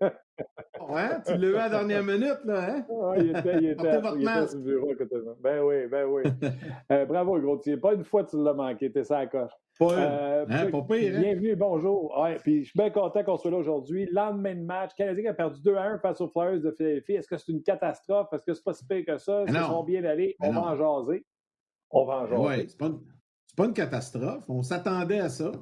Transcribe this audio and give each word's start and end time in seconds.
ouais, 0.00 1.08
tu 1.26 1.36
l'as 1.36 1.48
eu 1.48 1.54
à 1.56 1.68
la 1.68 1.70
dernière 1.70 2.02
minute, 2.02 2.38
là, 2.44 2.64
hein? 2.70 2.86
Ouais, 2.88 3.16
il 3.20 3.30
était, 3.36 3.58
il 3.58 3.70
était, 3.70 4.00
il 4.16 4.22
était 4.22 4.48
sur 4.48 4.58
le 4.58 4.64
bureau 4.64 4.90
à 4.90 4.94
côté 4.96 5.14
de 5.16 5.20
moi. 5.22 5.36
Ben 5.40 5.62
oui, 5.62 5.86
ben 5.90 6.04
oui. 6.06 6.22
Euh, 6.90 7.04
bravo, 7.06 7.38
gros. 7.40 7.60
Pas 7.80 7.94
une 7.94 8.04
fois 8.04 8.24
tu 8.24 8.42
l'as 8.42 8.54
manqué, 8.54 8.90
t'es 8.90 9.04
ça 9.04 9.18
à 9.18 9.20
la 9.20 9.26
coche. 9.28 9.52
Pas. 9.78 9.92
Euh, 9.92 10.46
Hein, 10.48 10.62
puis, 10.64 10.72
pas 10.72 10.82
pire, 10.82 11.14
hein? 11.16 11.20
Bienvenue, 11.20 11.56
bonjour. 11.56 12.18
Ouais, 12.20 12.36
puis 12.42 12.64
je 12.64 12.70
suis 12.70 12.76
bien 12.78 12.90
content 12.90 13.22
qu'on 13.22 13.36
soit 13.36 13.50
là 13.50 13.58
aujourd'hui. 13.58 14.08
Lendemain 14.10 14.54
de 14.56 14.62
match, 14.64 14.90
Canadien 14.96 15.30
a 15.30 15.34
perdu 15.34 15.60
2 15.62 15.76
à 15.76 15.82
1 15.84 15.98
face 16.00 16.20
aux 16.20 16.28
Flyers 16.28 16.60
de 16.60 16.70
Philadelphie. 16.72 17.12
Est-ce 17.14 17.28
que 17.28 17.36
c'est 17.36 17.52
une 17.52 17.62
catastrophe? 17.62 18.28
Est-ce 18.32 18.44
que 18.44 18.54
c'est 18.54 18.64
pas 18.64 18.72
si 18.72 18.84
pire 18.86 19.04
que 19.06 19.18
ça? 19.18 19.44
Non. 19.48 19.66
sont 19.68 19.84
bien 19.84 20.04
allés? 20.04 20.36
On 20.40 20.50
va 20.52 20.62
en 20.62 20.76
jaser. 20.76 21.24
On 21.90 22.04
va 22.04 22.14
en 22.22 22.26
jaser. 22.26 22.42
Oui, 22.42 22.64
c'est 22.68 22.78
pas, 22.78 22.86
une- 22.86 23.00
pas 23.56 23.64
une 23.66 23.72
catastrophe. 23.72 24.44
On 24.48 24.62
s'attendait 24.62 25.20
à 25.20 25.28
ça. 25.28 25.52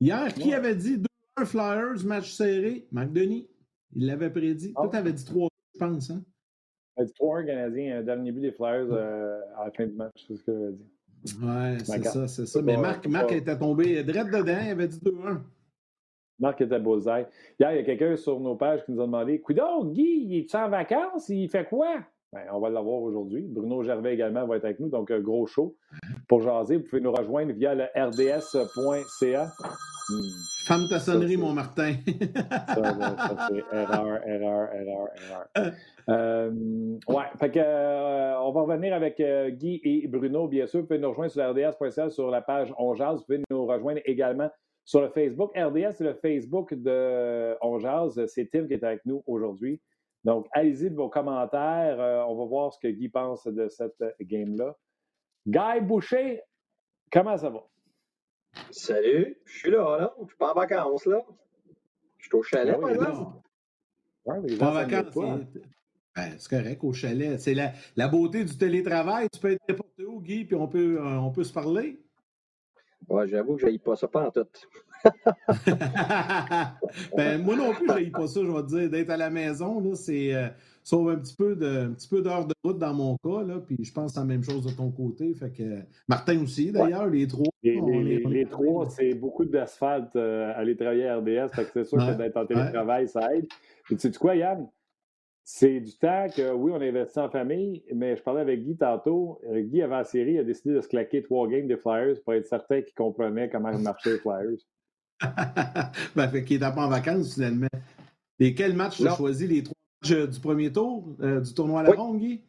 Hier, 0.00 0.32
qui 0.34 0.50
Ouais. 0.50 0.54
avait 0.54 0.74
dit 0.76 0.98
2-1 0.98 1.04
Flyers, 1.42 2.04
match 2.04 2.32
serré? 2.32 2.86
Marc 2.92 3.12
Denis. 3.12 3.48
Il 3.94 4.06
l'avait 4.06 4.30
prédit. 4.30 4.72
Ah. 4.76 4.82
Toi, 4.82 4.90
t'avais 4.90 5.12
dit 5.12 5.24
3 5.24 5.48
je 5.74 5.78
pense. 5.78 6.10
Hein? 6.10 6.22
Il 6.96 7.02
a 7.02 7.04
dit 7.06 7.12
3-1 7.20 7.46
Canadien, 7.46 7.98
un 7.98 8.02
dernier 8.02 8.32
but 8.32 8.40
des 8.40 8.52
Flyers 8.52 8.86
euh, 8.92 9.40
à 9.56 9.64
la 9.64 9.70
fin 9.72 9.86
du 9.86 9.94
match. 9.94 10.24
C'est 10.28 10.36
ce 10.36 10.44
que 10.44 10.52
j'avais 10.52 10.72
dit. 10.72 10.90
Ouais, 11.42 11.78
c'est 11.82 12.04
ça, 12.04 12.28
c'est 12.28 12.46
ça. 12.46 12.62
Mais 12.62 12.76
Marc, 12.76 13.06
Marc 13.08 13.32
était 13.32 13.58
tombé 13.58 14.04
direct 14.04 14.30
dedans. 14.32 14.58
Il 14.62 14.70
avait 14.70 14.88
dit 14.88 14.98
2-1. 14.98 15.40
Marc 16.38 16.60
était 16.60 16.78
bullseye. 16.78 17.26
Hier, 17.58 17.72
il 17.72 17.76
y 17.76 17.80
a 17.80 17.84
quelqu'un 17.84 18.16
sur 18.16 18.38
nos 18.40 18.56
pages 18.56 18.84
qui 18.84 18.92
nous 18.92 19.00
a 19.00 19.06
demandé 19.06 19.40
Coudon, 19.40 19.86
Guy, 19.86 20.26
il 20.26 20.38
est 20.38 20.54
en 20.54 20.68
vacances? 20.68 21.28
Il 21.28 21.48
fait 21.48 21.64
quoi? 21.64 22.00
Ben, 22.32 22.42
On 22.52 22.60
va 22.60 22.70
l'avoir 22.70 23.00
aujourd'hui. 23.02 23.46
Bruno 23.48 23.82
Gervais 23.82 24.14
également 24.14 24.46
va 24.46 24.56
être 24.56 24.64
avec 24.64 24.80
nous, 24.80 24.88
donc 24.88 25.10
euh, 25.10 25.20
gros 25.20 25.46
show. 25.46 25.76
Pour 26.28 26.42
jaser, 26.42 26.76
vous 26.76 26.84
pouvez 26.84 27.00
nous 27.00 27.12
rejoindre 27.12 27.52
via 27.52 27.74
le 27.74 27.84
rds.ca. 27.96 29.52
Hmm, 30.10 30.30
Femme 30.66 30.86
ta 30.88 30.98
sonnerie, 30.98 31.36
mon 31.36 31.52
Martin. 31.54 31.94
ça, 32.68 32.80
là, 32.80 33.16
ça, 33.16 33.48
c'est 33.48 33.76
erreur, 33.76 34.26
erreur, 34.26 34.74
erreur, 34.74 35.08
erreur. 35.16 35.72
Euh, 36.10 36.50
ouais, 37.08 37.24
fait 37.38 37.50
que, 37.50 37.58
euh, 37.58 38.38
on 38.40 38.52
va 38.52 38.60
revenir 38.62 38.94
avec 38.94 39.18
euh, 39.20 39.50
Guy 39.50 39.80
et 39.82 40.06
Bruno, 40.06 40.46
bien 40.46 40.66
sûr. 40.66 40.80
Vous 40.80 40.86
pouvez 40.86 40.98
nous 40.98 41.08
rejoindre 41.08 41.32
sur 41.32 41.42
rds.ca 41.50 42.10
sur 42.10 42.30
la 42.30 42.42
page 42.42 42.74
On 42.76 42.94
Jase. 42.94 43.20
Vous 43.20 43.24
pouvez 43.24 43.42
nous 43.50 43.66
rejoindre 43.66 44.00
également 44.04 44.50
sur 44.84 45.00
le 45.00 45.08
Facebook. 45.08 45.56
RDS, 45.56 45.92
c'est 45.94 46.04
le 46.04 46.14
Facebook 46.14 46.74
de 46.74 47.56
On 47.62 47.78
Jase. 47.78 48.26
C'est 48.26 48.50
Tim 48.50 48.66
qui 48.66 48.74
est 48.74 48.84
avec 48.84 49.00
nous 49.06 49.22
aujourd'hui. 49.26 49.80
Donc, 50.24 50.46
allez-y 50.52 50.90
de 50.90 50.96
vos 50.96 51.08
commentaires. 51.08 52.00
Euh, 52.00 52.24
on 52.26 52.34
va 52.36 52.44
voir 52.46 52.72
ce 52.72 52.78
que 52.78 52.88
Guy 52.88 53.08
pense 53.08 53.46
de 53.46 53.68
cette 53.68 54.00
euh, 54.00 54.10
game-là. 54.20 54.74
Guy 55.46 55.80
Boucher, 55.82 56.42
comment 57.12 57.36
ça 57.36 57.50
va? 57.50 57.66
Salut, 58.70 59.36
je 59.44 59.58
suis 59.58 59.70
là, 59.70 59.98
là. 59.98 60.14
Je 60.22 60.28
suis 60.28 60.36
pas 60.36 60.52
en 60.52 60.54
vacances, 60.54 61.06
là. 61.06 61.20
Je 62.18 62.26
suis 62.26 62.36
au 62.36 62.42
chalet, 62.42 62.74
Ah 62.76 62.80
par 62.80 62.90
oui, 62.90 62.94
exemple. 62.94 63.38
Ouais, 64.24 64.56
pas 64.56 64.68
en 64.68 64.72
vacances. 64.72 65.14
Ben, 66.16 66.36
c'est 66.38 66.48
correct, 66.48 66.84
au 66.84 66.92
chalet. 66.92 67.40
C'est 67.40 67.54
la, 67.54 67.72
la 67.96 68.08
beauté 68.08 68.44
du 68.44 68.56
télétravail. 68.56 69.28
Tu 69.32 69.40
peux 69.40 69.50
être 69.50 69.62
n'importe 69.68 69.98
où, 70.06 70.20
Guy, 70.20 70.44
puis 70.44 70.54
on 70.54 70.68
peut, 70.68 70.98
euh, 71.00 71.18
on 71.18 71.32
peut 71.32 71.44
se 71.44 71.52
parler. 71.52 72.00
Ouais, 73.08 73.28
j'avoue 73.28 73.56
que 73.56 73.70
je 73.70 73.76
pas 73.78 73.96
ça 73.96 74.08
pas 74.08 74.28
en 74.28 74.30
tout. 74.30 74.46
ben, 77.16 77.42
moi 77.42 77.56
non 77.56 77.74
plus, 77.74 77.88
je 77.88 77.94
n'ai 77.94 78.10
pas 78.10 78.26
ça, 78.26 78.40
je 78.42 78.50
vais 78.50 78.62
te 78.62 78.68
dire. 78.68 78.90
D'être 78.90 79.10
à 79.10 79.16
la 79.16 79.28
maison, 79.28 79.80
là, 79.80 79.94
c'est 79.94 80.34
euh, 80.34 80.48
sauve 80.84 81.10
un 81.10 81.16
petit 81.16 81.34
peu 81.34 81.56
de, 81.56 81.86
un 81.86 81.92
petit 81.92 82.08
peu 82.08 82.22
d'heures 82.22 82.46
de 82.46 82.54
route 82.62 82.78
dans 82.78 82.94
mon 82.94 83.16
cas, 83.16 83.42
là, 83.42 83.58
puis 83.58 83.82
je 83.82 83.92
pense 83.92 84.14
c'est 84.14 84.20
la 84.20 84.26
même 84.26 84.44
chose 84.44 84.64
de 84.64 84.70
ton 84.70 84.90
côté. 84.90 85.34
Fait 85.34 85.50
que 85.50 85.80
Martin 86.06 86.40
aussi, 86.42 86.70
d'ailleurs, 86.70 87.08
les 87.08 87.26
trois. 87.26 87.48
Les, 87.62 88.46
trois, 88.50 88.88
c'est 88.90 89.14
beaucoup 89.14 89.46
d'asphalte 89.46 90.14
euh, 90.16 90.50
à 90.52 90.58
aller 90.58 90.76
travailler 90.76 91.08
à 91.08 91.16
RDS. 91.16 91.48
Fait 91.54 91.64
que 91.64 91.70
c'est 91.72 91.84
sûr 91.84 91.98
Ouais, 91.98 92.12
que 92.12 92.18
d'être 92.18 92.36
en 92.36 92.44
télétravail, 92.44 93.08
ça 93.08 93.34
aide. 93.34 93.46
Tu 93.88 93.98
sais 93.98 94.12
quoi, 94.12 94.36
Yann? 94.36 94.68
C'est 95.46 95.80
du 95.80 95.92
temps 95.96 96.26
que, 96.34 96.52
oui, 96.52 96.72
on 96.74 96.80
investit 96.80 97.18
en 97.18 97.28
famille, 97.28 97.84
mais 97.94 98.16
je 98.16 98.22
parlais 98.22 98.40
avec 98.40 98.64
Guy 98.64 98.76
tantôt. 98.76 99.40
Euh, 99.46 99.60
Guy, 99.60 99.82
avant 99.82 99.98
la 99.98 100.04
série, 100.04 100.38
a 100.38 100.44
décidé 100.44 100.74
de 100.74 100.80
se 100.80 100.88
claquer 100.88 101.22
trois 101.22 101.48
games 101.48 101.66
des 101.66 101.76
Flyers 101.76 102.22
pour 102.24 102.34
être 102.34 102.46
certain 102.46 102.80
qu'il 102.82 102.94
comprenait 102.94 103.50
comment 103.50 103.76
marchaient 103.78 104.12
les 104.12 104.18
Flyers. 104.18 104.58
ben, 106.16 106.28
fait 106.28 106.44
qu'il 106.44 106.60
n'était 106.60 106.74
pas 106.74 106.86
en 106.86 106.88
vacances, 106.88 107.34
finalement. 107.34 107.68
Et 108.38 108.54
quel 108.54 108.74
match 108.74 108.96
tu 108.96 109.06
as 109.06 109.16
choisi? 109.16 109.46
Les 109.46 109.62
trois? 109.62 109.74
Du 110.04 110.40
premier 110.40 110.70
tour 110.70 111.04
euh, 111.20 111.40
du 111.40 111.54
tournoi 111.54 111.80
à 111.80 111.82
la 111.84 111.90
Oui. 111.90 111.96
ronde, 111.96 112.18
Guy? 112.18 112.42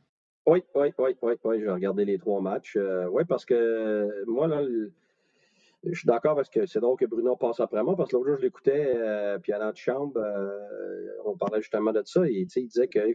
Oui, 0.47 0.63
oui, 0.75 0.93
oui, 0.99 1.15
oui, 1.21 1.33
oui. 1.43 1.59
J'ai 1.59 1.69
regardé 1.69 2.05
les 2.05 2.17
trois 2.19 2.41
matchs. 2.41 2.75
Euh, 2.77 3.07
oui, 3.09 3.23
parce 3.27 3.45
que 3.45 4.23
moi, 4.27 4.47
là, 4.47 4.61
le- 4.61 4.91
je 5.83 5.97
suis 5.97 6.05
d'accord 6.07 6.35
parce 6.35 6.49
que 6.49 6.65
c'est 6.65 6.79
drôle 6.79 6.97
que 6.97 7.05
Bruno 7.05 7.35
passe 7.35 7.59
après 7.59 7.83
moi, 7.83 7.95
parce 7.95 8.11
que 8.11 8.15
l'autre 8.15 8.27
jour, 8.29 8.37
je 8.37 8.43
l'écoutais, 8.43 8.93
euh, 8.95 9.39
puis 9.39 9.53
à 9.53 9.59
l'antichambre, 9.59 10.19
on 11.25 11.35
parlait 11.37 11.61
justement 11.61 11.91
de 11.91 12.01
ça, 12.05 12.27
et 12.27 12.45
tu 12.45 12.49
sais, 12.49 12.61
il 12.61 12.67
disait 12.67 12.87
qu'il 12.87 13.13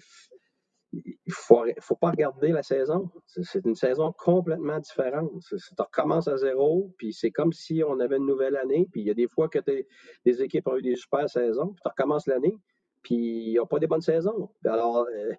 il 0.93 1.33
faut, 1.33 1.65
faut 1.81 1.95
pas 1.95 2.11
regarder 2.11 2.49
la 2.49 2.65
saison. 2.65 3.11
C'est 3.27 3.65
une 3.65 3.77
saison 3.77 4.13
complètement 4.13 4.79
différente. 4.81 5.31
Tu 5.49 5.57
recommences 5.79 6.27
à 6.27 6.37
zéro, 6.37 6.93
puis 6.99 7.13
c'est 7.13 7.31
comme 7.31 7.53
si 7.53 7.83
on 7.87 8.01
avait 8.01 8.17
une 8.17 8.27
nouvelle 8.27 8.57
année, 8.57 8.89
puis 8.91 9.03
il 9.03 9.07
y 9.07 9.11
a 9.11 9.15
des 9.15 9.29
fois 9.29 9.49
que 9.49 9.61
t'es- 9.61 9.87
des 10.25 10.43
équipes 10.43 10.67
ont 10.67 10.77
eu 10.77 10.83
des 10.83 10.97
super 10.97 11.29
saisons, 11.31 11.69
puis 11.69 11.81
tu 11.83 11.89
recommences 11.89 12.27
l'année, 12.27 12.57
puis 13.03 13.51
ils 13.53 13.57
n'ont 13.57 13.67
pas 13.67 13.79
des 13.79 13.87
bonnes 13.87 14.01
saisons. 14.01 14.51
Alors, 14.65 15.07
euh, 15.07 15.33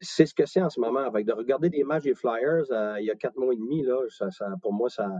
c'est 0.00 0.26
ce 0.26 0.34
que 0.34 0.46
c'est 0.46 0.60
en 0.62 0.70
ce 0.70 0.80
moment. 0.80 1.00
Avec 1.00 1.26
de 1.26 1.32
regarder 1.32 1.70
des 1.70 1.84
matchs 1.84 2.04
des 2.04 2.14
Flyers 2.14 2.64
euh, 2.70 2.96
il 3.00 3.06
y 3.06 3.10
a 3.10 3.14
quatre 3.14 3.36
mois 3.36 3.52
et 3.52 3.56
demi, 3.56 3.82
là, 3.82 3.98
ça, 4.08 4.30
ça- 4.30 4.54
pour 4.62 4.72
moi, 4.72 4.88
ça 4.88 5.10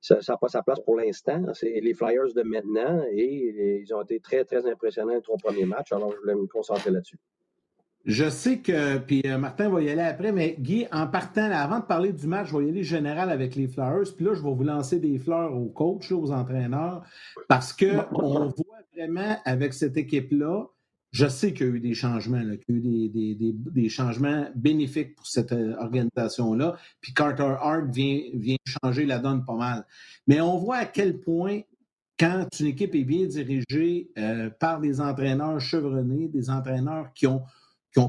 ça 0.00 0.18
n'a 0.28 0.36
pas 0.36 0.48
sa 0.48 0.62
place 0.62 0.80
pour 0.80 0.96
l'instant. 0.96 1.42
C'est 1.54 1.80
les 1.80 1.94
Flyers 1.94 2.34
de 2.34 2.42
maintenant 2.42 3.02
et 3.10 3.80
ils 3.82 3.94
ont 3.94 4.02
été 4.02 4.20
très, 4.20 4.44
très 4.44 4.70
impressionnants 4.70 5.14
les 5.14 5.22
trois 5.22 5.38
premiers 5.38 5.64
matchs. 5.64 5.92
Alors, 5.92 6.12
je 6.12 6.18
voulais 6.18 6.34
me 6.34 6.46
concentrer 6.46 6.90
là-dessus. 6.90 7.18
Je 8.04 8.28
sais 8.28 8.58
que, 8.58 8.98
puis 8.98 9.22
euh, 9.24 9.38
Martin 9.38 9.70
va 9.70 9.80
y 9.80 9.88
aller 9.88 10.02
après, 10.02 10.30
mais 10.30 10.56
Guy, 10.58 10.86
en 10.92 11.06
partant, 11.06 11.50
avant 11.50 11.78
de 11.78 11.86
parler 11.86 12.12
du 12.12 12.26
match, 12.26 12.48
je 12.48 12.58
vais 12.58 12.66
y 12.66 12.68
aller 12.68 12.82
général 12.82 13.30
avec 13.30 13.54
les 13.54 13.66
Flyers. 13.66 14.14
Puis 14.14 14.26
là, 14.26 14.34
je 14.34 14.42
vais 14.42 14.52
vous 14.52 14.62
lancer 14.62 14.98
des 14.98 15.18
fleurs 15.18 15.56
aux 15.56 15.70
coachs, 15.70 16.12
aux 16.12 16.30
entraîneurs, 16.30 17.02
parce 17.48 17.72
qu'on 17.72 18.48
voit 18.48 18.73
vraiment 18.96 19.36
avec 19.44 19.74
cette 19.74 19.96
équipe-là, 19.96 20.66
je 21.14 21.28
sais 21.28 21.52
qu'il 21.52 21.66
y 21.66 21.70
a 21.70 21.72
eu 21.74 21.80
des 21.80 21.94
changements, 21.94 22.42
qu'il 22.66 22.84
y 22.84 23.04
a 23.04 23.46
eu 23.46 23.52
des, 23.52 23.88
changements 23.88 24.48
bénéfiques 24.56 25.14
pour 25.14 25.28
cette 25.28 25.52
euh, 25.52 25.76
organisation-là. 25.78 26.76
Puis 27.00 27.14
Carter 27.14 27.54
Hart 27.60 27.86
vient, 27.88 28.56
changer 28.66 29.06
la 29.06 29.20
donne 29.20 29.44
pas 29.44 29.54
mal. 29.54 29.86
Mais 30.26 30.40
on 30.40 30.58
voit 30.58 30.78
à 30.78 30.86
quel 30.86 31.20
point 31.20 31.60
quand 32.18 32.48
une 32.58 32.66
équipe 32.66 32.96
est 32.96 33.04
bien 33.04 33.26
dirigée 33.26 34.10
euh, 34.18 34.50
par 34.50 34.80
des 34.80 35.00
entraîneurs 35.00 35.60
chevronnés, 35.60 36.26
des 36.26 36.50
entraîneurs 36.50 37.12
qui 37.14 37.28
ont, 37.28 37.44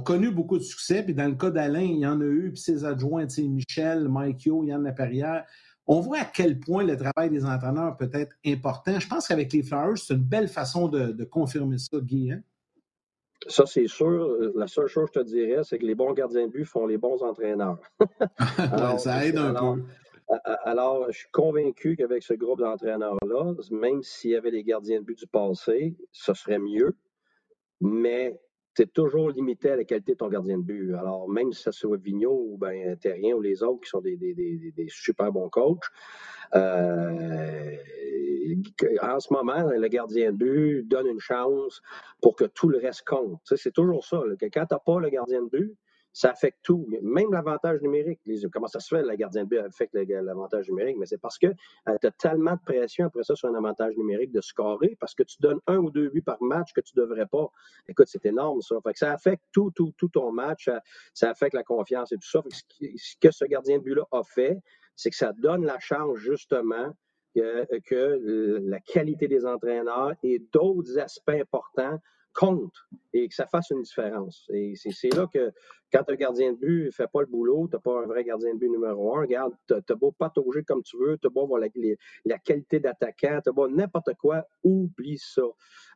connu 0.04 0.32
beaucoup 0.32 0.58
de 0.58 0.64
succès, 0.64 1.04
puis 1.04 1.14
dans 1.14 1.28
le 1.28 1.36
cas 1.36 1.52
d'Alain, 1.52 1.82
il 1.82 2.00
y 2.00 2.08
en 2.08 2.20
a 2.20 2.26
eu, 2.26 2.52
puis 2.54 2.62
ses 2.62 2.86
adjoints, 2.86 3.28
Michel, 3.38 4.10
Mike 4.10 4.46
Yo, 4.46 4.64
Yann 4.64 4.84
Laperrière, 4.84 5.46
on 5.88 6.00
voit 6.00 6.20
à 6.20 6.26
quel 6.26 6.60
point 6.60 6.84
le 6.84 6.98
travail 6.98 7.30
des 7.30 7.46
entraîneurs 7.46 7.96
peut 7.98 8.10
être 8.14 8.36
important. 8.46 9.00
Je 9.00 9.08
pense 9.08 9.28
qu'avec 9.28 9.54
les 9.54 9.64
Flyers, 9.64 9.98
c'est 9.98 10.14
une 10.14 10.24
belle 10.24 10.48
façon 10.48 10.88
de, 10.88 11.12
de 11.12 11.24
confirmer 11.24 11.78
ça, 11.78 12.00
Guy. 12.00 12.32
hein? 12.32 12.42
Ça, 13.48 13.66
c'est 13.66 13.88
sûr. 13.88 14.52
La 14.56 14.68
seule 14.68 14.88
chose 14.88 15.10
que 15.12 15.20
je 15.20 15.24
te 15.24 15.26
dirais, 15.26 15.64
c'est 15.64 15.78
que 15.78 15.86
les 15.86 15.94
bons 15.94 16.14
gardiens 16.14 16.48
de 16.48 16.52
but 16.52 16.66
font 16.66 16.88
les 16.88 16.98
bons 16.98 17.22
entraîneurs. 17.22 17.78
Alors, 18.58 19.00
ça 19.00 19.26
aide 19.26 19.38
un 19.38 19.50
alors, 19.50 19.76
peu. 19.76 19.84
Alors, 20.64 21.12
je 21.12 21.20
suis 21.20 21.30
convaincu 21.32 21.96
qu'avec 21.96 22.24
ce 22.24 22.34
groupe 22.34 22.60
d'entraîneurs-là, 22.60 23.54
même 23.70 24.02
s'il 24.02 24.32
y 24.32 24.36
avait 24.36 24.50
les 24.50 24.64
gardiens 24.64 25.00
de 25.00 25.06
but 25.06 25.20
du 25.20 25.28
passé, 25.28 25.96
ce 26.12 26.34
serait 26.34 26.58
mieux. 26.58 26.96
Mais 27.80 28.40
es 28.84 28.86
toujours 28.88 29.30
limité 29.30 29.72
à 29.72 29.76
la 29.76 29.84
qualité 29.84 30.14
de 30.14 30.18
ton 30.18 30.28
gardien 30.30 30.58
de 30.58 30.64
but. 30.64 30.94
Alors, 30.94 31.30
même 31.30 31.52
si 31.54 31.62
ça 31.64 31.72
soit 31.72 31.98
Vigneault 31.98 32.48
ou 32.52 32.58
ben, 32.58 32.96
Terrien 32.98 33.36
ou 33.36 33.42
les 33.42 33.64
autres 33.64 33.82
qui 33.82 33.90
sont 33.90 34.02
des, 34.02 34.18
des- 34.18 34.34
des- 34.34 34.88
super 34.90 35.32
bons 35.32 35.50
coachs, 35.50 35.86
euh, 36.56 37.76
en 39.02 39.20
ce 39.20 39.34
moment, 39.34 39.64
le 39.70 39.88
gardien 39.88 40.32
de 40.32 40.38
but 40.38 40.84
donne 40.88 41.08
une 41.08 41.20
chance 41.20 41.82
pour 42.22 42.36
que 42.36 42.46
tout 42.46 42.70
le 42.70 42.78
reste 42.78 43.04
compte. 43.08 43.40
C'est 43.44 43.74
toujours 43.74 44.06
ça. 44.06 44.22
là, 44.26 44.36
que 44.36 44.46
quand 44.46 44.66
tu 44.66 44.74
n'as 44.74 44.80
pas 44.80 45.00
le 45.00 45.10
gardien 45.10 45.42
de 45.44 45.50
but, 45.50 45.76
ça 46.16 46.32
affecte 46.32 46.60
tout, 46.64 46.88
même 47.02 47.30
l'avantage 47.34 47.82
numérique. 47.82 48.22
Comment 48.50 48.68
ça 48.68 48.80
se 48.80 48.96
fait, 48.96 49.02
le 49.04 49.16
gardien 49.16 49.44
de 49.44 49.50
but 49.50 49.58
affecte 49.58 49.94
l'avantage 49.94 50.70
numérique? 50.70 50.96
Mais 50.98 51.06
c'est 51.06 51.18
parce 51.18 51.38
que 51.38 51.48
tu 51.48 52.08
as 52.08 52.12
tellement 52.12 52.54
de 52.54 52.62
pression 52.66 53.08
après 53.08 53.24
ça 53.24 53.36
sur 53.36 53.50
un 53.50 53.56
avantage 53.56 53.98
numérique 53.98 54.32
de 54.32 54.40
scorer 54.40 54.96
parce 54.98 55.14
que 55.14 55.24
tu 55.24 55.36
donnes 55.42 55.60
un 55.68 55.76
ou 55.76 55.92
deux 55.92 56.08
buts 56.08 56.22
par 56.22 56.42
match 56.42 56.72
que 56.72 56.80
tu 56.80 56.98
ne 56.98 57.02
devrais 57.02 57.26
pas. 57.26 57.52
Écoute, 57.90 58.08
c'est 58.08 58.26
énorme 58.26 58.62
ça. 58.62 58.78
Fait 58.82 58.94
que 58.94 59.00
ça 59.00 59.12
affecte 59.12 59.44
tout, 59.52 59.72
tout, 59.76 59.94
tout 59.98 60.08
ton 60.08 60.32
match. 60.32 60.70
Ça, 61.14 61.30
affecte 61.30 61.54
la 61.54 61.64
confiance 61.64 62.14
et 62.14 62.16
tout 62.16 62.30
ça. 62.30 62.42
Ce, 62.48 62.62
que 63.20 63.32
ce 63.32 63.44
gardien 63.44 63.80
de 63.80 63.84
but-là 63.84 64.04
a 64.14 64.24
fait, 64.24 64.58
c'est 64.96 65.10
que 65.10 65.18
ça 65.18 65.34
donne 65.34 65.66
la 65.66 65.80
chance 65.80 66.16
justement 66.16 66.96
que, 67.36 67.80
que 67.80 68.62
la 68.64 68.80
qualité 68.80 69.28
des 69.28 69.46
entraîneurs 69.46 70.14
et 70.24 70.40
d'autres 70.54 70.98
aspects 70.98 71.32
importants 71.32 72.00
compte 72.36 72.74
et 73.14 73.28
que 73.28 73.34
ça 73.34 73.48
fasse 73.48 73.70
une 73.72 73.82
différence. 73.82 74.46
Et 74.50 74.74
c'est 74.76 75.14
là 75.16 75.26
que 75.34 75.52
quand 75.92 76.04
un 76.10 76.16
gardien 76.16 76.52
de 76.52 76.58
but 76.58 76.86
ne 76.88 76.92
fait 76.92 77.08
pas 77.08 77.22
le 77.22 77.28
boulot, 77.28 77.70
tu 77.72 77.80
pas 77.80 78.02
un 78.04 78.06
vrai 78.06 78.26
gardien 78.26 78.54
de 78.54 78.60
but 78.60 78.70
numéro 78.70 79.16
un, 79.16 79.22
regarde, 79.22 79.54
tu 79.68 79.74
as 79.74 79.96
beau 79.96 80.12
patauger 80.12 80.64
comme 80.64 80.84
tu 80.84 80.98
veux, 80.98 81.18
tu 81.18 81.28
as 81.28 81.30
beau 81.30 81.44
avoir 81.44 81.62
la, 81.62 81.68
la 82.26 82.38
qualité 82.38 82.80
d'attaquant, 82.80 83.40
tu 83.42 83.50
as 83.50 83.54
beau 83.54 83.70
n'importe 83.70 84.14
quoi, 84.16 84.46
oublie 84.64 85.18
ça. 85.18 85.44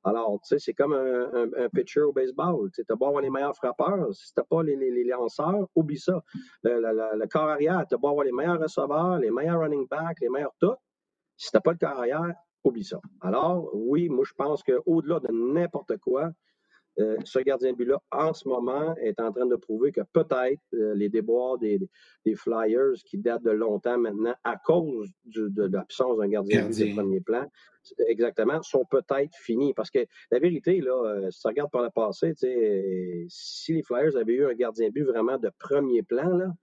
Alors, 0.06 0.40
tu 0.42 0.48
sais, 0.48 0.60
c'est 0.60 0.74
comme 0.74 0.94
un, 0.94 1.50
un, 1.58 1.70
pitcher 1.70 2.02
au 2.02 2.14
baseball. 2.14 2.72
Tu 2.72 2.84
as 2.88 2.96
beau 2.96 3.08
avoir 3.08 3.22
les 3.22 3.30
meilleurs 3.30 3.56
frappeurs, 3.56 4.14
si 4.14 4.34
tu 4.34 4.42
pas 4.50 4.64
les, 4.64 4.78
les, 4.78 5.04
lanceurs, 5.04 5.68
oublie 5.76 6.00
ça. 6.00 6.24
Le, 6.64 6.80
le, 6.80 7.28
corps 7.28 7.50
arrière, 7.50 7.86
tu 7.88 7.96
as 7.96 7.98
beau 7.98 8.10
avoir 8.10 8.26
les 8.26 8.32
meilleurs 8.32 8.60
receveurs, 8.60 9.20
les 9.20 9.32
meilleurs 9.32 9.60
running 9.60 9.88
backs, 9.88 10.22
les 10.22 10.30
meilleurs 10.30 10.56
tout. 10.60 10.76
Si 11.36 11.52
tu 11.52 11.60
pas 11.60 11.72
le 11.72 11.78
corps 11.78 12.00
arrière, 12.00 12.34
oublie 12.64 12.84
ça. 12.84 13.00
Alors, 13.22 13.70
oui, 13.74 14.10
moi, 14.10 14.24
je 14.28 14.34
pense 14.34 14.64
qu'au-delà 14.64 15.20
de 15.20 15.32
n'importe 15.32 15.98
quoi, 15.98 16.32
euh, 17.00 17.16
ce 17.24 17.40
gardien 17.40 17.72
de 17.72 17.78
but-là, 17.78 18.02
en 18.12 18.34
ce 18.34 18.48
moment, 18.48 18.94
est 18.98 19.20
en 19.22 19.32
train 19.32 19.46
de 19.46 19.56
prouver 19.56 19.92
que 19.92 20.02
peut-être 20.12 20.62
euh, 20.74 20.94
les 20.96 21.08
déboires 21.08 21.58
des, 21.58 21.80
Flyers, 22.36 22.96
qui 23.06 23.18
datent 23.18 23.44
de 23.44 23.52
longtemps 23.52 23.98
maintenant, 23.98 24.36
à 24.44 24.58
cause 24.58 25.10
de, 25.26 25.64
l'absence 25.64 26.18
d'un 26.18 26.28
gardien, 26.28 26.64
de 26.64 26.76
but 26.76 26.90
de 26.90 26.96
premier 26.96 27.22
plan, 27.22 27.46
exactement, 28.08 28.62
sont 28.62 28.86
peut-être 28.90 29.34
finis. 29.38 29.74
Parce 29.74 29.90
que 29.90 30.00
la 30.32 30.40
vérité, 30.40 30.82
là, 30.82 30.92
euh, 30.92 31.32
si 31.32 31.40
tu 31.40 31.48
regardes 31.48 31.72
par 31.72 31.84
le 31.84 31.90
passé, 31.90 32.34
si 33.30 33.74
les 33.74 33.84
Flyers 33.84 34.18
avaient 34.18 34.34
eu 34.34 34.46
un 34.46 34.54
gardien 34.54 34.88
de 34.88 34.94
but 34.94 35.06
vraiment 35.06 35.38
de 35.38 35.50
premier 35.58 36.04
plan, 36.04 36.36
là, 36.36 36.54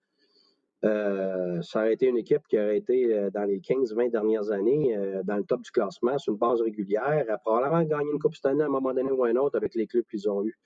euh, 0.87 1.61
ça 1.63 1.81
aurait 1.81 1.95
été 1.95 2.07
une 2.07 2.19
équipe 2.19 2.47
qui 2.49 2.59
aurait 2.59 2.79
été 2.79 3.13
euh, 3.13 3.31
dans 3.31 3.45
les 3.45 3.59
15-20 3.59 4.11
dernières 4.11 4.51
années 4.53 4.97
euh, 4.97 5.23
dans 5.25 5.37
le 5.37 5.45
top 5.45 5.63
du 5.63 5.71
classement 5.71 6.17
sur 6.19 6.35
une 6.35 6.39
base 6.39 6.61
régulière, 6.61 7.25
a 7.29 7.39
probablement 7.39 7.83
gagné 7.83 8.11
une 8.13 8.21
Coupe 8.21 8.37
cette 8.37 8.47
année 8.47 8.63
à 8.63 8.67
un 8.67 8.71
moment 8.71 8.95
donné 8.95 9.11
ou 9.11 9.25
un 9.25 9.35
autre 9.37 9.57
avec 9.57 9.75
les 9.75 9.87
clubs 9.87 10.05
qu'ils 10.09 10.29
ont 10.31 10.45
eus. 10.45 10.57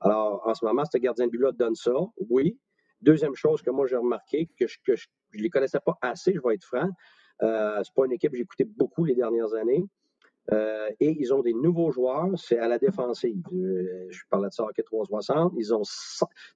Alors, 0.00 0.42
en 0.46 0.54
ce 0.54 0.64
moment, 0.64 0.82
ce 0.90 0.98
gardien 0.98 1.26
de 1.26 1.30
but-là 1.30 1.52
donne 1.52 1.76
ça, 1.76 1.92
oui. 2.30 2.58
Deuxième 3.00 3.34
chose 3.34 3.62
que 3.62 3.70
moi 3.70 3.86
j'ai 3.86 3.96
remarqué, 3.96 4.48
que 4.58 4.66
je 4.66 4.78
ne 5.34 5.42
les 5.42 5.50
connaissais 5.50 5.80
pas 5.84 5.96
assez, 6.02 6.34
je 6.34 6.40
vais 6.44 6.54
être 6.54 6.64
franc, 6.64 6.88
euh, 7.42 7.80
c'est 7.84 7.94
pas 7.94 8.06
une 8.06 8.12
équipe 8.12 8.30
que 8.30 8.36
j'ai 8.36 8.44
écouté 8.44 8.64
beaucoup 8.64 9.04
les 9.04 9.14
dernières 9.14 9.54
années. 9.54 9.84
et 10.50 11.16
ils 11.20 11.32
ont 11.32 11.40
des 11.40 11.52
nouveaux 11.52 11.92
joueurs, 11.92 12.30
c'est 12.36 12.58
à 12.58 12.68
la 12.68 12.78
défensive. 12.78 13.42
Je, 13.52 14.22
parlais 14.28 14.48
de 14.48 14.52
ça 14.52 14.64
hockey 14.64 14.82
360. 14.82 15.52
Ils 15.56 15.74
ont 15.74 15.82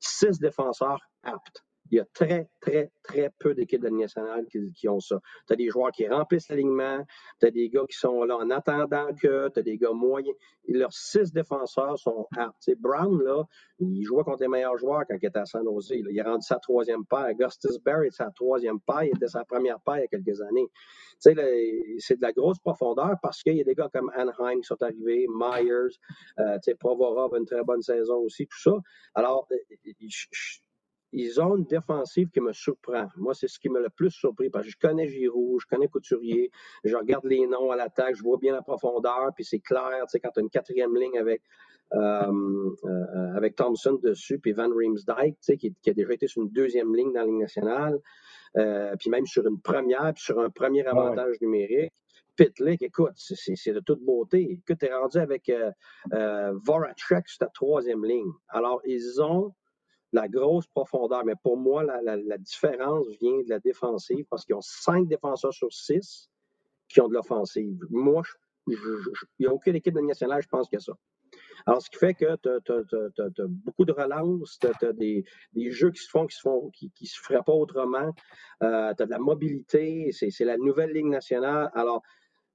six 0.01 0.39
défenseurs 0.41 1.01
aptes. 1.23 1.65
Il 1.91 1.99
y 1.99 2.01
a 2.01 2.05
très, 2.13 2.49
très, 2.61 2.91
très 3.03 3.31
peu 3.39 3.55
d'équipes 3.55 3.81
de 3.81 3.89
la 3.89 3.91
nationale 3.91 4.47
qui, 4.47 4.89
ont 4.89 5.01
ça. 5.01 5.21
Tu 5.47 5.53
as 5.53 5.57
des 5.57 5.69
joueurs 5.69 5.93
qui 5.93 6.07
remplissent 6.09 6.49
l'alignement, 6.49 7.05
tu 7.41 7.47
as 7.47 7.51
des 7.51 7.69
gars 7.69 7.85
qui 7.89 7.97
sont 7.97 8.25
là 8.25 8.37
en 8.37 8.51
attendant 8.51 9.09
que, 9.15 9.49
tu 9.51 9.61
as 9.61 9.63
des 9.63 9.77
gars 9.77 9.93
moyens. 9.93 10.37
leurs 10.69 10.93
six 10.93 11.33
défenseurs 11.33 11.99
sont 11.99 12.27
aptes. 12.37 12.71
Brown, 12.79 13.23
là, 13.23 13.45
il 13.79 14.03
jouait 14.03 14.25
contre 14.25 14.43
les 14.43 14.49
meilleurs 14.49 14.79
joueurs 14.79 15.05
quand 15.09 15.17
il 15.21 15.27
était 15.27 15.39
à 15.39 15.47
San 15.47 15.65
Jose. 15.65 15.93
Il 15.93 16.21
a 16.21 16.25
rendu 16.25 16.45
sa 16.47 16.59
troisième 16.59 17.05
paire. 17.05 17.29
Augustus 17.31 17.79
Barry, 17.79 18.11
sa 18.11 18.31
troisième 18.31 18.81
paire. 18.81 19.05
Il 19.05 19.17
était 19.17 19.29
sa 19.29 19.45
première 19.45 19.81
paire 19.81 19.99
il 19.99 20.03
y 20.03 20.05
a 20.05 20.09
quelques 20.09 20.41
années. 20.41 20.69
c'est 21.19 21.35
de 21.35 22.23
la 22.23 22.33
grosse 22.33 22.59
profondeur 22.59 23.15
parce 23.23 23.43
qu'il 23.43 23.57
y 23.57 23.61
a 23.61 23.65
des 23.65 23.75
gars 23.75 23.89
comme 23.93 24.11
Anaheim 24.15 24.61
qui 24.61 24.67
sont 24.67 24.83
arrivés, 24.83 25.27
Myers, 25.29 25.97
euh, 26.39 26.59
Provorov 26.79 27.35
une 27.37 27.47
très 27.47 27.63
bonne 27.63 27.83
saison 27.83 28.17
aussi, 28.17 28.47
tout 28.47 28.61
ça. 28.61 28.77
Alors, 29.15 29.47
euh, 29.53 29.57
je, 30.09 30.59
ils 31.13 31.41
ont 31.41 31.57
une 31.57 31.65
défensive 31.65 32.29
qui 32.31 32.41
me 32.41 32.53
surprend. 32.53 33.07
Moi, 33.17 33.35
c'est 33.35 33.49
ce 33.49 33.59
qui 33.59 33.69
m'a 33.69 33.81
le 33.81 33.91
plus 33.91 34.11
surpris 34.11 34.51
parce 34.51 34.67
que 34.67 34.73
je 34.73 34.77
connais 34.79 35.09
Giroud, 35.09 35.61
je 35.61 35.67
connais 35.67 35.89
Couturier, 35.89 36.51
je 36.85 36.97
regarde 36.97 37.25
les 37.25 37.47
noms 37.47 37.71
à 37.71 37.77
l'attaque, 37.77 38.17
je 38.17 38.23
vois 38.23 38.39
bien 38.39 38.53
la 38.53 38.63
profondeur, 38.63 39.31
puis 39.35 39.45
c'est 39.45 39.61
clair, 39.61 39.91
tu 40.03 40.09
sais, 40.09 40.21
quand 40.21 40.31
tu 40.31 40.41
as 40.41 40.43
une 40.43 40.51
quatrième 40.51 40.95
ligne 40.97 41.19
avec, 41.19 41.43
euh, 41.95 42.71
euh, 42.85 43.37
avec 43.37 43.55
Thompson 43.55 43.99
dessus, 44.03 44.39
puis 44.39 44.53
Van 44.53 44.69
Riemsdyk, 44.75 45.37
tu 45.37 45.41
sais, 45.41 45.57
qui, 45.57 45.75
a 45.87 45.93
déjà 45.93 46.13
été 46.13 46.27
sur 46.27 46.43
une 46.43 46.51
deuxième 46.51 46.95
ligne 46.95 47.13
dans 47.13 47.21
la 47.21 47.27
ligne 47.27 47.41
nationale, 47.41 48.01
euh, 48.57 48.95
puis 48.99 49.11
même 49.11 49.27
sur 49.27 49.47
une 49.47 49.61
première, 49.61 50.13
puis 50.15 50.25
sur 50.25 50.41
un 50.41 50.51
premier 50.51 50.85
ah 50.87 50.91
avantage 50.91 51.41
numérique. 51.41 51.93
Pitlick, 52.35 52.83
écoute, 52.83 53.13
c'est 53.17 53.73
de 53.73 53.81
toute 53.81 54.03
beauté. 54.05 54.43
Écoute, 54.43 54.79
tu 54.79 54.85
es 54.85 54.93
rendu 54.93 55.17
avec 55.17 55.51
Voracek 56.11 57.27
sur 57.27 57.39
ta 57.39 57.47
troisième 57.47 58.05
ligne. 58.05 58.31
Alors, 58.49 58.83
ils 58.85 59.23
ont 59.23 59.55
la 60.17 60.29
grosse 60.29 60.67
profondeur. 60.67 61.25
Mais 61.25 61.35
pour 61.43 61.57
moi, 61.57 61.85
la, 61.85 62.39
différence 62.39 63.07
vient 63.21 63.39
de 63.43 63.49
la 63.49 63.61
défensive 63.61 64.25
parce 64.29 64.45
qu'ils 64.45 64.55
ont 64.55 64.61
cinq 64.61 65.07
défenseurs 65.07 65.53
sur 65.53 65.73
six 65.73 66.29
qui 66.89 67.01
ont 67.01 67.09
de 67.09 67.15
l'offensive. 67.15 67.79
Moi, 67.91 68.23
il 68.67 68.79
n'y 69.39 69.47
a 69.47 69.53
aucune 69.53 69.77
équipe 69.77 69.95
de 69.95 70.01
nationale, 70.01 70.43
je 70.43 70.49
pense, 70.49 70.69
que 70.69 70.79
ça. 70.79 70.93
Alors, 71.67 71.83
ce 71.83 71.91
qui 71.91 71.99
fait 71.99 72.15
que 72.15 72.37
tu 72.37 72.49
as, 72.49 73.47
beaucoup 73.49 73.85
de 73.85 73.93
relances, 73.93 74.59
tu 74.59 74.87
as, 74.87 74.93
des, 74.93 75.25
jeux 75.71 75.91
qui 75.91 76.03
se 76.03 76.09
font, 76.09 76.27
qui 76.27 76.37
se 76.37 76.41
font, 76.41 76.71
qui, 76.71 77.07
se 77.07 77.21
feraient 77.21 77.43
pas 77.45 77.53
autrement. 77.53 78.15
Euh, 78.63 78.95
tu 78.95 79.03
as 79.03 79.07
de 79.07 79.11
la 79.11 79.19
mobilité, 79.19 80.11
c'est 80.13 80.45
la 80.45 80.57
nouvelle 80.57 80.93
Ligue 80.93 81.07
nationale. 81.07 81.71
Alors, 81.75 82.03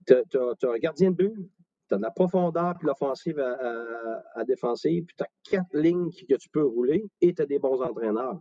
tu 0.07 0.13
as, 0.13 0.69
un 0.69 0.77
gardien 0.77 1.11
de 1.11 1.15
but, 1.15 1.33
tu 1.91 1.95
as 1.95 1.97
de 1.97 2.03
la 2.03 2.11
profondeur, 2.11 2.75
puis 2.77 2.87
l'offensive 2.87 3.39
à, 3.39 4.43
défensive, 4.45 5.03
puis 5.05 5.15
tu 5.17 5.23
as 5.23 5.27
quatre 5.49 5.77
lignes 5.77 6.09
que 6.09 6.35
tu 6.35 6.49
peux 6.49 6.65
rouler 6.65 7.05
et 7.21 7.33
tu 7.33 7.41
as 7.41 7.45
des 7.45 7.59
bons 7.59 7.81
entraîneurs. 7.81 8.39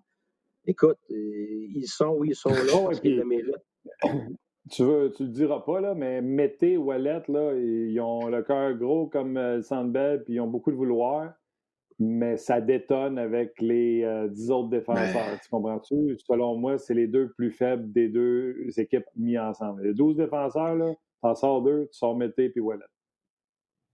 Écoute, 0.67 0.99
euh, 1.11 1.67
ils 1.75 1.87
sont 1.87 2.17
où 2.19 2.25
ils 2.25 2.35
sont 2.35 2.51
là 2.51 2.57
parce 2.85 3.01
qu'ils 3.01 3.17
le 3.17 3.25
méritent? 3.25 3.55
Tu 4.71 4.85
veux, 4.85 5.11
tu 5.11 5.25
le 5.25 5.31
diras 5.31 5.61
pas, 5.61 5.81
là, 5.81 5.95
mais 5.95 6.21
Mété, 6.21 6.77
Wallet, 6.77 7.23
là, 7.27 7.55
ils 7.55 7.99
ont 7.99 8.29
le 8.29 8.43
cœur 8.43 8.75
gros 8.75 9.09
comme 9.09 9.37
euh, 9.37 9.63
Sandbell, 9.63 10.23
puis 10.23 10.35
ils 10.35 10.41
ont 10.41 10.47
beaucoup 10.47 10.71
de 10.71 10.77
vouloir, 10.77 11.33
mais 11.99 12.37
ça 12.37 12.61
détonne 12.61 13.19
avec 13.19 13.61
les 13.61 14.05
euh, 14.05 14.29
dix 14.29 14.51
autres 14.51 14.69
défenseurs. 14.69 15.41
Tu 15.43 15.49
comprends-tu? 15.51 16.17
Selon 16.25 16.57
moi, 16.57 16.79
c'est 16.79 16.95
les 16.95 17.09
deux 17.09 17.31
plus 17.31 17.51
faibles 17.51 17.91
des 17.91 18.09
deux 18.11 18.69
équipes 18.77 19.07
mis 19.17 19.39
ensemble. 19.39 19.83
Les 19.83 19.95
12 19.95 20.17
défenseurs, 20.17 20.77
là, 20.77 20.93
t'en 21.23 21.35
sors 21.35 21.63
deux, 21.63 21.89
tu 21.91 21.99
sors 21.99 22.17
Mété 22.17 22.51
puis 22.51 22.61
Wallet. 22.61 22.85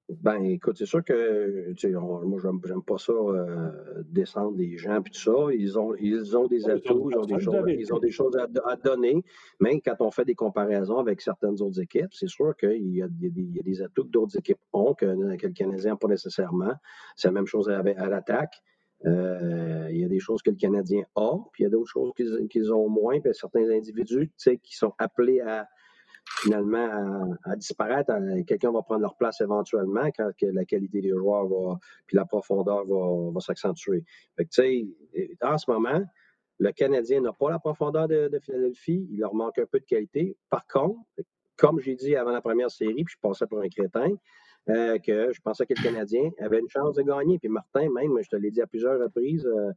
Ben, 0.09 0.41
écoute, 0.45 0.77
c'est 0.79 0.87
sûr 0.87 1.03
que, 1.03 1.73
tu 1.73 1.89
sais, 1.89 1.93
moi, 1.93 2.39
j'aime 2.41 2.83
pas 2.83 2.97
ça, 2.97 3.13
euh, 3.13 4.03
descendre 4.05 4.57
des 4.57 4.77
gens 4.79 5.03
puis 5.03 5.13
tout 5.13 5.19
ça. 5.19 5.53
Ils 5.53 5.77
ont, 5.81 5.97
ils 5.97 6.37
ont 6.37 6.47
des 6.47 6.69
atouts, 6.71 7.11
ils 7.11 7.19
ont 7.19 7.25
des 7.25 7.41
choses, 7.41 7.65
ils 7.67 7.93
ont 7.93 7.99
des 7.99 8.13
choses 8.13 8.37
à, 8.37 8.77
donner. 8.77 9.25
Mais 9.59 9.81
quand 9.81 9.97
on 9.99 10.13
fait 10.13 10.25
des 10.25 10.37
comparaisons 10.37 10.99
avec 10.99 11.21
certaines 11.21 11.61
autres 11.61 11.81
équipes, 11.81 12.13
c'est 12.13 12.29
sûr 12.29 12.57
qu'il 12.57 12.87
y, 12.95 13.03
a 13.03 13.09
des 13.09 13.83
atouts 13.83 14.05
que 14.05 14.11
d'autres 14.11 14.39
équipes 14.39 14.61
ont 14.73 14.95
que, 14.95 15.07
que 15.37 15.47
le 15.49 15.53
Canadien 15.53 15.93
n'a 15.93 15.97
pas 15.97 16.09
nécessairement. 16.09 16.75
C'est 17.17 17.27
la 17.27 17.33
même 17.33 17.47
chose 17.47 17.69
à, 17.69 17.81
à 17.81 18.09
l'attaque. 18.09 18.63
Euh, 19.05 19.89
il 19.91 19.99
y 19.99 20.05
a 20.05 20.09
des 20.09 20.21
choses 20.21 20.41
que 20.41 20.51
le 20.51 20.57
Canadien 20.57 21.03
a, 21.17 21.37
puis 21.53 21.63
il 21.63 21.65
y 21.65 21.67
a 21.67 21.71
d'autres 21.71 21.91
choses 21.91 22.13
qu'ils 22.49 22.73
ont 22.73 22.89
moins, 22.89 23.21
puis 23.21 23.35
certains 23.35 23.69
individus, 23.71 24.29
tu 24.29 24.33
sais, 24.37 24.59
qui 24.59 24.77
sont 24.77 24.95
appelés 24.99 25.41
à 25.41 25.69
finalement 26.40 27.35
à, 27.45 27.56
disparaître. 27.56 28.11
Euh, 28.12 28.42
quelqu'un 28.45 28.73
va 28.73 28.83
prendre 28.83 29.00
leur 29.00 29.16
place 29.16 29.40
éventuellement 29.40 30.09
quand 30.16 30.30
la 30.42 30.64
qualité 30.64 31.00
des 31.00 31.11
joueurs 31.11 31.47
va, 31.47 31.78
puis 32.06 32.16
la 32.16 32.25
profondeur 32.25 32.85
va, 32.87 33.40
s'accentuer. 33.40 34.04
En 35.42 35.59
ce 35.59 35.71
moment, 35.71 36.02
le 36.59 36.73
Canadien 36.73 37.21
n'a 37.21 37.33
pas 37.33 37.50
la 37.50 37.59
profondeur 37.59 38.09
de, 38.09 38.38
Philadelphie. 38.42 39.06
Il 39.11 39.18
leur 39.18 39.35
manque 39.35 39.59
un 39.59 39.66
peu 39.66 39.80
de 39.80 39.85
qualité. 39.85 40.37
Par 40.50 40.66
contre, 40.66 41.00
comme 41.56 41.80
j'ai 41.80 41.95
dit 41.95 42.16
avant 42.16 42.33
la 42.33 42.40
première 42.40 42.71
série, 42.71 43.04
puis 43.04 43.14
je 43.14 43.21
passais 43.21 43.47
pour 43.47 43.61
un 43.61 43.68
crétin, 43.68 44.11
euh, 44.68 44.99
que 44.99 45.33
je 45.33 45.40
pensais 45.40 45.64
que 45.64 45.75
le 45.76 45.83
Canadien 45.83 46.30
avait 46.40 46.59
une 46.59 46.68
chance 46.68 46.95
de 46.97 47.02
gagner. 47.02 47.38
Puis 47.38 47.49
Martin, 47.49 47.88
même, 47.90 48.18
je 48.21 48.28
te 48.28 48.37
l'ai 48.37 48.50
dit 48.50 48.61
à 48.61 48.66
plusieurs 48.66 48.99
reprises, 49.00 49.47
euh, 49.47 49.71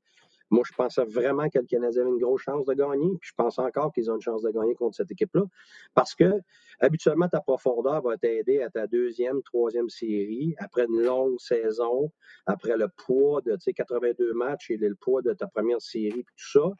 moi, 0.51 0.63
je 0.65 0.73
pensais 0.73 1.03
vraiment 1.03 1.47
que 1.49 1.59
le 1.59 1.65
Canadien 1.65 2.01
avait 2.01 2.11
une 2.11 2.17
grosse 2.17 2.41
chance 2.41 2.65
de 2.65 2.73
gagner. 2.73 3.17
Puis 3.19 3.29
je 3.29 3.33
pense 3.35 3.59
encore 3.59 3.93
qu'ils 3.93 4.09
ont 4.09 4.15
une 4.15 4.21
chance 4.21 4.41
de 4.41 4.49
gagner 4.49 4.73
contre 4.75 4.95
cette 4.95 5.11
équipe-là. 5.11 5.43
Parce 5.93 6.15
que 6.15 6.41
habituellement, 6.79 7.27
ta 7.27 7.41
profondeur 7.41 8.01
va 8.01 8.17
t'aider 8.17 8.61
à 8.61 8.69
ta 8.69 8.87
deuxième, 8.87 9.41
troisième 9.43 9.89
série, 9.89 10.55
après 10.57 10.85
une 10.85 11.01
longue 11.01 11.39
saison, 11.39 12.11
après 12.45 12.77
le 12.77 12.87
poids 12.87 13.41
de 13.41 13.55
82 13.55 14.33
matchs 14.33 14.71
et 14.71 14.77
le 14.77 14.95
poids 14.95 15.21
de 15.21 15.33
ta 15.33 15.47
première 15.47 15.81
série, 15.81 16.23
tout 16.23 16.51
ça. 16.59 16.71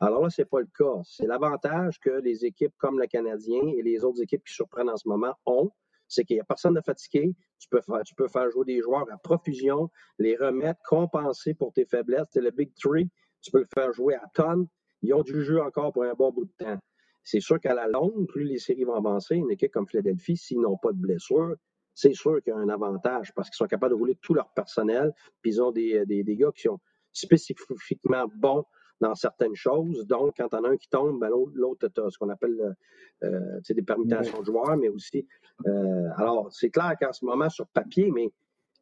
Alors 0.00 0.22
là, 0.22 0.30
ce 0.30 0.42
n'est 0.42 0.46
pas 0.46 0.60
le 0.60 0.68
cas. 0.76 1.00
C'est 1.04 1.26
l'avantage 1.26 1.98
que 2.00 2.10
les 2.10 2.44
équipes 2.44 2.74
comme 2.76 2.98
le 2.98 3.06
Canadien 3.06 3.62
et 3.76 3.82
les 3.82 4.04
autres 4.04 4.20
équipes 4.22 4.44
qui 4.44 4.52
surprennent 4.52 4.90
en 4.90 4.96
ce 4.96 5.08
moment 5.08 5.34
ont, 5.46 5.70
c'est 6.08 6.24
qu'il 6.24 6.36
n'y 6.36 6.40
a 6.40 6.44
personne 6.44 6.74
de 6.74 6.80
fatigué. 6.80 7.34
Tu 7.58 7.68
peux, 7.68 7.80
faire, 8.28 8.50
jouer 8.50 8.64
des 8.64 8.80
joueurs 8.80 9.06
à 9.10 9.18
profusion, 9.18 9.90
les 10.18 10.36
remettre, 10.36 10.80
compenser 10.86 11.54
pour 11.54 11.72
tes 11.72 11.86
faiblesses. 11.86 12.28
C'est 12.30 12.40
le 12.40 12.50
Big 12.50 12.72
Three. 12.74 13.10
Tu 13.40 13.50
peux 13.50 13.60
le 13.60 13.68
faire 13.72 13.92
jouer 13.92 14.14
à 14.14 14.24
tonnes. 14.34 14.66
Ils 15.02 15.14
ont 15.14 15.22
du 15.22 15.42
jeu 15.42 15.60
encore 15.62 15.92
pour 15.92 16.04
un 16.04 16.14
bon 16.14 16.30
bout 16.30 16.44
de 16.44 16.64
temps. 16.64 16.78
C'est 17.22 17.40
sûr 17.40 17.58
qu'à 17.58 17.74
la 17.74 17.88
longue, 17.88 18.26
plus 18.26 18.44
les 18.44 18.58
séries 18.58 18.84
vont 18.84 18.94
avancer, 18.94 19.36
une 19.36 19.50
équipe 19.50 19.72
comme 19.72 19.88
Philadelphie, 19.88 20.36
s'ils 20.36 20.60
n'ont 20.60 20.76
pas 20.76 20.92
de 20.92 20.98
blessure, 20.98 21.56
c'est 21.94 22.12
sûr 22.12 22.42
qu'il 22.42 22.52
y 22.52 22.56
a 22.56 22.58
un 22.58 22.68
avantage 22.68 23.32
parce 23.34 23.48
qu'ils 23.48 23.56
sont 23.56 23.66
capables 23.66 23.94
de 23.94 23.98
rouler 23.98 24.16
tout 24.20 24.34
leur 24.34 24.52
personnel. 24.52 25.12
Puis 25.40 25.52
ils 25.52 25.62
ont 25.62 25.70
des, 25.70 26.04
des, 26.06 26.24
qui 26.54 26.62
sont 26.62 26.80
spécifiquement 27.12 28.26
bons 28.34 28.64
dans 29.00 29.14
certaines 29.14 29.54
choses. 29.54 30.06
Donc, 30.06 30.34
quand 30.36 30.52
on 30.52 30.64
a 30.64 30.70
un 30.70 30.76
qui 30.76 30.88
tombe, 30.88 31.20
ben, 31.20 31.28
l'autre, 31.28 31.86
a 31.86 32.10
ce 32.10 32.18
qu'on 32.18 32.30
appelle 32.30 32.74
euh, 33.22 33.60
des 33.68 33.82
permutations 33.82 34.40
de 34.40 34.46
joueurs, 34.46 34.76
mais 34.76 34.88
aussi. 34.88 35.26
Euh, 35.66 36.08
alors, 36.16 36.52
c'est 36.52 36.70
clair 36.70 36.94
qu'en 37.00 37.12
ce 37.12 37.24
moment, 37.24 37.48
sur 37.48 37.66
papier, 37.68 38.10
mais 38.10 38.30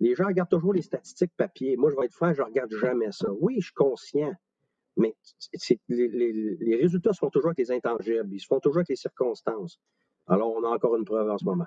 Les 0.00 0.14
gens 0.14 0.26
regardent 0.26 0.50
toujours 0.50 0.72
les 0.72 0.82
statistiques 0.82 1.32
papier. 1.36 1.76
Moi, 1.76 1.90
je 1.90 1.96
vais 1.96 2.06
être 2.06 2.14
franc, 2.14 2.32
je 2.32 2.42
ne 2.42 2.46
regarde 2.46 2.72
jamais 2.72 3.12
ça. 3.12 3.28
Oui, 3.40 3.56
je 3.58 3.66
suis 3.66 3.74
conscient, 3.74 4.32
mais 4.96 5.14
les, 5.88 6.76
résultats 6.80 7.12
se 7.12 7.18
font 7.18 7.30
toujours 7.30 7.50
avec 7.50 7.58
les 7.58 7.70
intangibles. 7.70 8.28
Ils 8.32 8.40
se 8.40 8.46
font 8.46 8.58
toujours 8.58 8.78
avec 8.78 8.88
les 8.88 8.96
circonstances. 8.96 9.78
Alors, 10.26 10.52
on 10.56 10.64
a 10.64 10.68
encore 10.68 10.96
une 10.96 11.04
preuve 11.04 11.30
en 11.30 11.38
ce 11.38 11.44
moment. 11.44 11.66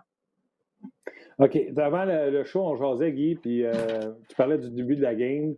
OK. 1.39 1.57
Avant 1.77 2.05
le, 2.05 2.43
show, 2.43 2.61
on 2.61 2.75
jasait, 2.75 3.11
Guy, 3.11 3.35
puis 3.35 3.65
euh, 3.65 4.11
tu 4.27 4.35
parlais 4.35 4.57
du 4.57 4.69
début 4.69 4.95
de 4.95 5.01
la 5.01 5.15
game. 5.15 5.55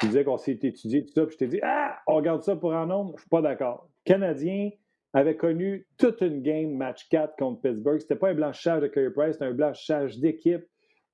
Tu 0.00 0.06
disais 0.06 0.24
qu'on 0.24 0.36
s'est 0.36 0.52
étudié 0.52 1.04
tout 1.04 1.12
ça, 1.12 1.26
puis 1.26 1.32
je 1.32 1.38
t'ai 1.38 1.46
dit 1.48 1.60
Ah, 1.62 1.98
on 2.06 2.14
regarde 2.14 2.42
ça 2.42 2.54
pour 2.56 2.74
un 2.74 2.86
nombre. 2.86 3.14
Je 3.16 3.22
suis 3.22 3.28
pas 3.28 3.42
d'accord. 3.42 3.88
Canadien 4.04 4.70
avait 5.12 5.36
connu 5.36 5.86
toute 5.98 6.20
une 6.20 6.42
game 6.42 6.70
match 6.70 7.08
4 7.08 7.36
contre 7.36 7.62
Pittsburgh. 7.62 8.00
C'était 8.00 8.16
pas 8.16 8.30
un 8.30 8.34
blanchissage 8.34 8.82
de 8.82 8.86
Curry 8.88 9.12
Price, 9.12 9.32
c'était 9.32 9.46
un 9.46 9.52
blanchissage 9.52 10.18
d'équipe. 10.18 10.64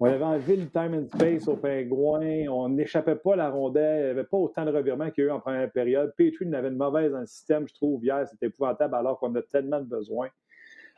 On 0.00 0.06
avait 0.06 0.24
enlevé 0.24 0.56
le 0.56 0.68
time 0.68 0.92
and 0.94 1.06
space 1.06 1.46
au 1.46 1.56
pingouin. 1.56 2.46
On 2.48 2.68
n'échappait 2.68 3.14
pas 3.14 3.34
à 3.34 3.36
la 3.36 3.50
rondelle. 3.50 4.00
Il 4.00 4.04
n'y 4.04 4.10
avait 4.10 4.24
pas 4.24 4.36
autant 4.36 4.64
de 4.64 4.70
revirements 4.70 5.10
qu'il 5.10 5.24
y 5.24 5.26
a 5.26 5.30
eu 5.30 5.32
en 5.32 5.40
première 5.40 5.70
période. 5.70 6.12
Petrie 6.18 6.52
avait 6.52 6.68
une 6.68 6.76
mauvaise 6.76 7.12
dans 7.12 7.20
le 7.20 7.26
système, 7.26 7.66
je 7.68 7.74
trouve, 7.74 8.04
hier. 8.04 8.26
C'était 8.28 8.46
épouvantable 8.46 8.94
alors 8.96 9.18
qu'on 9.18 9.34
a 9.36 9.42
tellement 9.42 9.80
de 9.80 9.86
besoins. 9.86 10.28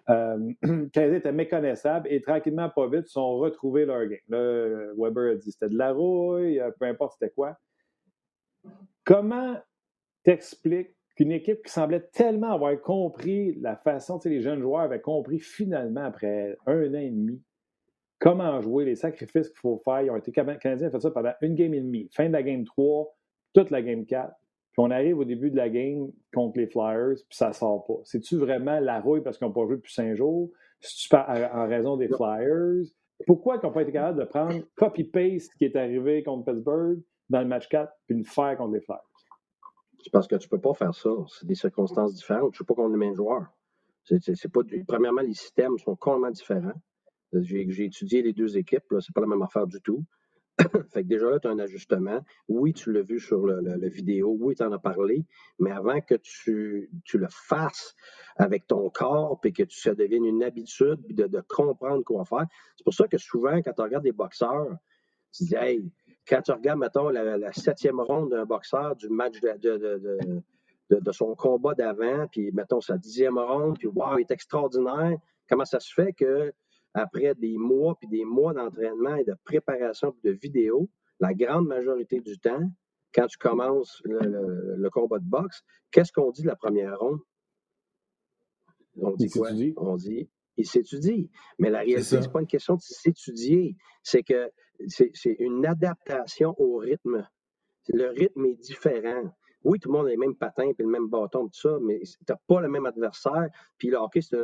Euh, 0.08 0.38
était 0.94 1.32
méconnaissable 1.32 2.08
et 2.10 2.20
tranquillement, 2.20 2.70
pas 2.70 2.86
vite, 2.86 3.06
ils 3.08 3.12
sont 3.12 3.36
retrouvés 3.38 3.84
leur 3.84 4.06
game. 4.06 4.18
Là, 4.28 4.92
Weber 4.96 5.32
a 5.32 5.34
dit 5.34 5.50
c'était 5.50 5.68
de 5.68 5.76
la 5.76 5.92
rouille, 5.92 6.62
peu 6.78 6.86
importe 6.86 7.14
c'était 7.18 7.32
quoi. 7.32 7.56
Comment 9.04 9.56
t'expliques 10.24 10.94
qu'une 11.16 11.32
équipe 11.32 11.62
qui 11.62 11.72
semblait 11.72 12.08
tellement 12.12 12.52
avoir 12.52 12.78
compris 12.80 13.54
la 13.60 13.76
façon, 13.76 14.18
tu 14.18 14.28
les 14.28 14.40
jeunes 14.40 14.60
joueurs 14.60 14.82
avaient 14.82 15.00
compris 15.00 15.38
finalement 15.38 16.04
après 16.04 16.56
un 16.66 16.94
an 16.94 16.98
et 16.98 17.10
demi 17.10 17.42
comment 18.18 18.60
jouer, 18.60 18.84
les 18.84 18.96
sacrifices 18.96 19.48
qu'il 19.48 19.58
faut 19.58 19.80
faire? 19.84 20.02
Ils 20.02 20.10
ont 20.10 20.16
été 20.16 20.32
Canadiens 20.32 20.88
ont 20.88 20.90
fait 20.90 21.00
ça 21.00 21.10
pendant 21.10 21.32
une 21.40 21.54
game 21.54 21.74
et 21.74 21.80
demie. 21.80 22.08
Fin 22.12 22.28
de 22.28 22.32
la 22.32 22.42
game 22.42 22.64
3, 22.64 23.14
toute 23.54 23.70
la 23.70 23.82
game 23.82 24.04
4. 24.06 24.28
Puis 24.28 24.84
on 24.84 24.90
arrive 24.90 25.18
au 25.18 25.24
début 25.24 25.50
de 25.50 25.56
la 25.56 25.70
game 25.70 26.10
contre 26.34 26.58
les 26.58 26.66
Flyers, 26.66 27.14
puis 27.28 27.36
ça 27.36 27.52
sort 27.52 27.86
pas. 27.86 28.00
C'est-tu 28.04 28.36
vraiment 28.36 28.78
la 28.78 29.00
rouille 29.00 29.22
parce 29.22 29.38
qu'ils 29.38 29.46
n'ont 29.46 29.54
pas 29.54 29.64
joué 29.64 29.76
depuis 29.76 29.92
cinq 29.92 30.14
jours? 30.14 30.50
C'est-tu 30.80 31.16
en 31.16 31.66
raison 31.66 31.96
des 31.96 32.08
Flyers? 32.08 32.84
Pourquoi 33.26 33.56
ils 33.56 33.66
n'ont 33.66 33.72
pas 33.72 33.82
été 33.82 33.92
capables 33.92 34.18
de 34.18 34.24
prendre 34.24 34.60
copy-paste 34.76 35.50
ce 35.52 35.56
qui 35.56 35.64
est 35.64 35.76
arrivé 35.76 36.22
contre 36.22 36.52
Pittsburgh? 36.52 37.00
Dans 37.28 37.40
le 37.40 37.46
match 37.46 37.68
4 37.68 37.92
puis 38.06 38.16
le 38.16 38.24
faire 38.24 38.56
contre 38.56 38.74
les 38.74 38.80
Flyers? 38.80 39.00
C'est 40.02 40.10
parce 40.10 40.28
que 40.28 40.36
tu 40.36 40.46
ne 40.46 40.50
peux 40.50 40.60
pas 40.60 40.74
faire 40.74 40.94
ça. 40.94 41.10
C'est 41.28 41.46
des 41.46 41.54
circonstances 41.54 42.14
différentes. 42.14 42.54
Je 42.54 42.56
ne 42.56 42.58
sais 42.58 42.64
pas 42.64 42.74
contre 42.74 42.92
les 42.92 42.98
mêmes 42.98 43.14
joueurs. 43.14 43.46
C'est, 44.04 44.52
pas 44.52 44.60
premièrement, 44.86 45.22
les 45.22 45.34
systèmes 45.34 45.76
sont 45.78 45.96
complètement 45.96 46.30
différents. 46.30 46.80
J'ai 47.32 47.84
étudié 47.84 48.22
les 48.22 48.32
deux 48.32 48.56
équipes, 48.56 48.84
c'est 49.00 49.12
pas 49.12 49.20
la 49.20 49.26
même 49.26 49.42
affaire 49.42 49.66
du 49.66 49.80
tout. 49.80 50.04
fait 50.92 51.02
que 51.02 51.08
déjà 51.08 51.28
là, 51.28 51.38
tu 51.38 51.48
as 51.48 51.50
un 51.50 51.58
ajustement. 51.58 52.20
Oui, 52.48 52.72
tu 52.72 52.92
l'as 52.92 53.02
vu 53.02 53.18
sur 53.18 53.46
le, 53.46 53.88
vidéo, 53.88 54.36
oui, 54.40 54.54
tu 54.54 54.62
en 54.62 54.72
as 54.72 54.78
parlé, 54.78 55.26
mais 55.58 55.70
avant 55.70 56.00
que 56.00 56.14
tu, 56.14 56.88
le 57.14 57.26
fasses 57.28 57.94
avec 58.36 58.66
ton 58.66 58.88
corps, 58.90 59.40
puis 59.40 59.52
que 59.52 59.64
tu, 59.64 59.78
ça 59.78 59.94
devienne 59.94 60.24
une 60.24 60.42
habitude, 60.42 61.02
puis 61.04 61.14
de, 61.14 61.40
comprendre 61.48 62.02
quoi 62.04 62.24
faire. 62.24 62.46
C'est 62.76 62.84
pour 62.84 62.94
ça 62.94 63.08
que 63.08 63.18
souvent, 63.18 63.60
quand 63.60 63.72
tu 63.72 63.82
regardes 63.82 64.04
des 64.04 64.12
boxeurs, 64.12 64.76
tu 65.32 65.44
dis, 65.44 65.56
hey, 65.56 65.92
quand 66.28 66.42
tu 66.42 66.52
regardes, 66.52 66.80
mettons, 66.80 67.08
la, 67.08 67.52
septième 67.52 68.00
ronde 68.00 68.30
d'un 68.30 68.44
boxeur 68.44 68.96
du 68.96 69.08
match 69.08 69.40
de, 69.40 70.30
de 70.90 71.12
son 71.12 71.34
combat 71.34 71.74
d'avant, 71.74 72.26
puis 72.30 72.50
mettons 72.52 72.80
sa 72.80 72.96
dixième 72.96 73.38
ronde, 73.38 73.78
puis 73.78 73.88
wow, 73.88 74.18
il 74.18 74.22
est 74.22 74.30
extraordinaire. 74.30 75.16
Comment 75.48 75.64
ça 75.64 75.80
se 75.80 75.92
fait 75.92 76.12
que 76.12 76.52
après 76.94 77.34
des 77.34 77.56
mois 77.58 77.94
puis 77.98 78.08
des 78.08 78.24
mois 78.24 78.54
d'entraînement 78.54 79.16
et 79.16 79.24
de 79.24 79.34
préparation 79.44 80.14
de 80.24 80.30
vidéos, 80.30 80.88
la 81.20 81.34
grande 81.34 81.66
majorité 81.66 82.20
du 82.20 82.38
temps, 82.38 82.70
quand 83.14 83.26
tu 83.26 83.38
commences 83.38 84.02
le, 84.04 84.88
combat 84.90 85.18
de 85.18 85.24
boxe, 85.24 85.62
qu'est-ce 85.90 86.12
qu'on 86.12 86.30
dit 86.30 86.42
de 86.42 86.48
la 86.48 86.56
première 86.56 86.98
ronde? 86.98 87.20
On 89.00 89.12
dit 89.12 89.28
quoi? 89.28 89.50
On 89.76 89.96
dit 89.96 90.28
il 90.56 90.66
s'étudie. 90.66 91.30
Mais 91.58 91.70
la 91.70 91.80
réalité, 91.80 92.02
ce 92.02 92.16
n'est 92.16 92.28
pas 92.28 92.40
une 92.40 92.46
question 92.46 92.76
de 92.76 92.80
s'étudier, 92.80 93.76
c'est 94.02 94.22
que 94.22 94.50
c'est 94.88 95.36
une 95.38 95.66
adaptation 95.66 96.54
au 96.58 96.76
rythme. 96.76 97.26
Le 97.88 98.08
rythme 98.08 98.46
est 98.46 98.60
différent 98.60 99.32
oui, 99.66 99.80
tout 99.80 99.88
le 99.90 99.98
monde 99.98 100.06
a 100.06 100.10
les 100.10 100.16
mêmes 100.16 100.36
patins 100.36 100.68
et 100.68 100.74
le 100.78 100.88
même 100.88 101.08
bâton, 101.08 101.48
tout 101.48 101.60
ça, 101.60 101.76
mais 101.82 101.98
tu 102.00 102.14
n'as 102.28 102.36
pas 102.46 102.60
le 102.60 102.68
même 102.68 102.86
adversaire. 102.86 103.48
Puis 103.78 103.88
le 103.88 103.96
hockey, 103.96 104.20
c'est 104.20 104.36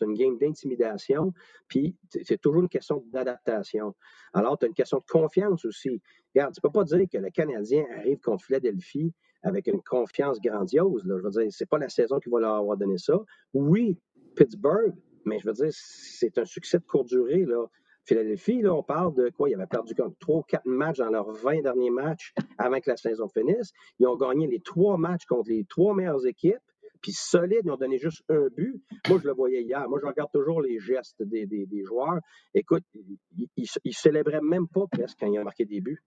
une 0.00 0.14
game 0.14 0.38
d'intimidation. 0.38 1.32
Puis 1.66 1.96
c'est 2.08 2.40
toujours 2.40 2.62
une 2.62 2.68
question 2.68 3.02
d'adaptation. 3.12 3.96
Alors, 4.32 4.56
tu 4.58 4.66
as 4.66 4.68
une 4.68 4.74
question 4.74 4.98
de 4.98 5.10
confiance 5.10 5.64
aussi. 5.64 6.00
Regarde, 6.32 6.54
tu 6.54 6.60
ne 6.62 6.68
peux 6.68 6.72
pas 6.72 6.84
dire 6.84 7.04
que 7.12 7.18
le 7.18 7.30
Canadien 7.30 7.84
arrive 7.98 8.20
contre 8.20 8.44
Philadelphie 8.44 9.12
avec 9.42 9.66
une 9.66 9.82
confiance 9.82 10.40
grandiose. 10.40 11.02
Je 11.04 11.14
veux 11.14 11.30
dire, 11.30 11.46
c'est 11.50 11.68
pas 11.68 11.78
la 11.78 11.88
saison 11.88 12.20
qui 12.20 12.30
va 12.30 12.38
leur 12.38 12.54
avoir 12.54 12.76
donné 12.76 12.98
ça. 12.98 13.18
Oui, 13.52 13.98
Pittsburgh, 14.36 14.94
mais 15.24 15.40
je 15.40 15.48
veux 15.48 15.54
dire, 15.54 15.70
c'est 15.72 16.38
un 16.38 16.44
succès 16.44 16.78
de 16.78 16.84
courte 16.84 17.08
durée. 17.08 17.44
Là. 17.44 17.66
Philadelphie, 18.04 18.62
là, 18.62 18.74
on 18.74 18.82
parle 18.82 19.14
de 19.14 19.30
quoi? 19.30 19.48
Ils 19.48 19.54
avaient 19.54 19.66
perdu 19.66 19.94
comme 19.94 20.14
3 20.16 20.36
ou 20.38 20.42
4 20.42 20.66
matchs 20.66 20.98
dans 20.98 21.10
leurs 21.10 21.30
20 21.30 21.62
derniers 21.62 21.90
matchs 21.90 22.32
avant 22.58 22.80
que 22.80 22.90
la 22.90 22.96
saison 22.96 23.28
finisse. 23.28 23.72
Ils 23.98 24.06
ont 24.06 24.16
gagné 24.16 24.46
les 24.46 24.60
trois 24.60 24.96
matchs 24.96 25.26
contre 25.26 25.50
les 25.50 25.64
trois 25.64 25.94
meilleures 25.94 26.26
équipes. 26.26 26.58
Puis 27.02 27.12
solides, 27.12 27.62
ils 27.64 27.70
ont 27.70 27.76
donné 27.76 27.98
juste 27.98 28.22
un 28.28 28.48
but. 28.54 28.82
Moi, 29.08 29.18
je 29.22 29.26
le 29.26 29.32
voyais 29.32 29.62
hier. 29.62 29.88
Moi, 29.88 29.98
je 30.02 30.06
regarde 30.06 30.30
toujours 30.32 30.60
les 30.60 30.78
gestes 30.78 31.22
des, 31.22 31.46
joueurs. 31.84 32.20
Écoute, 32.52 32.84
ils 32.94 33.48
ne 33.84 33.90
célébraient 33.92 34.42
même 34.42 34.68
pas 34.68 34.86
presque 34.90 35.16
quand 35.18 35.26
ils 35.26 35.38
ont 35.38 35.44
marqué 35.44 35.64
des 35.64 35.80
buts. 35.80 36.02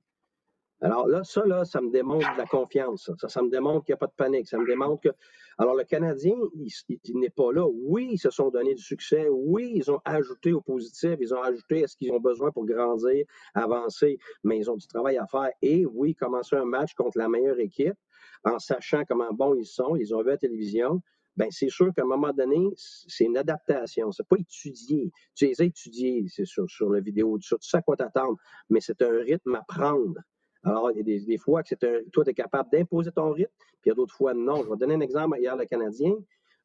Alors 0.84 1.08
là, 1.08 1.24
ça, 1.24 1.46
là, 1.46 1.64
ça 1.64 1.80
me 1.80 1.90
démontre 1.90 2.30
de 2.34 2.38
la 2.38 2.46
confiance. 2.46 3.10
Ça, 3.18 3.30
ça 3.30 3.42
me 3.42 3.50
démontre 3.50 3.86
qu'il 3.86 3.94
n'y 3.94 3.96
a 3.96 3.98
pas 3.98 4.08
de 4.08 4.14
panique. 4.18 4.50
Ça 4.50 4.58
me 4.58 4.68
démontre 4.68 5.02
que. 5.02 5.10
Alors, 5.58 5.76
le 5.76 5.86
Canadien, 5.86 6.36
il, 6.56 7.18
n'est 7.18 7.30
pas 7.30 7.54
là. 7.54 7.66
Oui, 7.66 8.10
ils 8.12 8.18
se 8.18 8.30
sont 8.30 8.50
donné 8.50 8.76
du 8.76 8.84
succès. 8.84 9.30
Oui, 9.32 9.72
ils 9.76 9.90
ont 9.90 10.02
ajouté 10.04 10.52
au 10.52 10.60
positif. 10.60 11.16
Ils 11.22 11.34
ont 11.34 11.42
ajouté 11.42 11.86
à 11.86 11.88
ce 11.88 11.96
qu'ils 11.96 12.12
ont 12.12 12.20
besoin 12.20 12.52
pour 12.52 12.66
grandir, 12.66 13.26
avancer. 13.54 14.20
Mais 14.44 14.58
ils 14.58 14.70
ont 14.70 14.76
du 14.76 14.86
travail 14.88 15.18
à 15.18 15.26
faire. 15.26 15.52
Et 15.62 15.86
oui, 15.86 16.16
commencer 16.16 16.58
un 16.58 16.66
match 16.66 16.94
contre 16.96 17.18
la 17.18 17.30
meilleure 17.30 17.60
équipe 17.60 17.98
en 18.44 18.60
sachant 18.60 19.06
comment 19.08 19.32
bons 19.32 19.56
ils 19.56 19.66
sont. 19.66 19.96
Ils 19.96 20.14
ont 20.14 20.22
vu 20.22 20.30
à 20.30 20.32
la 20.32 20.38
télévision. 20.38 21.02
Bien, 21.38 21.48
c'est 21.50 21.70
sûr 21.70 21.94
qu'à 21.96 22.04
un 22.04 22.08
moment 22.08 22.34
donné, 22.34 22.70
c'est 22.76 23.24
une 23.24 23.38
adaptation. 23.38 24.12
C'est 24.12 24.28
pas 24.28 24.36
étudier. 24.38 25.12
Tu 25.34 25.48
les 25.48 25.62
as 25.62 25.66
étudiés, 25.66 26.26
c'est 26.28 26.46
sur, 26.46 26.70
sur 26.70 26.90
la 26.90 27.00
vidéo, 27.00 27.40
tout 27.40 27.58
ça 27.62 27.78
à 27.78 27.82
quoi 27.82 27.96
t'attendre, 27.96 28.38
mais 28.70 28.82
c'est 28.82 29.02
un 29.02 29.18
rythme 29.20 29.56
à 29.56 29.64
prendre. 29.68 30.20
Alors, 30.64 30.92
il 30.92 30.98
y 30.98 31.16
a 31.16 31.20
des, 31.20 31.38
fois 31.38 31.62
que 31.64 31.76
un, 31.86 32.02
toi, 32.12 32.24
tu 32.24 32.32
es 32.32 32.34
capable 32.34 32.70
d'imposer 32.72 33.12
ton 33.12 33.32
rythme, 33.32 33.52
puis 33.82 33.88
il 33.88 33.90
y 33.90 33.92
a 33.92 33.96
d'autres 33.96 34.16
fois, 34.16 34.34
non. 34.34 34.64
Je 34.64 34.70
vais 34.70 34.78
donner 34.78 34.96
un 34.96 35.02
exemple 35.02 35.38
hier, 35.38 35.56
le 35.56 35.66
Canadien. 35.66 36.14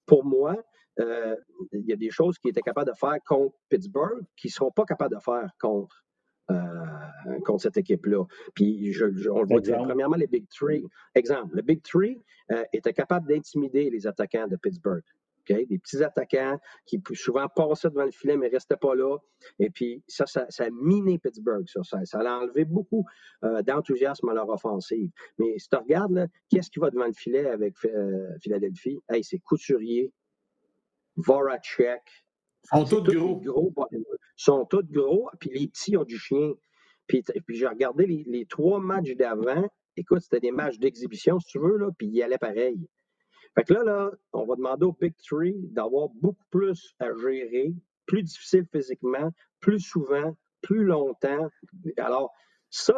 Pour 0.07 0.25
moi, 0.25 0.57
euh, 1.01 1.37
il 1.73 1.87
y 1.87 1.93
a 1.93 1.97
des 1.97 2.11
choses 2.11 2.39
qu'il 2.39 2.51
était 2.51 2.63
capable 2.63 2.91
de 2.91 2.97
faire 2.97 3.17
contre 3.27 3.57
Pittsburgh 3.69 4.25
qui 4.37 4.49
ne 4.49 4.53
seront 4.53 4.71
pas 4.71 4.85
capables 4.85 5.15
de 5.15 5.21
faire 5.21 5.51
contre, 5.61 6.05
euh, 6.51 7.41
contre 7.45 7.63
cette 7.63 7.77
équipe-là. 7.77 8.25
Puis, 8.55 8.93
je, 8.93 9.05
on 9.31 9.43
le 9.43 9.47
voit 9.47 9.61
dire, 9.61 9.79
premièrement, 9.79 10.17
les 10.17 10.27
Big 10.27 10.49
Three. 10.49 10.85
Exemple, 11.15 11.57
le 11.57 11.63
Big 11.63 11.83
Three 11.83 12.23
euh, 12.53 12.65
était 12.73 12.93
capable 12.93 13.29
d'intimider 13.29 13.91
les 13.91 14.07
attaquants 14.07 14.47
de 14.47 14.57
Pittsburgh. 14.57 15.03
Des 15.55 15.79
petits 15.79 16.03
attaquants 16.03 16.59
qui 16.87 17.01
souvent 17.15 17.49
passaient 17.49 17.91
devant 17.91 18.05
le 18.05 18.11
filet 18.11 18.37
mais 18.37 18.49
ne 18.49 18.53
restaient 18.53 18.77
pas 18.77 18.95
là. 18.95 19.17
Et 19.59 19.71
puis 19.71 20.03
ça, 20.07 20.27
ça, 20.27 20.47
a 20.59 20.71
miné 20.71 21.19
Pittsburgh. 21.19 21.67
Ça, 21.69 22.05
ça, 22.05 22.21
a 22.21 22.39
enlevé 22.41 22.65
beaucoup 22.65 23.05
euh, 23.45 23.63
d'enthousiasme 23.63 24.29
à 24.29 24.35
leur 24.35 24.49
offensive. 24.49 25.11
Mais 25.39 25.59
si 25.59 25.69
tu 25.69 25.77
regardes, 25.77 26.29
qu'est-ce 26.51 26.71
qui 26.71 26.79
va 26.79 26.91
devant 26.91 27.07
le 27.07 27.13
filet 27.13 27.47
avec 27.47 27.75
euh, 27.85 28.31
Philadelphie? 28.43 28.99
Hey, 29.09 29.25
c'est 29.25 29.39
Couturier, 29.39 30.13
Voracek. 31.17 32.03
Sont 32.65 32.85
tous 32.85 33.03
gros. 33.03 33.37
gros. 33.37 33.73
Ils 33.93 34.05
sont 34.37 34.67
tous 34.67 34.85
gros, 34.91 35.31
puis 35.41 35.51
les 35.55 35.69
petits 35.69 35.97
ont 35.97 36.05
du 36.05 36.19
chien. 36.19 36.53
Puis, 37.07 37.23
puis 37.23 37.57
j'ai 37.57 37.67
regardé 37.67 38.07
les, 38.07 38.25
les, 38.27 38.45
trois 38.45 38.81
matchs 38.81 39.15
d'avant. 39.17 39.67
Écoute, 39.97 40.21
c'était 40.21 40.41
des 40.41 40.51
matchs 40.51 40.79
d'exhibition, 40.79 41.41
si 41.41 41.53
tu 41.53 41.59
veux, 41.59 41.79
là, 41.79 41.89
puis 41.97 42.09
ils 42.09 42.23
allaient 42.23 42.39
pareil. 42.39 42.87
Fait 43.59 43.65
que 43.65 43.75
là, 43.75 43.83
là, 43.83 44.11
on 44.33 44.47
va 44.47 44.55
demander 44.55 44.85
au 44.85 44.93
Big 44.93 45.17
Three 45.17 45.57
d'avoir 45.73 46.11
beaucoup 46.11 46.45
plus 46.49 46.95
à 47.01 47.07
gérer, 47.21 47.75
plus 48.07 48.23
difficile 48.23 48.65
physiquement, 48.71 49.33
plus 49.59 49.81
souvent, 49.81 50.37
plus 50.63 50.85
longtemps. 50.85 51.49
Alors, 51.97 52.33
ça, 52.71 52.95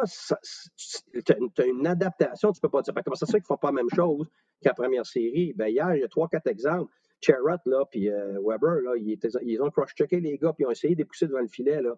tu 0.77 1.33
as 1.57 1.65
une 1.65 1.87
adaptation, 1.87 2.51
tu 2.51 2.59
ne 2.59 2.61
peux 2.61 2.69
pas 2.69 2.83
dire. 2.83 2.93
Comment 3.03 3.15
ça 3.15 3.25
se 3.25 3.31
fait 3.31 3.39
qu'ils 3.39 3.45
ne 3.45 3.55
font 3.55 3.57
pas 3.57 3.69
la 3.69 3.81
même 3.81 3.89
chose 3.95 4.27
qu'à 4.61 4.75
première 4.75 5.07
série? 5.07 5.51
Ben, 5.53 5.65
hier, 5.65 5.95
il 5.95 6.01
y 6.01 6.03
a 6.03 6.07
trois, 6.07 6.27
quatre 6.27 6.45
exemples. 6.45 6.93
Cherrott, 7.21 7.61
là, 7.65 7.83
puis 7.89 8.11
euh, 8.11 8.39
Weber, 8.45 8.81
là, 8.83 8.93
ils, 8.97 9.61
ont 9.63 9.71
cross-checké 9.71 10.19
les 10.19 10.37
gars, 10.37 10.53
puis 10.53 10.63
ils 10.63 10.67
ont 10.67 10.71
essayé 10.71 10.93
de 10.93 11.03
pousser 11.05 11.25
devant 11.25 11.41
le 11.41 11.47
filet, 11.47 11.81
là. 11.81 11.95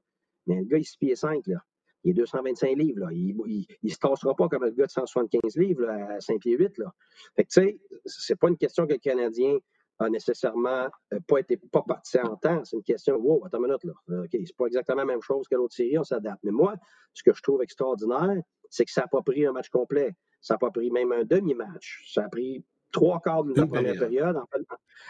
Mais 0.48 0.56
le 0.56 0.66
gars, 0.66 0.78
il 0.78 0.86
se 0.86 0.98
pied 0.98 1.18
5, 1.18 1.48
là 1.48 1.58
il 2.04 2.12
est 2.12 2.14
225 2.14 2.78
livres. 2.78 3.00
Là. 3.02 3.08
Il 3.12 3.66
ne 3.84 3.90
se 3.90 3.98
tassera 3.98 4.36
pas 4.36 4.48
comme 4.48 4.64
le 4.64 4.72
gars 4.72 4.86
de 4.86 4.92
175 4.92 5.58
livres 5.58 5.90
à 5.90 6.20
5 6.20 6.40
pieds 6.40 6.58
8. 6.58 6.78
Là. 6.78 6.94
Fait 7.36 7.44
que, 7.44 7.50
tu 7.50 7.62
sais, 7.62 7.80
c'est 8.06 8.36
pas 8.36 8.50
une 8.50 8.58
question 8.58 8.86
que 8.86 8.94
le 8.94 9.00
Canadien 9.00 9.58
a 10.00 10.10
nécessairement 10.10 10.90
euh, 11.14 11.20
pas 11.28 11.40
été 11.40 11.58
pas 11.58 11.84
parti 11.84 12.20
en 12.20 12.36
temps. 12.36 12.64
C'est 12.66 12.76
une 12.76 12.84
question, 12.84 13.16
wow, 13.16 13.46
attends 13.46 13.60
une 13.60 13.66
minute, 13.66 13.84
là. 13.84 13.94
Euh, 14.10 14.24
OK, 14.24 14.30
c'est 14.32 14.56
pas 14.58 14.66
exactement 14.66 15.00
la 15.00 15.06
même 15.06 15.22
chose 15.22 15.48
que 15.48 15.56
l'autre 15.56 15.76
série, 15.76 15.98
on 15.98 16.04
s'adapte. 16.04 16.40
Mais 16.44 16.52
moi, 16.52 16.76
ce 17.14 17.24
que 17.24 17.34
je 17.34 17.42
trouve 17.42 17.62
extraordinaire, 17.62 18.42
c'est 18.70 18.86
que 18.86 18.92
ça 18.92 19.02
n'a 19.02 19.08
pas 19.08 19.22
pris 19.22 19.46
un 19.46 19.52
match 19.52 19.70
complet. 19.70 20.16
Ça 20.42 20.56
n'a 20.56 20.58
pas 20.58 20.72
pris 20.72 20.92
même 20.92 21.12
un 21.12 21.24
demi-match. 21.24 22.04
Ça 22.12 22.26
a 22.26 22.30
pris 22.30 22.66
trois 22.94 23.20
quarts 23.20 23.44
de 23.44 23.54
la 23.54 23.68
première 23.68 23.98
période. 23.98 24.38
En 24.38 24.46
fait, 24.46 24.62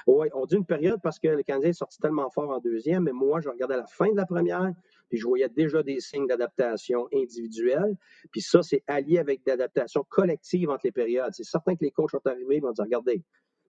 oui, 0.07 0.27
on 0.33 0.45
dit 0.45 0.55
une 0.55 0.65
période 0.65 0.99
parce 1.03 1.19
que 1.19 1.27
le 1.27 1.43
Canadien 1.43 1.69
est 1.69 1.73
sorti 1.73 1.99
tellement 1.99 2.29
fort 2.31 2.49
en 2.49 2.59
deuxième, 2.59 3.03
mais 3.03 3.11
moi, 3.11 3.41
je 3.41 3.49
regardais 3.49 3.77
la 3.77 3.85
fin 3.85 4.09
de 4.09 4.17
la 4.17 4.25
première, 4.25 4.71
puis 5.09 5.19
je 5.19 5.27
voyais 5.27 5.49
déjà 5.49 5.83
des 5.83 5.99
signes 5.99 6.25
d'adaptation 6.25 7.07
individuelle. 7.13 7.95
Puis 8.31 8.41
ça, 8.41 8.63
c'est 8.63 8.83
allié 8.87 9.19
avec 9.19 9.45
d'adaptation 9.45 10.03
collective 10.09 10.69
entre 10.71 10.81
les 10.85 10.91
périodes. 10.91 11.33
C'est 11.33 11.43
certain 11.43 11.75
que 11.75 11.83
les 11.83 11.91
coachs 11.91 12.11
sont 12.11 12.25
arrivés, 12.25 12.55
ils 12.55 12.61
vont 12.61 12.71
dire 12.71 12.85
regardez. 12.85 13.21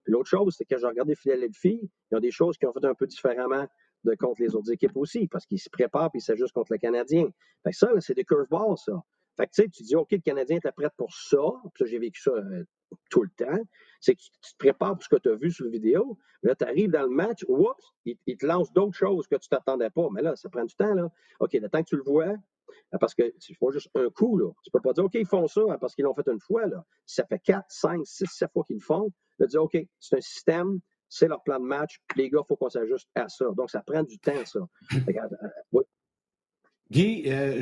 Puis 0.03 0.13
l'autre 0.13 0.29
chose, 0.29 0.55
c'est 0.57 0.65
que 0.65 0.77
j'ai 0.77 0.87
regardé 0.87 1.15
Philadelphie, 1.15 1.81
il 1.83 2.13
y 2.13 2.17
a 2.17 2.19
des 2.19 2.31
choses 2.31 2.57
qui 2.57 2.65
ont 2.65 2.73
fait 2.73 2.85
un 2.85 2.95
peu 2.95 3.05
différemment 3.05 3.67
de 4.03 4.15
contre 4.15 4.41
les 4.41 4.55
autres 4.55 4.71
équipes 4.71 4.95
aussi, 4.95 5.27
parce 5.27 5.45
qu'ils 5.45 5.59
se 5.59 5.69
préparent 5.69 6.11
puis 6.11 6.19
ils 6.19 6.23
s'ajustent 6.23 6.53
contre 6.53 6.71
le 6.71 6.77
Canadien. 6.77 7.27
Fait 7.63 7.71
que 7.71 7.75
ça, 7.77 7.89
c'est 7.99 8.13
des 8.13 8.23
curveballs, 8.23 8.77
ça. 8.77 8.93
Fait 9.35 9.47
que 9.47 9.51
tu 9.51 9.63
sais, 9.63 9.69
tu 9.69 9.83
dis, 9.83 9.95
OK, 9.95 10.11
le 10.11 10.19
Canadien 10.19 10.57
était 10.57 10.71
prêt 10.71 10.89
pour 10.95 11.13
ça. 11.13 11.43
Puis 11.73 11.83
ça, 11.83 11.85
j'ai 11.85 11.99
vécu 11.99 12.21
ça 12.21 12.31
euh, 12.31 12.63
tout 13.09 13.23
le 13.23 13.29
temps. 13.35 13.59
C'est 14.05 14.13
que 14.13 14.21
tu, 14.21 14.53
te 14.53 14.57
prépares 14.59 14.93
pour 14.93 15.03
ce 15.03 15.09
que 15.09 15.15
tu 15.15 15.29
as 15.29 15.35
vu 15.35 15.49
sur 15.49 15.65
la 15.65 15.71
vidéo. 15.71 16.19
Là, 16.43 16.53
tu 16.53 16.63
arrives 16.63 16.91
dans 16.91 17.01
le 17.01 17.09
match, 17.09 17.43
oups, 17.47 17.95
il, 18.05 18.17
te 18.37 18.45
lance 18.45 18.71
d'autres 18.71 18.95
choses 18.95 19.25
que 19.27 19.35
tu 19.35 19.49
t'attendais 19.49 19.89
pas. 19.89 20.07
Mais 20.11 20.21
là, 20.21 20.35
ça 20.35 20.47
prend 20.47 20.63
du 20.63 20.75
temps, 20.75 20.93
là. 20.93 21.09
OK, 21.39 21.53
le 21.53 21.67
temps 21.69 21.81
que 21.81 21.89
tu 21.89 21.95
le 21.95 22.03
vois, 22.03 22.27
euh, 22.27 22.97
parce 22.99 23.15
que 23.15 23.23
tu 23.39 23.55
fais 23.55 23.71
juste 23.71 23.89
un 23.95 24.09
coup, 24.11 24.37
là. 24.37 24.51
Tu 24.63 24.69
peux 24.69 24.79
pas 24.79 24.93
dire, 24.93 25.05
OK, 25.05 25.15
ils 25.15 25.25
font 25.25 25.47
ça 25.47 25.61
hein, 25.69 25.77
parce 25.81 25.95
qu'ils 25.95 26.05
l'ont 26.05 26.13
fait 26.13 26.27
une 26.27 26.39
fois, 26.39 26.67
là. 26.67 26.85
Ça 27.07 27.25
fait 27.25 27.39
4, 27.39 27.65
5, 27.67 28.05
6, 28.05 28.25
7 28.27 28.51
fois 28.53 28.63
qu'ils 28.63 28.75
le 28.75 28.83
font, 28.83 29.11
là, 29.39 29.47
dis, 29.47 29.57
OK, 29.57 29.75
c'est 29.99 30.17
un 30.17 30.21
système, 30.21 30.79
c'est 31.09 31.27
leur 31.27 31.41
plan 31.41 31.59
de 31.59 31.65
match, 31.65 31.99
les 32.15 32.29
gars, 32.29 32.41
il 32.43 32.47
faut 32.47 32.57
qu'on 32.57 32.69
s'ajuste 32.69 33.09
à 33.15 33.27
ça. 33.27 33.45
Donc, 33.57 33.71
ça 33.71 33.81
prend 33.81 34.03
du 34.03 34.19
temps, 34.19 34.45
ça. 34.45 34.59
Regarde, 35.07 35.35
euh, 35.41 35.47
oui. 35.71 35.83
Guy, 36.91 37.23
euh, 37.27 37.61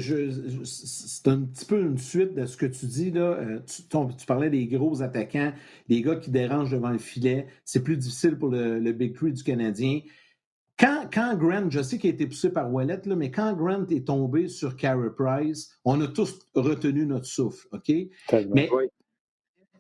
c'est 0.65 1.27
un 1.29 1.41
petit 1.43 1.65
peu 1.65 1.81
une 1.81 1.97
suite 1.97 2.33
de 2.35 2.45
ce 2.45 2.57
que 2.57 2.65
tu 2.65 2.85
dis. 2.85 3.11
Là. 3.11 3.21
Euh, 3.21 3.59
tu, 3.65 4.25
parlais 4.25 4.49
des 4.49 4.67
gros 4.67 5.01
attaquants, 5.01 5.53
des 5.87 6.01
gars 6.01 6.17
qui 6.17 6.29
dérangent 6.29 6.71
devant 6.71 6.89
le 6.89 6.97
filet. 6.97 7.47
C'est 7.63 7.83
plus 7.83 7.95
difficile 7.95 8.37
pour 8.37 8.49
le, 8.49 8.91
Big 8.91 9.15
Three 9.15 9.31
du 9.31 9.43
Canadien. 9.43 10.01
Quand, 10.77 11.07
quand, 11.13 11.37
Grant, 11.37 11.69
je 11.69 11.81
sais 11.81 11.97
qu'il 11.97 12.09
a 12.09 12.13
été 12.13 12.27
poussé 12.27 12.49
par 12.49 12.73
Wallet, 12.73 13.01
là, 13.05 13.15
mais 13.15 13.31
quand 13.31 13.53
Grant 13.53 13.85
est 13.87 14.07
tombé 14.07 14.49
sur 14.49 14.75
Carey 14.75 15.09
Price, 15.15 15.79
on 15.85 16.01
a 16.01 16.07
tous 16.07 16.39
retenu 16.55 17.05
notre 17.05 17.27
souffle, 17.27 17.67
OK? 17.71 17.89
Mais, 18.49 18.69
oui. 18.73 18.85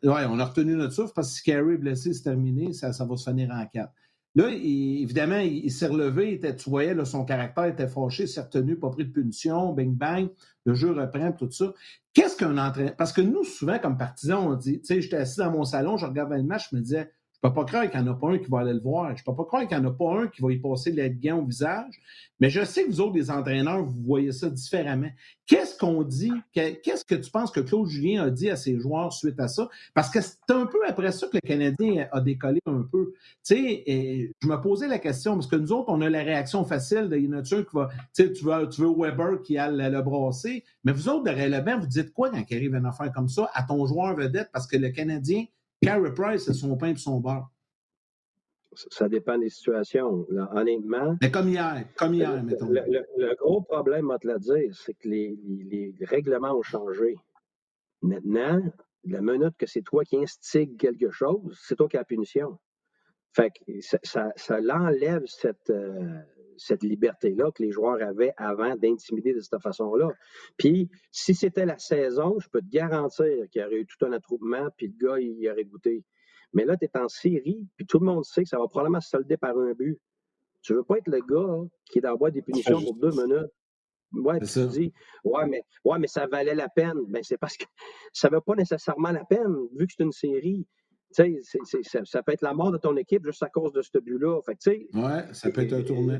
ouais, 0.03 0.25
on 0.29 0.39
a 0.39 0.45
retenu 0.45 0.75
notre 0.75 0.93
souffle 0.93 1.13
parce 1.13 1.31
que 1.31 1.37
si 1.37 1.43
Carey 1.43 1.73
est 1.73 1.77
blessé, 1.77 2.13
c'est 2.13 2.23
terminé, 2.23 2.71
ça, 2.71 2.93
ça 2.93 3.03
va 3.03 3.17
se 3.17 3.29
finir 3.29 3.49
en 3.51 3.65
quatre. 3.65 3.91
Là, 4.35 4.49
évidemment, 4.49 5.37
il, 5.37 5.71
s'est 5.71 5.87
relevé, 5.87 6.33
était, 6.33 6.55
tu 6.55 6.69
voyais, 6.69 6.95
son 7.05 7.23
caractère 7.23 7.65
était 7.65 7.87
fâché, 7.87 8.25
s'est 8.25 8.41
retenu, 8.41 8.75
pas 8.75 8.89
pris 8.89 9.05
de 9.05 9.11
punition, 9.11 9.73
bing 9.73 9.95
bang, 9.95 10.29
le 10.65 10.73
jeu 10.73 10.91
reprend, 10.91 11.31
tout 11.31 11.51
ça. 11.51 11.73
Qu'est-ce 12.13 12.35
qu'un 12.35 12.57
entraîneur. 12.57 12.95
Parce 12.95 13.13
que 13.13 13.21
nous, 13.21 13.43
souvent, 13.43 13.77
comme 13.77 13.97
partisans, 13.97 14.39
on 14.39 14.55
dit, 14.55 14.79
tu 14.79 14.87
sais, 14.87 15.01
j'étais 15.01 15.17
assis 15.17 15.37
dans 15.37 15.51
mon 15.51 15.65
salon, 15.65 15.97
je 15.97 16.07
regardais 16.07 16.37
le 16.37 16.43
match, 16.43 16.69
je 16.71 16.75
me 16.75 16.81
disais, 16.81 17.11
je 17.43 17.49
peux 17.49 17.55
pas 17.55 17.65
croire 17.65 17.91
qu'il 17.91 17.99
n'y 17.99 18.07
en 18.07 18.13
a 18.13 18.15
pas 18.15 18.29
un 18.29 18.37
qui 18.37 18.49
va 18.49 18.59
aller 18.59 18.71
le 18.71 18.79
voir. 18.79 19.17
Je 19.17 19.23
peux 19.23 19.35
pas 19.35 19.43
croire 19.43 19.67
qu'il 19.67 19.77
n'y 19.77 19.85
en 19.85 19.89
a 19.89 19.91
pas 19.91 20.21
un 20.21 20.27
qui 20.27 20.41
va 20.41 20.53
y 20.53 20.59
passer 20.59 20.93
l'aide-gain 20.93 21.35
au 21.35 21.43
visage. 21.43 22.01
Mais 22.39 22.49
je 22.49 22.63
sais 22.63 22.85
que 22.85 22.89
vous 22.89 23.01
autres, 23.01 23.15
les 23.15 23.29
entraîneurs, 23.29 23.83
vous 23.83 24.01
voyez 24.01 24.31
ça 24.31 24.49
différemment. 24.49 25.09
Qu'est-ce 25.45 25.77
qu'on 25.77 26.03
dit? 26.03 26.31
Qu'est-ce 26.53 27.03
que 27.03 27.15
tu 27.15 27.29
penses 27.29 27.51
que 27.51 27.59
Claude 27.59 27.89
Julien 27.89 28.23
a 28.23 28.29
dit 28.29 28.49
à 28.49 28.55
ses 28.55 28.79
joueurs 28.79 29.11
suite 29.11 29.37
à 29.41 29.49
ça? 29.49 29.67
Parce 29.93 30.09
que 30.09 30.21
c'est 30.21 30.51
un 30.51 30.65
peu 30.65 30.87
après 30.87 31.11
ça 31.11 31.27
que 31.27 31.35
le 31.35 31.45
Canadien 31.45 32.07
a 32.13 32.21
décollé 32.21 32.61
un 32.65 32.87
peu. 32.89 33.11
Tu 33.45 33.55
sais, 33.55 34.33
je 34.41 34.47
me 34.47 34.55
posais 34.61 34.87
la 34.87 34.99
question, 34.99 35.33
parce 35.33 35.47
que 35.47 35.57
nous 35.57 35.73
autres, 35.73 35.89
on 35.89 35.99
a 35.99 36.09
la 36.09 36.23
réaction 36.23 36.63
facile 36.63 37.09
de 37.09 37.17
une 37.17 37.43
qui 37.43 37.65
va, 37.73 37.89
tu 38.15 38.23
sais, 38.23 38.31
tu 38.31 38.45
veux, 38.45 38.69
tu 38.69 38.79
veux 38.79 38.93
Weber 38.95 39.41
qui 39.41 39.57
a 39.57 39.69
le, 39.69 39.89
le 39.89 40.01
brasser? 40.01 40.63
Mais 40.85 40.93
vous 40.93 41.09
autres, 41.09 41.23
derrière 41.23 41.49
le 41.49 41.79
vous 41.81 41.87
dites 41.87 42.13
quoi 42.13 42.29
quand 42.29 42.41
il 42.49 42.55
arrive 42.55 42.75
une 42.75 42.85
affaire 42.85 43.11
comme 43.11 43.27
ça 43.27 43.49
à 43.53 43.63
ton 43.63 43.85
joueur 43.85 44.15
vedette? 44.15 44.47
Parce 44.53 44.65
que 44.65 44.77
le 44.77 44.91
Canadien 44.91 45.43
Carey 45.83 46.13
Price, 46.13 46.45
c'est 46.45 46.53
son 46.53 46.75
pain 46.77 46.89
et 46.89 46.95
son 46.95 47.19
beurre. 47.19 47.49
Ça 48.89 49.07
dépend 49.07 49.37
des 49.37 49.49
situations. 49.49 50.25
honnêtement. 50.51 51.15
Mais 51.21 51.29
comme 51.29 51.49
hier, 51.49 51.85
comme 51.95 52.15
hier, 52.15 52.35
le, 52.35 52.41
mettons. 52.41 52.69
Le, 52.69 53.35
gros 53.35 53.61
problème, 53.61 54.09
à 54.09 54.17
te 54.17 54.27
le 54.27 54.39
dire, 54.39 54.75
c'est 54.75 54.95
que 54.95 55.07
les, 55.07 55.93
règlements 56.01 56.57
ont 56.57 56.63
changé. 56.63 57.15
Maintenant, 58.01 58.61
la 59.05 59.21
minute 59.21 59.55
que 59.57 59.67
c'est 59.67 59.81
toi 59.81 60.03
qui 60.03 60.17
instigue 60.17 60.77
quelque 60.77 61.11
chose, 61.11 61.59
c'est 61.61 61.75
toi 61.75 61.87
qui 61.87 61.97
as 61.97 62.01
la 62.01 62.05
punition. 62.05 62.57
Fait 63.35 63.51
que 63.51 63.79
ça, 64.03 64.31
ça, 64.35 64.59
l'enlève 64.59 65.23
cette, 65.25 65.69
euh, 65.69 66.19
cette 66.63 66.83
liberté-là 66.83 67.51
que 67.51 67.61
les 67.61 67.71
joueurs 67.71 68.01
avaient 68.01 68.33
avant 68.37 68.75
d'intimider 68.75 69.33
de 69.33 69.41
cette 69.41 69.61
façon-là. 69.61 70.09
Puis, 70.57 70.89
si 71.11 71.35
c'était 71.35 71.65
la 71.65 71.77
saison, 71.77 72.39
je 72.39 72.49
peux 72.49 72.61
te 72.61 72.69
garantir 72.69 73.49
qu'il 73.51 73.61
y 73.61 73.65
aurait 73.65 73.79
eu 73.79 73.85
tout 73.85 74.05
un 74.05 74.13
attroupement, 74.13 74.69
puis 74.77 74.87
le 74.87 75.07
gars, 75.07 75.19
il, 75.19 75.49
aurait 75.49 75.65
goûté. 75.65 76.03
Mais 76.53 76.65
là, 76.65 76.77
tu 76.77 76.85
es 76.85 76.97
en 76.97 77.09
série, 77.09 77.67
puis 77.75 77.85
tout 77.85 77.99
le 77.99 78.05
monde 78.05 78.23
sait 78.23 78.43
que 78.43 78.49
ça 78.49 78.57
va 78.57 78.67
probablement 78.67 79.01
se 79.01 79.09
solder 79.09 79.37
par 79.37 79.57
un 79.57 79.73
but. 79.73 79.99
Tu 80.61 80.73
veux 80.73 80.83
pas 80.83 80.97
être 80.97 81.07
le 81.07 81.19
gars 81.19 81.67
qui 81.85 81.99
est 81.99 82.01
dans 82.01 82.15
des 82.15 82.41
punitions 82.41 82.81
pour 82.81 82.95
deux 82.95 83.11
minutes. 83.11 83.51
Ouais, 84.13 84.39
tu 84.39 84.45
te 84.45 84.67
dis, 84.67 84.93
ouais 85.23 85.47
mais, 85.47 85.63
ouais, 85.83 85.97
mais 85.97 86.07
ça 86.07 86.27
valait 86.27 86.53
la 86.53 86.69
peine. 86.69 86.99
Ben, 87.07 87.23
c'est 87.23 87.37
parce 87.37 87.57
que 87.57 87.65
ça 88.13 88.29
ne 88.29 88.35
vaut 88.35 88.41
pas 88.41 88.55
nécessairement 88.55 89.11
la 89.11 89.25
peine, 89.25 89.55
vu 89.75 89.87
que 89.87 89.93
c'est 89.97 90.03
une 90.03 90.11
série. 90.11 90.67
Tu 91.15 91.41
sais, 91.43 92.03
ça, 92.03 92.23
peut 92.23 92.31
être 92.31 92.41
la 92.41 92.53
mort 92.53 92.71
de 92.71 92.77
ton 92.77 92.95
équipe 92.97 93.25
juste 93.25 93.43
à 93.43 93.49
cause 93.49 93.71
de 93.73 93.81
ce 93.81 93.97
but-là. 93.97 94.39
Oui, 94.93 95.11
ça 95.31 95.51
peut 95.51 95.61
être 95.61 95.73
un 95.73 95.83
tournant. 95.83 96.17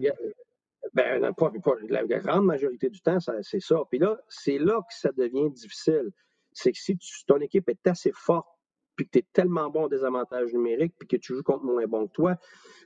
Ben, 0.94 1.20
la, 1.20 2.04
grande 2.20 2.46
majorité 2.46 2.90
du 2.90 3.02
temps, 3.02 3.18
c'est 3.20 3.60
ça. 3.60 3.78
Puis 3.90 4.00
là, 4.00 4.20
c'est 4.30 4.60
là 4.60 4.80
que 4.82 4.94
ça 4.96 5.12
devient 5.12 5.50
difficile. 5.50 6.12
C'est 6.52 6.72
que 6.72 6.78
si 6.78 6.98
ton 7.26 7.38
équipe 7.38 7.68
est 7.70 7.88
assez 7.88 8.12
forte, 8.14 8.48
puis 8.96 9.06
que 9.06 9.12
tu 9.12 9.20
es 9.20 9.26
tellement 9.34 9.70
bon 9.70 9.88
des 9.88 10.04
avantages 10.04 10.54
numériques, 10.54 10.94
puis 11.00 11.08
que 11.08 11.18
tu 11.18 11.34
joues 11.34 11.44
contre 11.44 11.64
moins 11.64 11.86
bon 11.88 12.08
que 12.08 12.12
toi, 12.14 12.38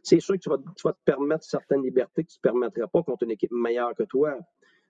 c'est 0.04 0.20
sûr 0.20 0.36
que 0.36 0.40
tu 0.40 0.50
vas, 0.50 0.94
te 0.94 1.00
permettre 1.04 1.44
certaines 1.44 1.84
libertés 1.84 2.24
que 2.24 2.30
tu 2.30 2.38
ne 2.38 2.38
te 2.38 2.42
permettrais 2.42 2.88
pas 2.88 3.04
contre 3.04 3.24
une 3.24 3.32
équipe 3.32 3.52
meilleure 3.52 3.94
que 3.96 4.04
toi. 4.04 4.38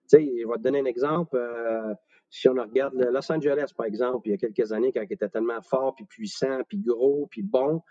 Sais, 0.08 0.26
je 0.42 0.48
vais 0.48 0.56
te 0.56 0.62
donner 0.62 0.80
un 0.80 0.86
exemple. 0.86 1.38
Euh, 1.38 1.94
si 2.30 2.48
on 2.50 2.54
regarde 2.54 2.94
Los 2.96 3.32
Angeles, 3.32 3.72
par 3.76 3.86
exemple, 3.86 4.28
il 4.28 4.32
y 4.32 4.34
a 4.34 4.38
quelques 4.38 4.72
années, 4.72 4.92
quand 4.92 5.02
ils 5.02 5.14
étaient 5.14 5.30
tellement 5.30 5.62
forts, 5.62 5.96
puis 5.96 6.06
puissants, 6.06 6.62
puis 6.68 6.80
gros, 6.80 7.28
puis 7.30 7.42
bons, 7.42 7.82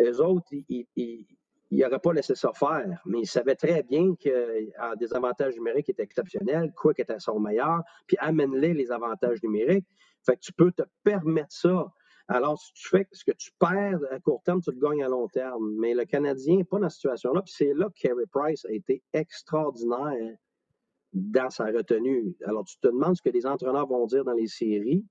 eux 0.00 0.20
autres, 0.20 0.46
ils 0.68 1.26
n'auraient 1.70 1.98
pas 1.98 2.12
laissé 2.12 2.34
ça 2.34 2.52
faire. 2.52 3.00
Mais 3.06 3.20
ils 3.20 3.26
savaient 3.26 3.54
très 3.54 3.82
bien 3.82 4.14
qu'à 4.14 4.96
des 4.96 5.12
avantages 5.14 5.54
numériques 5.54 5.88
étaient 5.88 6.02
exceptionnels, 6.02 6.72
Quick 6.74 6.98
était 7.00 7.18
son 7.18 7.40
meilleur, 7.40 7.82
puis 8.06 8.16
amène-les 8.20 8.74
les 8.74 8.90
avantages 8.90 9.42
numériques. 9.42 9.86
Fait 10.24 10.34
que 10.34 10.40
tu 10.40 10.52
peux 10.52 10.72
te 10.72 10.82
permettre 11.02 11.52
ça. 11.52 11.92
Alors, 12.28 12.58
si 12.60 12.72
tu 12.74 12.88
fais 12.88 13.08
ce 13.12 13.24
que 13.24 13.32
tu 13.32 13.50
perds 13.58 14.00
à 14.10 14.20
court 14.20 14.42
terme, 14.42 14.60
tu 14.60 14.70
le 14.70 14.78
gagnes 14.78 15.02
à 15.02 15.08
long 15.08 15.28
terme. 15.28 15.74
Mais 15.78 15.94
le 15.94 16.04
Canadien 16.04 16.56
n'est 16.58 16.64
pas 16.64 16.78
dans 16.78 16.90
cette 16.90 16.96
situation-là. 16.96 17.40
Puis 17.40 17.54
c'est 17.56 17.72
là 17.72 17.86
que 17.86 17.98
Carey 17.98 18.24
Price 18.30 18.66
a 18.66 18.72
été 18.72 19.02
extraordinaire 19.14 20.36
dans 21.12 21.50
sa 21.50 21.66
retenue. 21.66 22.36
Alors, 22.44 22.64
tu 22.64 22.78
te 22.78 22.88
demandes 22.88 23.16
ce 23.16 23.22
que 23.22 23.30
les 23.30 23.46
entraîneurs 23.46 23.86
vont 23.86 24.06
dire 24.06 24.24
dans 24.24 24.32
les 24.32 24.46
séries. 24.46 25.04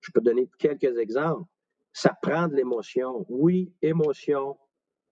Je 0.00 0.10
peux 0.12 0.20
te 0.20 0.24
donner 0.24 0.48
quelques 0.58 0.98
exemples. 0.98 1.44
Ça 1.92 2.16
prend 2.20 2.48
de 2.48 2.54
l'émotion. 2.54 3.24
Oui, 3.28 3.72
émotion 3.82 4.58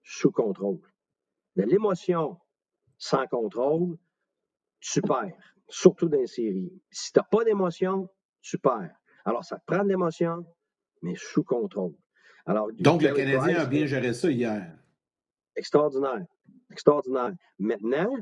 sous 0.03 0.31
contrôle. 0.31 0.81
De 1.57 1.62
l'émotion 1.64 2.38
sans 2.99 3.27
contrôle, 3.27 3.97
tu 4.81 5.01
perds, 5.03 5.55
surtout 5.68 6.09
dans 6.09 6.18
les 6.18 6.27
séries. 6.27 6.73
Si 6.90 7.12
tu 7.12 7.18
n'as 7.18 7.25
pas 7.25 7.45
d'émotion, 7.45 8.09
tu 8.40 8.59
perds. 8.59 8.95
Alors, 9.25 9.45
ça 9.45 9.59
prend 9.66 9.85
de 9.85 9.88
l'émotion, 9.88 10.45
mais 11.03 11.14
sous 11.16 11.45
contrôle. 11.45 11.95
Alors, 12.47 12.68
Donc, 12.81 13.03
le 13.03 13.12
Canadien 13.12 13.61
a 13.61 13.66
bien 13.66 13.87
géré 13.87 14.12
ça 14.12 14.31
hier. 14.31 14.77
Extraordinaire. 15.55 16.25
Extraordinaire. 16.71 17.33
Maintenant, 17.59 18.12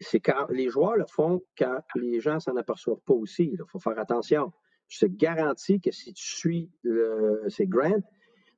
c'est 0.00 0.20
quand 0.20 0.48
les 0.50 0.68
joueurs 0.68 0.96
le 0.96 1.06
font 1.06 1.42
quand 1.58 1.78
les 1.94 2.20
gens 2.20 2.40
s'en 2.40 2.56
aperçoivent 2.56 3.00
pas 3.06 3.14
aussi. 3.14 3.50
Il 3.52 3.58
faut 3.68 3.78
faire 3.78 3.98
attention. 3.98 4.52
Je 4.88 5.06
te 5.06 5.06
garantis 5.06 5.80
que 5.80 5.90
si 5.90 6.12
tu 6.12 6.24
suis 6.24 6.70
le, 6.82 7.42
c'est 7.48 7.66
Grant, 7.66 8.02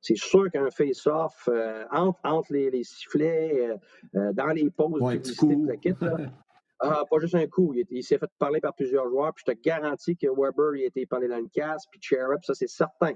c'est 0.01 0.15
sûr 0.15 0.49
qu'un 0.51 0.69
face-off 0.69 1.49
euh, 1.49 1.85
entre, 1.91 2.53
les, 2.53 2.83
sifflets, 2.83 3.69
euh, 3.69 3.77
euh, 4.15 4.33
dans 4.33 4.47
les 4.47 4.69
pauses 4.69 5.01
ouais, 5.01 5.19
de 5.19 5.67
la 5.67 5.77
kit, 5.77 5.93
ah, 6.79 7.03
pas 7.09 7.19
juste 7.19 7.35
un 7.35 7.47
coup. 7.47 7.73
Il, 7.89 8.03
s'est 8.03 8.17
fait 8.17 8.29
parler 8.37 8.61
par 8.61 8.75
plusieurs 8.75 9.09
joueurs, 9.09 9.33
puis 9.33 9.43
je 9.47 9.53
te 9.53 9.59
garantis 9.59 10.15
que 10.15 10.27
Weber 10.27 10.75
il 10.75 10.83
a 10.83 10.87
été 10.87 11.05
parlé 11.05 11.27
dans 11.27 11.39
le 11.39 11.47
casse, 11.47 11.85
puis 11.89 11.99
Cherub, 12.01 12.43
ça 12.43 12.53
c'est 12.53 12.69
certain. 12.69 13.13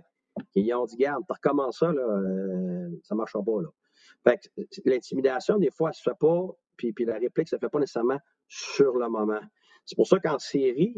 Ils 0.56 0.74
ont 0.74 0.86
dit, 0.86 0.96
garde, 0.96 1.24
tu 1.28 1.34
recommences 1.34 1.80
ça, 1.80 1.92
là, 1.92 2.04
ça 3.04 3.16
ne 3.16 3.18
marchera 3.18 3.44
pas. 3.44 3.62
Là. 3.62 3.68
Fait 4.24 4.52
l'intimidation, 4.86 5.58
des 5.58 5.72
fois, 5.72 5.90
elle 5.90 5.96
se 5.96 6.02
fait 6.02 6.18
pas 6.18 6.48
puis, 6.78 6.94
la 7.06 7.18
réplique, 7.18 7.48
ça 7.48 7.58
ne 7.58 7.60
fait 7.60 7.70
pas 7.70 7.80
nécessairement 7.80 8.20
sur 8.48 8.98
le 8.98 9.08
moment. 9.10 9.42
C'est 9.86 9.96
pour 9.96 10.08
ça 10.08 10.20
qu'en 10.20 10.40
série, 10.40 10.96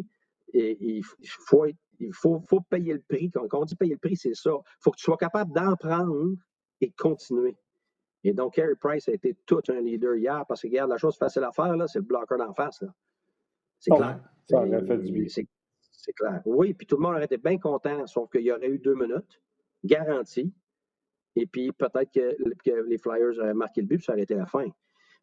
il 0.54 1.04
faut, 1.04 1.66
il 2.00 2.14
faut, 2.14 2.42
faut 2.48 2.62
payer 2.62 2.94
le 2.94 3.02
prix. 3.02 3.32
Quand 3.32 3.48
on 3.60 3.66
dit 3.66 3.76
payer 3.76 3.94
le 3.94 4.00
prix, 4.00 4.16
c'est 4.16 4.36
ça. 4.36 4.52
Il 4.54 4.78
faut 4.82 4.92
que 4.92 4.98
tu 4.98 5.04
sois 5.04 5.18
capable 5.18 5.54
d'en 5.54 5.76
prendre 5.76 6.36
et 6.82 6.88
de 6.88 6.96
continuer. 6.98 7.56
Et 8.24 8.34
donc, 8.34 8.54
Carey 8.54 8.76
Price 8.80 9.08
a 9.10 9.14
été 9.14 9.36
tout 9.46 9.62
un 9.70 9.82
leader 9.82 10.16
hier 10.16 10.46
parce 10.48 10.62
que, 10.62 10.68
regarde, 10.68 10.90
la 10.90 10.98
chose 10.98 11.18
facile 11.18 11.44
à 11.44 11.52
faire, 11.52 11.76
là, 11.76 11.88
c'est 11.88 12.00
le 12.00 12.06
bloqueur 12.06 12.38
d'en 12.38 12.54
face. 12.54 12.84
C'est 13.80 13.92
Oh, 13.92 13.98
clair. 13.98 14.20
ça 14.50 14.58
aurait 14.60 14.86
fait 14.86 14.98
du 14.98 15.12
bien. 15.12 15.28
C'est 15.28 15.48
c'est 16.04 16.14
clair. 16.14 16.42
Oui, 16.46 16.74
puis 16.74 16.86
tout 16.86 16.98
le 16.98 17.02
monde 17.02 17.14
aurait 17.16 17.26
été 17.26 17.38
bien 17.38 17.58
content, 17.58 18.06
sauf 18.08 18.30
qu'il 18.30 18.42
y 18.42 18.52
aurait 18.52 18.70
eu 18.70 18.78
deux 18.78 18.96
minutes, 18.96 19.42
garantie. 19.86 20.54
Et 21.36 21.46
puis 21.48 21.72
peut-être 21.72 22.12
que, 22.12 22.36
que 22.64 22.84
les 22.88 22.98
Flyers 22.98 23.40
auraient 23.40 23.54
marqué 23.54 23.82
le 23.82 23.88
but, 23.88 23.98
puis 23.98 24.06
ça 24.06 24.12
aurait 24.14 24.24
été 24.24 24.36
la 24.36 24.46
fin. 24.46 24.68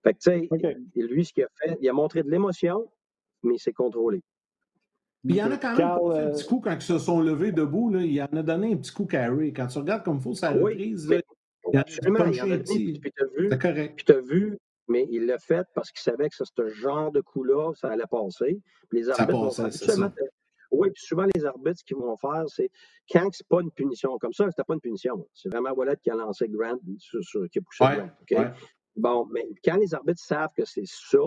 Fait 0.03 0.15
que, 0.15 0.19
tu 0.19 0.49
sais, 0.49 0.77
lui, 0.97 1.25
ce 1.25 1.33
qu'il 1.33 1.45
a 1.45 1.49
fait, 1.63 1.77
il 1.81 1.89
a 1.89 1.93
montré 1.93 2.23
de 2.23 2.31
l'émotion, 2.31 2.91
mais 3.43 3.55
il 3.57 3.59
s'est 3.59 3.73
contrôlé. 3.73 4.23
Puis 5.23 5.35
il 5.35 5.37
y 5.37 5.43
en 5.43 5.51
a 5.51 5.59
quand 5.59 5.69
même 5.69 5.77
Carl, 5.77 6.13
un 6.13 6.15
euh, 6.17 6.33
petit 6.33 6.47
coup 6.47 6.61
quand 6.61 6.73
ils 6.75 6.81
se 6.81 6.99
sont 6.99 7.21
levés 7.21 7.53
debout. 7.53 7.91
Là, 7.91 8.01
il 8.01 8.23
en 8.23 8.37
a 8.37 8.43
donné 8.43 8.73
un 8.73 8.77
petit 8.79 8.93
coup 8.93 9.05
carré. 9.05 9.53
Quand 9.53 9.67
tu 9.67 9.79
regardes 9.79 10.03
comme 10.03 10.17
il 10.17 10.23
faut 10.23 10.33
sa 10.35 10.53
Oui, 10.55 10.73
reprise, 10.73 11.07
mais- 11.09 11.17
là, 11.17 11.23
il 11.73 11.77
a 11.77 11.81
Absolument, 11.81 12.25
il 12.25 12.35
y 12.37 12.41
en 12.41 12.51
a 12.51 12.59
puis 12.59 12.99
tu 13.01 13.23
as 13.23 13.27
vu, 13.39 13.49
correct. 13.59 13.95
puis 13.97 14.05
tu 14.07 14.13
as 14.13 14.21
vu, 14.23 14.59
mais 14.89 15.07
il 15.11 15.27
l'a 15.27 15.39
fait 15.39 15.67
parce 15.75 15.91
qu'il 15.91 16.01
savait 16.01 16.31
que 16.31 16.35
ce 16.37 16.45
ce 16.45 16.69
genre 16.69 17.13
de 17.13 17.21
coup-là, 17.21 17.73
ça 17.75 17.91
allait 17.91 18.05
passer. 18.11 18.59
Puis 18.89 18.99
les 19.01 19.05
Ça 19.05 19.13
arbitres 19.13 19.39
vont 19.39 19.49
passait, 19.49 19.71
Seulement- 19.87 20.11
Oui, 20.73 20.89
puis 20.91 21.03
souvent 21.05 21.27
les 21.35 21.45
arbitres, 21.45 21.81
ce 21.81 21.85
qu'ils 21.85 21.97
vont 21.99 22.17
faire, 22.17 22.45
c'est 22.49 22.71
quand 23.13 23.29
c'est 23.33 23.47
pas 23.47 23.61
une 23.61 23.71
punition 23.73 24.17
comme 24.19 24.33
ça, 24.33 24.47
c'était 24.49 24.65
pas 24.65 24.73
une 24.75 24.81
punition. 24.81 25.27
C'est 25.35 25.51
vraiment 25.51 25.73
Wallet 25.73 25.97
qui 26.03 26.11
a 26.11 26.15
lancé 26.15 26.49
Grant, 26.49 26.79
sur, 26.99 27.23
sur- 27.23 27.47
qui 27.51 27.59
a 27.59 27.63
poussé 27.63 27.85
Ouais, 27.85 28.09
Grant. 28.31 28.43
Ouais. 28.45 28.51
Bon, 29.01 29.27
mais 29.33 29.47
quand 29.65 29.77
les 29.77 29.95
arbitres 29.95 30.21
savent 30.21 30.53
que 30.57 30.65
c'est 30.65 30.87
ça, 30.87 31.19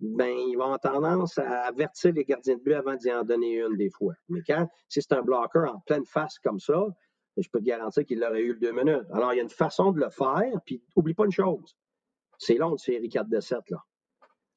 ben, 0.00 0.28
ils 0.28 0.56
vont 0.56 0.64
avoir 0.64 0.80
tendance 0.80 1.38
à 1.38 1.62
avertir 1.62 2.12
les 2.12 2.24
gardiens 2.24 2.56
de 2.56 2.60
but 2.60 2.74
avant 2.74 2.94
d'y 2.94 3.12
en 3.12 3.24
donner 3.24 3.60
une 3.60 3.76
des 3.76 3.90
fois. 3.90 4.14
Mais 4.28 4.40
quand, 4.46 4.68
si 4.88 5.02
c'est 5.02 5.12
un 5.12 5.22
bloqueur 5.22 5.74
en 5.74 5.80
pleine 5.80 6.04
face 6.04 6.38
comme 6.38 6.60
ça, 6.60 6.86
je 7.36 7.48
peux 7.48 7.58
te 7.58 7.64
garantir 7.64 8.04
qu'il 8.04 8.22
aurait 8.22 8.42
eu 8.42 8.52
le 8.52 8.60
deux 8.60 8.72
minutes. 8.72 9.06
Alors, 9.12 9.32
il 9.32 9.36
y 9.36 9.40
a 9.40 9.42
une 9.42 9.48
façon 9.48 9.90
de 9.90 10.00
le 10.00 10.10
faire, 10.10 10.52
puis 10.64 10.82
oublie 10.94 11.14
pas 11.14 11.24
une 11.24 11.32
chose. 11.32 11.76
C'est 12.38 12.54
long 12.54 12.72
de 12.72 12.78
série 12.78 13.08
4 13.08 13.28
de 13.28 13.40
7, 13.40 13.58
là. 13.70 13.78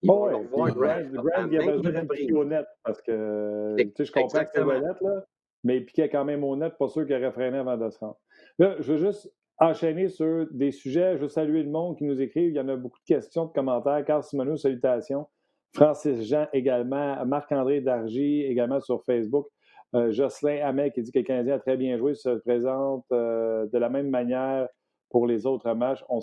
Ils 0.04 0.08
vont 0.10 0.26
Oh, 0.26 0.30
le 0.30 0.36
revoir, 0.36 0.67
puis 0.67 0.76
Grant, 1.13 1.47
il 1.50 1.58
a 1.60 1.71
besoin 1.71 2.02
reprise. 2.02 2.32
au 2.34 2.45
net 2.45 2.67
parce 2.84 3.02
que 3.02 3.76
tu 3.80 3.91
sais, 3.97 4.06
je 4.06 4.12
comprends 4.12 4.43
que 4.43 4.50
c'est 4.54 4.62
honnête, 4.62 5.02
là, 5.02 5.26
mais 5.63 5.78
il 5.78 5.86
piquait 5.86 6.10
quand 6.10 6.23
même 6.23 6.43
au 6.43 6.56
net, 6.56 6.78
pas 6.78 6.88
sûr 6.88 7.06
qu'il 7.08 7.15
aurait 7.15 7.32
freiné 7.32 7.58
avant 7.58 7.78
de 7.78 7.89
se 7.89 7.97
rendre. 7.97 8.19
Là, 8.60 8.76
je 8.80 8.93
veux 8.93 9.00
juste 9.00 9.32
enchaîner 9.60 10.10
sur 10.10 10.48
des 10.52 10.72
sujets. 10.72 11.17
Je 11.17 11.24
veux 11.24 11.30
saluer 11.30 11.63
le 11.63 11.70
monde 11.70 11.98
qui 11.98 12.04
nous 12.04 12.22
écrit. 12.22 12.46
Il 12.46 12.54
y 12.54 12.60
en 12.60 12.67
a 12.70 12.76
beaucoup 12.76 13.00
de 13.00 13.06
questions, 13.06 13.46
de 13.46 13.52
commentaires. 13.52 14.04
Carl 14.06 14.24
Simoneau, 14.24 14.58
salutations. 14.58 15.28
Francis 15.74 16.28
Jean 16.28 16.48
également. 16.54 17.26
Marc-André 17.26 17.82
Dargy 17.82 18.43
également 18.43 18.80
sur 18.80 19.04
Facebook. 19.04 19.48
Euh, 19.96 20.12
Jocelyn 20.12 20.65
Hamel 20.65 20.91
qui 20.91 21.02
dit 21.02 21.12
que 21.12 21.20
le 21.20 21.24
Canadien 21.24 21.56
a 21.56 21.60
très 21.60 21.78
bien 21.78 21.98
joué, 21.98 22.13
se 22.13 22.30
présente 22.39 23.06
euh, 23.12 23.67
de 23.67 23.78
la 23.78 23.89
même 23.89 24.10
manière 24.10 24.67
pour 25.10 25.28
les 25.28 25.46
autres 25.46 25.74
matchs. 25.74 26.04
On, 26.10 26.20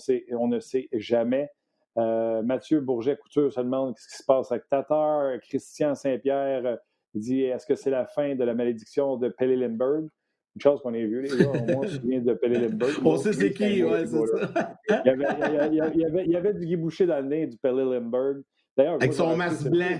ne 0.48 0.60
sait 0.60 0.88
jamais. 0.92 1.48
Euh, 1.96 2.42
Mathieu 2.42 2.80
Bourget-Couture 2.80 3.52
se 3.52 3.60
demande 3.60 3.96
ce 3.96 4.08
qui 4.08 4.16
se 4.16 4.24
passe 4.24 4.52
avec 4.52 4.68
Tatar. 4.68 5.40
Christian 5.40 5.94
Saint-Pierre 5.94 6.78
dit 7.14 7.42
est-ce 7.42 7.66
que 7.66 7.74
c'est 7.74 7.90
la 7.90 8.06
fin 8.06 8.34
de 8.34 8.44
la 8.44 8.54
malédiction 8.54 9.16
de 9.16 9.28
Pelle 9.28 9.58
Lindbergh? 9.58 10.08
Une 10.56 10.60
chose 10.60 10.80
qu'on 10.82 10.94
ait 10.94 11.04
vue, 11.04 11.22
les 11.22 11.36
gars. 11.36 11.50
Au 11.50 11.52
moins, 11.72 11.76
on 11.78 11.82
se 11.82 11.96
souvient 11.96 12.20
de 12.20 12.32
Pelle 12.34 12.52
Lindbergh. 12.52 12.92
On 13.04 13.16
sait 13.16 13.32
c'est 13.32 13.52
qui, 13.52 13.82
ouais, 13.82 14.06
c'est 14.06 14.26
ça. 14.26 14.78
Il 14.88 15.06
y, 15.06 15.08
avait, 15.08 15.24
il, 15.24 15.40
y 15.40 15.42
avait, 15.42 15.68
il 15.68 15.74
y 15.74 15.80
avait- 15.80 15.92
il 15.94 16.00
y 16.00 16.04
avait- 16.06 16.24
il 16.26 16.30
y 16.30 16.36
avait 16.36 16.54
du 16.54 16.64
Guy 16.66 16.76
Boucher 16.76 17.06
dans 17.06 17.18
le 17.20 17.26
nez 17.26 17.46
du 17.48 17.56
Pelle 17.56 17.74
Lindbergh. 17.74 18.42
D'ailleurs, 18.76 18.94
Avec 18.94 19.12
son 19.12 19.36
masque 19.36 19.68
blanc. 19.68 19.98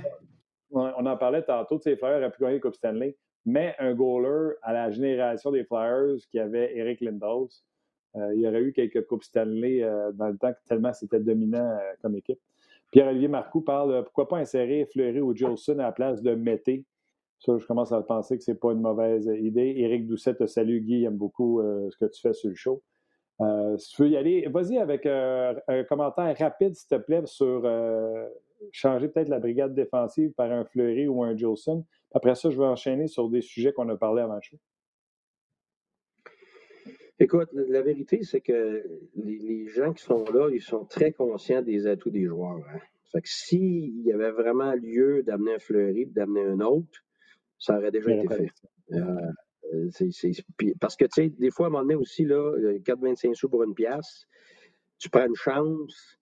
on 0.71 1.07
en 1.07 1.17
parlait 1.17 1.43
tantôt, 1.43 1.79
tu 1.79 1.83
sais, 1.85 1.91
les 1.91 1.97
Flyers 1.97 2.19
auraient 2.19 2.31
pu 2.31 2.41
gagner 2.43 2.55
la 2.55 2.61
Coupe 2.61 2.75
Stanley, 2.77 3.17
mais 3.45 3.75
un 3.79 3.95
goaler 3.95 4.55
à 4.63 4.73
la 4.73 4.91
génération 4.91 5.51
des 5.51 5.65
Flyers 5.65 6.17
qui 6.31 6.39
avait 6.39 6.77
Eric 6.77 7.01
Lindros, 7.01 7.49
euh, 8.17 8.33
il 8.35 8.41
y 8.43 8.47
aurait 8.49 8.63
eu 8.63 8.73
quelques 8.73 9.05
Coupes 9.07 9.25
Stanley 9.25 9.83
euh, 9.83 10.13
dans 10.13 10.29
le 10.29 10.37
temps, 10.39 10.53
tellement 10.69 10.93
c'était 10.93 11.19
dominant 11.21 11.69
euh, 11.73 11.79
comme 12.01 12.17
équipe. 12.17 12.39
Pierre-Olivier 12.93 13.27
Marcoux 13.29 13.61
parle 13.61 14.05
pourquoi 14.05 14.29
pas 14.29 14.37
insérer 14.39 14.87
Fleury 14.93 15.21
ou 15.21 15.35
Jolson 15.37 15.79
à 15.81 15.83
la 15.85 15.93
place 15.93 16.23
de 16.23 16.35
Mété. 16.37 16.85
Je 17.47 17.67
commence 17.67 17.93
à 17.93 18.01
penser 18.03 18.39
que 18.39 18.45
c'est 18.45 18.59
pas 18.59 18.73
une 18.73 18.81
mauvaise 18.81 19.27
idée. 19.27 19.75
Éric 19.77 20.07
Doucet 20.07 20.35
te 20.35 20.47
salue, 20.47 20.79
Guy, 20.79 21.01
il 21.01 21.05
aime 21.05 21.17
beaucoup 21.17 21.61
euh, 21.61 21.89
ce 21.91 21.97
que 21.97 22.11
tu 22.11 22.21
fais 22.21 22.33
sur 22.33 22.49
le 22.49 22.55
show. 22.55 22.83
Euh, 23.41 23.77
si 23.77 23.95
tu 23.95 24.03
veux 24.03 24.09
y 24.09 24.17
aller, 24.17 24.47
vas-y 24.49 24.79
avec 24.79 25.07
euh, 25.07 25.55
un 25.69 25.85
commentaire 25.85 26.35
rapide, 26.39 26.75
s'il 26.75 26.89
te 26.89 27.03
plaît, 27.03 27.23
sur 27.27 27.69
changer 28.73 29.09
peut-être 29.09 29.29
la 29.29 29.41
brigade 29.41 29.75
défensive 29.75 30.33
par 30.33 30.51
un 30.51 30.65
Fleury 30.65 31.07
ou 31.07 31.23
un 31.23 31.37
Jolson. 31.37 31.85
Après 32.13 32.35
ça, 32.35 32.49
je 32.51 32.59
vais 32.59 32.67
enchaîner 32.67 33.09
sur 33.09 33.29
des 33.29 33.43
sujets 33.43 33.73
qu'on 33.73 33.89
a 33.89 33.97
parlé 33.97 34.23
avant 34.23 34.37
le 34.37 34.41
show. 34.41 34.57
Écoute, 37.21 37.49
la 37.53 37.83
vérité, 37.83 38.23
c'est 38.23 38.41
que 38.41 38.83
les, 39.15 39.69
gens 39.69 39.93
qui 39.93 40.03
sont 40.03 40.25
là, 40.33 40.49
ils 40.51 40.63
sont 40.63 40.85
très 40.85 41.13
conscients 41.13 41.63
des 41.63 41.87
atouts 41.87 42.11
des 42.11 42.25
joueurs. 42.25 42.57
Hein. 42.57 42.81
Fait 43.13 43.21
que 43.21 43.29
s'il 43.29 44.03
y 44.03 44.13
avait 44.13 44.33
vraiment 44.33 44.73
lieu 44.73 45.23
d'amener 45.23 45.55
un 45.55 45.59
Fleury 45.61 46.07
d'amener 46.07 46.43
un 46.43 46.61
autre, 46.61 47.05
ça 47.59 47.79
aurait 47.79 47.91
déjà 47.91 48.13
été 48.13 48.29
fait. 48.29 48.51
Euh, 48.93 49.31
euh, 49.73 49.91
parce 50.81 50.97
que, 50.97 51.05
tu 51.05 51.11
sais, 51.15 51.29
des 51.31 51.51
fois, 51.51 51.67
à 51.67 51.69
un 51.69 51.73
moment 51.73 51.83
donné 51.83 51.95
aussi, 51.95 52.25
là, 52.25 52.37
euh, 52.37 52.79
4,25 52.81 53.35
sous 53.35 53.49
pour 53.49 53.63
une 53.63 53.75
pièce, 53.75 54.27
tu 54.99 55.09
prends 55.09 55.27
une 55.27 55.35
chance, 55.35 56.19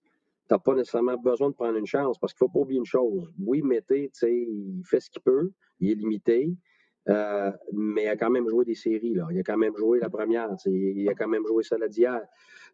tu 0.48 0.54
n'as 0.54 0.58
pas 0.58 0.74
nécessairement 0.74 1.16
besoin 1.16 1.50
de 1.50 1.54
prendre 1.54 1.76
une 1.76 1.86
chance 1.86 2.18
parce 2.18 2.32
qu'il 2.32 2.44
ne 2.44 2.48
faut 2.48 2.52
pas 2.52 2.60
oublier 2.60 2.78
une 2.78 2.86
chose. 2.86 3.32
Oui, 3.44 3.62
Mété, 3.62 4.10
tu 4.12 4.18
sais, 4.18 4.34
il 4.34 4.82
fait 4.84 5.00
ce 5.00 5.10
qu'il 5.10 5.22
peut, 5.22 5.50
il 5.80 5.90
est 5.90 5.94
limité, 5.94 6.50
euh, 7.08 7.50
mais 7.72 8.04
il 8.04 8.08
a 8.08 8.16
quand 8.16 8.30
même 8.30 8.48
joué 8.48 8.64
des 8.64 8.74
séries, 8.74 9.14
là. 9.14 9.26
Il 9.30 9.38
a 9.38 9.42
quand 9.42 9.56
même 9.56 9.76
joué 9.76 9.98
la 9.98 10.08
première, 10.08 10.48
il 10.66 11.08
a 11.08 11.14
quand 11.14 11.28
même 11.28 11.46
joué 11.46 11.62
celle 11.62 11.86
d'hier. 11.88 12.20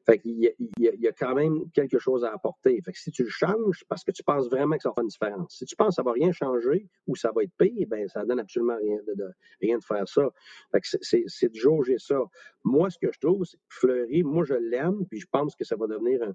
Fait 0.06 0.18
qu'il 0.18 0.32
y 0.42 0.50
y 0.78 1.08
a- 1.08 1.12
quand 1.12 1.34
même 1.34 1.70
quelque 1.72 1.98
chose 1.98 2.24
à 2.24 2.32
apporter. 2.32 2.80
Fait 2.82 2.92
que 2.92 2.98
si 2.98 3.10
tu 3.10 3.24
le 3.24 3.28
changes, 3.28 3.84
parce 3.88 4.04
que 4.04 4.10
tu 4.10 4.22
penses 4.22 4.48
vraiment 4.48 4.76
que 4.76 4.82
ça 4.82 4.88
va 4.90 4.94
faire 4.94 5.02
une 5.04 5.08
différence. 5.08 5.56
Si 5.58 5.64
tu 5.66 5.76
penses 5.76 5.88
que 5.90 5.94
ça 5.96 6.02
va 6.02 6.12
rien 6.12 6.32
changer 6.32 6.88
ou 7.06 7.14
ça 7.16 7.30
va 7.34 7.42
être 7.42 7.52
pire, 7.58 7.86
ben 7.88 8.08
ça 8.08 8.24
donne 8.24 8.40
absolument 8.40 8.76
rien 8.76 8.96
de, 9.06 9.14
de- 9.14 9.32
rien 9.60 9.76
de 9.78 9.84
faire 9.84 10.08
ça. 10.08 10.30
Fait 10.72 10.80
que 10.80 10.86
c'est- 11.02 11.48
de 11.48 11.54
jauger 11.54 11.98
ça. 11.98 12.20
Moi, 12.64 12.88
ce 12.90 12.98
que 12.98 13.12
je 13.12 13.18
trouve, 13.20 13.44
c'est 13.44 13.56
que 13.58 13.62
Fleury, 13.68 14.22
moi, 14.22 14.44
je 14.44 14.54
l'aime, 14.54 15.04
puis 15.06 15.20
je 15.20 15.26
pense 15.30 15.54
que 15.54 15.64
ça 15.64 15.76
va 15.76 15.86
devenir 15.86 16.22
un, 16.22 16.34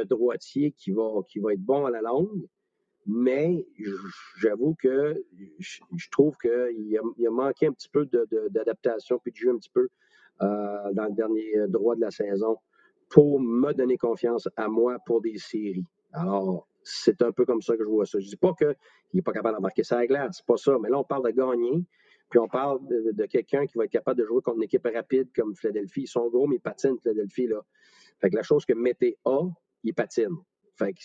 un 0.00 0.04
droitier 0.04 0.72
qui 0.72 0.90
va, 0.90 1.20
qui 1.28 1.38
va 1.38 1.52
être 1.54 1.60
bon 1.64 1.86
à 1.86 1.90
la 1.90 2.02
longue. 2.02 2.46
Mais 3.06 3.64
j'avoue 4.38 4.74
que 4.74 5.22
je, 5.60 6.10
trouve 6.10 6.36
qu'il 6.38 6.98
a, 6.98 7.28
a 7.28 7.30
manqué 7.30 7.66
un 7.66 7.72
petit 7.72 7.88
peu 7.88 8.04
de- 8.06 8.26
de- 8.30 8.48
d'adaptation 8.50 9.18
puis 9.20 9.30
de 9.32 9.36
jeu 9.36 9.50
un 9.50 9.58
petit 9.58 9.70
peu 9.70 9.88
euh, 10.42 10.92
dans 10.92 11.04
le 11.06 11.12
dernier 11.14 11.52
droit 11.68 11.94
de 11.94 12.00
la 12.00 12.10
saison 12.10 12.58
pour 13.08 13.40
me 13.40 13.72
donner 13.72 13.96
confiance 13.96 14.48
à 14.56 14.68
moi 14.68 14.98
pour 15.06 15.20
des 15.20 15.38
séries. 15.38 15.86
Alors, 16.12 16.66
c'est 16.82 17.20
un 17.22 17.32
peu 17.32 17.44
comme 17.44 17.62
ça 17.62 17.76
que 17.76 17.84
je 17.84 17.88
vois 17.88 18.06
ça. 18.06 18.18
Je 18.20 18.26
dis 18.28 18.36
pas 18.36 18.52
qu'il 18.54 18.74
n'est 19.14 19.22
pas 19.22 19.32
capable 19.32 19.56
d'embarquer 19.56 19.84
ça 19.84 19.96
à 19.96 20.00
la 20.00 20.06
glace, 20.06 20.36
c'est 20.38 20.46
pas 20.46 20.56
ça. 20.56 20.76
Mais 20.80 20.88
là, 20.88 20.98
on 20.98 21.04
parle 21.04 21.24
de 21.24 21.30
gagner, 21.30 21.84
puis 22.30 22.38
on 22.38 22.48
parle 22.48 22.86
de, 22.86 23.12
de 23.12 23.26
quelqu'un 23.26 23.66
qui 23.66 23.76
va 23.76 23.84
être 23.84 23.90
capable 23.90 24.20
de 24.20 24.26
jouer 24.26 24.40
contre 24.42 24.58
une 24.58 24.64
équipe 24.64 24.86
rapide 24.92 25.28
comme 25.34 25.54
Philadelphie. 25.54 26.02
Ils 26.02 26.08
sont 26.08 26.28
gros, 26.28 26.46
mais 26.46 26.56
ils 26.56 26.60
patinent, 26.60 26.98
Philadelphie, 27.00 27.46
là. 27.48 27.60
Fait 28.20 28.30
que 28.30 28.36
la 28.36 28.42
chose 28.42 28.64
que 28.64 28.72
Mété 28.72 29.18
a, 29.24 29.40
il 29.84 29.94
patine. 29.94 30.36
Fait 30.76 30.92
que, 30.92 30.98
tu 30.98 31.04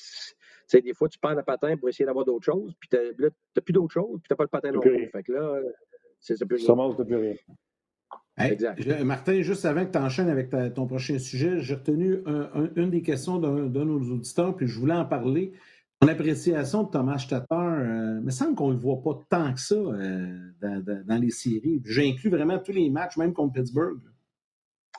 sais, 0.67 0.81
des 0.81 0.93
fois, 0.93 1.07
tu 1.09 1.19
perds 1.19 1.35
le 1.35 1.43
patin 1.43 1.77
pour 1.77 1.89
essayer 1.89 2.05
d'avoir 2.05 2.25
d'autres 2.25 2.45
choses, 2.45 2.73
puis 2.79 2.89
là, 3.17 3.29
t'as 3.53 3.61
plus 3.61 3.73
d'autres 3.73 3.93
choses, 3.93 4.19
puis 4.19 4.27
t'as 4.29 4.35
pas 4.35 4.43
le 4.43 4.49
patin 4.49 4.71
non 4.71 4.79
plus. 4.79 5.07
Fait 5.07 5.23
que 5.23 5.31
là, 5.31 5.61
c'est 6.19 6.45
plus 6.45 6.59
Ça 6.59 6.73
rien. 6.73 6.89
de 6.89 7.03
plus 7.03 7.15
rien. 7.15 7.35
Hey, 8.37 8.57
je- 8.77 9.03
Martin, 9.03 9.41
juste 9.41 9.65
avant 9.65 9.85
que 9.85 9.91
tu 9.91 9.97
enchaînes 9.97 10.29
avec 10.29 10.49
ta- 10.49 10.69
ton 10.69 10.87
prochain 10.87 11.19
sujet, 11.19 11.59
j'ai 11.59 11.75
retenu 11.75 12.21
un- 12.25 12.49
un- 12.55 12.69
une 12.75 12.89
des 12.89 13.01
questions 13.01 13.37
d'un 13.37 13.67
de 13.67 13.83
nos 13.83 13.99
auditeurs, 13.99 14.55
puis 14.55 14.67
je 14.67 14.79
voulais 14.79 14.95
en 14.95 15.05
parler. 15.05 15.53
Ton 15.99 16.07
appréciation 16.07 16.83
de 16.83 16.89
Thomas 16.89 17.23
Tatar, 17.29 17.79
euh, 17.79 18.17
il 18.19 18.25
me 18.25 18.31
semble 18.31 18.55
qu'on 18.55 18.69
ne 18.69 18.73
le 18.73 18.79
voit 18.79 19.01
pas 19.03 19.19
tant 19.29 19.53
que 19.53 19.59
ça 19.59 19.75
euh, 19.75 20.35
dans, 20.61 21.21
les 21.21 21.29
séries. 21.29 21.81
J'inclus 21.85 22.29
vraiment 22.31 22.57
tous 22.57 22.71
les 22.71 22.89
matchs, 22.89 23.17
même 23.17 23.33
contre 23.33 23.53
Pittsburgh. 23.53 23.99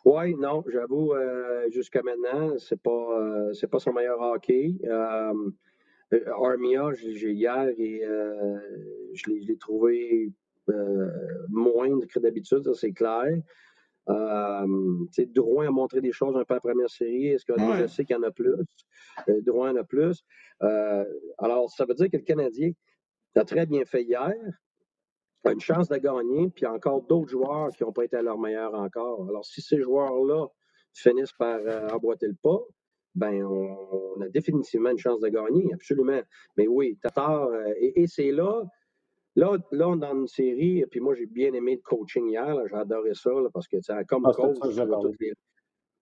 Oui, 0.05 0.35
non, 0.37 0.63
j'avoue, 0.73 1.13
euh, 1.13 1.69
jusqu'à 1.73 2.03
maintenant, 2.03 2.55
c'est 2.59 2.81
pas 2.81 2.91
euh, 3.19 3.53
c'est 3.53 3.69
pas 3.69 3.79
son 3.81 3.93
meilleur 3.93 4.21
hockey. 4.21 4.75
Euh, 4.85 5.33
euh, 6.13 6.21
Armia, 6.41 6.91
hier 7.03 7.69
et 7.79 8.05
euh, 8.05 8.59
je 9.15 9.31
l'ai 9.31 9.57
trouvé 9.57 10.27
euh, 10.27 10.31
moindre 11.49 12.07
que 12.07 12.19
d'habitude, 12.19 12.65
ça 12.65 12.75
c'est 12.75 12.93
clair. 12.93 13.27
Euh, 14.09 14.67
Drouin 15.29 15.69
a 15.69 15.71
montré 15.71 16.01
des 16.01 16.11
choses 16.13 16.37
un 16.37 16.45
peu 16.45 16.55
à 16.55 16.57
la 16.57 16.61
première 16.61 16.91
série. 16.91 17.29
Est-ce 17.29 17.45
que 17.45 17.53
Ouais. 17.53 17.83
je 17.83 17.87
sais 17.87 18.05
qu'il 18.05 18.17
y 18.17 18.19
en 18.19 18.23
a 18.25 18.31
plus? 18.33 18.55
Euh, 19.29 19.41
Drouin 19.43 19.73
en 19.73 19.77
a 19.77 19.85
plus. 19.85 20.25
Euh, 20.63 21.05
alors, 21.39 21.71
ça 21.71 21.85
veut 21.85 21.95
dire 21.95 22.11
que 22.11 22.17
le 22.17 22.25
Canadien 22.25 22.73
a 23.37 23.45
très 23.45 23.65
bien 23.67 23.85
fait 23.85 24.03
hier, 24.03 24.35
a 25.45 25.53
une 25.53 25.61
chance 25.61 25.89
de 25.89 25.97
gagner, 25.97 26.51
puis 26.51 26.63
il 26.63 26.65
y 26.65 26.67
a 26.67 26.73
encore 26.73 27.03
d'autres 27.03 27.29
joueurs 27.29 27.69
qui 27.71 27.85
n'ont 27.85 27.93
pas 27.93 28.05
été 28.05 28.17
à 28.17 28.23
leur 28.23 28.39
meilleur 28.39 28.75
encore. 28.75 29.29
Alors, 29.29 29.45
si 29.45 29.61
ces 29.61 29.81
joueurs-là 29.81 30.47
finissent 30.95 31.33
par 31.33 31.59
euh, 31.61 31.89
emboîter 31.89 32.27
le 32.27 32.35
pas, 32.43 32.59
ben 33.15 33.45
on, 33.45 33.77
on 34.17 34.21
a 34.21 34.29
définitivement 34.29 34.91
une 34.91 34.99
chance 34.99 35.21
de 35.21 35.29
gagner, 35.29 35.69
absolument. 35.75 36.21
Mais 36.57 36.67
oui, 36.67 36.99
Tatar, 37.03 37.45
euh, 37.49 37.73
et, 37.77 38.03
et 38.03 38.07
c'est 38.07 38.33
là, 38.33 38.63
là, 39.37 39.57
là, 39.71 39.89
on 39.89 39.97
est 39.97 40.01
dans 40.01 40.15
une 40.15 40.27
série, 40.27 40.81
et 40.81 40.87
puis 40.87 41.01
moi, 41.01 41.15
j'ai 41.15 41.27
bien 41.27 41.53
aimé 41.53 41.77
le 41.77 41.83
coaching 41.83 42.29
hier, 42.29 42.55
j'ai 42.69 42.77
adoré 42.77 43.15
ça, 43.15 43.31
là, 43.31 43.49
parce 43.53 43.69
que, 43.69 43.77
tu 43.77 43.83
sais, 43.83 44.05
comme 44.07 44.27
Ah, 44.27 44.33
coach, 44.33 44.57
tu 44.61 44.69
vois 44.71 45.01
toutes 45.01 45.21
les- 45.21 45.33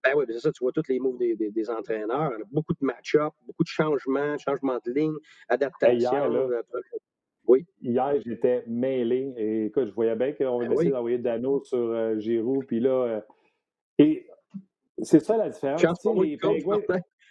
Ben 0.03 0.13
oui, 0.17 0.25
c'est 0.29 0.41
ça, 0.41 0.51
tu 0.51 0.65
vois 0.65 0.73
tous 0.73 0.89
les 0.89 0.99
moves 0.99 1.19
des, 1.19 1.37
des, 1.37 1.71
entraîneurs, 1.71 2.33
beaucoup 2.51 2.73
de 2.73 2.85
match-up, 2.85 3.33
beaucoup 3.47 3.65
de 3.65 3.69
changements, 3.69 4.37
changements 4.39 4.79
de 4.85 4.93
ligne, 4.93 5.17
adaptation. 5.49 6.11
Hier, 6.11 6.63
oui. 7.47 7.67
Hier, 7.83 8.21
j'étais 8.25 8.65
mêlé. 8.67 9.35
Et 9.37 9.67
écoute, 9.67 9.89
je 9.89 9.93
voyais 9.93 10.15
bien 10.15 10.33
qu'on 10.33 10.61
ben 10.61 10.73
essayer 10.73 10.91
d'envoyer 10.91 11.19
Dano 11.19 11.63
sur 11.65 11.79
euh, 11.79 12.19
Giroud, 12.19 12.65
puis 12.67 12.81
là, 12.81 12.91
euh, 12.91 13.21
et 13.99 14.27
c'est 15.03 15.21
ça 15.21 15.37
la 15.37 15.49
différence. 15.51 15.83
les 16.23 16.37
Penguins, 16.37 16.79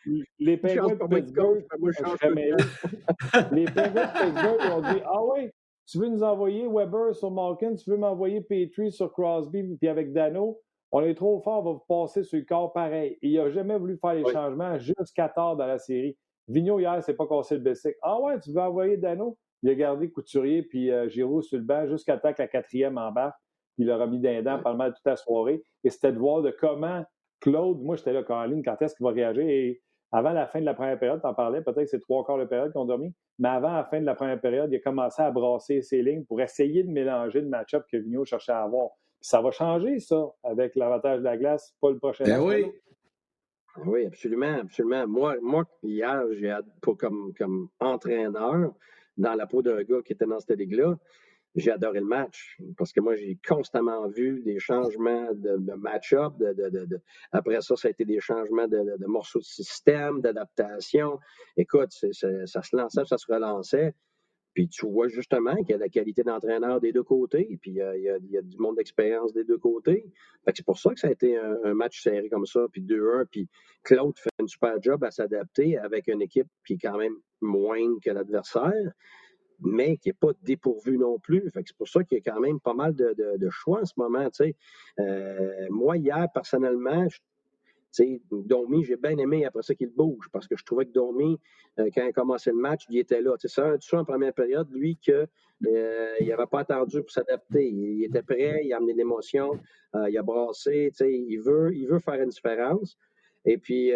les 0.39 0.57
Penguins 0.57 0.95
de 0.95 1.15
Pittsburgh, 1.15 1.65
les 3.51 3.65
Penguins 3.65 3.91
de 3.91 4.19
Pittsburgh 4.19 4.71
ont 4.73 4.81
dit 4.81 5.01
Ah 5.05 5.25
ouais, 5.25 5.53
tu 5.89 5.99
veux 5.99 6.09
nous 6.09 6.23
envoyer 6.23 6.67
Weber 6.67 7.15
sur 7.15 7.31
Malkin, 7.31 7.75
tu 7.75 7.89
veux 7.89 7.97
m'envoyer 7.97 8.41
Petrie 8.41 8.91
sur 8.91 9.11
Crosby, 9.11 9.63
puis 9.77 9.87
avec 9.87 10.13
Dano 10.13 10.59
on 10.91 11.01
est 11.01 11.15
trop 11.15 11.39
fort, 11.41 11.59
on 11.59 11.63
va 11.63 11.71
vous 11.73 11.85
passer 11.87 12.23
sur 12.23 12.39
le 12.39 12.45
corps 12.45 12.73
pareil. 12.73 13.17
il 13.21 13.35
n'a 13.35 13.49
jamais 13.51 13.77
voulu 13.77 13.97
faire 13.97 14.15
les 14.15 14.25
changements 14.31 14.77
jusqu'à 14.79 15.29
tard 15.29 15.55
dans 15.55 15.67
la 15.67 15.77
série. 15.77 16.17
Vigneault, 16.47 16.79
hier, 16.79 17.03
c'est 17.03 17.13
pas 17.13 17.27
cassé 17.27 17.55
le 17.55 17.61
basic. 17.61 17.95
Ah 18.01 18.19
ouais, 18.19 18.39
tu 18.39 18.51
veux 18.51 18.61
envoyer 18.61 18.97
Dano? 18.97 19.37
Il 19.61 19.69
a 19.69 19.75
gardé 19.75 20.09
Couturier 20.09 20.63
puis 20.63 20.89
euh, 20.89 21.07
Giroud 21.07 21.43
sur 21.43 21.59
le 21.59 21.63
banc 21.63 21.87
jusqu'à 21.87 22.17
temps 22.17 22.33
que 22.33 22.41
la 22.41 22.47
quatrième 22.47 22.97
embarque. 22.97 23.35
Puis 23.75 23.85
il 23.85 23.91
a 23.91 23.97
remis 23.97 24.19
d'un 24.19 24.41
dent 24.41 24.59
par 24.59 24.75
mal 24.75 24.93
toute 24.93 25.05
la 25.05 25.15
soirée. 25.15 25.61
Et 25.83 25.89
c'était 25.91 26.11
de 26.11 26.17
voir 26.17 26.41
de 26.41 26.49
comment 26.49 27.03
Claude, 27.39 27.81
moi 27.81 27.95
j'étais 27.95 28.13
là, 28.13 28.23
Caroline, 28.23 28.63
quand 28.63 28.81
est-ce 28.81 28.95
qu'il 28.95 29.05
va 29.05 29.11
réagir? 29.11 29.43
Et 29.43 29.81
avant 30.11 30.31
la 30.31 30.47
fin 30.47 30.59
de 30.59 30.65
la 30.65 30.73
première 30.73 30.97
période, 30.97 31.21
tu 31.21 31.27
en 31.27 31.33
parlais, 31.33 31.61
peut-être 31.61 31.83
que 31.83 31.85
c'est 31.85 31.99
trois 31.99 32.25
quarts 32.25 32.39
de 32.39 32.45
période 32.45 32.71
qu'ils 32.71 32.81
ont 32.81 32.85
dormi, 32.85 33.13
mais 33.37 33.49
avant 33.49 33.73
la 33.73 33.83
fin 33.83 33.99
de 33.99 34.05
la 34.05 34.15
première 34.15 34.41
période, 34.41 34.71
il 34.71 34.77
a 34.77 34.79
commencé 34.79 35.21
à 35.21 35.31
brasser 35.31 35.81
ses 35.81 36.01
lignes 36.01 36.25
pour 36.25 36.41
essayer 36.41 36.83
de 36.83 36.89
mélanger 36.89 37.41
le 37.41 37.47
match-up 37.47 37.85
que 37.91 37.97
Vigneault 37.97 38.25
cherchait 38.25 38.51
à 38.51 38.63
avoir. 38.63 38.89
Ça 39.21 39.41
va 39.41 39.51
changer, 39.51 39.99
ça, 39.99 40.31
avec 40.43 40.75
l'avantage 40.75 41.19
de 41.19 41.23
la 41.25 41.37
glace, 41.37 41.75
pas 41.81 41.91
le 41.91 41.97
prochain 41.97 42.23
ben 42.23 42.41
oui. 42.41 42.65
Oui, 43.85 44.05
absolument, 44.05 44.59
absolument. 44.61 45.07
Moi, 45.07 45.35
moi 45.41 45.63
hier, 45.83 46.23
j'ai 46.33 46.55
comme, 46.97 47.33
comme 47.37 47.69
entraîneur, 47.79 48.73
dans 49.17 49.35
la 49.35 49.45
peau 49.45 49.61
d'un 49.61 49.83
gars 49.83 50.01
qui 50.03 50.13
était 50.13 50.25
dans 50.25 50.39
cette 50.39 50.57
ligue-là, 50.57 50.97
j'ai 51.59 51.71
adoré 51.71 51.99
le 51.99 52.05
match 52.05 52.57
parce 52.77 52.91
que 52.91 52.99
moi, 53.01 53.15
j'ai 53.15 53.37
constamment 53.47 54.07
vu 54.07 54.41
des 54.43 54.59
changements 54.59 55.29
de, 55.33 55.73
match-up. 55.75 56.33
Après 57.31 57.61
ça, 57.61 57.75
ça 57.75 57.87
a 57.87 57.91
été 57.91 58.05
des 58.05 58.19
changements 58.19 58.67
de, 58.67 59.05
morceaux 59.05 59.39
de 59.39 59.45
système, 59.45 60.21
d'adaptation. 60.21 61.19
Écoute, 61.57 61.91
ça 61.91 62.61
se 62.61 62.75
lançait, 62.75 63.05
ça 63.05 63.17
se 63.17 63.31
relançait. 63.31 63.93
Puis 64.53 64.67
tu 64.67 64.87
vois 64.87 65.07
justement 65.07 65.55
qu'il 65.57 65.69
y 65.69 65.73
a 65.73 65.77
la 65.77 65.89
qualité 65.89 66.23
d'entraîneur 66.23 66.81
des 66.81 66.91
deux 66.91 67.03
côtés, 67.03 67.57
puis 67.61 67.71
il 67.71 67.75
y 67.75 68.37
a, 68.37 68.41
du 68.41 68.57
monde 68.57 68.77
d'expérience 68.77 69.31
des 69.31 69.43
deux 69.43 69.57
côtés. 69.57 70.05
c'est 70.53 70.65
pour 70.65 70.79
ça 70.79 70.93
que 70.93 70.99
ça 70.99 71.07
a 71.07 71.11
été 71.11 71.37
un, 71.37 71.73
match 71.73 72.01
serré 72.01 72.29
comme 72.29 72.45
ça, 72.45 72.65
puis 72.71 72.81
2-1, 72.81 73.25
puis 73.31 73.47
Claude 73.83 74.17
fait 74.17 74.29
un 74.41 74.47
super 74.47 74.81
job 74.81 75.03
à 75.03 75.11
s'adapter 75.11 75.77
avec 75.77 76.07
une 76.07 76.21
équipe 76.21 76.47
qui 76.65 76.73
est 76.73 76.79
quand 76.81 76.97
même 76.97 77.15
moindre 77.41 77.99
que 78.03 78.09
l'adversaire, 78.09 78.91
mais 79.61 79.97
qui 79.97 80.09
n'est 80.09 80.13
pas 80.13 80.31
dépourvue 80.43 80.97
non 80.97 81.19
plus. 81.19 81.49
c'est 81.53 81.75
pour 81.77 81.87
ça 81.87 82.03
qu'il 82.03 82.17
y 82.17 82.21
a 82.21 82.31
quand 82.31 82.39
même 82.39 82.59
pas 82.59 82.73
mal 82.73 82.95
de, 82.95 83.49
choix 83.49 83.81
en 83.81 83.85
ce 83.85 83.93
moment. 83.97 84.29
Euh, 84.99 85.67
moi, 85.69 85.97
hier, 85.97 86.27
personnellement, 86.33 87.07
je 87.09 87.19
Domi, 88.31 88.83
j'ai 88.83 88.97
bien 88.97 89.17
aimé 89.17 89.45
après 89.45 89.63
ça 89.63 89.73
qu'il 89.73 89.89
bouge 89.89 90.29
parce 90.31 90.47
que 90.47 90.55
je 90.55 90.63
trouvais 90.63 90.85
que 90.85 90.91
Domi, 90.91 91.39
euh, 91.79 91.89
quand 91.93 92.03
il 92.03 92.09
a 92.09 92.13
commencé 92.13 92.51
le 92.51 92.57
match, 92.57 92.85
il 92.87 92.99
était 92.99 93.19
là. 93.19 93.35
C'est 93.39 93.59
un 93.61 93.77
en 93.93 94.05
première 94.05 94.33
période, 94.33 94.71
lui, 94.71 94.95
qu'il 94.97 95.27
euh, 95.67 96.15
n'avait 96.21 96.45
pas 96.45 96.59
attendu 96.59 97.01
pour 97.01 97.09
s'adapter. 97.09 97.67
Il, 97.67 98.03
était 98.03 98.21
prêt, 98.21 98.61
il 98.63 98.73
a 98.73 98.77
amené 98.77 98.93
l'émotion, 98.93 99.59
il 100.07 100.15
a 100.17 100.21
brassé. 100.21 100.91
Il 101.01 101.37
veut, 101.37 101.73
il 101.73 101.87
veut 101.87 101.99
faire 101.99 102.21
une 102.21 102.29
différence. 102.29 102.95
Et 103.43 103.57
puis, 103.57 103.91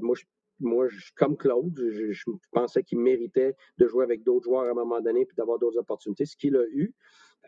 moi, 0.00 0.16
je, 0.16 0.24
moi, 0.60 0.86
comme 1.16 1.36
Claude, 1.36 1.74
je, 1.90 2.30
pensais 2.52 2.82
qu'il 2.82 2.98
méritait 2.98 3.54
de 3.78 3.86
jouer 3.86 4.04
avec 4.04 4.22
d'autres 4.22 4.44
joueurs 4.44 4.64
à 4.64 4.70
un 4.70 4.74
moment 4.74 5.00
donné 5.00 5.24
puis 5.24 5.36
d'avoir 5.36 5.58
d'autres 5.58 5.78
opportunités, 5.78 6.24
ce 6.26 6.36
qu'il 6.36 6.56
a 6.56 6.64
eu. 6.70 6.94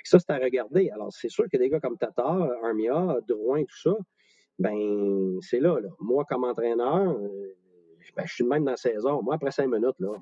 Ça, 0.04 0.18
c'est 0.18 0.30
à 0.30 0.38
regarder. 0.38 0.90
Alors, 0.90 1.12
c'est 1.12 1.28
sûr 1.28 1.46
que 1.50 1.56
des 1.56 1.68
gars 1.68 1.80
comme 1.80 1.96
Tatar, 1.96 2.50
Armia, 2.62 3.18
Drouin, 3.26 3.64
tout 3.64 3.80
ça, 3.82 3.96
ben 4.58 5.38
c'est 5.40 5.60
là, 5.60 5.80
là. 5.80 5.88
Moi, 5.98 6.24
comme 6.28 6.44
entraîneur, 6.44 7.18
euh, 7.18 7.56
ben, 8.16 8.24
je 8.26 8.34
suis 8.34 8.44
de 8.44 8.48
même 8.48 8.64
dans 8.64 8.72
la 8.72 8.76
saison. 8.76 9.22
Moi, 9.22 9.34
après 9.34 9.50
cinq 9.50 9.68
minutes, 9.68 9.98
là, 9.98 10.12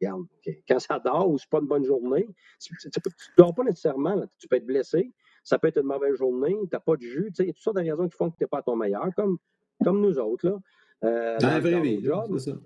regarde, 0.00 0.24
quand 0.68 0.78
ça 0.78 0.98
dort 0.98 1.28
ou 1.28 1.38
c'est 1.38 1.50
pas 1.50 1.58
une 1.58 1.66
bonne 1.66 1.84
journée, 1.84 2.26
tu 2.60 2.72
ne 2.72 2.90
dors 3.36 3.54
pas 3.54 3.64
nécessairement. 3.64 4.22
tu 4.38 4.48
peux 4.48 4.56
être 4.56 4.66
blessé. 4.66 5.12
Ça 5.44 5.58
peut 5.58 5.68
être 5.68 5.78
une 5.78 5.86
mauvaise 5.86 6.16
journée, 6.16 6.56
tu 6.62 6.68
n'as 6.72 6.80
pas 6.80 6.96
de 6.96 7.02
jus. 7.02 7.30
Il 7.38 7.46
y 7.46 7.50
a 7.50 7.52
toutes 7.52 7.62
sortes 7.62 7.76
de 7.76 7.82
raisons 7.82 8.08
qui 8.08 8.16
font 8.16 8.30
que 8.30 8.36
tu 8.36 8.42
n'es 8.42 8.48
pas 8.48 8.58
à 8.58 8.62
ton 8.62 8.74
meilleur, 8.74 9.14
comme, 9.14 9.38
comme 9.84 10.00
nous 10.00 10.18
autres. 10.18 10.48
Là. 10.48 10.58
Euh, 11.04 11.38
dans, 11.38 11.48
la 11.48 11.60
vraie 11.60 11.80
vie, 11.80 12.02
c'est 12.38 12.50
ça. 12.50 12.56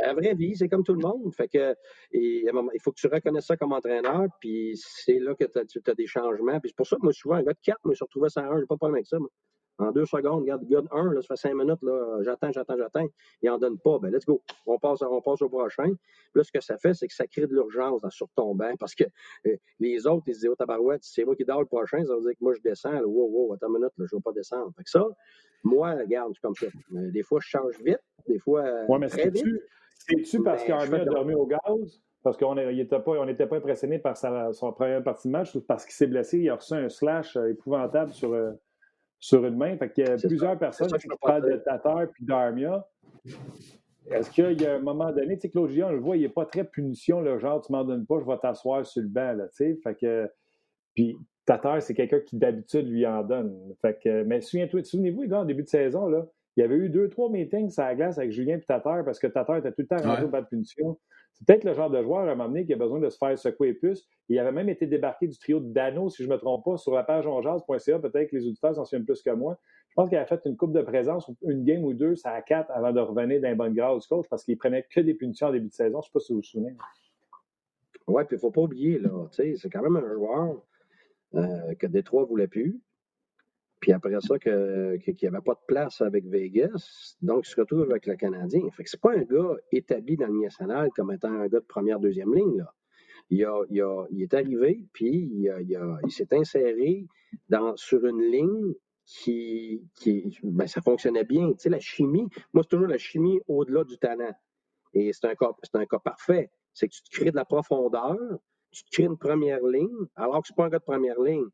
La 0.00 0.14
vraie 0.14 0.34
vie, 0.34 0.56
c'est 0.56 0.68
comme 0.68 0.84
tout 0.84 0.94
le 0.94 1.00
monde. 1.00 1.34
Fait 1.34 1.48
que, 1.48 1.74
il 2.12 2.48
faut 2.80 2.92
que 2.92 3.00
tu 3.00 3.06
reconnaisses 3.06 3.46
ça 3.46 3.56
comme 3.56 3.72
entraîneur, 3.72 4.26
puis 4.40 4.72
c'est 4.76 5.18
là 5.18 5.34
que 5.34 5.44
tu 5.44 5.90
as, 5.90 5.94
des 5.94 6.06
changements. 6.06 6.58
Puis 6.60 6.70
c'est 6.70 6.76
pour 6.76 6.86
ça 6.86 6.96
que 6.96 7.02
moi, 7.02 7.12
souvent, 7.12 7.36
un 7.36 7.42
gars 7.42 7.52
de 7.52 7.58
4 7.62 7.78
me 7.84 7.94
suis 7.94 8.04
retrouvé 8.04 8.28
à 8.36 8.40
1, 8.40 8.56
je 8.56 8.60
n'ai 8.60 8.66
pas 8.66 8.74
de 8.74 8.78
problème 8.78 8.96
avec 8.96 9.06
ça. 9.06 9.18
Moi 9.18 9.30
en 9.80 9.92
deux 9.92 10.06
secondes, 10.06 10.42
regarde, 10.42 10.62
regarde 10.64 10.88
un, 10.92 11.12
là, 11.12 11.22
ça 11.22 11.28
fait 11.28 11.48
cinq 11.48 11.54
minutes, 11.54 11.82
là, 11.82 12.18
j'attends, 12.22 12.52
j'attends, 12.52 12.76
j'attends, 12.76 13.06
il 13.42 13.50
n'en 13.50 13.58
donne 13.58 13.78
pas, 13.78 13.98
ben 13.98 14.10
let's 14.10 14.24
go, 14.24 14.42
on 14.66 14.78
passe, 14.78 15.02
on 15.02 15.20
passe 15.20 15.42
au 15.42 15.48
prochain. 15.48 15.92
là, 16.34 16.44
ce 16.44 16.52
que 16.52 16.60
ça 16.60 16.76
fait, 16.78 16.94
c'est 16.94 17.08
que 17.08 17.14
ça 17.14 17.26
crée 17.26 17.46
de 17.46 17.54
l'urgence 17.54 18.02
sur 18.10 18.28
ton 18.34 18.54
banc, 18.54 18.72
parce 18.78 18.94
que 18.94 19.04
euh, 19.46 19.56
les 19.78 20.06
autres, 20.06 20.24
ils 20.26 20.34
se 20.34 20.40
disent, 20.40 20.50
oh, 20.50 20.56
tabarouette, 20.56 21.02
c'est 21.02 21.24
moi 21.24 21.34
qui 21.36 21.44
dors 21.44 21.60
le 21.60 21.66
prochain, 21.66 22.04
ça 22.04 22.14
veut 22.14 22.20
dire 22.22 22.32
que 22.32 22.44
moi, 22.44 22.54
je 22.54 22.60
descends, 22.60 22.92
là, 22.92 23.06
wow, 23.06 23.28
wow, 23.30 23.54
attends 23.54 23.68
une 23.68 23.74
minute, 23.74 23.92
là, 23.96 24.06
je 24.08 24.14
ne 24.14 24.18
vais 24.18 24.22
pas 24.22 24.32
descendre. 24.32 24.72
Fait 24.76 24.84
que 24.84 24.90
ça, 24.90 25.06
moi, 25.64 25.92
regarde, 25.92 26.32
c'est 26.34 26.40
comme 26.40 26.54
ça. 26.54 26.66
Euh, 26.94 27.10
des 27.10 27.22
fois, 27.22 27.40
je 27.42 27.48
change 27.48 27.78
vite, 27.82 28.00
des 28.28 28.38
fois, 28.38 28.64
ouais, 28.88 28.98
mais 28.98 29.08
très 29.08 29.30
vite. 29.30 29.44
C'est-tu 29.92 30.42
parce 30.42 30.64
qu'Armia 30.64 31.02
a 31.02 31.04
dormi 31.04 31.34
au 31.34 31.46
gaz? 31.46 32.02
Parce 32.22 32.36
qu'on 32.36 32.54
n'était 32.54 32.98
pas, 32.98 33.12
on 33.12 33.34
pas 33.34 33.56
impressionné 33.56 33.98
par 33.98 34.16
sa, 34.16 34.52
son 34.52 34.72
première 34.72 35.02
partie 35.02 35.28
de 35.28 35.32
match, 35.32 35.56
parce 35.60 35.84
qu'il 35.84 35.94
s'est 35.94 36.06
blessé, 36.06 36.38
il 36.38 36.50
a 36.50 36.56
reçu 36.56 36.74
un 36.74 36.88
slash 36.88 37.36
euh, 37.36 37.50
épouvantable 37.50 38.12
sur, 38.12 38.34
sur 39.20 39.44
une 39.46 39.56
main. 39.56 39.76
Fait 39.76 39.92
qu'il 39.92 40.06
y 40.06 40.10
a 40.10 40.16
plusieurs 40.16 40.58
personnes 40.58 40.90
qui 40.90 41.06
parlent 41.20 41.48
de 41.48 41.56
Tatar 41.58 42.08
puis 42.12 42.24
d'Armia. 42.24 42.84
Est-ce 44.10 44.30
qu'il 44.30 44.60
y 44.60 44.66
a 44.66 44.74
un 44.74 44.80
moment 44.80 45.12
donné, 45.12 45.36
tu 45.36 45.42
sais, 45.42 45.50
Claude 45.50 45.70
Gion, 45.70 45.88
on 45.88 45.92
le 45.92 46.00
voit, 46.00 46.16
il 46.16 46.22
n'est 46.22 46.28
pas 46.28 46.46
très 46.46 46.64
punition, 46.64 47.20
le 47.20 47.38
genre, 47.38 47.60
tu 47.60 47.70
m'en 47.70 47.84
donnes 47.84 48.06
pas, 48.06 48.18
je 48.18 48.26
vais 48.26 48.38
t'asseoir 48.38 48.84
sur 48.84 49.02
le 49.02 49.08
banc, 49.08 49.34
là, 49.34 49.46
tu 49.48 49.56
sais. 49.56 49.78
Fait 49.84 49.94
que, 49.94 50.28
puis 50.94 51.16
Tatar, 51.46 51.80
c'est 51.80 51.94
quelqu'un 51.94 52.20
qui 52.20 52.36
d'habitude 52.36 52.88
lui 52.88 53.06
en 53.06 53.22
donne. 53.22 53.56
Fait 53.82 53.98
que, 54.02 54.24
mais 54.24 54.40
souviens-toi, 54.40 54.82
souvenez-vous, 54.82 55.28
gars, 55.28 55.40
en 55.40 55.44
début 55.44 55.62
de 55.62 55.68
saison, 55.68 56.08
là, 56.08 56.26
il 56.56 56.60
y 56.60 56.64
avait 56.64 56.76
eu 56.76 56.88
deux, 56.88 57.08
trois 57.08 57.30
meetings 57.30 57.72
à 57.78 57.86
la 57.86 57.94
glace 57.94 58.18
avec 58.18 58.32
Julien 58.32 58.56
et 58.56 58.60
Tatar 58.60 59.04
parce 59.04 59.18
que 59.18 59.28
Tatar 59.28 59.58
était 59.58 59.70
tout 59.70 59.82
le 59.82 59.86
temps 59.86 60.02
rendu 60.02 60.24
au 60.24 60.28
bas 60.28 60.40
de 60.40 60.46
punition. 60.46 60.98
C'est 61.34 61.46
peut-être 61.46 61.64
le 61.64 61.74
genre 61.74 61.90
de 61.90 62.02
joueur 62.02 62.20
à 62.20 62.32
un 62.32 62.34
moment 62.34 62.48
donné 62.48 62.66
qui 62.66 62.72
a 62.72 62.76
besoin 62.76 62.98
de 62.98 63.08
se 63.08 63.16
faire 63.16 63.38
secouer 63.38 63.72
plus. 63.72 64.06
Il 64.28 64.38
avait 64.38 64.52
même 64.52 64.68
été 64.68 64.86
débarqué 64.86 65.26
du 65.26 65.38
trio 65.38 65.60
de 65.60 65.72
Dano, 65.72 66.10
si 66.10 66.22
je 66.22 66.28
ne 66.28 66.34
me 66.34 66.38
trompe 66.38 66.64
pas, 66.64 66.76
sur 66.76 66.94
la 66.94 67.02
page 67.02 67.26
onjaz.ca. 67.26 67.98
Peut-être 67.98 68.30
que 68.30 68.36
les 68.36 68.46
auditeurs 68.46 68.74
s'en 68.74 68.84
souviennent 68.84 69.06
plus 69.06 69.22
que 69.22 69.30
moi. 69.30 69.58
Je 69.88 69.94
pense 69.94 70.08
qu'il 70.08 70.18
a 70.18 70.26
fait 70.26 70.40
une 70.44 70.56
coupe 70.56 70.72
de 70.72 70.82
présence, 70.82 71.30
une 71.42 71.64
game 71.64 71.82
ou 71.82 71.94
deux, 71.94 72.14
ça 72.14 72.30
à 72.30 72.42
quatre 72.42 72.70
avant 72.70 72.92
de 72.92 73.00
revenir 73.00 73.40
d'un 73.40 73.56
bon 73.56 73.72
grade 73.74 73.98
du 73.98 74.06
coach 74.06 74.26
parce 74.28 74.44
qu'il 74.44 74.56
prenait 74.56 74.86
que 74.88 75.00
des 75.00 75.14
punitions 75.14 75.48
en 75.48 75.52
début 75.52 75.68
de 75.68 75.72
saison. 75.72 75.94
Je 75.94 75.96
ne 75.98 76.02
sais 76.02 76.10
pas 76.12 76.20
si 76.20 76.32
vous 76.32 76.38
vous 76.38 76.44
souvenez. 76.44 76.76
Oui, 78.06 78.22
puis 78.24 78.34
il 78.34 78.36
ne 78.36 78.40
faut 78.40 78.50
pas 78.50 78.60
oublier, 78.60 78.98
là, 78.98 79.10
c'est 79.32 79.70
quand 79.70 79.82
même 79.82 79.96
un 79.96 80.14
joueur 80.14 80.62
euh, 81.34 81.74
que 81.74 81.86
Détroit 81.86 82.22
ne 82.22 82.26
voulait 82.26 82.48
plus. 82.48 82.80
Puis 83.80 83.92
après 83.92 84.20
ça, 84.20 84.38
qu'il 84.38 85.16
n'y 85.22 85.28
avait 85.28 85.40
pas 85.40 85.54
de 85.54 85.64
place 85.66 86.02
avec 86.02 86.26
Vegas, 86.26 87.16
donc 87.22 87.46
il 87.46 87.50
se 87.50 87.60
retrouve 87.60 87.82
avec 87.82 88.06
le 88.06 88.14
Canadien. 88.14 88.68
Fait 88.72 88.84
que 88.84 88.90
c'est 88.90 89.00
pas 89.00 89.14
un 89.14 89.22
gars 89.22 89.56
établi 89.72 90.16
dans 90.16 90.26
le 90.26 90.38
national 90.38 90.90
comme 90.94 91.10
étant 91.12 91.32
un 91.32 91.48
gars 91.48 91.60
de 91.60 91.64
première, 91.66 91.98
deuxième 91.98 92.34
ligne. 92.34 92.58
Là. 92.58 92.74
Il, 93.30 93.44
a, 93.44 93.62
il, 93.70 93.80
a, 93.80 94.06
il, 94.10 94.22
est 94.22 94.34
arrivé, 94.34 94.84
puis 94.92 95.30
il, 95.32 95.54
il 96.04 96.10
s'est 96.10 96.34
inséré 96.34 97.06
dans, 97.48 97.74
sur 97.76 98.04
une 98.04 98.20
ligne 98.20 98.74
qui, 99.06 99.82
qui 99.94 100.38
ben, 100.42 100.66
ça 100.66 100.82
fonctionnait 100.82 101.24
bien. 101.24 101.48
Tu 101.52 101.60
sais, 101.60 101.68
la 101.70 101.80
chimie, 101.80 102.28
moi, 102.52 102.62
c'est 102.62 102.68
toujours 102.68 102.86
la 102.86 102.98
chimie 102.98 103.40
au-delà 103.48 103.84
du 103.84 103.96
talent. 103.98 104.34
Et 104.92 105.12
c'est 105.12 105.26
un 105.26 105.34
cas, 105.34 105.52
c'est 105.62 105.76
un 105.76 105.86
cas 105.86 106.00
parfait. 106.00 106.50
C'est 106.74 106.88
que 106.88 106.94
tu 106.94 107.02
te 107.02 107.10
crées 107.10 107.30
de 107.30 107.36
la 107.36 107.44
profondeur, 107.44 108.18
tu 108.72 108.84
te 108.84 108.90
crées 108.90 109.04
une 109.04 109.16
première 109.16 109.64
ligne, 109.64 110.06
alors 110.16 110.42
que 110.42 110.48
c'est 110.48 110.56
pas 110.56 110.66
un 110.66 110.68
gars 110.68 110.78
de 110.78 110.84
première 110.84 111.20
ligne 111.20 111.46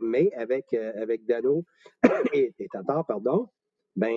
mais 0.00 0.32
avec, 0.34 0.72
euh, 0.74 0.92
avec 1.00 1.24
Dano 1.24 1.64
et, 2.32 2.54
Tatar, 2.70 3.06
pardon, 3.06 3.48
ben, 3.96 4.10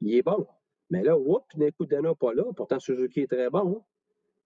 il 0.00 0.14
est 0.14 0.22
bon. 0.22 0.46
Mais 0.90 1.02
là, 1.02 1.16
whoop, 1.16 1.44
d'un 1.56 1.70
coup, 1.70 1.86
Dano 1.86 2.14
pas 2.14 2.34
là. 2.34 2.44
Pourtant, 2.54 2.78
Suzuki 2.78 3.20
est 3.20 3.26
très 3.26 3.50
bon. 3.50 3.82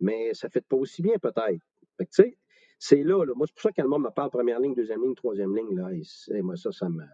Mais 0.01 0.35
ça 0.35 0.49
ne 0.49 0.53
fait 0.53 0.64
pas 0.64 0.77
aussi 0.77 1.03
bien, 1.03 1.19
peut-être. 1.19 1.61
tu 1.99 2.07
sais, 2.11 2.38
c'est 2.79 3.03
là, 3.03 3.25
là, 3.25 3.33
Moi, 3.35 3.47
c'est 3.47 3.55
pour 3.55 3.62
ça 3.62 3.73
que 3.73 3.83
le 3.83 3.88
monde 3.88 4.03
me 4.03 4.11
parle 4.11 4.31
première 4.31 4.61
ligne, 4.61 4.75
deuxième 4.75 5.03
ligne, 5.03 5.14
troisième 5.14 5.57
ligne. 5.57 5.77
Là, 5.77 5.90
et, 5.92 6.42
moi, 6.42 6.57
ça, 6.57 6.71
ça 6.73 6.88
me. 6.88 7.05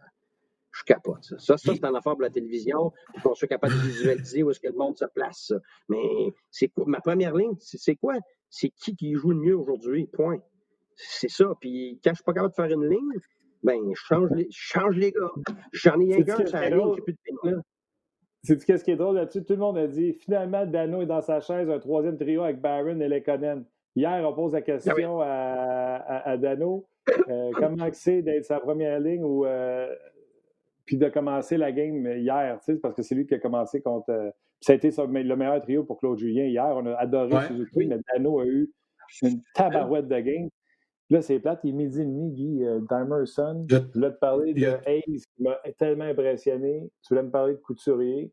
Je 0.73 0.85
capote. 0.85 1.23
Ça, 1.23 1.39
ça, 1.39 1.57
ça 1.59 1.75
c'est 1.75 1.85
un 1.85 1.95
affaire 1.95 2.13
pour 2.13 2.23
la 2.23 2.31
télévision, 2.31 2.93
pour 3.15 3.23
qu'on 3.23 3.35
soit 3.35 3.49
capable 3.49 3.75
de 3.75 3.81
visualiser 3.81 4.43
où 4.43 4.51
est-ce 4.51 4.61
que 4.61 4.69
le 4.69 4.77
monde 4.77 4.97
se 4.97 5.05
place. 5.05 5.53
Mais 5.89 6.35
c'est? 6.51 6.73
Ma 6.87 7.01
première 7.01 7.35
ligne, 7.35 7.55
c'est 7.59 7.97
quoi? 7.97 8.15
C'est 8.49 8.71
qui 8.71 8.97
qui 8.97 9.15
joue 9.15 9.31
le 9.31 9.37
mieux 9.37 9.57
aujourd'hui? 9.57 10.07
Point. 10.07 10.41
C'est 11.09 11.31
ça. 11.31 11.47
Puis 11.61 12.01
quand 12.03 12.11
je 12.11 12.17
suis 12.17 12.25
pas 12.25 12.33
capable 12.33 12.51
de 12.51 12.55
faire 12.55 12.71
une 12.71 12.89
ligne, 12.89 13.19
Ben, 13.63 13.79
change 13.95 14.29
les, 14.35 14.49
change 14.51 14.97
les 14.97 15.13
gars. 15.13 15.31
J'en 15.73 16.01
ai 16.01 16.15
un 16.15 16.21
gars, 16.21 16.47
ça 16.47 16.69
ligne, 16.69 16.97
plus 16.97 17.13
de 17.13 17.51
là. 17.51 17.63
C'est 18.43 18.65
qu'est-ce 18.65 18.83
qui 18.83 18.91
est 18.91 18.97
drôle 18.97 19.17
là-dessus? 19.17 19.45
Tout 19.45 19.53
le 19.53 19.61
monde 19.61 19.79
a 19.79 19.87
dit 19.87 20.15
finalement, 20.15 20.67
Dano 20.67 21.03
est 21.03 21.07
dans 21.07 21.21
sa 21.21 21.41
chaise, 21.41 21.71
un 21.71 21.79
troisième 21.79 22.19
trio 22.19 22.43
avec 22.43 22.61
Barron 22.61 22.99
et 22.99 23.09
Lekonen. 23.09 23.65
Hier, 23.95 24.29
on 24.29 24.35
pose 24.35 24.53
la 24.53 24.63
question 24.63 25.21
ah 25.21 25.97
à, 25.97 26.31
à, 26.31 26.37
Dano 26.37 26.89
euh, 27.29 27.51
comment 27.55 27.89
c'est 27.93 28.23
d'être 28.23 28.45
sa 28.45 28.59
première 28.59 28.99
ligne 28.99 29.23
ou 29.23 29.45
euh, 29.45 29.95
puis 30.85 30.97
de 30.97 31.09
commencer 31.09 31.57
la 31.57 31.71
game 31.71 32.05
hier, 32.17 32.59
parce 32.83 32.95
que 32.95 33.03
c'est 33.03 33.15
lui 33.15 33.27
qui 33.27 33.35
a 33.35 33.39
commencé 33.39 33.81
contre. 33.81 34.11
Euh, 34.11 34.31
ça 34.61 34.73
a 34.73 34.77
été 34.77 34.91
le 34.91 35.35
meilleur 35.37 35.61
trio 35.61 35.85
pour 35.85 35.99
Claude 35.99 36.19
Julien 36.19 36.45
hier. 36.45 36.73
On 36.77 36.87
a 36.87 36.95
adoré 36.95 37.35
ouais, 37.35 37.47
Suzuki, 37.47 37.87
mais 37.87 37.99
Dano 38.13 38.41
a 38.41 38.47
eu 38.47 38.71
une 39.23 39.43
tabarouette 39.55 40.09
de 40.09 40.21
game. 40.21 40.49
Là, 41.13 41.21
c'est 41.21 41.39
plate, 41.41 41.61
il 41.65 41.71
est 41.71 41.73
midi 41.75 42.01
et 42.01 42.05
demi, 42.07 42.31
Guy. 42.31 42.65
Euh, 42.65 42.81
Dimerson, 42.89 43.67
je 43.69 43.77
voulais 43.93 44.13
te 44.13 44.19
parler 44.19 44.55
de 44.55 44.79
Hayes 44.87 45.03
qui 45.05 45.43
m'a 45.43 45.59
tellement 45.79 46.05
impressionné. 46.05 46.91
Tu 47.03 47.09
voulais 47.13 47.23
me 47.23 47.31
parler 47.31 47.53
de 47.53 47.59
Couturier. 47.59 48.33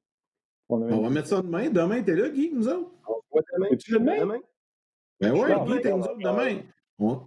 On, 0.69 0.77
va 0.77 1.09
mettre 1.09 1.27
ça 1.27 1.41
demain. 1.41 1.69
Demain, 1.69 2.01
t'es 2.03 2.15
là, 2.15 2.29
Guy, 2.29 2.51
nous 2.53 2.69
autres? 2.69 2.89
On 3.05 3.39
demain. 3.53 3.67
Es-tu 3.71 3.91
là 3.91 3.99
demain? 3.99 4.19
demain? 4.21 4.39
Ben 5.19 5.33
oui, 5.33 5.49
Guy, 5.65 5.81
t'es 5.81 5.91
nous 5.91 6.03
autres 6.03 6.19
demain. 6.23 6.61
On, 6.99 7.19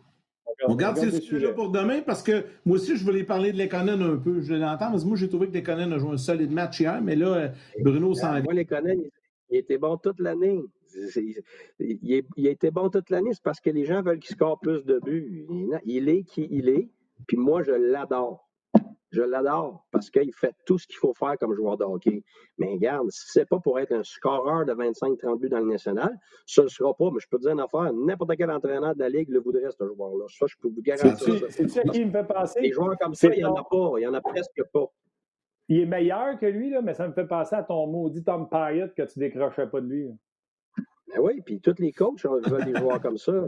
on 0.69 0.75
garde 0.75 0.97
ces 0.97 1.21
sujets-là 1.21 1.53
pour 1.53 1.69
demain 1.69 2.01
parce 2.01 2.23
que 2.23 2.47
moi 2.65 2.77
aussi, 2.77 2.97
je 2.97 3.05
voulais 3.05 3.25
parler 3.25 3.53
de 3.53 3.59
Lekonen 3.59 4.01
un 4.01 4.17
peu. 4.17 4.41
Je 4.41 4.55
l'entends, 4.55 4.91
parce 4.91 5.03
que 5.03 5.09
moi, 5.09 5.19
j'ai 5.19 5.29
trouvé 5.29 5.49
que 5.49 5.55
Lekonen 5.55 5.93
a 5.93 5.99
joué 5.99 6.12
un 6.12 6.17
solide 6.17 6.51
match 6.51 6.81
hier, 6.81 6.99
mais 7.03 7.15
là, 7.15 7.27
euh, 7.27 7.49
Bruno 7.79 8.15
s'en 8.15 8.43
Moi, 8.43 8.55
Lekonen, 8.55 9.03
il 9.51 9.59
était 9.59 9.77
bon 9.77 9.99
toute 9.99 10.19
l'année. 10.19 10.62
Il, 11.79 12.47
a 12.47 12.51
été 12.51 12.71
bon 12.71 12.89
toute 12.91 13.11
l'année, 13.11 13.33
c'est 13.33 13.43
parce 13.43 13.61
que 13.61 13.71
les 13.71 13.85
gens 13.85 14.03
veulent 14.03 14.19
qu'il 14.19 14.35
score 14.35 14.59
plus 14.61 14.85
de 14.85 14.99
buts. 14.99 15.47
Il 15.85 16.09
est 16.09 16.25
qui 16.25 16.49
il 16.51 16.69
est, 16.69 16.89
puis 17.27 17.37
moi, 17.37 17.63
je 17.63 17.73
l'adore. 17.73 18.49
Je 19.11 19.21
l'adore 19.21 19.85
parce 19.91 20.11
qu'il 20.11 20.33
fait 20.33 20.55
tout 20.65 20.79
ce 20.79 20.87
qu'il 20.87 20.97
faut 20.97 21.13
faire 21.13 21.37
comme 21.39 21.55
joueur 21.55 21.77
de 21.77 21.85
hockey. 21.85 22.25
Mais 22.57 22.73
regarde, 22.73 23.11
si 23.11 23.27
c'est 23.27 23.47
pas 23.47 23.59
pour 23.59 23.79
être 23.79 23.93
un 23.93 24.03
scoreur 24.03 24.65
de 24.65 24.73
25-30 24.73 25.39
buts 25.39 25.51
dans 25.51 25.59
le 25.59 25.67
national, 25.67 26.19
ça 26.47 26.63
ne 26.63 26.67
le 26.67 26.71
sera 26.71 26.95
pas. 26.95 27.11
Mais 27.13 27.21
je 27.21 27.29
peux 27.29 27.37
te 27.37 27.43
dire 27.43 27.53
une 27.53 27.61
affaire, 27.61 27.93
n'importe 27.93 28.35
quel 28.39 28.51
entraîneur 28.51 28.95
de 28.95 29.01
la 29.01 29.11
Ligue 29.11 29.29
le 29.29 29.41
voudrait, 29.41 29.71
ce 29.71 29.87
joueur-là. 29.87 30.25
Ça, 30.29 30.47
je 30.49 30.57
peux 30.57 30.69
vous 30.69 30.81
garantir. 30.81 31.45
C'est 31.51 31.69
ça 31.69 31.83
qui 31.83 32.07
me 32.07 32.11
fait 32.11 32.25
penser. 32.25 32.63
Des 32.63 32.73
joueurs 32.73 32.97
comme 32.99 33.15
ça, 33.15 33.29
il 33.29 33.37
n'y 33.37 33.45
en 33.45 33.55
a 33.55 33.65
pas. 33.65 33.93
Il 33.99 34.01
n'y 34.01 34.07
en 34.07 34.15
a 34.15 34.23
presque 34.23 34.63
pas. 34.73 34.87
Il 35.69 35.81
est 35.81 35.87
meilleur 35.87 36.39
que 36.39 36.47
lui, 36.47 36.71
là, 36.71 36.81
mais 36.81 36.95
ça 36.95 37.07
me 37.07 37.13
fait 37.13 37.27
penser 37.27 37.55
à 37.55 37.63
ton 37.63 37.87
maudit 37.87 38.25
Tom 38.25 38.49
Pyatt 38.49 38.95
que 38.95 39.03
tu 39.03 39.19
décrochais 39.19 39.67
pas 39.67 39.81
de 39.81 39.87
lui. 39.87 40.09
Ben 41.14 41.20
oui, 41.20 41.42
puis 41.44 41.61
tous 41.61 41.75
les 41.79 41.92
coachs 41.92 42.25
veulent 42.25 42.64
des 42.64 42.75
joueurs 42.75 43.01
comme 43.01 43.18
ça. 43.18 43.46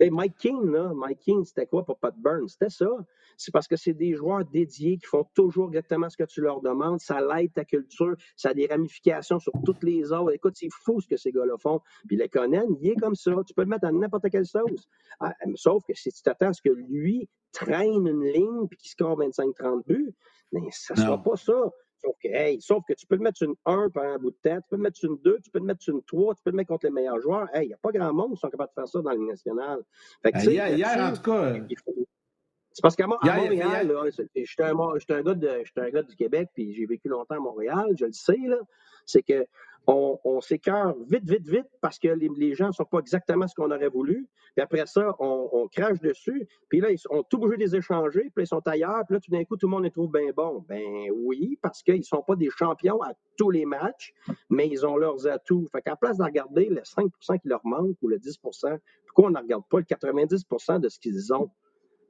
Mike 0.00 0.36
King, 0.38 0.70
là, 0.70 0.92
Mike 0.94 1.20
King, 1.20 1.44
c'était 1.44 1.66
quoi 1.66 1.84
pour 1.84 1.98
Pat 1.98 2.14
Burns? 2.16 2.48
C'était 2.48 2.70
ça. 2.70 2.88
C'est 3.36 3.52
parce 3.52 3.68
que 3.68 3.76
c'est 3.76 3.92
des 3.92 4.14
joueurs 4.14 4.44
dédiés 4.44 4.96
qui 4.96 5.06
font 5.06 5.26
toujours 5.34 5.68
exactement 5.68 6.08
ce 6.08 6.16
que 6.16 6.24
tu 6.24 6.40
leur 6.40 6.60
demandes. 6.62 7.00
Ça 7.00 7.20
l'aide 7.20 7.52
ta 7.52 7.64
culture, 7.64 8.14
ça 8.36 8.50
a 8.50 8.54
des 8.54 8.66
ramifications 8.66 9.38
sur 9.38 9.52
toutes 9.64 9.82
les 9.82 10.12
autres. 10.12 10.32
Écoute, 10.32 10.54
c'est 10.56 10.70
fou 10.70 11.00
ce 11.00 11.06
que 11.06 11.16
ces 11.16 11.30
gars-là 11.30 11.56
font. 11.58 11.80
Puis 12.08 12.16
le 12.16 12.26
Conan, 12.28 12.66
il 12.80 12.90
est 12.90 12.96
comme 12.96 13.14
ça. 13.14 13.32
Tu 13.46 13.52
peux 13.54 13.62
le 13.62 13.68
mettre 13.68 13.86
à 13.86 13.92
n'importe 13.92 14.30
quelle 14.30 14.46
sauce. 14.46 14.88
Ah, 15.20 15.34
sauf 15.56 15.84
que 15.86 15.94
si 15.94 16.10
tu 16.10 16.22
t'attends 16.22 16.48
à 16.48 16.52
ce 16.52 16.62
que 16.62 16.70
lui 16.70 17.28
traîne 17.52 18.06
une 18.06 18.24
ligne 18.24 18.66
puis 18.68 18.78
qu'il 18.78 18.90
score 18.90 19.18
25-30 19.20 19.86
buts, 19.86 20.14
mais 20.52 20.62
ça 20.70 20.94
ne 20.94 21.00
sera 21.00 21.22
pas 21.22 21.36
ça. 21.36 21.70
Sauf 22.04 22.16
que, 22.22 22.60
sauf 22.60 22.84
que 22.86 22.92
tu 22.92 23.06
peux 23.06 23.16
le 23.16 23.22
mettre 23.22 23.38
sur 23.38 23.48
une 23.48 23.56
1 23.64 23.88
par 23.90 24.04
un 24.04 24.18
bout 24.18 24.30
de 24.30 24.36
tête, 24.42 24.60
tu 24.64 24.68
peux 24.70 24.76
le 24.76 24.82
mettre 24.82 24.98
sur 24.98 25.10
une 25.10 25.18
2, 25.18 25.38
tu 25.42 25.50
peux 25.50 25.58
le 25.58 25.64
mettre 25.64 25.82
sur 25.82 25.94
une 25.94 26.02
3, 26.02 26.34
tu 26.34 26.42
peux 26.42 26.50
le 26.50 26.56
mettre 26.56 26.68
contre 26.68 26.86
les 26.86 26.92
meilleurs 26.92 27.20
joueurs. 27.20 27.48
Il 27.54 27.68
n'y 27.68 27.72
a 27.72 27.78
pas 27.78 27.92
grand 27.92 28.12
monde 28.12 28.34
qui 28.34 28.40
sont 28.40 28.50
capables 28.50 28.70
de 28.70 28.80
faire 28.82 28.88
ça 28.88 29.00
dans 29.00 29.10
la 29.10 29.16
nationale. 29.16 29.80
Fait 30.22 30.32
que, 30.32 30.38
ben, 30.38 30.50
hier, 30.50 30.76
hier 30.76 30.98
en 30.98 31.12
tout 31.12 31.22
cas. 31.22 31.54
C'est 32.72 32.82
parce 32.82 32.96
qu'à 32.96 33.06
Montréal, 33.06 33.40
j'étais 33.44 33.62
un, 34.64 34.76
un, 34.76 34.96
un, 35.76 35.90
gars 35.90 36.02
du 36.02 36.16
Québec, 36.16 36.48
puis 36.52 36.74
j'ai 36.74 36.86
vécu 36.86 37.08
longtemps 37.08 37.36
à 37.36 37.40
Montréal, 37.40 37.86
je 37.96 38.04
le 38.04 38.12
sais, 38.12 38.36
là. 38.46 38.58
C'est 39.06 39.22
que 39.22 39.46
on, 39.86 40.18
on 40.24 40.40
s'écœure 40.40 40.94
vite, 41.08 41.28
vite, 41.28 41.48
vite 41.48 41.68
parce 41.80 41.98
que 41.98 42.08
les, 42.08 42.54
gens 42.54 42.68
ne 42.68 42.72
sont 42.72 42.84
pas 42.84 42.98
exactement 42.98 43.46
ce 43.46 43.54
qu'on 43.54 43.70
aurait 43.70 43.88
voulu. 43.88 44.28
Puis 44.54 44.62
après 44.62 44.86
ça, 44.86 45.14
on, 45.18 45.68
crache 45.70 46.00
dessus. 46.00 46.46
Puis 46.68 46.80
là, 46.80 46.90
ils 46.90 46.98
ont 47.10 47.22
tout 47.22 47.38
bougé 47.38 47.56
des 47.56 47.76
échanger. 47.76 48.30
Puis 48.34 48.44
ils 48.44 48.46
sont 48.46 48.66
ailleurs. 48.66 49.02
Puis 49.06 49.14
là, 49.14 49.20
tout 49.20 49.30
d'un 49.30 49.44
coup, 49.44 49.56
tout 49.56 49.66
le 49.66 49.72
monde 49.72 49.84
les 49.84 49.90
trouve 49.90 50.10
bien 50.10 50.30
bons. 50.34 50.64
Ben 50.68 51.10
oui, 51.12 51.58
parce 51.60 51.82
qu'ils 51.82 51.98
ne 51.98 52.02
sont 52.02 52.22
pas 52.22 52.36
des 52.36 52.50
champions 52.50 53.02
à 53.02 53.12
tous 53.36 53.50
les 53.50 53.66
matchs, 53.66 54.14
mais 54.48 54.68
ils 54.68 54.86
ont 54.86 54.96
leurs 54.96 55.26
atouts. 55.26 55.66
Fait 55.72 55.82
qu'à 55.82 55.96
place 55.96 56.18
de 56.18 56.24
regarder 56.24 56.68
le 56.68 56.80
5% 56.82 57.40
qui 57.40 57.48
leur 57.48 57.64
manque 57.64 57.96
ou 58.02 58.08
le 58.08 58.18
10% 58.18 58.78
pourquoi 59.14 59.30
on 59.30 59.32
ne 59.32 59.38
regarde 59.38 59.62
pas 59.70 59.78
le 59.78 59.84
90% 59.84 60.80
de 60.80 60.88
ce 60.88 60.98
qu'ils 60.98 61.32
ont? 61.32 61.50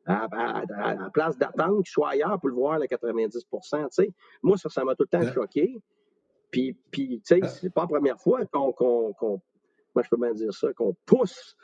À, 0.07 0.27
à, 0.33 1.11
place 1.11 1.39
d'attendre 1.39 1.83
qu'ils 1.83 1.93
soient 1.93 2.11
ailleurs 2.11 2.39
pour 2.39 2.51
le 2.51 2.55
voir, 2.55 2.79
le 2.79 2.87
90% 2.87 4.11
Moi, 4.43 4.57
ça, 4.59 4.69
ça 4.69 4.85
m'a 4.85 4.95
tout 4.95 5.05
le 5.11 5.19
temps 5.19 5.33
choqué. 5.33 5.81
Puis, 6.55 6.77
puis 6.93 7.21
tu 7.27 7.35
sais, 7.35 7.40
ah. 7.43 7.49
c'est 7.49 7.75
pas 7.75 7.81
la 7.81 7.88
première 7.88 8.21
fois 8.21 8.47
qu'on, 8.47 8.73
moi 9.93 10.03
je 10.05 10.09
peux 10.09 10.17
bien 10.17 10.33
dire 10.33 10.55
ça, 10.55 10.73
qu'on 10.73 10.95
pousse, 11.05 11.57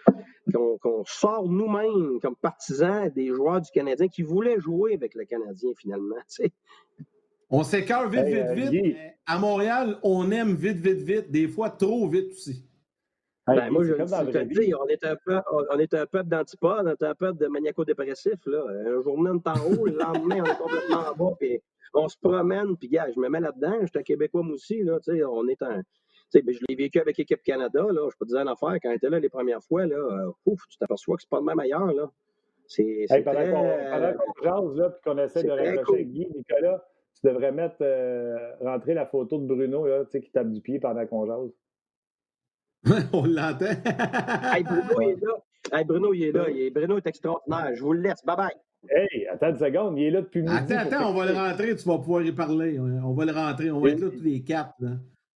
qu'on, 0.53 1.05
sort 1.05 1.49
nous-mêmes 1.49 2.19
comme 2.21 2.35
partisans 2.35 3.09
des 3.09 3.29
joueurs 3.29 3.61
du 3.61 3.71
Canadien 3.71 4.09
qui 4.09 4.23
voulaient 4.23 4.59
jouer 4.59 4.95
avec 4.95 5.15
le 5.15 5.27
Canadien 5.27 5.71
finalement, 5.77 6.17
tu 6.29 6.43
sais. 6.43 6.53
On 7.51 7.63
s'écœure 7.63 8.09
vite, 8.09 8.25
vite, 8.25 8.37
euh, 8.37 8.55
vite. 8.55 8.97
à 9.27 9.39
Montréal, 9.39 9.97
on 10.03 10.29
aime 10.33 10.57
vite, 10.57 10.79
vite, 10.79 11.03
vite, 11.03 11.31
des 11.31 11.47
fois 11.47 11.71
trop 11.71 12.09
vite 12.09 12.33
aussi. 12.33 12.69
Ben, 13.47 13.71
moi, 13.71 13.85
je, 13.85 13.95
te 13.95 14.45
dis, 14.45 14.75
on 14.75 14.87
est 14.87 15.05
un 15.05 15.17
peu, 15.25 15.41
on 15.71 15.79
est 15.79 15.95
un 15.95 16.07
peuple 16.07 16.29
d'antipodes, 16.29 16.87
on 16.87 16.91
est 16.91 17.03
un 17.03 17.15
peuple 17.15 17.39
de 17.39 17.47
maniaco-dépressif. 17.49 18.35
Un 18.47 19.03
journée, 19.03 19.31
on 19.31 19.39
est 19.39 19.49
en 19.49 19.65
haut, 19.67 19.87
le 19.87 19.99
lendemain, 19.99 20.41
on 20.41 20.45
est 20.45 20.59
complètement 20.59 21.11
en 21.11 21.17
bas, 21.17 21.37
puis 21.39 21.61
on 21.95 22.09
se 22.09 22.17
promène, 22.19 22.77
puis 22.77 22.89
gars, 22.89 23.09
je 23.15 23.21
me 23.21 23.29
mets 23.29 23.41
là-dedans, 23.41 23.79
je 23.83 23.87
suis 23.87 23.99
un 23.99 24.03
Québécois 24.03 24.43
moi 24.43 24.55
aussi, 24.55 24.83
là, 24.83 24.99
on 25.29 25.49
est 25.49 25.63
un. 25.63 25.83
Ben, 26.33 26.55
je 26.55 26.61
l'ai 26.69 26.77
vécu 26.77 27.01
avec 27.01 27.19
l'équipe 27.19 27.43
Canada, 27.43 27.83
là, 27.83 28.09
je 28.11 28.17
peux 28.17 28.25
te 28.25 28.31
dire 28.31 28.41
une 28.41 28.49
affaire, 28.49 28.77
quand 28.81 28.93
était 28.93 29.11
là 29.11 29.19
les 29.19 29.29
premières 29.29 29.63
fois, 29.63 29.87
là, 29.87 29.97
euh, 29.97 30.31
ouf, 30.47 30.61
tu 30.69 30.79
t'aperçois 30.79 31.17
que 31.17 31.23
c'est 31.23 31.31
pas 31.31 31.41
le 31.41 31.45
même 31.45 31.59
ailleurs. 31.59 31.93
Là. 31.93 32.11
C'est, 32.67 33.07
hey, 33.11 33.25
pendant 33.25 33.51
qu'on 33.51 34.45
jase, 34.45 34.77
là, 34.77 34.91
puis 34.91 35.03
qu'on 35.03 35.19
essaie 35.19 35.43
de 35.43 35.51
rapprocher 35.51 36.05
cool. 36.05 36.05
Guy, 36.05 36.29
Nicolas, 36.33 36.85
tu 37.21 37.27
devrais 37.27 37.51
mettre, 37.51 37.79
euh, 37.81 38.55
rentrer 38.61 38.95
la 38.95 39.07
photo 39.07 39.39
de 39.39 39.47
Bruno 39.47 39.87
là, 39.87 40.05
qui 40.05 40.31
tape 40.31 40.51
du 40.51 40.61
pied 40.61 40.79
pendant 40.79 41.05
qu'on 41.07 41.27
jase. 41.27 41.51
On 43.13 43.27
l'entend. 43.27 43.67
hey, 44.55 44.63
Bruno, 44.63 45.01
il 45.01 45.09
est 45.11 45.21
là. 45.21 45.43
Hey, 45.73 45.85
Bruno, 45.85 46.15
il 46.15 46.23
est 46.23 46.33
là. 46.33 46.49
Il 46.49 46.61
est... 46.61 46.71
Bruno 46.71 46.97
est 46.97 47.07
extraordinaire. 47.07 47.75
Je 47.75 47.83
vous 47.83 47.93
le 47.93 48.01
laisse. 48.01 48.25
Bye 48.25 48.37
bye. 48.37 48.57
Hey, 48.89 49.27
attends 49.29 49.51
une 49.51 49.59
seconde, 49.59 49.99
il 49.99 50.05
est 50.05 50.11
là 50.11 50.23
depuis 50.23 50.41
midi. 50.43 50.55
Attends, 50.55 50.79
attends, 50.79 51.11
on 51.11 51.15
va 51.15 51.27
le 51.27 51.35
rentrer, 51.35 51.77
tu 51.77 51.87
vas 51.87 51.99
pouvoir 51.99 52.23
y 52.23 52.33
parler. 52.33 52.79
On 52.79 53.13
va 53.13 53.25
le 53.25 53.33
rentrer, 53.33 53.71
on 53.71 53.81
va 53.81 53.91
être 53.91 54.01
là 54.01 54.09
tous 54.11 54.23
les 54.23 54.43
quatre. 54.43 54.75
Là. 54.81 54.93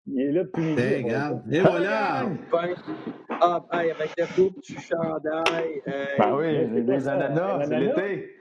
Il 0.06 0.20
est 0.20 0.32
là 0.32 0.44
depuis 0.44 0.62
midi. 0.62 0.80
Hey, 0.80 1.02
regarde. 1.02 1.42
Et 1.52 1.60
voilà! 1.60 2.26
Ah, 3.28 3.64
hey, 3.72 3.90
avec 3.90 4.12
le 4.16 4.36
beau 4.36 4.50
petit 4.50 4.76
chandail. 4.76 5.82
Ben 6.18 6.36
oui, 6.36 6.82
les 6.84 7.08
ananas, 7.08 7.64
c'est 7.66 7.80
l'été. 7.80 8.36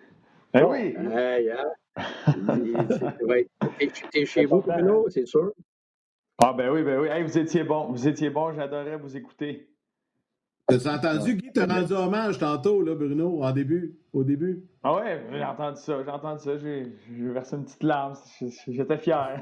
Ben 0.53 0.65
oui. 0.65 0.95
Hey, 1.15 1.51
hein? 1.51 1.71
T'es 4.11 4.25
chez 4.25 4.45
vous, 4.45 4.61
Bruno, 4.61 5.09
c'est 5.09 5.25
sûr? 5.25 5.51
Ah, 6.43 6.53
ben 6.53 6.69
oui, 6.71 6.83
ben 6.83 6.99
oui. 6.99 7.07
Hey, 7.09 7.23
vous 7.23 7.37
étiez 7.37 7.63
bon, 7.63 7.91
vous 7.91 8.07
étiez 8.07 8.29
bon, 8.29 8.53
j'adorais 8.53 8.97
vous 8.97 9.17
écouter. 9.17 9.67
T'as 10.77 10.95
entendu, 10.95 11.36
Guy, 11.36 11.51
t'as 11.53 11.65
rendu 11.65 11.93
hommage 11.93 12.38
tantôt, 12.38 12.81
là, 12.81 12.95
Bruno, 12.95 13.43
en 13.43 13.51
début, 13.51 13.97
au 14.13 14.23
début? 14.23 14.63
Ah 14.84 14.95
ouais, 14.95 15.23
j'ai 15.31 15.43
entendu 15.43 15.79
ça, 15.79 16.04
j'ai 16.04 16.10
entendu 16.10 16.41
ça, 16.41 16.58
j'ai 16.58 16.91
versé 17.10 17.56
une 17.56 17.65
petite 17.65 17.83
larme, 17.83 18.13
j'étais 18.67 18.98
fier. 18.98 19.39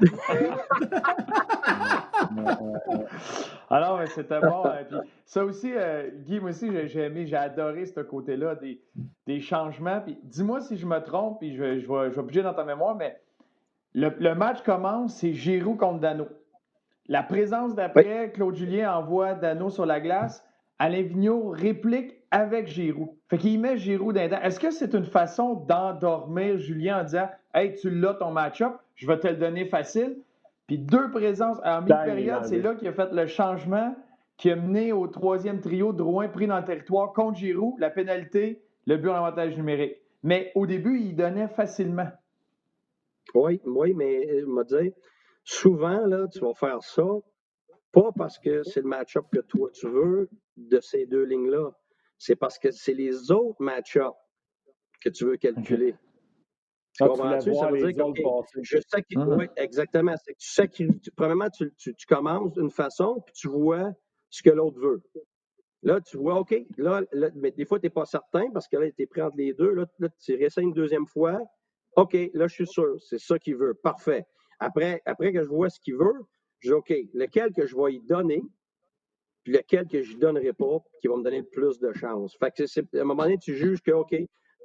Alors, 3.70 4.00
c'était 4.08 4.40
bon. 4.40 4.64
Hein, 4.64 4.84
puis 4.88 4.98
ça 5.24 5.44
aussi, 5.44 5.72
euh, 5.74 6.10
Guy, 6.24 6.40
moi 6.40 6.50
aussi, 6.50 6.68
j'ai 6.88 7.02
aimé, 7.02 7.26
j'ai 7.26 7.36
adoré 7.36 7.86
ce 7.86 8.00
côté-là 8.00 8.56
des, 8.56 8.80
des, 9.26 9.40
changements. 9.40 10.00
Puis 10.00 10.18
dis-moi 10.24 10.60
si 10.60 10.76
je 10.76 10.86
me 10.86 10.98
trompe, 10.98 11.38
puis 11.38 11.54
je, 11.54 11.78
je, 11.78 11.86
vais, 11.86 12.12
je 12.12 12.20
vais 12.20 12.42
dans 12.42 12.54
ta 12.54 12.64
mémoire, 12.64 12.96
mais 12.96 13.16
le, 13.94 14.12
le 14.18 14.34
match 14.34 14.62
commence, 14.62 15.14
c'est 15.14 15.32
Giroud 15.32 15.78
contre 15.78 16.00
Dano. 16.00 16.26
La 17.06 17.22
présence 17.22 17.74
d'après, 17.74 18.30
Claude 18.32 18.56
Julien 18.56 18.94
envoie 18.94 19.34
Dano 19.34 19.70
sur 19.70 19.86
la 19.86 20.00
glace. 20.00 20.44
Alain 20.80 21.02
Vigneault 21.02 21.50
réplique 21.50 22.16
avec 22.30 22.66
Giroud. 22.66 23.10
Fait 23.28 23.36
qu'il 23.36 23.60
met 23.60 23.76
Giroud 23.76 24.14
dans 24.14 24.40
Est-ce 24.40 24.58
que 24.58 24.70
c'est 24.70 24.94
une 24.94 25.04
façon 25.04 25.54
d'endormir 25.54 26.56
Julien 26.56 27.02
en 27.02 27.04
disant 27.04 27.28
Hey, 27.52 27.74
tu 27.74 27.90
l'as 27.90 28.14
ton 28.14 28.30
match-up, 28.30 28.72
je 28.94 29.06
vais 29.06 29.18
te 29.18 29.28
le 29.28 29.36
donner 29.36 29.66
facile? 29.66 30.22
Puis 30.66 30.78
deux 30.78 31.10
présences 31.10 31.58
en 31.64 31.82
mi-période, 31.82 32.46
c'est 32.46 32.60
là 32.60 32.74
qu'il 32.74 32.88
a 32.88 32.94
fait 32.94 33.12
le 33.12 33.26
changement 33.26 33.94
qui 34.38 34.50
a 34.50 34.56
mené 34.56 34.92
au 34.92 35.06
troisième 35.06 35.60
trio 35.60 35.92
de 35.92 36.02
Rouen 36.02 36.28
pris 36.28 36.46
dans 36.46 36.56
le 36.58 36.64
territoire 36.64 37.12
contre 37.12 37.36
Giroud, 37.36 37.74
la 37.78 37.90
pénalité, 37.90 38.62
le 38.86 38.96
but 38.96 39.10
en 39.10 39.16
avantage 39.16 39.58
numérique. 39.58 39.96
Mais 40.22 40.50
au 40.54 40.66
début, 40.66 40.98
il 40.98 41.14
donnait 41.14 41.48
facilement. 41.48 42.08
Oui, 43.34 43.60
oui, 43.66 43.92
mais 43.92 44.40
je 44.40 44.46
me 44.46 44.64
dis, 44.64 44.94
souvent, 45.44 46.06
là, 46.06 46.26
tu 46.28 46.38
vas 46.40 46.54
faire 46.54 46.82
ça, 46.82 47.04
pas 47.92 48.10
parce 48.16 48.38
que 48.38 48.62
c'est 48.62 48.80
le 48.80 48.88
match-up 48.88 49.26
que 49.32 49.40
toi 49.40 49.70
tu 49.72 49.88
veux, 49.88 50.28
de 50.56 50.80
ces 50.80 51.06
deux 51.06 51.24
lignes-là. 51.24 51.70
C'est 52.18 52.36
parce 52.36 52.58
que 52.58 52.70
c'est 52.70 52.94
les 52.94 53.30
autres 53.30 53.60
match-ups 53.62 54.16
que 55.00 55.08
tu 55.08 55.24
veux 55.24 55.36
calculer. 55.36 55.94
Tu 56.94 57.04
ah, 57.04 57.08
comprends-tu? 57.08 57.54
Ça 57.54 57.70
veut 57.70 57.92
dire 57.92 58.04
que 58.12 58.62
je 58.62 58.78
sacri... 58.86 59.16
Mm-hmm. 59.16 59.38
Oui, 59.38 59.46
exactement. 59.56 60.14
C'est 60.22 60.34
que 60.34 60.38
tu 60.38 60.50
sacrifies. 60.50 61.10
Premièrement, 61.16 61.48
tu, 61.48 61.72
tu, 61.76 61.94
tu 61.94 62.06
commences 62.06 62.52
d'une 62.52 62.70
façon, 62.70 63.22
puis 63.24 63.32
tu 63.34 63.48
vois 63.48 63.92
ce 64.28 64.42
que 64.42 64.50
l'autre 64.50 64.78
veut. 64.78 65.02
Là, 65.82 66.00
tu 66.00 66.18
vois, 66.18 66.38
OK, 66.38 66.54
là, 66.76 67.02
mais 67.36 67.52
des 67.52 67.64
fois, 67.64 67.78
tu 67.78 67.86
n'es 67.86 67.90
pas 67.90 68.04
certain 68.04 68.50
parce 68.50 68.68
que 68.68 68.76
là, 68.76 68.90
tu 68.90 69.02
es 69.02 69.06
pris 69.06 69.22
entre 69.22 69.36
les 69.38 69.54
deux. 69.54 69.72
Là, 69.72 69.86
tu 70.22 70.34
réessayes 70.34 70.64
une 70.64 70.74
deuxième 70.74 71.06
fois. 71.06 71.40
OK, 71.96 72.12
là, 72.34 72.46
je 72.46 72.54
suis 72.54 72.66
sûr, 72.66 73.00
c'est 73.00 73.18
ça 73.18 73.38
qu'il 73.38 73.56
veut. 73.56 73.74
Parfait. 73.74 74.26
Après, 74.58 75.00
après 75.06 75.32
que 75.32 75.42
je 75.42 75.48
vois 75.48 75.70
ce 75.70 75.80
qu'il 75.80 75.96
veut, 75.96 76.26
je 76.60 76.68
dis 76.68 76.72
OK, 76.72 76.94
lequel 77.14 77.52
que 77.52 77.66
je 77.66 77.76
vais 77.76 77.94
y 77.94 78.00
donner, 78.00 78.42
puis 79.44 79.54
lequel 79.54 79.86
que 79.88 80.02
je 80.02 80.14
ne 80.14 80.20
donnerai 80.20 80.52
pas, 80.52 80.78
qui 81.00 81.08
va 81.08 81.16
me 81.16 81.22
donner 81.22 81.38
le 81.38 81.48
plus 81.50 81.78
de 81.78 81.92
chance. 81.92 82.36
Fait 82.38 82.52
que 82.54 82.66
c'est, 82.66 82.94
à 82.94 83.00
un 83.00 83.04
moment 83.04 83.24
donné, 83.24 83.38
tu 83.38 83.56
juges 83.56 83.80
que, 83.82 83.92
OK, 83.92 84.14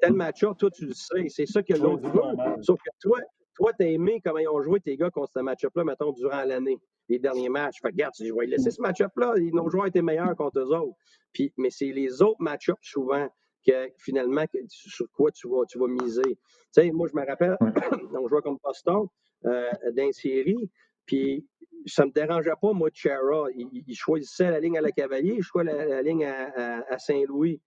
tel 0.01 0.13
match-up, 0.13 0.57
toi, 0.57 0.69
tu 0.69 0.85
le 0.85 0.93
sais, 0.93 1.27
c'est 1.29 1.45
ça 1.45 1.63
que 1.63 1.73
l'autre 1.73 2.09
veut. 2.09 2.61
Sauf 2.61 2.79
que 2.79 2.89
toi, 2.99 3.19
toi, 3.55 3.71
tu 3.79 3.85
as 3.85 3.89
aimé 3.89 4.21
comment 4.23 4.39
ils 4.39 4.49
ont 4.49 4.61
joué 4.61 4.79
tes 4.81 4.97
gars 4.97 5.09
contre 5.09 5.31
ce 5.33 5.39
match-up-là, 5.39 5.85
mettons, 5.85 6.11
durant 6.11 6.43
l'année, 6.43 6.77
les 7.07 7.19
derniers 7.19 7.49
matchs. 7.49 7.79
Fait 7.81 7.89
que, 7.89 7.93
regarde, 7.93 8.13
je 8.19 8.33
vais 8.33 8.47
laisser 8.47 8.71
ce 8.71 8.81
match-up-là. 8.81 9.35
Nos 9.53 9.69
joueurs 9.69 9.87
étaient 9.87 10.01
meilleurs 10.01 10.35
contre 10.35 10.59
eux 10.59 10.75
autres. 10.75 10.97
Puis, 11.31 11.53
mais 11.57 11.69
c'est 11.69 11.91
les 11.91 12.21
autres 12.21 12.41
match-ups, 12.41 12.77
souvent, 12.81 13.29
que 13.65 13.89
finalement, 13.97 14.45
sur 14.67 15.09
quoi 15.13 15.31
tu 15.31 15.47
vas, 15.47 15.65
tu 15.65 15.79
vas 15.79 15.87
miser. 15.87 16.21
Tu 16.23 16.37
sais, 16.71 16.91
moi, 16.91 17.07
je 17.07 17.17
me 17.17 17.25
rappelle, 17.25 17.57
on 18.13 18.27
jouait 18.27 18.41
contre 18.41 18.61
Boston 18.61 19.07
euh, 19.45 19.71
dans 19.93 20.11
série, 20.11 20.69
puis 21.05 21.47
ça 21.85 22.03
ne 22.03 22.07
me 22.07 22.13
dérangeait 22.13 22.53
pas, 22.59 22.73
moi, 22.73 22.89
Chara. 22.93 23.47
Il, 23.53 23.95
choisissait 23.95 24.49
la 24.49 24.59
ligne 24.59 24.77
à 24.77 24.81
la 24.81 24.91
Cavalier, 24.91 25.37
je 25.37 25.47
choisissais 25.47 25.85
la, 25.85 26.01
ligne 26.01 26.25
à, 26.25 26.97
Saint-Louis. 26.97 27.61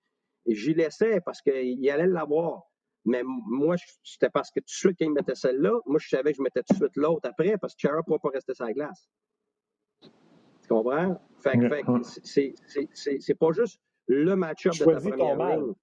J'y 0.46 0.74
laissais 0.74 1.20
parce 1.20 1.40
qu'il 1.42 1.90
allait 1.90 2.06
l'avoir. 2.06 2.62
Mais 3.04 3.22
moi, 3.24 3.76
c'était 4.02 4.30
parce 4.30 4.50
que 4.50 4.60
tout 4.60 4.66
de 4.66 4.70
suite, 4.70 4.96
quand 4.98 5.06
il 5.06 5.12
mettait 5.12 5.34
celle-là, 5.34 5.72
moi, 5.86 5.98
je 6.00 6.08
savais 6.08 6.32
que 6.32 6.38
je 6.38 6.42
mettais 6.42 6.62
tout 6.62 6.74
de 6.74 6.78
suite 6.78 6.96
l'autre 6.96 7.28
après 7.28 7.56
parce 7.58 7.74
que 7.74 7.80
Chara 7.80 7.98
ne 7.98 8.02
pourrait 8.02 8.18
pas 8.22 8.30
rester 8.30 8.54
sur 8.54 8.64
la 8.64 8.72
glace. 8.72 9.08
Tu 10.02 10.68
comprends? 10.68 11.20
Fait, 11.40 11.58
fait 12.24 12.54
c'est 12.92 13.34
pas 13.34 13.52
juste 13.52 13.80
le 14.06 14.34
match-up 14.34 14.72
de 14.72 14.84
ta 14.84 15.00
première 15.00 15.56
ligne. 15.58 15.74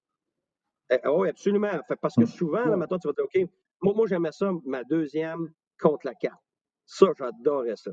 Eh, 0.90 1.08
oui, 1.08 1.28
absolument. 1.28 1.70
Fait, 1.88 1.96
parce 2.00 2.14
que 2.14 2.26
souvent, 2.26 2.64
là, 2.64 2.76
maintenant, 2.76 2.98
tu 2.98 3.08
vas 3.08 3.14
dire, 3.14 3.24
OK, 3.24 3.50
moi, 3.82 3.94
moi 3.94 4.06
j'aimais 4.06 4.32
ça, 4.32 4.52
ma 4.64 4.84
deuxième 4.84 5.52
contre 5.80 6.06
la 6.06 6.14
carte. 6.14 6.45
Ça, 6.86 7.06
j'adorais 7.18 7.76
ça. 7.76 7.90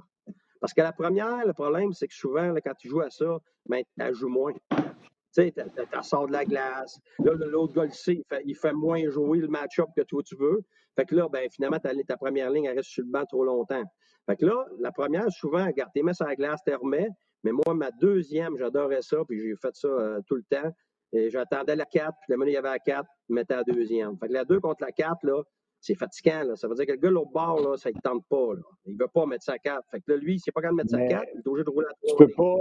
Parce 0.61 0.73
que 0.73 0.81
la 0.81 0.93
première, 0.93 1.45
le 1.45 1.53
problème, 1.53 1.91
c'est 1.91 2.07
que 2.07 2.13
souvent, 2.13 2.53
quand 2.63 2.73
tu 2.75 2.87
joues 2.87 3.01
à 3.01 3.09
ça, 3.09 3.37
ben, 3.65 3.83
tu 3.99 4.15
joues 4.15 4.29
moins. 4.29 4.53
Tu 4.73 4.83
sais, 5.31 5.51
tu 5.51 6.03
sors 6.03 6.27
de 6.27 6.31
la 6.31 6.45
glace. 6.45 6.99
Là, 7.19 7.33
l'autre 7.33 7.73
gars 7.73 7.85
le 7.85 7.91
sait, 7.91 8.23
il 8.45 8.55
fait, 8.55 8.71
moins 8.71 9.01
jouer 9.09 9.39
le 9.39 9.47
match-up 9.47 9.89
que 9.97 10.03
toi 10.03 10.21
tu 10.23 10.35
veux. 10.37 10.61
Fait 10.95 11.05
que 11.05 11.15
là, 11.15 11.27
ben, 11.27 11.49
finalement, 11.51 11.79
ta, 11.79 11.91
ta 12.07 12.17
première 12.17 12.51
ligne, 12.51 12.65
elle 12.65 12.77
reste 12.77 12.91
sur 12.91 13.03
le 13.03 13.11
banc 13.11 13.25
trop 13.25 13.43
longtemps. 13.43 13.83
Fait 14.27 14.37
que 14.37 14.45
là, 14.45 14.65
la 14.79 14.91
première, 14.91 15.29
souvent, 15.31 15.65
regarde, 15.65 15.91
tu 15.93 16.03
mets 16.03 16.13
sur 16.13 16.27
la 16.27 16.35
glace, 16.35 16.61
tu 16.65 16.73
remets. 16.73 17.09
Mais 17.43 17.51
moi, 17.51 17.73
ma 17.73 17.91
deuxième, 17.91 18.55
j'adorais 18.57 19.01
ça, 19.01 19.17
puis 19.27 19.39
j'ai 19.39 19.55
fait 19.55 19.75
ça 19.75 19.87
euh, 19.87 20.21
tout 20.27 20.35
le 20.35 20.43
temps. 20.43 20.71
Et 21.11 21.29
j'attendais 21.29 21.75
la 21.75 21.85
4, 21.85 22.11
puis 22.21 22.35
le 22.35 22.47
il 22.47 22.53
y 22.53 22.57
avait 22.57 22.69
la 22.69 22.79
4, 22.79 23.05
je 23.29 23.33
mettais 23.33 23.55
la 23.55 23.63
deuxième. 23.63 24.17
Fait 24.17 24.27
que 24.27 24.33
la 24.33 24.45
2 24.45 24.59
contre 24.59 24.83
la 24.83 24.91
4, 24.91 25.23
là, 25.23 25.43
c'est 25.83 25.95
fatigant. 25.95 26.43
Là. 26.43 26.55
Ça 26.55 26.67
veut 26.69 26.75
dire 26.75 26.85
que 26.85 26.93
le 26.93 26.97
gars, 26.97 27.09
l'autre 27.09 27.31
bord, 27.31 27.59
là, 27.59 27.75
ça 27.77 27.89
ne 27.91 27.99
tente 27.99 28.25
pas. 28.29 28.53
Là. 28.53 28.61
Il 28.85 28.95
ne 28.95 29.03
veut 29.03 29.09
pas 29.13 29.25
mettre 29.25 29.43
sa 29.43 29.57
4. 29.57 29.83
Fait 29.91 29.99
que 29.99 30.11
là, 30.11 30.17
lui, 30.17 30.39
s'il 30.39 30.49
n'est 30.49 30.53
pas 30.53 30.61
capable 30.61 30.79
de 30.79 30.95
mettre 30.97 31.11
sa 31.11 31.19
4, 31.19 31.31
il 31.33 31.39
est 31.39 31.47
obligé 31.47 31.65
de 31.65 31.69
rouler 31.69 31.87
à 31.87 32.07
3. 32.07 32.17
Tu 32.17 32.25
peux 32.25 32.33
pas, 32.33 32.55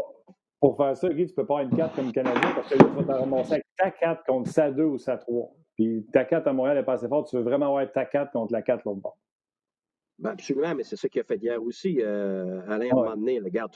pour 0.61 0.77
faire 0.77 0.97
ça, 0.97 1.09
Guy, 1.09 1.27
tu 1.27 1.33
ne 1.33 1.37
peux 1.37 1.47
pas 1.47 1.61
avoir 1.61 1.73
une 1.73 1.77
4 1.77 1.95
comme 1.95 2.12
Canadien 2.12 2.53
parce 2.53 2.68
que 2.68 2.79
là, 2.79 2.85
tu 2.85 3.05
vas 3.05 3.14
te 3.14 3.18
ramasser 3.20 3.53
avec 3.53 3.66
ta 3.77 3.91
4 3.93 4.25
contre 4.25 4.51
sa 4.51 4.73
2 4.73 4.83
ou 4.83 4.99
sa 4.99 5.16
3. 5.18 5.55
Puis 5.77 6.05
ta 6.12 6.25
4 6.25 6.49
à 6.49 6.53
Montréal 6.53 6.77
n'est 6.77 6.85
pas 6.85 6.95
assez 6.95 7.09
forte. 7.09 7.31
Tu 7.31 7.37
veux 7.37 7.43
vraiment 7.43 7.66
avoir 7.66 7.91
ta 7.93 8.05
4 8.05 8.33
contre 8.33 8.53
la 8.53 8.62
4 8.62 8.85
l'autre 8.85 9.01
bord. 9.01 9.18
Ben 10.18 10.31
absolument, 10.31 10.75
mais 10.75 10.83
c'est 10.83 10.97
ça 10.97 11.09
qu'il 11.09 11.20
a 11.20 11.25
fait 11.25 11.43
hier 11.43 11.61
aussi, 11.62 11.99
euh, 12.01 12.61
Alain, 12.68 12.91
à 12.91 12.93
un 12.93 12.95
moment 12.95 13.16
donné. 13.16 13.41
Regarde, 13.41 13.73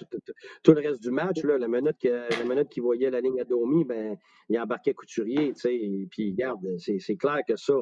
tout, 0.63 0.73
le 0.73 0.81
reste 0.81 1.03
du 1.03 1.11
match, 1.11 1.43
là, 1.43 1.57
la, 1.57 1.67
minute 1.67 1.97
que, 2.01 2.09
la 2.09 2.45
minute 2.45 2.69
qu'il 2.69 2.83
voyait 2.83 3.11
la 3.11 3.21
ligne 3.21 3.41
à 3.41 3.45
Domi, 3.45 3.85
ben, 3.85 4.17
il 4.49 4.61
embarquait 4.61 4.95
Couturier, 4.95 5.55
tu 5.55 5.61
sais, 5.61 5.75
et 5.75 6.07
puis 6.11 6.33
regarde, 6.33 6.65
c'est 6.79 7.17
clair 7.17 7.41
que 7.49 7.57
ça, 7.57 7.75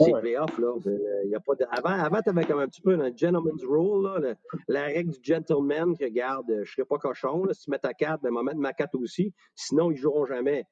c'est 0.00 0.20
playoff, 0.20 0.58
là. 0.58 0.74
Euh, 0.86 1.24
y 1.26 1.34
a 1.34 1.40
pas 1.40 1.54
de... 1.54 1.64
Avant, 1.70 2.02
avant 2.02 2.22
tu 2.22 2.30
avais 2.30 2.44
comme 2.44 2.60
un 2.60 2.68
petit 2.68 2.80
peu 2.80 2.94
un 2.94 3.14
gentleman's 3.14 3.62
rule, 3.64 4.04
là, 4.04 4.34
la 4.68 4.84
règle 4.84 5.10
du 5.10 5.20
gentleman, 5.22 5.96
que 5.96 6.04
regarde, 6.04 6.46
je 6.48 6.60
ne 6.60 6.64
serais 6.64 6.84
pas 6.84 6.98
cochon, 6.98 7.44
là, 7.44 7.54
si 7.54 7.64
tu 7.64 7.70
mets 7.70 7.78
ta 7.78 7.94
carte, 7.94 8.22
ben, 8.22 8.30
moi, 8.30 8.42
mettre 8.42 8.58
ma 8.58 8.72
carte 8.72 8.94
aussi, 8.94 9.32
sinon 9.54 9.90
ils 9.90 9.94
ne 9.94 10.00
joueront 10.00 10.26
jamais. 10.26 10.66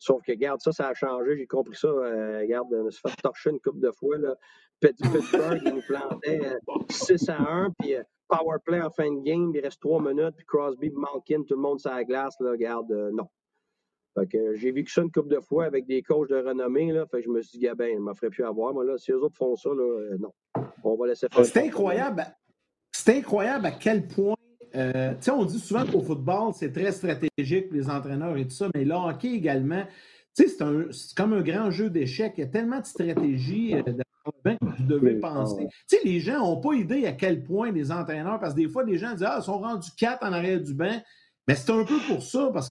Sauf 0.00 0.22
que, 0.22 0.32
regarde, 0.32 0.60
ça, 0.62 0.72
ça 0.72 0.88
a 0.88 0.94
changé. 0.94 1.36
J'ai 1.36 1.46
compris 1.46 1.76
ça. 1.76 1.88
Euh, 1.88 2.38
regarde, 2.40 2.68
je 2.70 2.76
me 2.76 2.90
suis 2.90 3.02
fait 3.06 3.14
torcher 3.22 3.50
une 3.50 3.60
couple 3.60 3.80
de 3.80 3.90
fois. 3.92 4.16
Là. 4.16 4.34
Pittsburgh, 4.80 5.60
il 5.62 5.74
nous 5.74 5.82
plantait 5.82 6.40
6 6.88 7.28
euh, 7.28 7.32
à 7.34 7.42
1, 7.42 7.70
puis 7.78 7.96
euh, 7.96 8.02
power 8.26 8.56
play 8.64 8.80
en 8.80 8.88
fin 8.88 9.12
de 9.12 9.20
game, 9.20 9.52
il 9.54 9.60
reste 9.60 9.82
3 9.82 10.00
minutes, 10.00 10.36
puis 10.36 10.46
Crosby, 10.46 10.90
Malkin, 10.90 11.42
tout 11.42 11.54
le 11.54 11.60
monde 11.60 11.80
sur 11.80 11.90
la 11.90 12.04
glace. 12.04 12.34
Là, 12.40 12.52
regarde, 12.52 12.90
non. 13.12 13.28
Fait 14.14 14.26
que 14.26 14.54
j'ai 14.56 14.72
vécu 14.72 14.92
ça 14.92 15.02
une 15.02 15.10
couple 15.10 15.28
de 15.28 15.40
fois 15.40 15.64
avec 15.66 15.86
des 15.86 16.02
coachs 16.02 16.28
de 16.28 16.36
renommée. 16.36 16.92
Là, 16.92 17.06
fait 17.06 17.18
que 17.18 17.24
je 17.24 17.28
me 17.28 17.42
suis 17.42 17.58
dit, 17.58 17.66
Gabin, 17.66 17.86
il 17.86 17.96
ne 17.96 18.00
me 18.00 18.14
ferait 18.14 18.30
plus 18.30 18.44
avoir. 18.44 18.74
Moi, 18.74 18.84
là, 18.84 18.98
si 18.98 19.12
eux 19.12 19.20
autres 19.20 19.36
font 19.36 19.54
ça, 19.56 19.70
là, 19.70 20.16
non. 20.18 20.32
On 20.82 20.96
va 20.96 21.06
laisser 21.06 21.28
faire. 21.32 21.44
C'est 21.44 21.64
incroyable. 21.66 22.26
C'est 22.92 23.18
incroyable 23.18 23.66
à 23.66 23.70
quel 23.70 24.06
point 24.06 24.34
euh, 24.74 25.14
on 25.32 25.44
dit 25.44 25.58
souvent 25.58 25.84
qu'au 25.84 26.00
football, 26.00 26.52
c'est 26.54 26.72
très 26.72 26.92
stratégique 26.92 27.68
pour 27.68 27.76
les 27.76 27.88
entraîneurs 27.88 28.36
et 28.36 28.44
tout 28.44 28.54
ça, 28.54 28.68
mais 28.74 28.84
le 28.84 28.94
hockey 28.94 29.32
également, 29.32 29.84
c'est 30.32 30.46
comme 31.16 31.32
un 31.32 31.42
grand 31.42 31.70
jeu 31.70 31.90
d'échecs. 31.90 32.34
Il 32.36 32.40
y 32.40 32.44
a 32.44 32.46
tellement 32.48 32.80
de 32.80 32.86
stratégies 32.86 33.74
euh, 33.74 33.82
que 33.82 34.56
vous 34.60 34.86
devez 34.86 35.18
penser. 35.18 35.66
les 36.04 36.20
gens 36.20 36.38
n'ont 36.38 36.60
pas 36.60 36.74
idée 36.74 37.06
à 37.06 37.12
quel 37.12 37.42
point 37.42 37.72
les 37.72 37.90
entraîneurs, 37.90 38.38
parce 38.38 38.54
que 38.54 38.60
des 38.60 38.68
fois, 38.68 38.84
les 38.84 38.98
gens 38.98 39.12
disent 39.12 39.26
Ah, 39.26 39.38
ils 39.40 39.44
sont 39.44 39.58
rendus 39.58 39.90
quatre 39.96 40.24
en 40.24 40.32
arrière 40.32 40.60
du 40.60 40.74
banc. 40.74 41.00
Mais 41.48 41.56
c'est 41.56 41.72
un 41.72 41.84
peu 41.84 41.98
pour 42.06 42.22
ça, 42.22 42.50
parce 42.52 42.68
a 42.68 42.70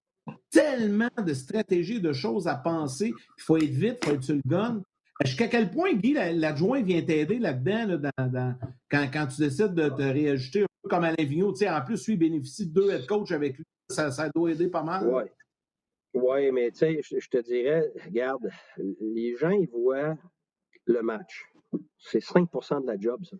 tellement 0.51 1.09
de 1.17 1.33
stratégies, 1.33 2.01
de 2.01 2.13
choses 2.13 2.47
à 2.47 2.55
penser. 2.55 3.13
Il 3.37 3.41
faut 3.41 3.57
être 3.57 3.63
vite, 3.63 3.99
il 4.03 4.09
faut 4.09 4.15
être 4.15 4.23
sur 4.23 4.35
le 4.35 4.41
gun. 4.45 4.81
Jusqu'à 5.25 5.47
quel 5.47 5.69
point, 5.69 5.93
Guy, 5.93 6.13
l'adjoint 6.13 6.81
vient 6.81 7.01
t'aider 7.01 7.39
là-dedans, 7.39 8.53
quand, 8.89 9.09
quand, 9.11 9.27
tu 9.27 9.41
décides 9.41 9.73
de 9.73 9.89
te 9.89 10.01
réajuster 10.01 10.65
comme 10.83 11.03
Alain 11.03 11.23
Vigneault. 11.23 11.53
En 11.67 11.81
plus, 11.81 12.07
lui, 12.07 12.15
bénéficie 12.15 12.67
de 12.67 12.73
deux 12.73 12.89
head 12.89 13.05
coach 13.05 13.31
avec 13.31 13.57
lui. 13.57 13.65
Ça, 13.89 14.11
ça 14.11 14.29
doit 14.33 14.51
aider 14.51 14.69
pas 14.69 14.83
mal. 14.83 15.07
Oui. 15.07 15.23
Oui, 16.13 16.51
mais 16.51 16.71
tu 16.71 16.79
sais, 16.79 17.01
je, 17.03 17.29
te 17.29 17.37
dirais, 17.37 17.91
regarde, 18.03 18.49
les 18.77 19.35
gens, 19.35 19.51
ils 19.51 19.69
voient 19.69 20.17
le 20.85 21.01
match. 21.01 21.45
C'est 21.97 22.23
5% 22.23 22.81
de 22.81 22.87
la 22.87 22.99
job, 22.99 23.23
ça. 23.25 23.37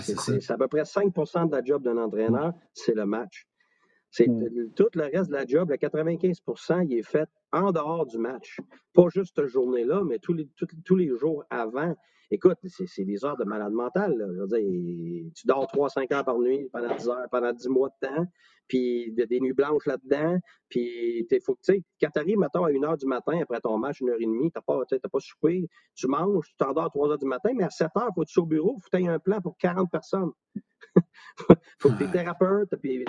c'est 0.00 0.50
à 0.50 0.56
peu 0.56 0.68
près 0.68 0.82
5% 0.82 1.48
de 1.48 1.54
la 1.54 1.62
job 1.62 1.82
d'un 1.82 1.98
entraîneur, 1.98 2.54
c'est 2.72 2.94
le 2.94 3.04
match. 3.04 3.46
C'est 4.16 4.28
mm. 4.28 4.70
tout 4.74 4.88
le 4.94 5.02
reste 5.14 5.28
de 5.28 5.34
la 5.34 5.44
job, 5.44 5.68
le 5.68 5.76
95 5.76 6.40
il 6.88 6.98
est 6.98 7.02
fait 7.02 7.28
en 7.52 7.70
dehors 7.70 8.06
du 8.06 8.16
match. 8.16 8.60
Pas 8.94 9.08
juste 9.10 9.34
cette 9.36 9.48
journée-là, 9.48 10.04
mais 10.04 10.18
tous 10.18 10.32
les, 10.32 10.48
tous 10.86 10.96
les 10.96 11.14
jours 11.18 11.44
avant. 11.50 11.94
Écoute, 12.30 12.56
c'est 12.64 13.04
des 13.04 13.24
heures 13.26 13.36
de 13.36 13.44
malade 13.44 13.72
mental. 13.72 14.16
Je 14.34 14.40
veux 14.40 14.46
dire, 14.46 15.30
tu 15.34 15.46
dors 15.46 15.66
3-5 15.66 16.14
heures 16.14 16.24
par 16.24 16.38
nuit 16.38 16.66
pendant 16.72 16.96
10 16.96 17.08
heures, 17.10 17.28
pendant 17.30 17.52
10 17.52 17.68
mois 17.68 17.90
de 17.90 18.08
temps, 18.08 18.24
puis 18.66 19.08
il 19.08 19.14
y 19.18 19.22
a 19.22 19.26
des 19.26 19.38
nuits 19.38 19.52
blanches 19.52 19.84
là-dedans. 19.84 20.38
Puis, 20.70 21.28
faut 21.44 21.58
tu 21.62 21.74
sais, 21.74 21.82
quand 22.00 22.08
tu 22.10 22.18
arrives, 22.18 22.38
mettons, 22.38 22.64
à 22.64 22.70
1 22.70 22.82
heure 22.84 22.96
du 22.96 23.06
matin, 23.06 23.38
après 23.42 23.60
ton 23.60 23.76
match, 23.76 24.00
1 24.02 24.08
heure 24.08 24.16
et 24.18 24.24
demie, 24.24 24.50
tu 24.50 24.58
n'as 24.58 24.62
pas, 24.62 24.80
pas 25.12 25.20
soupé, 25.20 25.68
tu 25.94 26.08
manges, 26.08 26.46
tu 26.48 26.56
t'endors 26.56 26.86
à 26.86 26.88
3 26.88 27.10
heures 27.10 27.18
du 27.18 27.26
matin, 27.26 27.50
mais 27.54 27.64
à 27.64 27.70
7 27.70 27.90
heures, 27.98 28.10
faut 28.14 28.22
que 28.22 28.28
tu 28.28 28.32
sois 28.32 28.44
au 28.44 28.46
bureau, 28.46 28.76
il 28.78 28.82
faut 28.82 28.88
que 28.90 28.96
tu 28.96 29.04
aies 29.04 29.08
un 29.08 29.18
plan 29.18 29.42
pour 29.42 29.58
40 29.58 29.90
personnes. 29.90 30.32
Faut 31.78 31.90
que 31.90 31.98
tes 31.98 32.10
thérapeutes, 32.10 32.74
puis 32.80 33.04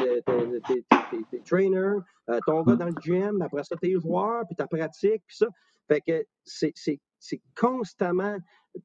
tes 1.32 1.42
trainers, 1.46 2.02
euh, 2.30 2.40
ton 2.46 2.64
gars 2.64 2.76
dans 2.76 2.86
le 2.86 2.96
gym, 3.02 3.42
après 3.42 3.64
ça, 3.64 3.76
tes 3.78 3.94
joueurs, 4.00 4.46
puis 4.46 4.56
ta 4.56 4.68
pratique, 4.68 5.24
puis 5.26 5.38
ça. 5.38 5.48
Fait 5.88 6.02
que 6.02 6.26
c'est 6.44 7.00
constamment 7.56 8.38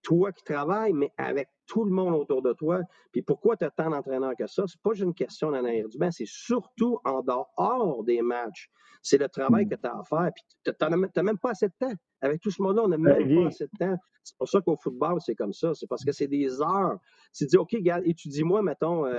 toi 0.02 0.32
qui 0.32 0.42
travailles, 0.44 0.92
mais 0.92 1.12
avec 1.18 1.48
tout 1.66 1.84
le 1.84 1.90
monde 1.90 2.14
autour 2.14 2.42
de 2.42 2.52
toi. 2.52 2.80
Puis 3.12 3.22
pourquoi 3.22 3.56
tu 3.56 3.64
as 3.64 3.70
tant 3.70 3.90
d'entraîneurs 3.90 4.34
que 4.38 4.46
ça? 4.46 4.64
C'est 4.66 4.80
pas 4.80 4.92
juste 4.92 5.04
une 5.04 5.14
question 5.14 5.50
d'en 5.50 5.64
arrière 5.64 5.88
du 5.88 5.98
banc, 5.98 6.10
c'est 6.10 6.26
surtout 6.26 6.98
en 7.04 7.22
dehors 7.22 8.02
des 8.04 8.22
matchs. 8.22 8.70
C'est 9.02 9.18
le 9.18 9.28
travail 9.28 9.66
hmm. 9.66 9.70
que 9.70 9.74
tu 9.74 9.86
as 9.86 9.98
à 9.98 10.04
faire. 10.04 10.30
Puis 10.34 10.44
tu 10.64 10.72
n'as 10.80 11.22
même 11.22 11.38
pas 11.38 11.50
assez 11.50 11.66
de 11.66 11.74
temps. 11.78 11.94
Avec 12.20 12.40
tout 12.40 12.50
ce 12.50 12.62
monde-là, 12.62 12.84
on 12.84 12.88
n'a 12.88 12.98
même 12.98 13.42
pas 13.42 13.48
assez 13.48 13.64
de 13.64 13.78
temps. 13.78 13.96
C'est 14.22 14.36
pour 14.36 14.48
ça 14.48 14.60
qu'au 14.60 14.76
football, 14.76 15.20
c'est 15.20 15.34
comme 15.34 15.52
ça. 15.52 15.74
C'est 15.74 15.88
parce 15.88 16.04
que 16.04 16.12
c'est 16.12 16.28
des 16.28 16.60
heures. 16.60 16.98
Tu 17.34 17.46
dis, 17.46 17.56
OK, 17.56 17.72
regarde, 17.72 18.04
étudie-moi, 18.06 18.62
mettons, 18.62 19.04
euh, 19.06 19.16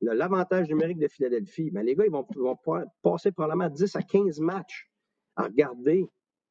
l'avantage 0.00 0.68
numérique 0.68 0.98
de 0.98 1.08
Philadelphie. 1.08 1.70
Mais 1.72 1.80
ben, 1.80 1.86
les 1.86 1.94
gars, 1.96 2.04
ils 2.06 2.12
vont, 2.12 2.24
vont 2.36 2.56
passer 3.02 3.32
probablement 3.32 3.68
10 3.68 3.96
à 3.96 4.02
15 4.02 4.38
matchs 4.38 4.88
à 5.34 5.44
regarder 5.44 6.08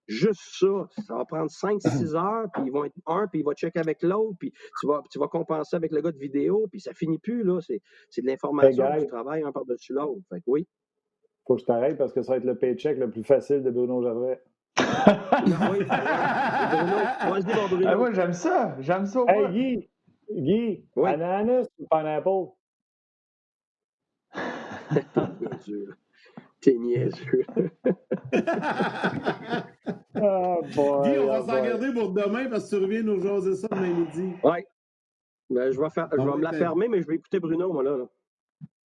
Juste 0.08 0.42
ça, 0.60 0.88
ça 1.08 1.16
va 1.16 1.26
prendre 1.26 1.50
5-6 1.50 2.16
heures, 2.16 2.48
puis 2.54 2.64
ils 2.68 2.72
vont 2.72 2.86
être 2.86 2.96
un, 3.08 3.28
puis 3.28 3.40
il 3.40 3.44
va 3.44 3.54
checker 3.54 3.80
avec 3.80 4.04
l'autre, 4.04 4.38
puis 4.40 4.52
tu 4.80 4.88
vas, 4.88 5.02
tu 5.12 5.18
vas 5.18 5.28
compenser 5.28 5.76
avec 5.76 5.92
le 5.92 6.02
gars 6.02 6.12
de 6.12 6.18
vidéo, 6.20 6.68
puis 6.72 6.80
ça 6.80 6.94
finit 6.94 7.18
plus, 7.18 7.44
là. 7.44 7.60
C'est 7.62 8.22
de 8.22 8.28
l'information, 8.28 8.86
du 9.00 9.08
travail 9.08 9.44
un 9.44 9.52
par-dessus 9.52 9.94
l'autre. 9.94 10.22
Fait 10.30 10.40
que 10.40 10.44
oui. 10.48 10.68
Faut 11.48 11.56
que 11.56 11.62
je 11.62 11.66
t'arrête 11.66 11.98
parce 11.98 12.14
que 12.14 12.22
ça 12.22 12.34
va 12.34 12.38
être 12.38 12.44
le 12.46 12.56
paycheck 12.58 12.98
le 12.98 13.10
plus 13.10 13.24
facile 13.24 13.64
de 13.64 13.72
Bruno 13.72 14.02
Gervais. 14.04 14.42
oui. 14.78 15.86
Bruno, 15.86 15.86
vas-y, 17.30 17.56
mon 17.56 17.68
Bruno. 17.68 17.88
Ah, 17.88 17.96
moi, 17.96 18.12
j'aime 18.14 18.34
ça. 18.34 18.76
J'aime 18.80 19.06
ça. 19.06 19.22
Hey, 19.28 19.48
Guy, 19.52 19.90
Guy, 20.32 20.86
Oui. 20.96 21.10
ananas 21.10 21.68
ou 21.80 21.88
pineapple? 21.90 22.52
T'es 26.62 26.74
niaiseux. 26.74 27.46
Ah, 30.26 30.58
boy, 30.76 31.10
Guy, 31.10 31.20
on 31.20 31.28
va 31.28 31.36
ah, 31.38 31.42
s'en 31.42 31.64
garder 31.64 31.94
pour 31.94 32.12
demain 32.12 32.50
parce 32.50 32.70
que 32.70 32.76
tu 32.76 32.84
reviens 32.84 33.04
nous 33.04 33.22
jaser 33.22 33.56
ça 33.56 33.68
demain 33.68 33.94
midi. 33.94 34.34
Oui. 34.44 34.58
Ben, 35.50 35.72
je 35.72 35.80
vais, 35.80 35.90
faire, 35.90 36.10
je 36.12 36.20
Ah 36.20 36.26
vais 36.26 36.38
me 36.38 36.42
la 36.42 36.54
fermer, 36.54 36.88
mais 36.88 37.02
je 37.02 37.08
vais 37.08 37.16
écouter 37.16 37.40
Bruno, 37.40 37.72
moi, 37.72 37.84
là. 37.84 37.98
là. 37.98 38.06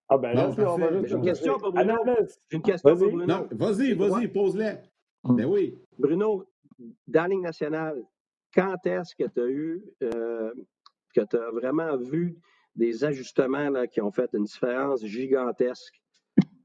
Ah, 0.09 0.17
ben 0.17 0.33
là, 0.33 0.51
J'ai 1.05 1.15
une 1.15 1.21
question 1.21 1.57
pour 1.57 1.71
Bruno. 1.71 1.95
J'ai 2.49 2.57
une 2.57 2.63
question 2.63 2.89
Vas-y. 2.89 2.99
pour 2.99 3.17
Bruno. 3.17 3.33
Non, 3.33 3.47
vas-y, 3.51 3.93
vas-y, 3.93 4.27
pose-la. 4.27 4.73
Mm. 5.23 5.35
Ben 5.35 5.45
oui. 5.45 5.77
Bruno, 5.97 6.45
dans 7.07 7.21
la 7.21 7.27
Ligue 7.27 7.41
nationale, 7.41 8.03
quand 8.53 8.85
est-ce 8.85 9.15
que 9.15 9.29
tu 9.29 9.39
as 9.39 9.47
eu, 9.47 9.83
euh, 10.03 10.51
que 11.13 11.21
tu 11.21 11.37
as 11.37 11.51
vraiment 11.51 11.95
vu 11.95 12.37
des 12.75 13.03
ajustements 13.03 13.69
là, 13.69 13.87
qui 13.87 14.01
ont 14.01 14.11
fait 14.11 14.29
une 14.33 14.45
différence 14.45 15.05
gigantesque? 15.05 16.01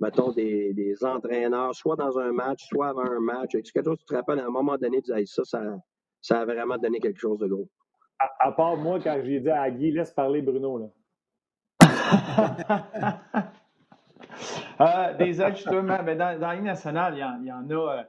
Mettons 0.01 0.33
des, 0.33 0.75
des 0.75 1.05
entraîneurs, 1.05 1.75
soit 1.75 1.97
dans 1.97 2.19
un 2.19 2.33
match, 2.33 2.67
soit 2.69 2.89
avant 2.89 3.11
un 3.11 3.21
match. 3.21 3.55
Est-ce 3.55 3.73
que 3.73 3.81
toi, 3.81 3.97
tu 3.97 4.05
te 4.05 4.15
rappelles 4.15 4.41
à 4.41 4.47
un 4.47 4.51
moment 4.51 4.77
donné, 4.77 5.01
tu 5.03 5.13
disais, 5.13 5.25
ça, 5.27 5.45
ça, 5.45 5.63
ça 6.21 6.41
a 6.41 6.45
vraiment 6.45 6.77
donné 6.79 7.01
quelque 7.01 7.21
chose 7.21 7.39
de 7.39 7.47
gros? 7.47 7.69
À, 8.19 8.49
à 8.49 8.53
part 8.53 8.77
moi, 8.77 8.99
quand 9.03 9.19
j'ai 9.25 9.41
dit 9.41 9.51
à 9.51 9.71
Guy, 9.71 9.93
laisse 9.93 10.13
parler 10.13 10.43
Bruno, 10.43 10.79
là. 10.79 10.87
Euh, 14.81 15.17
des 15.17 15.41
ajustements. 15.41 16.03
Ben, 16.05 16.19
dans, 16.19 16.39
dans 16.39 16.49
la 16.49 16.55
Ligue 16.55 16.65
nationale, 16.65 17.15
il 17.15 17.21
y 17.21 17.25
en, 17.25 17.39
il 17.41 17.47
y 17.47 17.53
en 17.53 17.71
a. 17.71 17.99
Euh, 17.99 18.03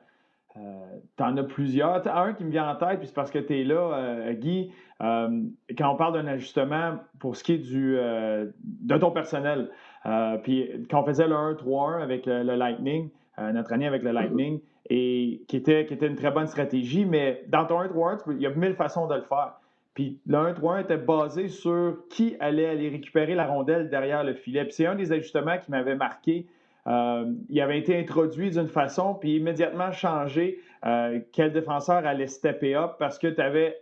euh, 0.57 0.99
T'en 1.17 1.35
as 1.37 1.43
plusieurs. 1.43 2.01
T'as 2.01 2.19
un 2.21 2.33
qui 2.33 2.43
me 2.43 2.49
vient 2.49 2.69
en 2.69 2.75
tête, 2.75 2.99
puis 2.99 3.07
c'est 3.07 3.13
parce 3.13 3.31
que 3.31 3.39
tu 3.39 3.59
es 3.59 3.63
là, 3.63 3.93
euh, 3.93 4.33
Guy. 4.33 4.71
Euh, 5.01 5.43
quand 5.77 5.91
on 5.91 5.97
parle 5.97 6.13
d'un 6.13 6.27
ajustement 6.27 6.99
pour 7.19 7.35
ce 7.35 7.43
qui 7.43 7.53
est 7.53 7.57
du, 7.57 7.97
euh, 7.97 8.49
de 8.63 8.97
ton 8.97 9.11
personnel, 9.11 9.69
euh, 10.05 10.37
puis 10.37 10.85
quand 10.89 11.01
on 11.01 11.05
faisait 11.05 11.27
le 11.27 11.35
1-3-1 11.35 12.01
avec 12.01 12.25
le, 12.25 12.43
le 12.43 12.55
Lightning, 12.55 13.09
euh, 13.39 13.51
notre 13.51 13.73
année 13.73 13.87
avec 13.87 14.03
le 14.03 14.11
Lightning, 14.11 14.59
et 14.89 15.41
qui 15.47 15.57
était, 15.57 15.85
qui 15.85 15.93
était 15.95 16.07
une 16.07 16.15
très 16.15 16.31
bonne 16.31 16.47
stratégie, 16.47 17.05
mais 17.05 17.43
dans 17.47 17.65
ton 17.65 17.81
1-3-1, 17.81 18.17
tu 18.17 18.23
peux- 18.25 18.35
il 18.35 18.41
y 18.41 18.45
a 18.45 18.51
mille 18.51 18.75
façons 18.75 19.07
de 19.07 19.15
le 19.15 19.21
faire. 19.23 19.53
Puis 19.95 20.19
le 20.27 20.37
1-3-1 20.37 20.81
était 20.81 20.97
basé 20.97 21.47
sur 21.47 21.97
qui 22.09 22.35
allait 22.39 22.67
aller 22.67 22.89
récupérer 22.89 23.33
la 23.33 23.47
rondelle 23.47 23.89
derrière 23.89 24.23
le 24.23 24.33
filet. 24.33 24.63
Puis 24.65 24.73
c'est 24.73 24.85
un 24.85 24.95
des 24.95 25.11
ajustements 25.11 25.57
qui 25.57 25.71
m'avait 25.71 25.95
marqué. 25.95 26.45
Euh, 26.87 27.31
il 27.49 27.59
avait 27.61 27.79
été 27.79 27.97
introduit 27.97 28.51
d'une 28.51 28.67
façon, 28.67 29.15
puis 29.15 29.37
immédiatement 29.37 29.91
changé 29.91 30.59
euh, 30.85 31.19
quel 31.31 31.51
défenseur 31.51 32.05
allait 32.05 32.27
stepper 32.27 32.75
up 32.75 32.91
parce 32.99 33.17
que 33.17 33.27
tu 33.27 33.41
avais 33.41 33.75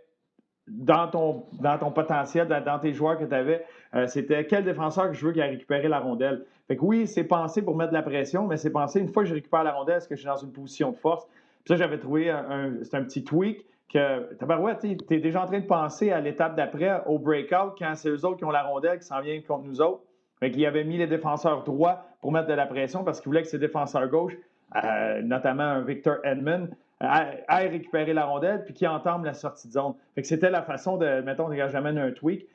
dans 0.68 1.08
ton, 1.08 1.44
dans 1.60 1.76
ton 1.76 1.90
potentiel, 1.90 2.48
dans, 2.48 2.64
dans 2.64 2.78
tes 2.78 2.94
joueurs 2.94 3.18
que 3.18 3.24
tu 3.24 3.34
avais, 3.34 3.62
euh, 3.94 4.06
c'était 4.06 4.46
quel 4.46 4.64
défenseur 4.64 5.08
que 5.08 5.14
je 5.14 5.26
veux 5.26 5.32
qui 5.32 5.40
a 5.40 5.46
récupéré 5.46 5.88
la 5.88 6.00
rondelle. 6.00 6.44
Fait 6.66 6.76
que 6.76 6.82
oui, 6.82 7.06
c'est 7.06 7.24
pensé 7.24 7.62
pour 7.62 7.76
mettre 7.76 7.90
de 7.90 7.96
la 7.96 8.02
pression, 8.02 8.46
mais 8.46 8.56
c'est 8.56 8.70
pensé 8.70 9.00
une 9.00 9.08
fois 9.08 9.22
que 9.22 9.28
je 9.28 9.34
récupère 9.34 9.64
la 9.64 9.72
rondelle, 9.72 9.98
est-ce 9.98 10.08
que 10.08 10.16
je 10.16 10.20
suis 10.20 10.28
dans 10.28 10.36
une 10.36 10.52
position 10.52 10.90
de 10.90 10.96
force? 10.96 11.26
Puis 11.26 11.68
ça, 11.68 11.76
j'avais 11.76 11.98
trouvé 11.98 12.30
un, 12.30 12.72
c'est 12.82 12.96
un 12.96 13.04
petit 13.04 13.24
tweak 13.24 13.66
que 13.92 14.34
tabarouette, 14.34 14.80
tu 14.80 15.14
es 15.14 15.20
déjà 15.20 15.42
en 15.42 15.46
train 15.46 15.60
de 15.60 15.66
penser 15.66 16.10
à 16.10 16.20
l'étape 16.20 16.56
d'après, 16.56 17.02
au 17.06 17.18
breakout, 17.18 17.74
quand 17.78 17.94
c'est 17.94 18.08
eux 18.08 18.24
autres 18.24 18.38
qui 18.38 18.44
ont 18.44 18.50
la 18.50 18.62
rondelle, 18.62 18.98
qui 18.98 19.06
s'en 19.06 19.20
viennent 19.20 19.42
contre 19.42 19.64
nous 19.64 19.80
autres. 19.80 20.02
Fait 20.40 20.50
qu'il 20.50 20.66
avait 20.66 20.84
mis 20.84 20.96
les 20.96 21.06
défenseurs 21.06 21.62
droits 21.62 22.04
pour 22.20 22.32
mettre 22.32 22.48
de 22.48 22.54
la 22.54 22.66
pression 22.66 23.04
parce 23.04 23.20
qu'il 23.20 23.28
voulait 23.28 23.42
que 23.42 23.48
ses 23.48 23.58
défenseurs 23.58 24.08
gauches, 24.08 24.36
euh, 24.82 25.22
notamment 25.22 25.62
un 25.62 25.82
Victor 25.82 26.16
Edmond, 26.24 26.68
aillent 27.00 27.68
récupérer 27.68 28.12
la 28.12 28.24
rondelle 28.24 28.64
puis 28.64 28.74
qui 28.74 28.86
entament 28.86 29.24
la 29.24 29.34
sortie 29.34 29.68
de 29.68 29.72
zone. 29.72 29.94
C'était 30.22 30.50
la 30.50 30.62
façon 30.62 30.96
de, 30.96 31.20
mettons, 31.20 31.50
j'amène 31.70 31.98
un 31.98 32.10
tweak, 32.10 32.46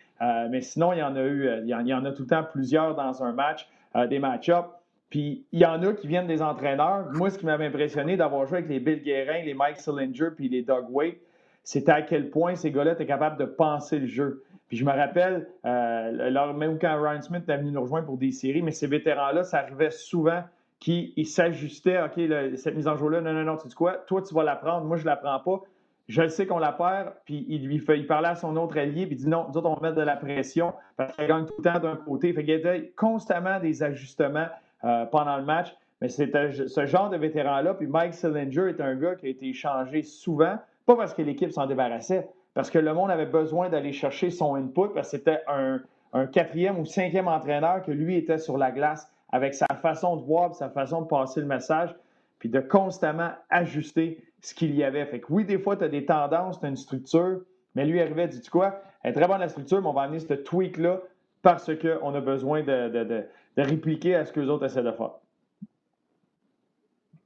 mais 0.50 0.62
sinon, 0.62 0.94
il 0.94 1.00
y 1.00 1.04
en 1.04 1.16
a 1.16 1.22
eu, 1.22 1.48
euh, 1.48 1.62
il 1.64 1.70
y 1.70 1.94
en, 1.94 2.06
a 2.06 2.12
tout 2.12 2.24
le 2.24 2.28
temps 2.28 2.44
plusieurs 2.44 2.96
dans 2.96 3.24
un 3.24 3.32
match, 3.32 3.68
euh, 3.96 4.08
des 4.08 4.20
match-ups. 4.20 4.68
Puis 5.10 5.46
il 5.52 5.60
y 5.60 5.66
en 5.66 5.82
a 5.82 5.94
qui 5.94 6.08
viennent 6.08 6.28
des 6.28 6.42
entraîneurs. 6.42 7.08
Moi, 7.14 7.30
ce 7.30 7.40
qui 7.40 7.46
m'avait 7.46 7.66
impressionné 7.66 8.16
d'avoir 8.16 8.46
joué 8.46 8.60
avec 8.60 8.70
les 8.70 8.80
Bill 8.80 9.02
Guérin, 9.02 9.42
les 9.44 9.54
Mike 9.54 9.78
Sillinger 9.78 10.30
puis 10.36 10.50
les 10.50 10.62
Doug 10.62 10.86
Waite, 10.90 11.20
c'était 11.64 11.92
à 11.92 12.02
quel 12.02 12.30
point 12.30 12.56
ces 12.56 12.72
gars-là 12.72 12.94
étaient 12.94 13.06
capables 13.06 13.38
de 13.38 13.46
penser 13.46 14.00
le 14.00 14.06
jeu. 14.06 14.44
Puis 14.68 14.78
je 14.78 14.86
me 14.86 14.92
rappelle, 14.92 15.48
euh, 15.66 16.54
même 16.54 16.78
quand 16.78 17.02
Ryan 17.02 17.22
Smith 17.22 17.50
est 17.50 17.58
venu 17.58 17.72
nous 17.72 17.82
rejoindre 17.82 18.06
pour 18.06 18.18
des 18.18 18.32
séries, 18.32 18.62
mais 18.62 18.72
ces 18.72 18.86
vétérans-là, 18.86 19.44
ça 19.44 19.60
arrivait 19.60 19.90
souvent 19.90 20.44
qu'ils 20.80 21.12
ils 21.16 21.26
s'ajustaient. 21.26 22.02
OK, 22.04 22.22
cette 22.56 22.76
mise 22.76 22.88
en 22.88 22.96
jeu-là, 22.96 23.22
non, 23.22 23.34
non, 23.34 23.44
non, 23.44 23.58
tu 23.58 23.68
sais 23.68 23.76
quoi? 23.76 23.94
Toi, 24.08 24.22
tu 24.22 24.34
vas 24.36 24.44
la 24.44 24.56
prendre, 24.56 24.86
moi, 24.86 24.98
je 24.98 25.06
la 25.06 25.16
prends 25.16 25.40
pas. 25.40 25.62
Je 26.10 26.24
le 26.24 26.30
sais 26.30 26.48
qu'on 26.48 26.58
la 26.58 26.72
perd, 26.72 27.14
puis 27.24 27.46
il 27.48 27.66
lui 27.66 27.80
fait, 27.80 27.98
il 27.98 28.08
parlait 28.08 28.30
à 28.30 28.36
son 28.36 28.58
autre 28.58 28.78
allié, 28.78 29.06
puis 29.06 29.16
il 29.16 29.20
dit 29.20 29.30
non, 29.30 29.46
nous 29.48 29.58
autres, 29.58 29.70
on 29.70 29.76
va 29.76 29.90
mettre 29.90 30.02
de 30.02 30.06
la 30.06 30.16
pression, 30.18 30.74
parce 30.98 31.16
qu'elle 31.16 31.28
gagne 31.28 31.46
tout 31.46 31.54
le 31.60 31.64
temps 31.64 31.80
d'un 31.80 31.96
côté. 31.96 32.34
Fait 32.34 32.44
qu'il 32.44 32.60
y 32.60 32.68
avait 32.68 32.92
constamment 32.98 33.60
des 33.60 33.84
ajustements 33.84 34.48
euh, 34.84 35.06
pendant 35.06 35.38
le 35.38 35.44
match. 35.44 35.76
Mais 36.02 36.10
c'était 36.10 36.52
ce 36.52 36.86
genre 36.86 37.10
de 37.10 37.18
vétéran-là. 37.18 37.74
Puis 37.74 37.88
Mike 37.88 38.14
Sillinger 38.14 38.70
est 38.70 38.82
un 38.82 38.96
gars 38.96 39.16
qui 39.16 39.28
a 39.28 39.30
été 39.30 39.50
échangé 39.50 40.02
souvent, 40.02 40.58
pas 40.86 40.96
parce 40.96 41.14
que 41.14 41.22
l'équipe 41.22 41.52
s'en 41.52 41.68
débarrassait, 41.68 42.28
parce 42.54 42.70
que 42.70 42.80
le 42.80 42.94
monde 42.94 43.12
avait 43.12 43.26
besoin 43.26 43.70
d'aller 43.70 43.92
chercher 43.92 44.30
son 44.30 44.56
input, 44.56 44.94
parce 44.94 45.12
que 45.12 45.18
c'était 45.18 45.42
un, 45.48 45.82
quatrième 46.28 46.80
ou 46.80 46.86
cinquième 46.86 47.28
entraîneur 47.28 47.84
que 47.84 47.92
lui 47.92 48.16
était 48.16 48.40
sur 48.40 48.58
la 48.58 48.72
glace 48.72 49.12
avec 49.32 49.54
sa 49.54 49.68
façon 49.82 50.16
de 50.16 50.24
voir, 50.24 50.56
sa 50.56 50.70
façon 50.70 51.02
de 51.02 51.08
passer 51.08 51.40
le 51.40 51.46
message, 51.46 51.94
puis 52.40 52.50
de 52.50 52.60
constamment 52.60 53.30
ajuster 53.52 54.24
ce 54.42 54.54
qu'il 54.54 54.76
y 54.76 54.84
avait. 54.84 55.06
Fait 55.06 55.20
que 55.20 55.28
oui, 55.30 55.46
des 55.46 55.60
fois, 55.60 55.76
tu 55.78 55.84
as 55.84 55.90
des 55.90 56.06
tendances, 56.06 56.60
tu 56.60 56.66
as 56.66 56.70
une 56.70 56.78
structure, 56.78 57.42
mais 57.76 57.86
lui 57.86 58.02
arrivait, 58.02 58.28
dis-tu 58.28 58.50
quoi? 58.50 58.82
Elle 59.04 59.12
est 59.12 59.14
très 59.14 59.28
bonne 59.28 59.40
la 59.40 59.50
structure, 59.50 59.82
mais 59.82 59.88
on 59.88 59.94
va 59.94 60.04
amener 60.04 60.20
ce 60.20 60.34
tweak-là 60.34 61.02
parce 61.42 61.72
qu'on 61.76 62.14
a 62.14 62.22
besoin 62.22 62.64
de, 62.64 62.90
de, 62.90 63.04
de, 63.04 63.24
de 63.58 63.62
répliquer 63.62 64.16
à 64.16 64.26
ce 64.26 64.34
que 64.34 64.40
les 64.42 64.50
autres 64.50 64.66
essaient 64.66 64.84
de 64.84 64.92
faire. 64.92 65.12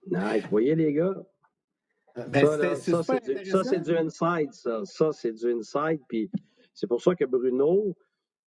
Nice. 0.05 0.43
Vous 0.43 0.49
voyez, 0.49 0.75
les 0.75 0.93
gars? 0.93 1.15
Ben, 2.27 2.45
ça, 2.45 2.75
c'est 2.75 2.91
ça, 2.91 3.01
super 3.01 3.19
c'est 3.63 3.79
du, 3.79 3.91
du 3.91 3.97
inside, 3.97 4.53
ça. 4.53 4.81
Ça, 4.85 5.11
c'est 5.11 5.31
du 5.31 5.51
inside. 5.51 5.99
Puis 6.07 6.29
c'est 6.73 6.85
pour 6.85 7.01
ça 7.01 7.15
que 7.15 7.25
Bruno, 7.25 7.95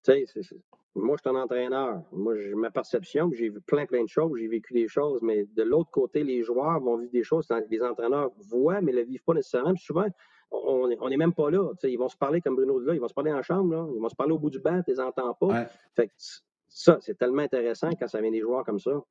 tu 0.04 0.12
sais, 0.12 0.24
c'est- 0.26 0.42
c'est- 0.42 0.60
moi, 0.94 1.16
je 1.16 1.28
suis 1.28 1.36
un 1.36 1.40
entraîneur. 1.42 2.02
Moi, 2.12 2.36
j'ai 2.36 2.54
ma 2.54 2.70
perception, 2.70 3.30
j'ai 3.32 3.48
vu 3.48 3.60
plein, 3.60 3.84
plein 3.86 4.02
de 4.04 4.08
choses, 4.08 4.38
j'ai 4.38 4.46
vécu 4.46 4.72
des 4.74 4.86
choses, 4.86 5.20
mais 5.22 5.44
de 5.56 5.62
l'autre 5.64 5.90
côté, 5.90 6.22
les 6.22 6.42
joueurs 6.42 6.78
vont 6.80 6.96
vivre 6.98 7.10
des 7.12 7.24
choses 7.24 7.48
que 7.48 7.54
les 7.68 7.82
entraîneurs 7.82 8.30
voient, 8.48 8.80
mais 8.80 8.92
ne 8.92 8.98
le 8.98 9.04
vivent 9.04 9.24
pas 9.24 9.34
nécessairement. 9.34 9.74
Puis 9.74 9.82
souvent, 9.82 10.06
on 10.52 10.86
n'est 10.86 10.96
on 11.00 11.08
est 11.08 11.16
même 11.16 11.32
pas 11.32 11.50
là. 11.50 11.68
Tu 11.72 11.76
sais, 11.80 11.92
ils 11.92 11.96
vont 11.98 12.08
se 12.08 12.16
parler 12.16 12.40
comme 12.40 12.54
Bruno 12.54 12.78
dit 12.80 12.86
là, 12.86 12.94
ils 12.94 13.00
vont 13.00 13.08
se 13.08 13.14
parler 13.14 13.32
en 13.32 13.42
chambre, 13.42 13.74
là. 13.74 13.86
ils 13.92 14.00
vont 14.00 14.08
se 14.08 14.14
parler 14.14 14.32
au 14.32 14.38
bout 14.38 14.50
du 14.50 14.60
banc, 14.60 14.80
tu 14.84 14.92
les 14.92 15.00
entends 15.00 15.34
pas. 15.34 15.46
Ouais. 15.46 15.66
Fait 15.96 16.06
que 16.06 16.12
ça, 16.68 16.98
c'est 17.00 17.18
tellement 17.18 17.42
intéressant 17.42 17.90
quand 17.98 18.06
ça 18.06 18.20
vient 18.20 18.30
des 18.30 18.40
joueurs 18.40 18.64
comme 18.64 18.78
ça. 18.78 19.02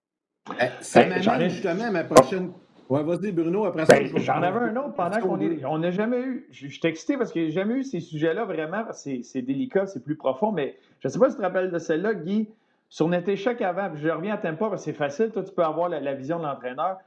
Eh, 0.61 0.67
Ça 0.81 1.05
m'amène 1.05 1.49
justement 1.49 1.83
à 1.85 1.91
ma 1.91 2.03
prochaine. 2.05 2.53
Ouais, 2.89 3.03
vas-y, 3.03 3.31
Bruno, 3.31 3.65
après 3.65 3.85
ça. 3.85 3.93
Ben, 3.93 4.17
J'en 4.17 4.41
avais 4.41 4.59
un 4.59 4.75
autre 4.75 4.93
pendant 4.93 5.19
qu'on 5.19 5.39
est. 5.39 5.63
On 5.65 5.79
n'a 5.79 5.91
jamais 5.91 6.21
eu. 6.21 6.47
Je 6.51 6.67
suis 6.67 6.79
excité 6.83 7.17
parce 7.17 7.31
que 7.31 7.39
j'ai 7.39 7.51
jamais 7.51 7.75
eu 7.75 7.83
ces 7.83 7.99
sujets-là 7.99 8.45
vraiment. 8.45 8.83
C'est 8.91 9.41
délicat, 9.41 9.87
c'est 9.87 10.03
plus 10.03 10.15
profond. 10.15 10.51
Mais 10.51 10.77
je 10.99 11.07
ne 11.07 11.11
sais 11.11 11.19
pas 11.19 11.29
si 11.29 11.35
tu 11.35 11.41
te 11.41 11.45
rappelles 11.45 11.71
de 11.71 11.79
celle-là, 11.79 12.13
Guy. 12.13 12.49
Sur 12.89 13.07
notre 13.07 13.29
échec 13.29 13.61
avant, 13.61 13.89
je 13.95 14.07
reviens 14.09 14.35
à 14.35 14.37
Tempa 14.37 14.69
parce 14.69 14.83
que 14.85 14.91
c'est 14.91 14.97
facile. 14.97 15.31
Toi, 15.31 15.43
tu 15.43 15.51
peux 15.51 15.63
avoir 15.63 15.89
la, 15.89 15.99
la 15.99 16.13
vision 16.13 16.37
de 16.37 16.43
l'entraîneur. 16.43 16.97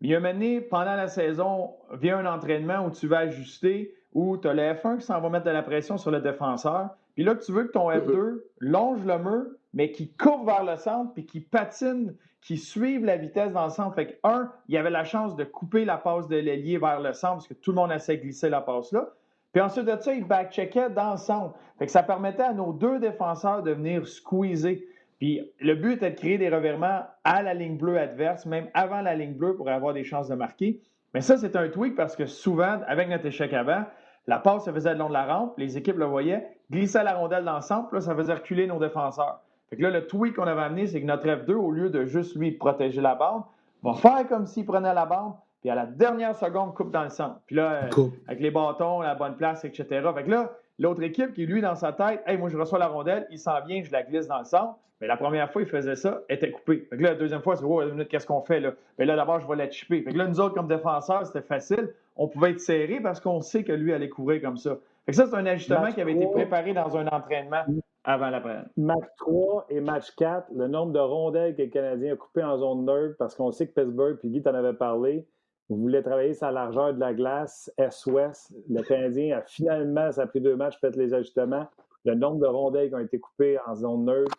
Mais 0.00 0.08
il 0.08 0.10
y 0.10 0.14
a 0.14 0.18
un 0.18 0.20
moment 0.20 0.32
donné, 0.32 0.60
pendant 0.60 0.94
la 0.94 1.08
saison, 1.08 1.70
vient 1.92 2.18
un 2.18 2.26
entraînement 2.26 2.86
où 2.86 2.90
tu 2.90 3.06
vas 3.06 3.18
ajuster, 3.18 3.94
où 4.14 4.38
tu 4.38 4.48
as 4.48 4.54
le 4.54 4.62
F1 4.62 4.98
qui 4.98 5.04
s'en 5.04 5.20
va 5.20 5.28
mettre 5.28 5.44
de 5.44 5.50
la 5.50 5.62
pression 5.62 5.98
sur 5.98 6.10
le 6.10 6.20
défenseur. 6.20 6.90
Puis 7.14 7.24
là, 7.24 7.34
tu 7.34 7.52
veux 7.52 7.64
que 7.64 7.72
ton 7.72 7.90
F2 7.90 8.40
longe 8.60 9.04
le 9.04 9.18
mur, 9.18 9.46
mais 9.76 9.92
qui 9.92 10.10
court 10.10 10.46
vers 10.46 10.64
le 10.64 10.76
centre, 10.76 11.12
puis 11.12 11.26
qui 11.26 11.38
patine, 11.38 12.16
qui 12.40 12.56
suive 12.56 13.04
la 13.04 13.18
vitesse 13.18 13.52
dans 13.52 13.64
le 13.64 13.70
centre. 13.70 13.94
Fait 13.94 14.06
que, 14.06 14.14
un, 14.24 14.50
il 14.68 14.74
y 14.74 14.78
avait 14.78 14.90
la 14.90 15.04
chance 15.04 15.36
de 15.36 15.44
couper 15.44 15.84
la 15.84 15.98
passe 15.98 16.28
de 16.28 16.36
l'ailier 16.36 16.78
vers 16.78 16.98
le 16.98 17.12
centre, 17.12 17.34
parce 17.34 17.48
que 17.48 17.54
tout 17.54 17.72
le 17.72 17.76
monde 17.76 17.92
essaie 17.92 18.16
de 18.16 18.22
glisser 18.22 18.48
la 18.48 18.62
passe 18.62 18.90
là. 18.92 19.06
Puis 19.52 19.60
ensuite 19.60 19.84
de 19.84 20.00
ça, 20.00 20.14
il 20.14 20.24
back-checkait 20.24 20.88
dans 20.90 21.12
le 21.12 21.16
centre. 21.18 21.54
Fait 21.78 21.84
que 21.84 21.92
ça 21.92 22.02
permettait 22.02 22.42
à 22.42 22.54
nos 22.54 22.72
deux 22.72 22.98
défenseurs 22.98 23.62
de 23.62 23.72
venir 23.72 24.08
squeezer. 24.08 24.78
Puis 25.18 25.42
le 25.60 25.74
but 25.74 25.92
était 25.92 26.10
de 26.10 26.16
créer 26.16 26.38
des 26.38 26.48
revirements 26.48 27.02
à 27.24 27.42
la 27.42 27.52
ligne 27.52 27.76
bleue 27.76 27.98
adverse, 27.98 28.46
même 28.46 28.68
avant 28.72 29.02
la 29.02 29.14
ligne 29.14 29.34
bleue 29.34 29.56
pour 29.56 29.68
avoir 29.68 29.92
des 29.92 30.04
chances 30.04 30.28
de 30.28 30.34
marquer. 30.34 30.80
Mais 31.12 31.20
ça, 31.20 31.36
c'est 31.36 31.54
un 31.54 31.68
tweak 31.68 31.96
parce 31.96 32.16
que 32.16 32.24
souvent, 32.24 32.80
avec 32.86 33.10
notre 33.10 33.26
échec 33.26 33.52
avant, 33.52 33.84
la 34.26 34.38
passe 34.38 34.64
se 34.64 34.72
faisait 34.72 34.94
le 34.94 35.00
long 35.00 35.08
de 35.08 35.14
la 35.14 35.26
rampe, 35.26 35.58
les 35.58 35.76
équipes 35.76 35.98
le 35.98 36.06
voyaient, 36.06 36.48
glissaient 36.70 37.04
la 37.04 37.14
rondelle 37.14 37.44
dans 37.44 37.56
le 37.56 37.62
centre, 37.62 37.94
là, 37.94 38.00
ça 38.00 38.14
faisait 38.14 38.34
reculer 38.34 38.66
nos 38.66 38.78
défenseurs. 38.78 39.40
Fait 39.70 39.76
que 39.76 39.82
là, 39.82 39.90
le 39.90 40.06
tweak 40.06 40.36
qu'on 40.36 40.44
avait 40.44 40.62
amené, 40.62 40.86
c'est 40.86 41.00
que 41.00 41.06
notre 41.06 41.26
F2, 41.26 41.52
au 41.52 41.70
lieu 41.70 41.90
de 41.90 42.04
juste 42.04 42.36
lui 42.36 42.52
protéger 42.52 43.00
la 43.00 43.14
bande, 43.14 43.42
va 43.82 43.94
faire 43.94 44.26
comme 44.28 44.46
s'il 44.46 44.64
prenait 44.64 44.94
la 44.94 45.06
bande, 45.06 45.34
puis 45.60 45.70
à 45.70 45.74
la 45.74 45.86
dernière 45.86 46.36
seconde, 46.36 46.74
coupe 46.74 46.92
dans 46.92 47.02
le 47.02 47.08
centre. 47.08 47.40
Puis 47.46 47.56
là, 47.56 47.84
euh, 47.84 48.08
avec 48.28 48.40
les 48.40 48.50
bâtons, 48.50 49.00
la 49.00 49.14
bonne 49.14 49.36
place, 49.36 49.64
etc. 49.64 49.86
Fait 50.14 50.24
que 50.24 50.30
là, 50.30 50.52
l'autre 50.78 51.02
équipe 51.02 51.32
qui, 51.32 51.46
lui, 51.46 51.60
dans 51.60 51.74
sa 51.74 51.92
tête, 51.92 52.22
hey, 52.26 52.36
moi, 52.36 52.48
je 52.48 52.56
reçois 52.56 52.78
la 52.78 52.88
rondelle, 52.88 53.26
il 53.30 53.38
s'en 53.38 53.60
vient, 53.64 53.82
je 53.82 53.90
la 53.90 54.02
glisse 54.02 54.28
dans 54.28 54.38
le 54.38 54.44
centre. 54.44 54.76
Mais 55.00 55.06
la 55.06 55.16
première 55.16 55.52
fois, 55.52 55.60
il 55.60 55.68
faisait 55.68 55.96
ça, 55.96 56.22
elle 56.28 56.36
était 56.36 56.50
coupée. 56.50 56.86
Fait 56.88 56.96
que 56.96 57.02
là, 57.02 57.10
la 57.10 57.16
deuxième 57.16 57.42
fois, 57.42 57.56
c'est, 57.56 57.64
oh, 57.64 57.84
minute, 57.84 58.08
qu'est-ce 58.08 58.26
qu'on 58.26 58.40
fait 58.40 58.60
là? 58.60 58.72
Mais 58.98 59.04
là, 59.04 59.14
d'abord, 59.14 59.40
je 59.40 59.46
vais 59.46 59.56
la 59.56 59.70
chipper. 59.70 60.02
Fait 60.02 60.12
que 60.12 60.16
là, 60.16 60.26
nous 60.26 60.40
autres, 60.40 60.54
comme 60.54 60.68
défenseurs, 60.68 61.26
c'était 61.26 61.46
facile. 61.46 61.90
On 62.16 62.28
pouvait 62.28 62.52
être 62.52 62.60
serré 62.60 63.00
parce 63.00 63.20
qu'on 63.20 63.42
sait 63.42 63.62
que 63.62 63.72
lui 63.72 63.92
allait 63.92 64.08
courir 64.08 64.40
comme 64.40 64.56
ça. 64.56 64.78
Fait 65.04 65.12
que 65.12 65.16
ça, 65.16 65.26
c'est 65.26 65.36
un 65.36 65.44
ajustement 65.44 65.92
qui 65.92 66.00
avait 66.00 66.14
été 66.14 66.26
préparé 66.26 66.72
dans 66.72 66.96
un 66.96 67.06
entraînement 67.08 67.62
avant 68.06 68.30
la 68.30 68.40
prenne. 68.40 68.68
Match 68.76 69.04
3 69.18 69.66
et 69.68 69.80
match 69.80 70.12
4, 70.16 70.52
le 70.54 70.68
nombre 70.68 70.92
de 70.92 71.00
rondelles 71.00 71.56
que 71.56 71.62
le 71.62 71.68
Canadien 71.68 72.12
a 72.14 72.16
coupé 72.16 72.42
en 72.42 72.56
zone 72.56 72.84
neutre, 72.84 73.16
parce 73.18 73.34
qu'on 73.34 73.50
sait 73.50 73.66
que 73.66 73.74
Pittsburgh, 73.74 74.16
puis 74.18 74.30
Guy 74.30 74.42
t'en 74.42 74.54
avait 74.54 74.74
parlé, 74.74 75.26
vous 75.68 75.76
voulez 75.76 76.02
travailler 76.02 76.32
sa 76.32 76.52
largeur 76.52 76.94
de 76.94 77.00
la 77.00 77.12
glace, 77.12 77.70
S-Ouest. 77.76 78.54
Le 78.70 78.82
Canadien 78.82 79.38
a 79.38 79.42
finalement, 79.42 80.12
ça 80.12 80.22
a 80.22 80.26
pris 80.28 80.40
deux 80.40 80.54
matchs, 80.54 80.78
fait 80.80 80.94
les 80.94 81.12
ajustements. 81.12 81.66
Le 82.04 82.14
nombre 82.14 82.38
de 82.38 82.46
rondelles 82.46 82.88
qui 82.88 82.94
ont 82.94 83.00
été 83.00 83.18
coupées 83.18 83.58
en 83.66 83.74
zone 83.74 84.04
neutre, 84.04 84.32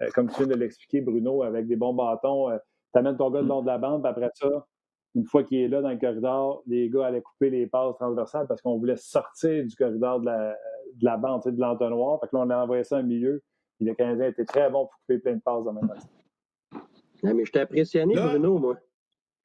euh, 0.00 0.08
comme 0.14 0.30
tu 0.30 0.36
viens 0.38 0.46
de 0.46 0.54
l'expliquer, 0.54 1.02
Bruno, 1.02 1.42
avec 1.42 1.66
des 1.66 1.76
bons 1.76 1.92
bâtons, 1.92 2.48
euh, 2.48 2.56
tu 2.94 2.98
amènes 2.98 3.18
ton 3.18 3.30
gars 3.30 3.42
le 3.42 3.48
long 3.48 3.60
de 3.60 3.66
la 3.66 3.76
bande, 3.76 4.02
puis 4.02 4.10
après 4.10 4.30
ça, 4.32 4.66
une 5.14 5.24
fois 5.24 5.42
qu'il 5.42 5.58
est 5.58 5.68
là 5.68 5.82
dans 5.82 5.90
le 5.90 5.98
corridor, 5.98 6.62
les 6.66 6.88
gars 6.88 7.06
allaient 7.06 7.22
couper 7.22 7.50
les 7.50 7.66
passes 7.66 7.96
transversales 7.96 8.46
parce 8.46 8.62
qu'on 8.62 8.78
voulait 8.78 8.96
sortir 8.96 9.64
du 9.64 9.74
corridor 9.74 10.20
de 10.20 10.26
la, 10.26 10.56
de 10.94 11.04
la 11.04 11.16
bande, 11.16 11.42
de 11.44 11.60
l'entonnoir. 11.60 12.20
Fait 12.20 12.28
que 12.28 12.36
là, 12.36 12.42
on 12.46 12.50
a 12.50 12.62
envoyé 12.62 12.84
ça 12.84 12.98
en 12.98 13.02
milieu. 13.02 13.42
Et 13.80 13.84
le 13.84 13.94
Canadien 13.94 14.28
était 14.28 14.44
très 14.44 14.70
bon 14.70 14.86
pour 14.86 14.94
couper 15.00 15.18
plein 15.18 15.34
de 15.34 15.40
passes 15.40 15.66
en 15.66 15.72
même 15.72 15.88
temps. 15.88 16.78
Non, 17.22 17.34
mais 17.34 17.44
je 17.44 17.52
t'ai 17.52 17.60
impressionné, 17.60 18.14
Bruno, 18.14 18.58
moi 18.58 18.76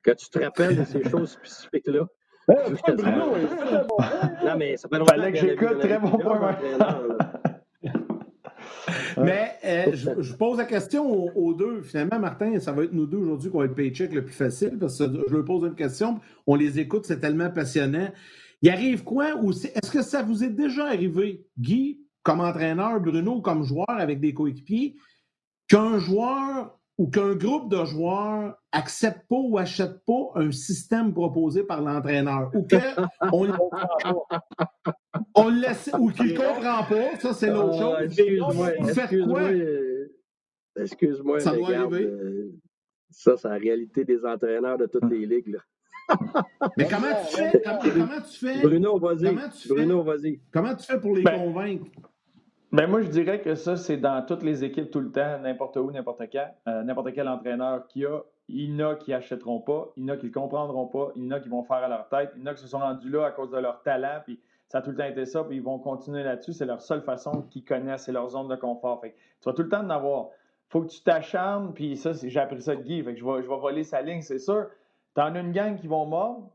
que 0.06 0.12
tu 0.12 0.30
te 0.30 0.40
rappelles 0.40 0.78
de 0.78 0.84
ces 0.84 1.04
choses 1.04 1.32
spécifiques-là. 1.32 2.06
Ben, 2.48 2.58
Bruno, 2.96 3.36
non, 4.46 4.58
mais 4.58 4.78
ça 4.78 4.88
fait 4.88 5.00
longtemps 5.00 5.32
que 5.32 5.36
j'écoute 5.36 5.80
très 5.80 5.98
bon 5.98 6.12
point. 6.12 6.56
Mais 9.18 9.58
euh, 9.64 9.92
je, 9.94 10.34
pose 10.34 10.58
la 10.58 10.66
question 10.66 11.36
aux, 11.36 11.54
deux. 11.54 11.82
Finalement, 11.82 12.20
Martin, 12.20 12.60
ça 12.60 12.72
va 12.72 12.84
être 12.84 12.94
nous 12.94 13.06
deux 13.06 13.18
aujourd'hui 13.18 13.50
qui 13.50 13.58
va 13.58 13.64
être 13.64 13.70
le 13.70 13.76
paycheck 13.76 14.14
le 14.14 14.24
plus 14.24 14.34
facile 14.34 14.78
parce 14.80 14.98
que 14.98 15.06
je 15.28 15.34
leur 15.34 15.46
pose 15.46 15.64
une 15.64 15.76
question. 15.76 16.20
On 16.46 16.56
les 16.56 16.80
écoute, 16.80 17.06
c'est 17.06 17.20
tellement 17.20 17.50
passionnant. 17.50 18.10
Il 18.62 18.70
arrive 18.70 19.04
quoi? 19.04 19.30
Est-ce 19.30 19.92
que 19.92 20.02
ça 20.02 20.24
vous 20.24 20.44
est 20.44 20.50
déjà 20.50 20.86
arrivé, 20.88 21.46
Guy, 21.60 22.00
comme 22.24 22.42
entraîneur, 22.42 23.00
Bruno, 23.00 23.42
comme 23.42 23.64
joueur 23.64 23.90
avec 23.90 24.20
des 24.20 24.34
coéquipiers, 24.34 24.96
qu'un 25.68 26.00
joueur 26.00 26.80
ou 26.98 27.08
qu'un 27.08 27.36
groupe 27.36 27.70
de 27.70 27.84
joueurs 27.84 28.56
accepte 28.72 29.28
pas 29.28 29.36
ou 29.36 29.58
achète 29.58 30.04
pas 30.06 30.32
un 30.36 30.52
système 30.52 31.14
proposé 31.14 31.64
par 31.64 31.82
l'entraîneur 31.82 32.52
ou 32.54 32.66
qu'on 32.66 33.48
on 35.36 35.50
le 35.50 35.62
laisse 35.62 35.90
ou 36.00 36.10
qu'il 36.10 36.34
ne 36.34 36.38
comprend 36.38 36.84
pas, 36.84 37.20
ça 37.20 37.34
c'est 37.34 37.52
l'autre 37.52 37.76
ah, 37.76 37.80
chose. 37.80 38.06
Excuse-moi, 38.06 38.76
excuse-moi, 38.78 39.42
euh, 39.42 40.08
excuse-moi. 40.78 41.40
Ça 41.40 41.56
doit 41.56 41.76
arriver. 41.76 42.06
Euh, 42.06 42.54
ça, 43.16 43.38
c'est 43.38 43.48
la 43.48 43.56
réalité 43.56 44.04
des 44.04 44.26
entraîneurs 44.26 44.78
de 44.78 44.86
toutes 44.88 45.10
les 45.10 45.26
ligues. 45.26 45.48
Là. 45.48 45.60
mais 46.78 46.88
comment 46.88 47.08
tu 47.28 47.36
fais? 47.36 47.62
Comment, 47.64 48.22
tu 48.22 48.46
fais? 48.46 48.62
Bruno, 48.62 49.00
vas-y. 49.00 49.36
Bruno, 49.68 50.04
vas-y. 50.04 50.40
Comment 50.52 50.76
tu 50.76 50.86
fais 50.86 51.00
pour 51.00 51.16
les 51.16 51.24
ben, 51.24 51.38
convaincre? 51.38 51.86
Ben 52.76 52.88
moi, 52.88 53.02
je 53.02 53.08
dirais 53.08 53.40
que 53.40 53.56
ça, 53.56 53.78
c'est 53.78 53.96
dans 53.96 54.22
toutes 54.26 54.44
les 54.44 54.66
équipes 54.66 54.92
tout 54.92 55.00
le 55.00 55.10
temps, 55.10 55.40
n'importe 55.40 55.78
où, 55.78 55.92
n'importe 55.92 56.24
quand. 56.30 56.54
Euh, 56.68 56.84
n'importe 56.84 57.14
quel 57.14 57.30
entraîneur 57.30 57.88
qui 57.88 58.06
a, 58.06 58.20
il 58.50 58.70
y 58.70 58.84
en 58.84 58.90
a 58.90 58.96
qui 58.96 59.14
achèteront 59.14 59.62
pas, 59.62 59.94
il 59.96 60.04
y 60.04 60.12
en 60.12 60.14
a 60.14 60.18
qui 60.18 60.26
ne 60.26 60.32
comprendront 60.34 60.86
pas, 60.86 61.14
il 61.16 61.24
y 61.24 61.28
en 61.28 61.32
a 61.32 61.40
qui 61.40 61.48
vont 61.48 61.64
faire 61.64 61.78
à 61.78 61.88
leur 61.88 62.10
tête, 62.10 62.32
il 62.36 62.42
y 62.42 62.44
en 62.44 62.48
a 62.48 62.54
qui 62.54 62.62
se 62.62 62.68
sont 62.68 62.80
rendus 62.80 63.10
là 63.10 63.28
à 63.28 63.32
cause 63.32 63.50
de 63.50 63.58
leur 63.60 63.82
talent, 63.84 64.20
puis 64.26 64.42
ça 64.68 64.80
a 64.80 64.82
tout 64.82 64.90
le 64.90 64.98
temps 64.98 65.06
été 65.06 65.26
ça, 65.26 65.46
puis 65.46 65.56
ils 65.56 65.64
vont 65.64 65.80
continuer 65.80 66.24
là-dessus. 66.24 66.52
C'est 66.52 66.66
leur 66.66 66.82
seule 66.82 67.02
façon 67.02 67.44
qu'ils 67.44 67.64
connaissent, 67.64 68.04
c'est 68.04 68.12
leur 68.12 68.28
zone 68.28 68.50
de 68.50 68.58
confort. 68.58 69.00
Fait 69.00 69.16
tu 69.40 69.48
vas 69.48 69.54
tout 69.54 69.64
le 69.64 69.70
temps 69.70 69.86
en 69.86 69.90
avoir. 69.90 70.32
faut 70.68 70.82
que 70.82 70.88
tu 70.88 71.02
t'acharnes, 71.02 71.74
puis 71.74 71.96
ça, 71.96 72.12
j'ai 72.12 72.40
appris 72.42 72.62
ça 72.62 72.76
de 72.76 72.82
Guy, 72.82 73.02
fait 73.04 73.14
que 73.14 73.20
je 73.22 73.26
vais, 73.26 73.42
je 73.42 73.48
vais 73.48 73.58
voler 73.58 73.86
sa 73.86 74.02
ligne, 74.02 74.22
c'est 74.22 74.38
sûr. 74.38 74.68
Tu 75.16 75.22
en 75.22 75.34
as 75.34 75.40
une 75.40 75.54
gang 75.54 75.78
qui 75.78 75.88
vont 75.88 76.06
mordre, 76.06 76.50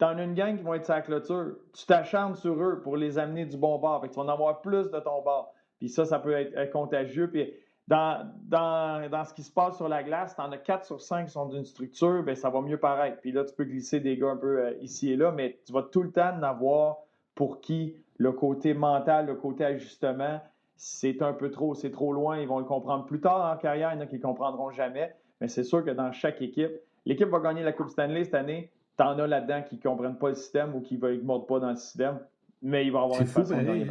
tu 0.00 0.04
en 0.04 0.18
as 0.18 0.24
une 0.24 0.34
gang 0.34 0.56
qui 0.56 0.64
vont 0.64 0.74
être 0.74 0.86
sa 0.86 1.00
clôture. 1.00 1.58
Tu 1.74 1.86
t'acharnes 1.86 2.34
sur 2.34 2.60
eux 2.60 2.80
pour 2.82 2.96
les 2.96 3.20
amener 3.20 3.44
du 3.44 3.56
bon 3.56 3.78
bord. 3.78 4.00
Fait 4.00 4.08
que 4.08 4.14
tu 4.14 4.18
vas 4.18 4.24
en 4.24 4.28
avoir 4.28 4.62
plus 4.62 4.90
de 4.90 4.98
ton 4.98 5.22
bord. 5.22 5.54
Puis 5.80 5.88
ça, 5.88 6.04
ça 6.04 6.20
peut 6.20 6.32
être, 6.32 6.70
contagieux. 6.70 7.28
Puis 7.28 7.52
dans, 7.88 8.30
dans, 8.44 9.24
ce 9.24 9.34
qui 9.34 9.42
se 9.42 9.50
passe 9.50 9.76
sur 9.76 9.88
la 9.88 10.04
glace, 10.04 10.36
tu 10.36 10.42
en 10.42 10.52
as 10.52 10.58
4 10.58 10.84
sur 10.84 11.00
5 11.00 11.26
qui 11.26 11.32
sont 11.32 11.46
d'une 11.46 11.64
structure, 11.64 12.22
bien, 12.22 12.36
ça 12.36 12.50
va 12.50 12.60
mieux 12.60 12.78
paraître. 12.78 13.18
Puis 13.20 13.32
là, 13.32 13.44
tu 13.44 13.54
peux 13.54 13.64
glisser 13.64 13.98
des 13.98 14.16
gars 14.16 14.28
un 14.28 14.36
peu 14.36 14.60
euh, 14.60 14.74
ici 14.82 15.10
et 15.10 15.16
là, 15.16 15.32
mais 15.32 15.58
tu 15.66 15.72
vas 15.72 15.82
tout 15.82 16.02
le 16.02 16.12
temps 16.12 16.36
en 16.38 16.42
avoir 16.44 16.98
pour 17.34 17.60
qui 17.60 17.96
le 18.18 18.32
côté 18.32 18.74
mental, 18.74 19.26
le 19.26 19.34
côté 19.34 19.64
ajustement, 19.64 20.40
c'est 20.76 21.22
un 21.22 21.32
peu 21.32 21.50
trop, 21.50 21.74
c'est 21.74 21.90
trop 21.90 22.12
loin. 22.12 22.38
Ils 22.38 22.46
vont 22.46 22.58
le 22.58 22.66
comprendre 22.66 23.06
plus 23.06 23.20
tard 23.20 23.50
en 23.52 23.56
carrière, 23.56 23.92
il 23.92 23.96
y 23.96 23.98
en 23.98 24.02
a 24.02 24.06
qui 24.06 24.16
ne 24.16 24.22
comprendront 24.22 24.70
jamais. 24.70 25.14
Mais 25.40 25.48
c'est 25.48 25.64
sûr 25.64 25.84
que 25.84 25.90
dans 25.90 26.12
chaque 26.12 26.42
équipe, 26.42 26.72
l'équipe 27.06 27.28
va 27.28 27.40
gagner 27.40 27.62
la 27.62 27.72
Coupe 27.72 27.88
Stanley 27.88 28.24
cette 28.24 28.34
année. 28.34 28.70
Tu 28.98 29.02
en 29.02 29.18
as 29.18 29.26
là-dedans 29.26 29.62
qui 29.62 29.76
ne 29.76 29.80
comprennent 29.80 30.18
pas 30.18 30.28
le 30.28 30.34
système 30.34 30.74
ou 30.74 30.82
qui 30.82 30.98
ne 30.98 31.20
mordent 31.22 31.48
pas 31.48 31.60
dans 31.60 31.70
le 31.70 31.76
système, 31.76 32.20
mais 32.60 32.84
il 32.84 32.92
va 32.92 33.00
avoir 33.00 33.20
une 33.20 33.26
façon 33.26 33.56
de 33.56 33.62
gagner. 33.62 33.86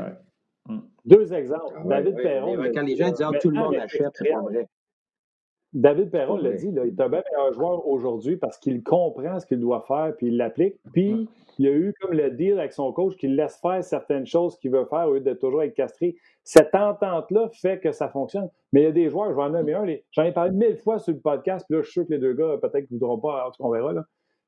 Deux 1.06 1.34
exemples. 1.34 1.74
Ah 1.76 1.84
David 1.86 2.16
Perron. 2.18 2.56
quand 2.74 2.82
les 2.82 2.96
gens 2.96 3.10
disent 3.10 3.22
ah, 3.22 3.38
tout 3.40 3.50
le 3.50 3.60
monde 3.60 3.76
achète, 3.76 4.12
c'est 4.14 4.30
pas 4.30 4.42
vrai. 4.42 4.68
David 5.72 6.10
Perron 6.10 6.38
l'a 6.38 6.54
dit, 6.54 6.72
là, 6.72 6.84
il 6.86 6.94
est 6.94 7.02
un 7.02 7.10
bien 7.10 7.22
meilleur 7.32 7.54
joueur 7.54 7.88
aujourd'hui 7.88 8.38
parce 8.38 8.58
qu'il 8.58 8.82
comprend 8.82 9.40
ce 9.40 9.46
qu'il 9.46 9.60
doit 9.60 9.86
faire 9.88 10.14
puis 10.18 10.28
il 10.28 10.38
l'applique. 10.38 10.76
Puis 10.94 11.14
mm. 11.14 11.28
il 11.60 11.68
a 11.68 11.72
eu 11.72 11.94
comme 12.02 12.14
le 12.14 12.32
deal 12.32 12.60
avec 12.60 12.74
son 12.74 12.92
coach 12.92 13.16
qu'il 13.18 13.36
laisse 13.36 13.60
faire 13.62 13.84
certaines 13.84 14.26
choses 14.26 14.58
qu'il 14.58 14.72
veut 14.72 14.86
faire 14.86 15.08
au 15.08 15.14
lieu 15.14 15.22
de 15.22 15.34
toujours 15.34 15.62
être 15.62 15.76
castré. 15.76 16.16
Cette 16.44 16.74
entente-là 16.74 17.50
fait 17.54 17.80
que 17.80 17.92
ça 17.92 18.10
fonctionne. 18.10 18.50
Mais 18.74 18.82
il 18.82 18.84
y 18.86 18.88
a 18.88 18.92
des 18.92 19.10
joueurs, 19.10 19.30
je 19.30 19.36
vais 19.36 19.44
en 19.44 19.50
nommer 19.50 19.74
un, 19.74 19.86
j'en 20.12 20.24
ai 20.24 20.32
parlé 20.32 20.52
mille 20.52 20.78
fois 20.78 20.98
sur 20.98 21.14
le 21.14 21.20
podcast, 21.20 21.66
puis 21.68 21.78
là, 21.78 21.84
je 21.84 21.90
suis 21.90 22.02
sûr 22.02 22.08
que 22.08 22.14
les 22.14 22.20
deux 22.20 22.34
gars, 22.34 22.58
peut-être 22.62 22.90
ne 22.90 22.98
voudront 22.98 23.20
pas, 23.20 23.52
on 23.60 23.70
verra. 23.70 23.94
Là. 23.94 24.06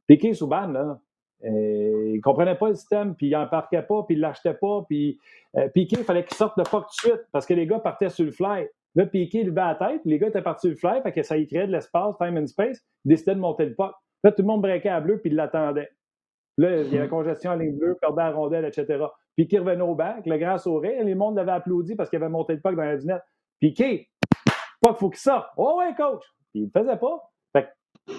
Piqué 0.07 0.34
Souban, 0.34 0.67
là, 0.67 0.99
euh, 1.46 2.10
il 2.10 2.18
ne 2.18 2.22
comprenait 2.22 2.56
pas 2.56 2.70
le 2.70 2.76
système, 2.76 3.16
puis 3.16 3.28
il 3.28 3.32
n'embarquait 3.32 3.82
pas, 3.82 4.04
puis 4.04 4.16
il 4.16 4.18
ne 4.18 4.22
l'achetait 4.24 4.54
pas. 4.54 4.84
Puis 4.88 5.20
euh, 5.58 5.68
Piqué, 5.70 5.98
il 6.00 6.04
fallait 6.04 6.24
qu'il 6.24 6.38
sorte 6.38 6.58
le 6.58 6.64
puck 6.64 6.86
tout 6.86 7.08
de 7.08 7.12
suite 7.14 7.28
parce 7.32 7.46
que 7.46 7.54
les 7.54 7.66
gars 7.68 7.80
partaient 7.80 8.10
sur 8.10 8.26
le 8.26 8.32
fly. 8.32 8.68
Là, 8.96 9.06
Piqué 9.06 9.44
levait 9.44 9.62
la 9.62 9.76
tête, 9.76 10.02
les 10.06 10.20
gars 10.20 10.28
étaient 10.28 10.42
partis 10.42 10.68
sur 10.68 10.72
le 10.72 10.76
fly, 10.76 11.02
fait 11.02 11.12
que 11.12 11.24
ça 11.24 11.38
y 11.38 11.48
créait 11.48 11.68
de 11.68 11.72
l'espace, 11.72 12.16
time 12.18 12.38
and 12.38 12.48
space. 12.48 12.82
Il 13.06 13.10
décidait 13.10 13.36
de 13.36 13.39
monter 13.39 13.66
le 13.66 13.76
puck. 13.76 13.94
Là, 14.24 14.32
tout 14.32 14.42
le 14.42 14.48
monde 14.48 14.62
breakait 14.62 14.89
à 14.89 15.00
bleu, 15.00 15.20
puis 15.20 15.30
il 15.30 15.36
l'attendait. 15.36 15.89
Là, 16.58 16.82
il 16.82 16.94
y 16.94 16.98
avait 16.98 17.08
congestion 17.08 17.52
en 17.52 17.56
ligne 17.56 17.78
bleue, 17.78 17.98
perdait 18.00 18.22
la 18.22 18.32
rondelle, 18.32 18.66
etc. 18.66 19.06
Piqué 19.36 19.60
revenait 19.60 19.82
au 19.82 19.96
bac, 19.96 20.26
le 20.26 20.38
grand 20.38 20.58
sourire, 20.58 21.04
les 21.04 21.16
monde 21.16 21.38
l'avait 21.38 21.54
applaudi 21.54 21.96
parce 21.96 22.10
qu'il 22.10 22.18
avait 22.18 22.30
monté 22.30 22.54
le 22.54 22.60
puck 22.60 22.76
dans 22.76 22.84
la 22.84 22.98
dunette. 22.98 23.24
Piqué, 23.60 24.10
puck, 24.82 24.98
faut 24.98 25.10
qu'il 25.10 25.20
sorte. 25.20 25.48
Oh 25.58 25.78
ouais, 25.78 25.96
coach. 25.96 26.24
Puis 26.52 26.62
il 26.62 26.72
le 26.74 26.80
faisait 26.80 26.98
pas. 26.98 27.30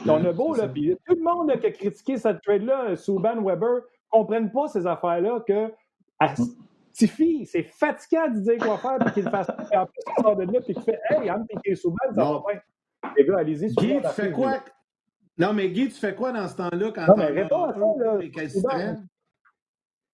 On 0.06 0.24
a 0.24 0.32
beau, 0.32 0.54
là, 0.54 0.68
puis 0.68 0.96
tout 1.06 1.14
le 1.14 1.22
monde 1.22 1.52
qui 1.60 1.66
a 1.66 1.70
critiqué 1.70 2.16
cette 2.16 2.40
trade-là, 2.42 2.96
Souban, 2.96 3.42
Weber, 3.42 3.76
ne 3.76 3.80
comprennent 4.10 4.50
pas 4.50 4.68
ces 4.68 4.86
affaires-là 4.86 5.40
que 5.46 5.72
Tiffy, 6.92 7.46
c'est 7.46 7.62
fatigant 7.62 8.28
de 8.28 8.40
dire 8.40 8.58
quoi 8.58 8.78
faire, 8.78 8.98
puis 8.98 9.14
qu'il 9.14 9.30
fasse 9.30 9.48
en 9.50 9.54
plus, 9.54 9.66
il 10.18 10.22
sort 10.22 10.36
de 10.36 10.44
là, 10.44 10.60
puis 10.60 10.74
qu'il 10.74 10.82
fait 10.82 11.00
Hey, 11.10 11.28
Anne 11.28 11.46
piqué 11.46 11.74
Souban, 11.74 11.96
ça 12.14 12.24
va 12.24 12.42
bien. 12.46 12.60
Les 13.16 13.24
gars, 13.24 13.38
allez-y. 13.38 13.74
Guy, 13.74 14.00
tu 14.00 14.08
fais 14.08 14.30
quoi? 14.30 14.60
Non, 15.38 15.52
mais 15.52 15.70
Guy, 15.70 15.88
tu 15.88 15.98
fais 15.98 16.14
quoi 16.14 16.32
dans 16.32 16.46
ce 16.46 16.56
temps-là 16.56 16.92
quand 16.94 17.06
non, 17.08 17.14
mais 17.16 17.26
réponds 17.26 17.64
à 17.64 17.72
ça, 18.48 18.78
là. 18.78 18.96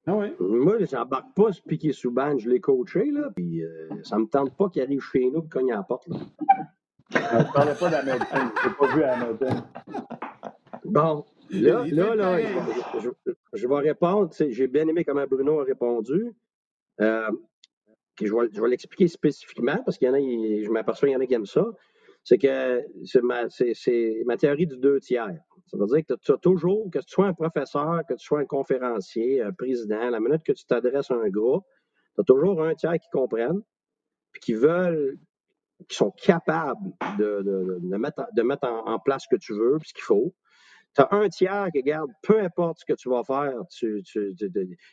Ah 0.06 0.14
oui. 0.14 0.34
Moi, 0.40 0.78
j'embarque 0.90 1.34
pas 1.34 1.52
sur 1.52 1.64
Piqué 1.64 1.92
Souban, 1.92 2.38
je 2.38 2.48
l'ai 2.48 2.60
coaché, 2.60 3.10
là, 3.10 3.28
puis 3.34 3.62
euh, 3.62 3.88
ça 4.04 4.18
me 4.18 4.26
tente 4.26 4.56
pas 4.56 4.70
qu'il 4.70 4.80
arrive 4.80 5.02
chez 5.02 5.30
nous 5.30 5.44
et 5.44 5.48
cogne 5.48 5.72
à 5.72 5.76
la 5.76 5.82
porte. 5.82 6.08
Là. 6.08 6.16
Je 7.10 7.18
ne 7.18 7.52
parlais 7.52 7.74
pas 7.74 7.90
d'Hamilton. 7.90 8.50
Je 8.62 8.68
n'ai 8.68 8.74
pas 8.74 8.86
vu 8.94 9.02
Hamilton. 9.02 9.62
Bon, 10.84 11.24
là, 11.50 11.84
là, 11.86 12.14
là 12.14 12.38
je, 13.52 13.68
vais 13.68 13.74
répondre. 13.76 14.30
J'ai 14.50 14.66
bien 14.66 14.86
aimé 14.88 15.04
comment 15.04 15.26
Bruno 15.26 15.60
a 15.60 15.64
répondu. 15.64 16.34
Euh, 17.00 17.30
je 18.20 18.34
vais, 18.34 18.48
je 18.52 18.60
vais 18.60 18.68
l'expliquer 18.68 19.08
spécifiquement 19.08 19.80
parce 19.84 19.98
qu'il 19.98 20.08
y 20.08 20.10
en 20.10 20.14
a, 20.14 20.18
je 20.18 20.70
m'aperçois 20.70 21.08
qu'il 21.08 21.14
y 21.14 21.16
en 21.16 21.20
a 21.20 21.26
qui 21.26 21.34
aiment 21.34 21.46
ça. 21.46 21.64
C'est 22.24 22.38
que 22.38 22.84
c'est 23.04 23.22
ma, 23.22 23.44
ma, 24.26 24.36
théorie 24.36 24.66
du 24.66 24.76
deux 24.76 25.00
tiers. 25.00 25.38
Ça 25.66 25.76
veut 25.76 25.86
dire 25.86 26.04
que 26.04 26.14
tu 26.14 26.32
as 26.32 26.36
toujours, 26.36 26.90
que 26.90 26.98
tu 26.98 27.08
sois 27.08 27.26
un 27.26 27.32
professeur, 27.32 28.02
que 28.08 28.14
tu 28.14 28.24
sois 28.24 28.40
un 28.40 28.44
conférencier, 28.44 29.42
un 29.42 29.52
président, 29.52 30.10
la 30.10 30.20
minute 30.20 30.42
que 30.42 30.52
tu 30.52 30.64
t'adresses 30.66 31.10
à 31.10 31.14
un 31.14 31.28
groupe, 31.28 31.64
tu 32.14 32.20
as 32.20 32.24
toujours 32.24 32.62
un 32.62 32.74
tiers 32.74 32.98
qui 32.98 33.08
comprennent, 33.10 33.62
puis 34.32 34.40
qui 34.40 34.54
veulent 34.54 35.18
qui 35.86 35.96
sont 35.96 36.10
capables 36.10 36.92
de, 37.18 37.96
mettre, 37.96 38.64
en, 38.64 38.98
place 38.98 39.24
ce 39.24 39.36
que 39.36 39.40
tu 39.40 39.54
veux, 39.54 39.78
ce 39.84 39.92
qu'il 39.92 40.02
faut. 40.02 40.34
tu 40.94 41.02
as 41.02 41.08
un 41.12 41.28
tiers 41.28 41.68
qui 41.72 41.82
garde, 41.82 42.10
peu 42.22 42.40
importe 42.40 42.80
ce 42.80 42.84
que 42.84 42.94
tu 42.94 43.08
vas 43.08 43.22
faire, 43.22 43.54
tu, 43.70 44.02
tu, 44.02 44.34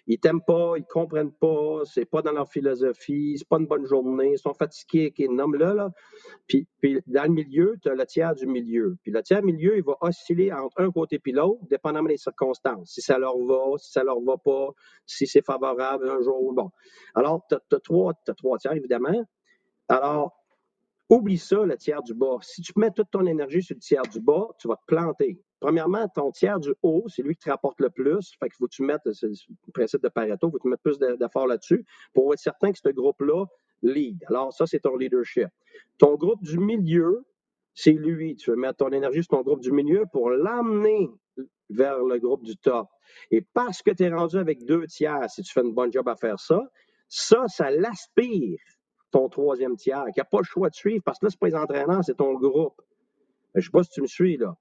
ils 0.06 0.20
t'aiment 0.20 0.44
pas, 0.46 0.74
ils 0.78 0.86
comprennent 0.86 1.34
pas, 1.34 1.82
c'est 1.86 2.06
pas 2.06 2.22
dans 2.22 2.34
leur 2.34 2.48
philosophie, 2.48 3.36
c'est 3.38 3.48
pas 3.48 3.58
une 3.58 3.66
bonne 3.66 3.86
journée, 3.86 4.34
ils 4.34 4.38
sont 4.38 4.54
fatigués, 4.54 5.12
qui 5.12 5.28
nomme 5.28 5.56
là. 5.56 5.90
Puis, 6.48 6.68
puis, 6.80 7.00
dans 7.08 7.24
le 7.24 7.30
milieu, 7.30 7.76
tu 7.82 7.90
as 7.90 7.96
le 7.96 8.06
tiers 8.06 8.36
du 8.36 8.46
milieu. 8.46 8.96
Puis 9.02 9.12
le 9.12 9.24
tiers 9.24 9.42
milieu, 9.42 9.78
il 9.78 9.84
va 9.84 9.98
osciller 10.02 10.54
entre 10.54 10.82
un 10.82 10.92
côté 10.92 11.20
et 11.26 11.32
l'autre, 11.32 11.66
dépendamment 11.68 12.10
des 12.10 12.18
circonstances. 12.18 12.92
Si 12.92 13.02
ça 13.02 13.18
leur 13.18 13.38
va, 13.40 13.78
si 13.78 13.92
ça 13.92 14.04
leur 14.04 14.22
va 14.22 14.38
pas, 14.38 14.70
si 15.08 15.26
c'est 15.26 15.44
favorable 15.44 16.08
un 16.08 16.22
jour, 16.22 16.54
bon. 16.54 16.70
Alors, 17.16 17.44
tu 17.50 17.56
as, 17.56 17.60
as 17.76 17.80
trois 17.80 18.58
tiers, 18.60 18.74
évidemment. 18.74 19.26
Alors, 19.88 20.45
oublie 21.10 21.38
ça, 21.38 21.64
le 21.64 21.78
tiers 21.78 22.02
du 22.04 22.14
bas. 22.14 22.38
Si 22.42 22.62
tu 22.62 22.74
mets 22.78 22.92
toute 22.92 23.12
ton 23.12 23.26
énergie 23.26 23.62
sur 23.62 23.76
le 23.76 23.80
tiers 23.80 24.04
du 24.04 24.20
bas, 24.20 24.48
tu 24.60 24.68
vas 24.68 24.76
te 24.76 24.86
planter. 24.88 25.40
Premièrement, 25.60 26.08
ton 26.10 26.32
tiers 26.32 26.60
du 26.60 26.74
haut, 26.84 27.06
c'est 27.08 27.22
lui 27.22 27.36
qui 27.36 27.46
te 27.46 27.50
rapporte 27.50 27.80
le 27.80 27.90
plus. 27.90 28.36
Fait 28.40 28.50
faut 28.54 28.66
que 28.66 28.76
tu 28.76 28.84
mettes, 28.84 29.12
c'est 29.14 29.28
le 29.28 29.72
principe 29.74 30.02
de 30.02 30.10
Pareto, 30.10 30.48
il 30.48 30.52
faut 30.52 30.58
que 30.58 30.64
tu 30.64 30.70
mettes 30.70 30.84
plus 30.84 31.00
d'efforts 31.00 31.48
là-dessus 31.48 31.86
pour 32.14 32.34
être 32.34 32.40
certain 32.40 32.72
que 32.72 32.80
ce 32.80 32.90
groupe-là 32.90 33.46
lead. 33.82 34.24
Alors, 34.28 34.54
ça, 34.54 34.66
c'est 34.66 34.80
ton 34.80 34.96
leadership. 34.96 35.48
Ton 35.98 36.16
groupe 36.16 36.44
du 36.44 36.60
milieu, 36.60 37.26
c'est 37.74 37.92
lui. 37.92 38.36
Tu 38.36 38.50
veux 38.50 38.56
mettre 38.56 38.78
ton 38.78 38.90
énergie 38.92 39.24
sur 39.24 39.38
ton 39.38 39.42
groupe 39.42 39.62
du 39.62 39.72
milieu 39.72 40.06
pour 40.12 40.30
l'emmener 40.30 41.10
vers 41.70 42.00
le 42.04 42.20
groupe 42.20 42.44
du 42.44 42.56
top. 42.58 42.88
Et 43.32 43.42
parce 43.42 43.82
que 43.82 43.92
tu 43.92 44.04
es 44.04 44.10
rendu 44.10 44.38
avec 44.38 44.66
deux 44.66 44.86
tiers, 44.88 45.30
si 45.30 45.42
tu 45.42 45.52
fais 45.52 45.62
une 45.62 45.74
bonne 45.74 45.92
job 45.92 46.08
à 46.08 46.16
faire 46.16 46.40
ça, 46.40 46.62
ça, 47.08 47.48
ça 47.48 47.72
l'aspire 47.72 48.60
ton 49.12 49.30
troisième 49.30 49.76
tiers, 49.76 50.06
qui 50.14 50.20
n'a 50.20 50.26
pas 50.26 50.40
le 50.40 50.44
choix 50.44 50.70
de 50.70 50.76
suivre 50.76 51.04
parce 51.04 51.20
que 51.20 51.26
là, 51.26 51.30
ce 51.30 51.36
n'est 51.36 51.40
pas 51.40 51.58
les 51.58 51.64
entraîneurs, 51.64 52.04
c'est 52.04 52.18
ton 52.18 52.34
groupe. 52.34 52.82
Je 53.54 53.60
ne 53.60 53.64
sais 53.64 53.72
pas 53.72 53.84
si 53.84 53.90
tu 53.92 54.02
me 54.02 54.08
suis, 54.08 54.38
là 54.38 54.58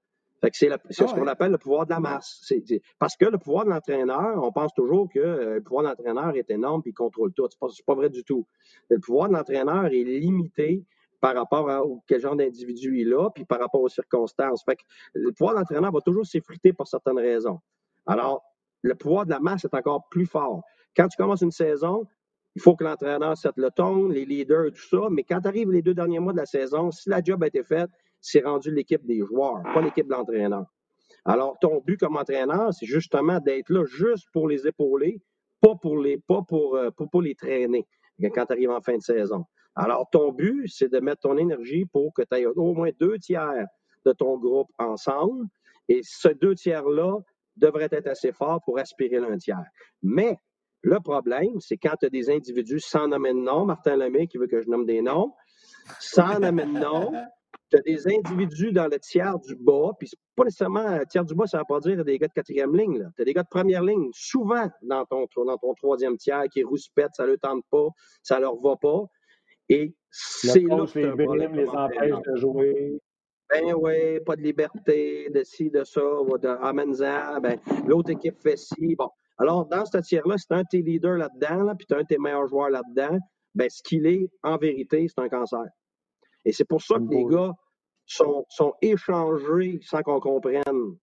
c'est 0.53 0.71
ah 0.71 0.77
ce 0.89 1.13
qu'on 1.13 1.27
appelle 1.27 1.51
le 1.51 1.57
pouvoir 1.57 1.85
de 1.85 1.91
la 1.91 1.99
masse. 1.99 2.53
parce 2.99 3.15
que 3.15 3.25
le 3.25 3.37
pouvoir 3.37 3.65
de 3.65 3.69
l'entraîneur, 3.69 4.43
on 4.43 4.51
pense 4.51 4.73
toujours 4.73 5.09
que 5.09 5.19
euh, 5.19 5.55
le 5.55 5.61
pouvoir 5.61 5.83
de 5.83 5.89
l'entraîneur 5.89 6.35
est 6.35 6.49
énorme 6.49 6.81
et 6.85 6.89
il 6.89 6.93
contrôle 6.93 7.33
tout. 7.33 7.47
Ce 7.49 7.57
n'est 7.63 7.83
pas, 7.85 7.95
vrai 7.95 8.09
du 8.09 8.23
tout. 8.23 8.45
Le 8.89 8.99
pouvoir 8.99 9.29
de 9.29 9.33
l'entraîneur 9.33 9.85
est 9.85 10.03
limité 10.03 10.85
par 11.21 11.35
rapport 11.35 11.69
à 11.69 11.81
quel 12.07 12.21
genre 12.21 12.35
d'individu 12.35 12.99
il 12.99 13.13
a, 13.13 13.29
puis 13.29 13.45
par 13.45 13.59
rapport 13.59 13.81
aux 13.81 13.89
circonstances. 13.89 14.63
Fait 14.63 14.77
le 15.13 15.31
pouvoir 15.31 15.55
de 15.55 15.59
l'entraîneur 15.59 15.91
va 15.91 16.01
toujours 16.01 16.25
s'effriter 16.25 16.73
pour 16.73 16.87
certaines 16.87 17.19
raisons. 17.19 17.59
Alors, 18.05 18.43
le 18.81 18.93
pouvoir 18.95 19.25
de 19.25 19.31
la 19.31 19.39
masse 19.39 19.65
est 19.65 19.73
encore 19.73 20.07
plus 20.09 20.25
fort. 20.25 20.61
Quand 20.95 21.07
tu 21.07 21.17
commences 21.17 21.41
une 21.41 21.51
saison, 21.51 22.05
il 22.55 22.61
faut 22.61 22.75
que 22.75 22.83
l'entraîneur 22.83 23.37
sette 23.37 23.57
le 23.57 23.69
ton, 23.69 24.07
les 24.07 24.25
leaders, 24.25 24.71
tout 24.71 24.87
ça, 24.89 25.07
mais 25.11 25.23
quand 25.23 25.41
tu 25.41 25.47
arrives 25.47 25.71
les 25.71 25.81
deux 25.81 25.93
derniers 25.93 26.19
mois 26.19 26.31
de 26.31 26.37
la 26.37 26.45
saison, 26.45 26.89
si 26.89 27.09
la 27.09 27.21
job 27.21 27.43
a 27.43 27.47
été 27.47 27.63
faite, 27.63 27.89
c'est 28.21 28.41
rendu 28.41 28.71
l'équipe 28.71 29.05
des 29.05 29.19
joueurs, 29.19 29.61
pas 29.73 29.81
l'équipe 29.81 30.07
de 30.07 30.13
l'entraîneur. 30.13 30.65
Alors, 31.25 31.57
ton 31.59 31.81
but 31.81 31.99
comme 31.99 32.15
entraîneur, 32.17 32.73
c'est 32.73 32.85
justement 32.85 33.39
d'être 33.39 33.69
là 33.69 33.83
juste 33.85 34.27
pour 34.31 34.47
les 34.47 34.67
épauler, 34.67 35.21
pas 35.59 35.75
pour 35.75 35.97
les, 35.97 36.17
pas 36.17 36.43
pour, 36.47 36.75
euh, 36.75 36.91
pour, 36.91 37.21
les 37.21 37.35
traîner 37.35 37.85
quand 38.21 38.45
tu 38.45 38.53
arrives 38.53 38.69
en 38.69 38.81
fin 38.81 38.95
de 38.95 39.01
saison. 39.01 39.45
Alors, 39.75 40.07
ton 40.11 40.31
but, 40.31 40.67
c'est 40.67 40.87
de 40.87 40.99
mettre 40.99 41.21
ton 41.21 41.37
énergie 41.37 41.85
pour 41.85 42.13
que 42.13 42.21
tu 42.21 42.37
aies 42.37 42.45
au 42.45 42.73
moins 42.73 42.91
deux 42.99 43.17
tiers 43.19 43.65
de 44.05 44.11
ton 44.13 44.37
groupe 44.37 44.69
ensemble. 44.77 45.45
Et 45.89 46.01
ce 46.03 46.29
deux 46.29 46.55
tiers-là 46.55 47.17
devrait 47.57 47.89
être 47.91 48.07
assez 48.07 48.31
fort 48.31 48.61
pour 48.63 48.79
aspirer 48.79 49.19
l'un 49.19 49.37
tiers. 49.37 49.65
Mais 50.01 50.37
le 50.85 50.99
problème, 50.99 51.59
c'est 51.59 51.77
quand 51.77 51.95
tu 51.99 52.05
as 52.05 52.09
des 52.09 52.29
individus 52.29 52.79
sans 52.79 53.07
nommer 53.07 53.33
de 53.33 53.39
nom, 53.39 53.65
Martin 53.65 53.97
Lemay 53.97 54.27
qui 54.27 54.37
veut 54.37 54.47
que 54.47 54.61
je 54.61 54.69
nomme 54.69 54.85
des 54.85 55.01
noms, 55.01 55.33
sans 55.99 56.39
nommer 56.39 56.65
de 56.65 56.79
nom, 56.79 57.11
tu 57.71 57.77
as 57.77 57.81
des 57.81 58.07
individus 58.07 58.71
dans 58.71 58.87
le 58.87 58.99
tiers 58.99 59.39
du 59.39 59.55
bas, 59.55 59.93
puis 59.97 60.07
c'est 60.07 60.19
pas 60.35 60.43
nécessairement 60.43 60.97
le 60.97 61.05
tiers 61.07 61.25
du 61.25 61.33
bas, 61.33 61.47
ça 61.47 61.57
ne 61.57 61.61
veut 61.61 61.65
pas 61.67 61.79
dire 61.79 62.05
des 62.05 62.19
gars 62.19 62.27
de 62.27 62.33
quatrième 62.33 62.75
ligne. 62.75 63.09
Tu 63.15 63.21
as 63.23 63.25
des 63.25 63.33
gars 63.33 63.41
de 63.41 63.49
première 63.49 63.81
ligne, 63.81 64.09
souvent 64.13 64.69
dans 64.83 65.05
ton, 65.05 65.25
dans 65.43 65.57
ton 65.57 65.73
troisième 65.73 66.17
tiers, 66.17 66.43
qui 66.51 66.63
rouspètent, 66.63 67.15
ça 67.15 67.23
ne 67.23 67.29
leur 67.29 67.39
tente 67.39 67.63
pas, 67.71 67.87
ça 68.21 68.35
ne 68.35 68.41
leur 68.41 68.55
va 68.61 68.75
pas. 68.75 69.05
Et 69.69 69.95
c'est 70.11 70.61
là 70.61 70.85
que 70.85 70.99
les 70.99 71.25
brimes 71.25 71.55
les 71.55 71.69
empêche 71.69 72.21
de 72.27 72.35
jouer. 72.35 73.01
Ben 73.49 73.73
oui, 73.73 74.19
pas 74.25 74.35
de 74.35 74.41
liberté, 74.41 75.29
de 75.33 75.43
ci, 75.43 75.71
de 75.71 75.83
ça, 75.83 76.01
de 76.01 76.47
amène 76.63 76.95
ben, 77.41 77.59
l'autre 77.87 78.11
équipe 78.11 78.39
fait 78.39 78.57
ci. 78.57 78.95
Bon. 78.95 79.09
Alors, 79.37 79.65
dans 79.65 79.85
ce 79.85 79.97
tiers-là, 79.97 80.35
c'est 80.37 80.53
un 80.53 80.61
de 80.61 80.67
tes 80.69 80.81
leaders 80.81 81.17
là-dedans, 81.17 81.75
puis 81.75 81.85
tu 81.87 81.93
un 81.93 82.01
de 82.01 82.07
tes 82.07 82.17
meilleurs 82.17 82.47
joueurs 82.47 82.69
là-dedans, 82.69 83.19
ben, 83.53 83.69
ce 83.69 83.81
qu'il 83.83 84.05
est, 84.05 84.29
en 84.43 84.57
vérité, 84.57 85.07
c'est 85.07 85.21
un 85.21 85.29
cancer. 85.29 85.65
Et 86.45 86.51
c'est 86.51 86.65
pour 86.65 86.81
ça 86.81 86.95
que 86.95 87.09
les 87.09 87.25
gars 87.25 87.53
sont, 88.05 88.45
sont 88.49 88.73
échangés 88.81 89.79
sans 89.81 90.01
qu'on 90.01 90.19
comprenne. 90.19 90.97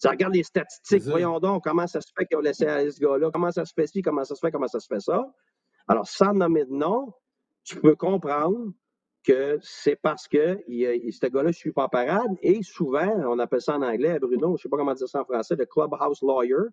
Tu 0.00 0.08
regardes 0.08 0.34
les 0.34 0.42
statistiques, 0.42 1.02
voyons 1.02 1.38
donc 1.40 1.64
comment 1.64 1.86
ça 1.86 2.00
se 2.00 2.10
fait 2.16 2.26
qu'ils 2.26 2.36
ont 2.36 2.42
laissé 2.42 2.66
aller 2.66 2.90
ce 2.90 3.00
gars-là, 3.00 3.30
comment 3.32 3.50
ça 3.50 3.64
se 3.64 3.72
fait 3.74 3.86
ci, 3.86 4.02
comment 4.02 4.24
ça 4.24 4.34
se 4.34 4.40
fait, 4.40 4.50
comment 4.50 4.68
ça 4.68 4.80
se 4.80 4.86
fait 4.86 5.00
ça. 5.00 5.24
Alors, 5.88 6.06
sans 6.06 6.32
nommer 6.32 6.64
de 6.64 6.72
nom, 6.72 7.12
tu 7.64 7.80
peux 7.80 7.94
comprendre 7.94 8.72
que 9.24 9.58
c'est 9.62 9.96
parce 9.96 10.28
que 10.28 10.62
il, 10.68 11.12
ce 11.12 11.26
gars-là 11.26 11.48
ne 11.48 11.52
suit 11.52 11.72
pas 11.72 11.84
en 11.84 11.88
parade 11.88 12.30
et 12.42 12.62
souvent, 12.62 13.10
on 13.26 13.38
appelle 13.38 13.60
ça 13.60 13.76
en 13.76 13.82
anglais, 13.82 14.18
Bruno, 14.20 14.48
je 14.48 14.52
ne 14.52 14.56
sais 14.58 14.68
pas 14.68 14.76
comment 14.76 14.94
dire 14.94 15.08
ça 15.08 15.20
en 15.20 15.24
français, 15.24 15.56
le 15.56 15.66
clubhouse 15.66 16.22
lawyer. 16.22 16.68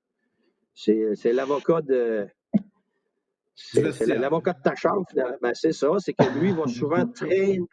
C'est 0.76 1.34
l'avocat 1.34 1.82
de, 1.82 2.28
c'est 3.56 4.06
l'avocat 4.08 4.54
de 4.54 4.62
ta 4.62 4.76
chambre, 4.76 5.06
finalement. 5.10 5.52
C'est 5.54 5.74
ça, 5.74 5.90
c'est 6.00 6.14
que 6.14 6.40
lui 6.40 6.52
va 6.52 6.68
souvent 6.68 7.06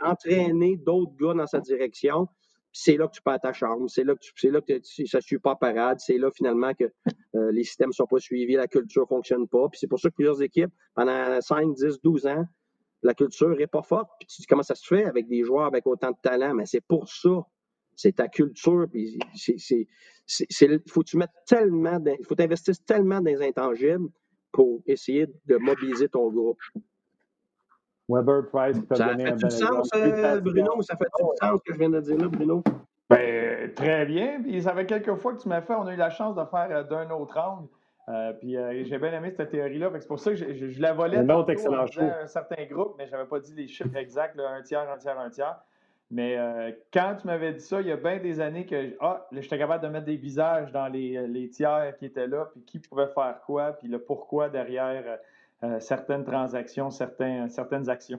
entraîner 0.00 0.76
d'autres 0.76 1.16
gars 1.16 1.34
dans 1.34 1.46
sa 1.46 1.60
direction. 1.60 2.28
C'est 2.72 2.96
là 2.96 3.08
que 3.08 3.14
tu 3.14 3.22
perds 3.22 3.40
ta 3.40 3.52
chambre, 3.52 3.88
c'est 3.88 4.04
là 4.04 4.14
que, 4.14 4.20
tu, 4.20 4.50
là 4.50 4.60
que 4.60 4.80
ça 5.06 5.18
ne 5.18 5.22
suit 5.22 5.40
pas 5.40 5.56
parade, 5.56 5.98
c'est 5.98 6.18
là 6.18 6.30
finalement 6.30 6.72
que 6.72 6.84
euh, 7.34 7.50
les 7.50 7.64
systèmes 7.64 7.88
ne 7.88 7.94
sont 7.94 8.06
pas 8.06 8.20
suivis, 8.20 8.54
la 8.54 8.68
culture 8.68 9.02
ne 9.02 9.08
fonctionne 9.08 9.48
pas. 9.48 9.68
Puis 9.68 9.80
c'est 9.80 9.88
pour 9.88 9.98
ça 9.98 10.08
que 10.08 10.14
plusieurs 10.14 10.40
équipes, 10.40 10.70
pendant 10.94 11.40
5, 11.40 11.74
10, 11.74 12.00
12 12.00 12.26
ans, 12.26 12.44
la 13.02 13.14
culture 13.14 13.48
n'est 13.56 13.66
pas 13.66 13.82
forte. 13.82 14.10
Puis 14.20 14.28
tu 14.28 14.42
dis 14.42 14.46
comment 14.46 14.62
ça 14.62 14.76
se 14.76 14.86
fait 14.86 15.04
avec 15.04 15.26
des 15.26 15.42
joueurs 15.42 15.66
avec 15.66 15.84
autant 15.86 16.10
de 16.10 16.16
talent, 16.22 16.54
mais 16.54 16.66
c'est 16.66 16.80
pour 16.80 17.08
ça. 17.08 17.44
C'est 18.02 18.12
ta 18.12 18.28
culture. 18.28 18.86
Puis 18.90 19.18
c'est, 19.34 20.80
faut 20.88 21.02
tu 21.02 21.18
mettre 21.18 21.34
tellement, 21.46 21.98
il 22.06 22.24
faut 22.24 22.40
investir 22.40 22.74
tellement 22.86 23.20
dans 23.20 23.30
les 23.30 23.42
intangibles 23.42 24.08
pour 24.52 24.80
essayer 24.86 25.26
de 25.44 25.56
mobiliser 25.58 26.08
ton 26.08 26.30
groupe. 26.30 26.58
Weber 28.08 28.46
Price 28.50 28.78
ça 28.92 29.16
fait 29.16 29.32
du 29.34 29.50
sens, 29.50 29.88
euh, 29.94 30.40
Bruno? 30.40 30.80
Ça 30.80 30.96
fait 30.96 31.04
du 31.04 31.36
sens 31.38 31.58
ce 31.58 31.62
que 31.62 31.74
je 31.74 31.78
viens 31.78 31.90
de 31.90 32.00
dire 32.00 32.16
là, 32.16 32.28
Bruno? 32.28 32.62
Ben, 33.10 33.74
très 33.74 34.06
bien. 34.06 34.40
Puis 34.42 34.62
ça 34.62 34.74
fait 34.74 34.86
quelques 34.86 35.14
fois 35.16 35.34
que 35.34 35.42
tu 35.42 35.48
m'as 35.48 35.60
fait, 35.60 35.74
on 35.74 35.86
a 35.86 35.92
eu 35.92 35.98
la 35.98 36.10
chance 36.10 36.34
de 36.34 36.44
faire 36.44 36.68
euh, 36.70 36.82
d'un 36.84 37.10
autre 37.10 37.38
angle. 37.38 37.68
Euh, 38.08 38.32
puis 38.32 38.56
j'ai 38.86 38.98
bien 38.98 39.12
aimé 39.12 39.30
cette 39.30 39.50
théorie-là. 39.50 39.90
C'est 40.00 40.08
pour 40.08 40.18
ça 40.18 40.30
que 40.30 40.36
je, 40.36 40.80
la 40.80 40.94
volais 40.94 41.18
un 41.18 41.28
autre 41.28 41.50
excellent 41.50 41.84
un 41.84 42.26
certain 42.26 42.64
groupe, 42.64 42.94
mais 42.96 43.06
je 43.06 43.12
n'avais 43.12 43.28
pas 43.28 43.38
dit 43.40 43.54
les 43.54 43.68
chiffres 43.68 43.94
exacts, 43.94 44.40
un 44.40 44.62
tiers, 44.62 44.90
un 44.90 44.96
tiers, 44.96 45.18
un 45.18 45.28
tiers. 45.28 45.60
Mais 46.10 46.36
euh, 46.36 46.72
quand 46.92 47.16
tu 47.20 47.26
m'avais 47.26 47.52
dit 47.52 47.60
ça, 47.60 47.80
il 47.80 47.86
y 47.86 47.92
a 47.92 47.96
bien 47.96 48.18
des 48.18 48.40
années 48.40 48.66
que 48.66 48.96
ah, 49.00 49.26
j'étais 49.30 49.58
capable 49.58 49.84
de 49.84 49.88
mettre 49.88 50.06
des 50.06 50.16
visages 50.16 50.72
dans 50.72 50.88
les, 50.88 51.16
euh, 51.16 51.26
les, 51.28 51.48
tiers 51.48 51.94
qui 51.98 52.06
étaient 52.06 52.26
là, 52.26 52.48
puis 52.52 52.62
qui 52.62 52.78
pouvait 52.80 53.06
faire 53.14 53.40
quoi, 53.46 53.72
puis 53.72 53.86
le 53.86 54.00
pourquoi 54.00 54.48
derrière 54.48 55.18
euh, 55.62 55.78
certaines 55.78 56.24
transactions, 56.24 56.90
certains, 56.90 57.48
certaines 57.48 57.88
actions. 57.88 58.18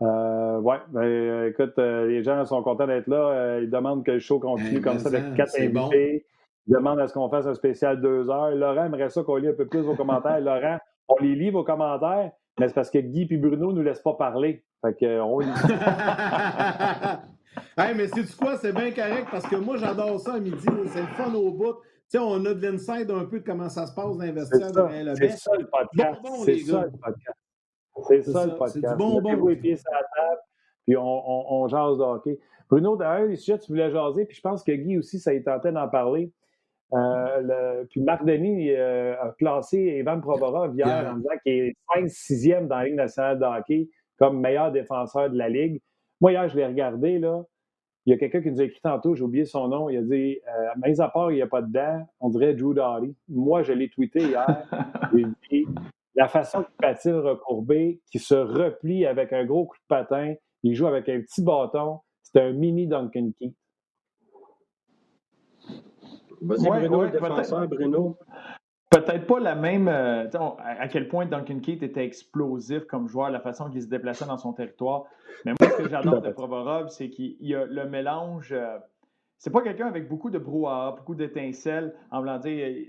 oui, 0.00 0.76
ben, 0.88 1.44
écoute, 1.48 1.76
les 1.76 2.22
gens 2.22 2.42
sont 2.46 2.62
contents 2.62 2.86
d'être 2.86 3.08
là. 3.08 3.58
ils 3.60 3.70
demandent 3.70 4.04
que 4.04 4.12
le 4.12 4.18
show 4.18 4.38
continue 4.38 4.80
comme 4.80 4.98
ça 4.98 5.08
avec 5.08 5.34
quatre 5.34 5.60
invités. 5.60 6.24
Ils 6.66 6.74
demandent 6.74 7.00
à 7.00 7.08
ce 7.08 7.14
qu'on 7.14 7.28
fasse 7.28 7.46
un 7.46 7.54
spécial 7.54 8.00
deux 8.00 8.28
heures. 8.30 8.50
Laurent 8.50 8.86
aimerait 8.86 9.10
ça 9.10 9.22
qu'on 9.22 9.36
lit 9.36 9.48
un 9.48 9.52
peu 9.52 9.66
plus 9.66 9.80
vos 9.80 9.94
commentaires. 9.94 10.40
Laurent, 10.40 10.78
on 11.08 11.16
les 11.20 11.34
lit 11.34 11.50
vos 11.50 11.62
commentaires, 11.62 12.32
mais 12.58 12.68
c'est 12.68 12.74
parce 12.74 12.90
que 12.90 12.98
Guy 12.98 13.26
et 13.30 13.36
Bruno 13.36 13.72
ne 13.72 13.78
nous 13.78 13.82
laissent 13.82 14.02
pas 14.02 14.14
parler. 14.14 14.64
Fait 14.82 14.94
que 14.94 15.20
on 15.20 15.40
hey, 17.78 17.94
mais 17.94 18.08
c'est 18.08 18.36
quoi? 18.36 18.56
C'est 18.56 18.72
bien 18.72 18.90
correct 18.92 19.28
parce 19.30 19.46
que 19.46 19.56
moi, 19.56 19.76
j'adore 19.76 20.18
ça 20.20 20.34
à 20.34 20.40
midi. 20.40 20.66
C'est 20.88 21.00
le 21.00 21.06
fun 21.08 21.34
au 21.34 21.52
bout. 21.52 21.74
Tu 21.74 21.82
sais, 22.08 22.18
on 22.18 22.44
a 22.44 22.54
de 22.54 22.66
l'inside 22.66 23.10
un 23.10 23.24
peu 23.24 23.40
de 23.40 23.44
comment 23.44 23.68
ça 23.68 23.86
se 23.86 23.94
passe 23.94 24.16
d'investir 24.16 24.70
dans 24.72 24.88
le 24.88 25.14
C'est 25.16 25.30
ça 25.30 25.50
le 25.58 25.66
podcast. 25.66 26.20
c'est 26.44 26.58
ça 26.60 26.84
le 26.84 26.92
podcast. 26.92 27.38
C'est 28.08 28.22
ça, 28.22 28.46
le 28.46 28.56
podcast. 28.56 28.74
C'est 28.74 28.88
du 28.88 28.96
bonbon. 28.96 29.48
les 29.48 29.56
pieds 29.56 29.76
sur 29.76 29.90
la 29.90 30.00
table, 30.00 30.40
puis 30.86 30.96
on, 30.96 31.02
on, 31.02 31.62
on 31.62 31.68
jase 31.68 31.98
de 31.98 32.02
hockey. 32.02 32.38
Bruno, 32.68 32.96
d'ailleurs, 32.96 33.28
les 33.28 33.36
sujets, 33.36 33.58
tu 33.58 33.72
voulais 33.72 33.90
jaser, 33.90 34.26
puis 34.26 34.36
je 34.36 34.42
pense 34.42 34.62
que 34.62 34.72
Guy 34.72 34.98
aussi, 34.98 35.18
ça 35.18 35.32
tentait 35.40 35.72
d'en 35.72 35.88
parler. 35.88 36.30
Euh, 36.96 37.40
le, 37.42 37.86
puis 37.88 38.00
Marc 38.00 38.24
Denis 38.24 38.70
euh, 38.70 39.14
a 39.20 39.32
placé 39.32 39.78
Evan 39.78 40.20
Provorov 40.20 40.74
hier 40.74 41.12
en 41.12 41.16
disant 41.16 41.34
qu'il 41.42 41.52
est 41.52 41.76
5-6e 41.94 42.68
dans 42.68 42.78
la 42.78 42.84
Ligue 42.86 42.94
nationale 42.94 43.38
de 43.38 43.44
hockey 43.44 43.88
comme 44.18 44.40
meilleur 44.40 44.72
défenseur 44.72 45.28
de 45.28 45.36
la 45.36 45.48
Ligue. 45.48 45.82
Moi, 46.20 46.32
hier, 46.32 46.48
je 46.48 46.56
l'ai 46.56 46.66
regardé, 46.66 47.18
là. 47.18 47.42
Il 48.06 48.10
y 48.10 48.14
a 48.14 48.18
quelqu'un 48.18 48.40
qui 48.40 48.52
nous 48.52 48.60
a 48.60 48.64
écrit 48.64 48.80
tantôt, 48.80 49.16
j'ai 49.16 49.24
oublié 49.24 49.44
son 49.44 49.66
nom, 49.66 49.90
il 49.90 49.98
a 49.98 50.02
dit 50.02 50.38
euh, 50.48 50.68
Mais 50.80 51.00
à 51.00 51.08
part, 51.08 51.32
il 51.32 51.34
n'y 51.34 51.42
a 51.42 51.48
pas 51.48 51.60
de 51.60 51.72
dents, 51.72 52.06
on 52.20 52.30
dirait 52.30 52.54
Drew 52.54 52.72
Doughty. 52.72 53.16
Moi, 53.28 53.64
je 53.64 53.72
l'ai 53.72 53.90
tweeté 53.90 54.20
hier. 54.20 54.46
dit 55.12 55.66
La 56.14 56.28
façon 56.28 56.62
qu'il 56.62 56.76
patine 56.80 57.16
recourbé, 57.16 58.00
qui 58.12 58.20
se 58.20 58.34
replie 58.34 59.04
avec 59.06 59.32
un 59.32 59.44
gros 59.44 59.66
coup 59.66 59.76
de 59.76 59.86
patin, 59.88 60.34
il 60.62 60.74
joue 60.74 60.86
avec 60.86 61.08
un 61.08 61.20
petit 61.20 61.42
bâton, 61.42 61.98
c'est 62.22 62.40
un 62.40 62.52
mini 62.52 62.86
Duncan 62.86 63.30
Keith. 63.36 63.56
Vas-y, 66.46 66.68
Bruno, 66.68 67.02
le 67.02 67.10
défenseur, 67.10 67.68
Bruno. 67.68 68.16
Peut-être 68.90 69.26
pas 69.26 69.40
la 69.40 69.54
même. 69.54 69.88
Euh, 69.88 70.28
à 70.58 70.88
quel 70.88 71.08
point 71.08 71.26
Duncan 71.26 71.58
Keith 71.60 71.82
était 71.82 72.04
explosif 72.04 72.84
comme 72.86 73.08
joueur, 73.08 73.30
la 73.30 73.40
façon 73.40 73.68
qu'il 73.68 73.82
se 73.82 73.88
déplaçait 73.88 74.26
dans 74.26 74.38
son 74.38 74.52
territoire. 74.52 75.04
Mais 75.44 75.52
moi, 75.60 75.70
ce 75.70 75.82
que 75.82 75.88
j'adore 75.88 76.22
de 76.22 76.30
Provorov, 76.32 76.88
c'est 76.88 77.10
qu'il 77.10 77.36
y 77.40 77.54
a 77.54 77.66
le 77.66 77.88
mélange. 77.88 78.52
Euh, 78.52 78.78
c'est 79.38 79.50
pas 79.50 79.60
quelqu'un 79.60 79.86
avec 79.86 80.08
beaucoup 80.08 80.30
de 80.30 80.38
brouhaha, 80.38 80.92
beaucoup 80.92 81.14
d'étincelles, 81.14 81.94
en 82.10 82.20
voulant 82.20 82.38
dire. 82.38 82.86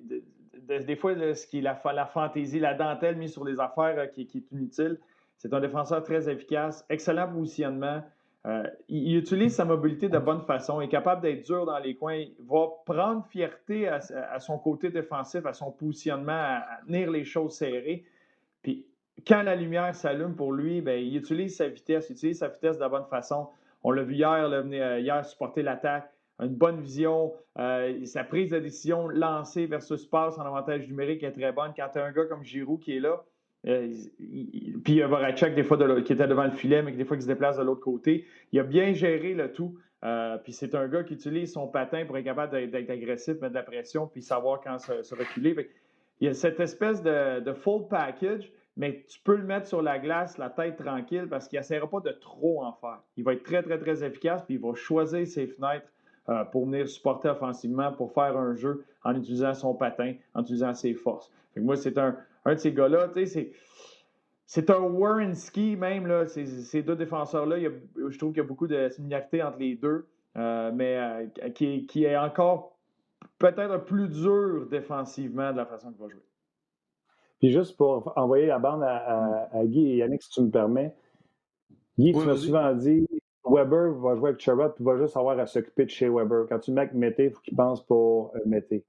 des 0.68 0.96
fois, 0.96 1.14
ce 1.16 1.48
qui 1.48 1.60
est 1.60 1.62
la, 1.62 1.82
la, 1.94 2.06
fantaisie, 2.06 2.60
la 2.60 2.74
dentelle 2.74 3.18
mise 3.18 3.34
sur 3.34 3.44
les 3.44 3.60
affaires 3.60 3.98
euh, 3.98 4.06
qui, 4.06 4.28
qui, 4.28 4.38
est 4.38 4.52
inutile. 4.52 5.00
C'est 5.38 5.54
un 5.54 5.60
défenseur 5.60 6.04
très 6.04 6.30
efficace, 6.30 6.86
excellent 6.90 7.28
positionnement. 7.28 8.02
Euh, 8.46 8.64
il, 8.88 9.18
utilise 9.18 9.56
sa 9.56 9.66
mobilité 9.66 10.08
de 10.08 10.20
bonne 10.20 10.42
façon, 10.42 10.80
est 10.80 10.88
capable 10.88 11.22
d'être 11.22 11.46
dur 11.46 11.66
dans 11.66 11.80
les 11.80 11.96
coins, 11.96 12.16
il 12.16 12.36
va 12.48 12.68
prendre 12.86 13.26
fierté 13.26 13.88
à, 13.88 14.40
son 14.40 14.58
côté 14.58 14.90
défensif, 14.90 15.46
à 15.46 15.54
son 15.54 15.72
positionnement, 15.72 16.32
à, 16.32 16.80
tenir 16.86 17.12
les 17.12 17.26
choses 17.26 17.56
serrées. 17.58 18.06
Puis 18.62 18.86
quand 19.28 19.42
la 19.42 19.56
lumière 19.56 19.94
s'allume 19.94 20.36
pour 20.36 20.54
lui, 20.54 20.82
bien, 20.82 20.96
il 20.96 21.18
utilise 21.18 21.58
sa 21.58 21.68
vitesse, 21.68 22.10
il 22.10 22.14
utilise 22.14 22.40
sa 22.40 22.48
vitesse 22.48 22.78
de 22.78 22.82
la 22.82 22.90
bonne 22.90 23.08
façon. 23.10 23.50
On 23.84 23.92
l'a 23.92 24.04
vu 24.04 24.16
hier, 24.16 24.48
là, 24.48 24.58
euh, 24.58 25.00
hier 25.00 25.26
supporter 25.26 25.64
l'attaque, 25.64 26.10
une 26.40 26.56
bonne 26.56 26.80
vision, 26.80 27.34
euh, 27.58 28.06
sa 28.06 28.24
prise 28.24 28.52
de 28.52 28.60
décision 28.60 29.08
lancée 29.08 29.66
versus 29.66 30.06
passe 30.06 30.38
en 30.38 30.44
avantage 30.44 30.88
numérique 30.88 31.24
est 31.24 31.32
très 31.32 31.52
bonne. 31.52 31.74
Quand 31.76 31.90
tu 31.92 32.00
as 32.00 32.06
un 32.06 32.12
gars 32.12 32.26
comme 32.26 32.44
Giroud 32.44 32.80
qui 32.80 32.96
est 32.96 33.00
là, 33.00 33.24
euh, 33.68 33.94
puis 34.84 34.94
il 34.94 34.96
y 34.96 35.02
a 35.02 35.08
Voracek, 35.08 35.54
des 35.56 35.64
fois, 35.64 35.78
qui 36.02 36.14
était 36.14 36.28
devant 36.28 36.46
le 36.46 36.52
filet, 36.52 36.82
mais 36.82 36.92
des 36.94 37.06
fois, 37.06 37.18
qui 37.18 37.24
se 37.24 37.28
déplace 37.28 37.58
de 37.58 37.64
l'autre 37.64 37.82
côté. 37.82 38.26
Il 38.52 38.60
a 38.60 38.64
bien 38.64 38.94
géré 38.94 39.34
le 39.34 39.52
tout. 39.52 39.78
Euh, 40.04 40.38
puis 40.38 40.54
c'est 40.54 40.76
un 40.76 40.88
gars 40.88 41.04
qui 41.04 41.16
utilise 41.16 41.54
son 41.54 41.68
patin 41.68 42.06
pour 42.06 42.18
être 42.18 42.26
capable 42.26 42.70
d'être 42.70 42.90
agressif, 42.90 43.34
mettre 43.42 43.50
de 43.50 43.56
la 43.56 43.64
pression, 43.64 44.08
puis 44.08 44.22
savoir 44.22 44.62
quand 44.62 44.78
se, 44.78 45.16
reculer. 45.16 45.70
il 46.22 46.28
y 46.28 46.30
a 46.30 46.34
cette 46.34 46.60
espèce 46.60 47.02
de, 47.02 47.54
full 47.54 47.88
package, 47.88 48.52
mais 48.78 49.04
tu 49.10 49.20
peux 49.20 49.36
le 49.36 49.44
mettre 49.44 49.66
sur 49.66 49.82
la 49.82 49.98
glace, 49.98 50.38
la 50.38 50.52
tête 50.52 50.78
tranquille, 50.78 51.28
parce 51.28 51.48
qu'il 51.48 51.58
n'essaiera 51.58 51.90
pas 51.90 52.00
de 52.00 52.12
trop 52.12 52.64
en 52.64 52.74
faire. 52.74 53.00
Il 53.18 53.24
va 53.24 53.34
être 53.34 53.44
très, 53.44 53.64
très, 53.64 53.80
très 53.80 54.04
efficace, 54.04 54.44
puis 54.44 54.56
il 54.56 54.62
va 54.62 54.76
choisir 54.76 55.26
ses 55.26 55.48
fenêtres 55.48 55.88
euh, 56.30 56.44
pour 56.46 56.68
venir 56.68 56.88
supporter 56.88 57.32
offensivement, 57.32 57.92
pour 57.92 58.14
faire 58.14 58.38
un 58.38 58.54
jeu 58.54 58.86
en 59.04 59.16
utilisant 59.16 59.56
son 59.56 59.74
patin, 59.74 60.14
en 60.36 60.42
utilisant 60.42 60.76
ses 60.76 60.94
forces. 60.94 61.32
moi, 61.56 61.76
c'est 61.76 61.98
un, 61.98 62.16
un 62.48 62.56
de 62.56 62.60
ces 62.60 62.72
gars-là, 62.72 63.10
tu 63.14 63.26
sais, 63.28 63.52
c'est. 64.46 64.70
un 64.70 64.80
Warren 64.80 65.36
Ski 65.36 65.76
même, 65.76 66.08
là, 66.08 66.26
ces, 66.28 66.82
deux 66.82 66.96
défenseurs-là. 66.96 67.58
Je 67.60 68.18
trouve 68.18 68.32
qu'il 68.32 68.42
y 68.42 68.46
a 68.46 68.48
beaucoup 68.48 68.68
de 68.68 68.90
similarité 68.90 69.44
entre 69.44 69.60
les 69.60 69.76
deux, 69.76 70.08
euh, 70.38 70.72
mais 70.74 70.98
euh, 70.98 71.50
qui, 71.50 72.06
est 72.06 72.18
encore 72.18 72.78
peut-être 73.38 73.84
plus 73.84 74.08
dur 74.08 74.68
défensivement 74.70 75.52
de 75.52 75.58
la 75.58 75.66
façon 75.66 75.92
qu'il 75.92 76.02
va 76.02 76.08
jouer. 76.08 76.22
Puis 77.40 77.52
juste 77.52 77.76
pour 77.78 78.14
envoyer 78.16 78.48
la 78.48 78.60
bande 78.60 78.84
à, 78.84 79.50
Guy 79.66 79.92
et 79.92 79.98
Yannick, 79.98 80.24
si 80.24 80.30
tu 80.30 80.42
me 80.42 80.50
permets. 80.50 80.96
Guy, 82.00 82.14
tu 82.14 82.26
m'as 82.26 82.38
souvent 82.38 82.74
dit 82.74 83.08
Weber 83.46 83.94
va 83.94 84.16
jouer 84.16 84.30
avec 84.30 84.42
Sherrod, 84.42 84.74
puis 84.74 84.84
va 84.84 84.98
juste 84.98 85.18
avoir 85.18 85.38
à 85.38 85.46
s'occuper 85.46 85.86
de 85.86 85.90
chez 85.90 86.10
Weber. 86.10 86.46
Quand 86.48 86.60
tu 86.60 86.72
mets 86.72 86.90
Mété, 86.94 87.26
il 87.26 87.32
faut 87.32 87.42
qu'il 87.42 87.56
pense 87.56 87.86
pour 87.86 88.34
euh, 88.36 88.40
Mété. 88.46 88.86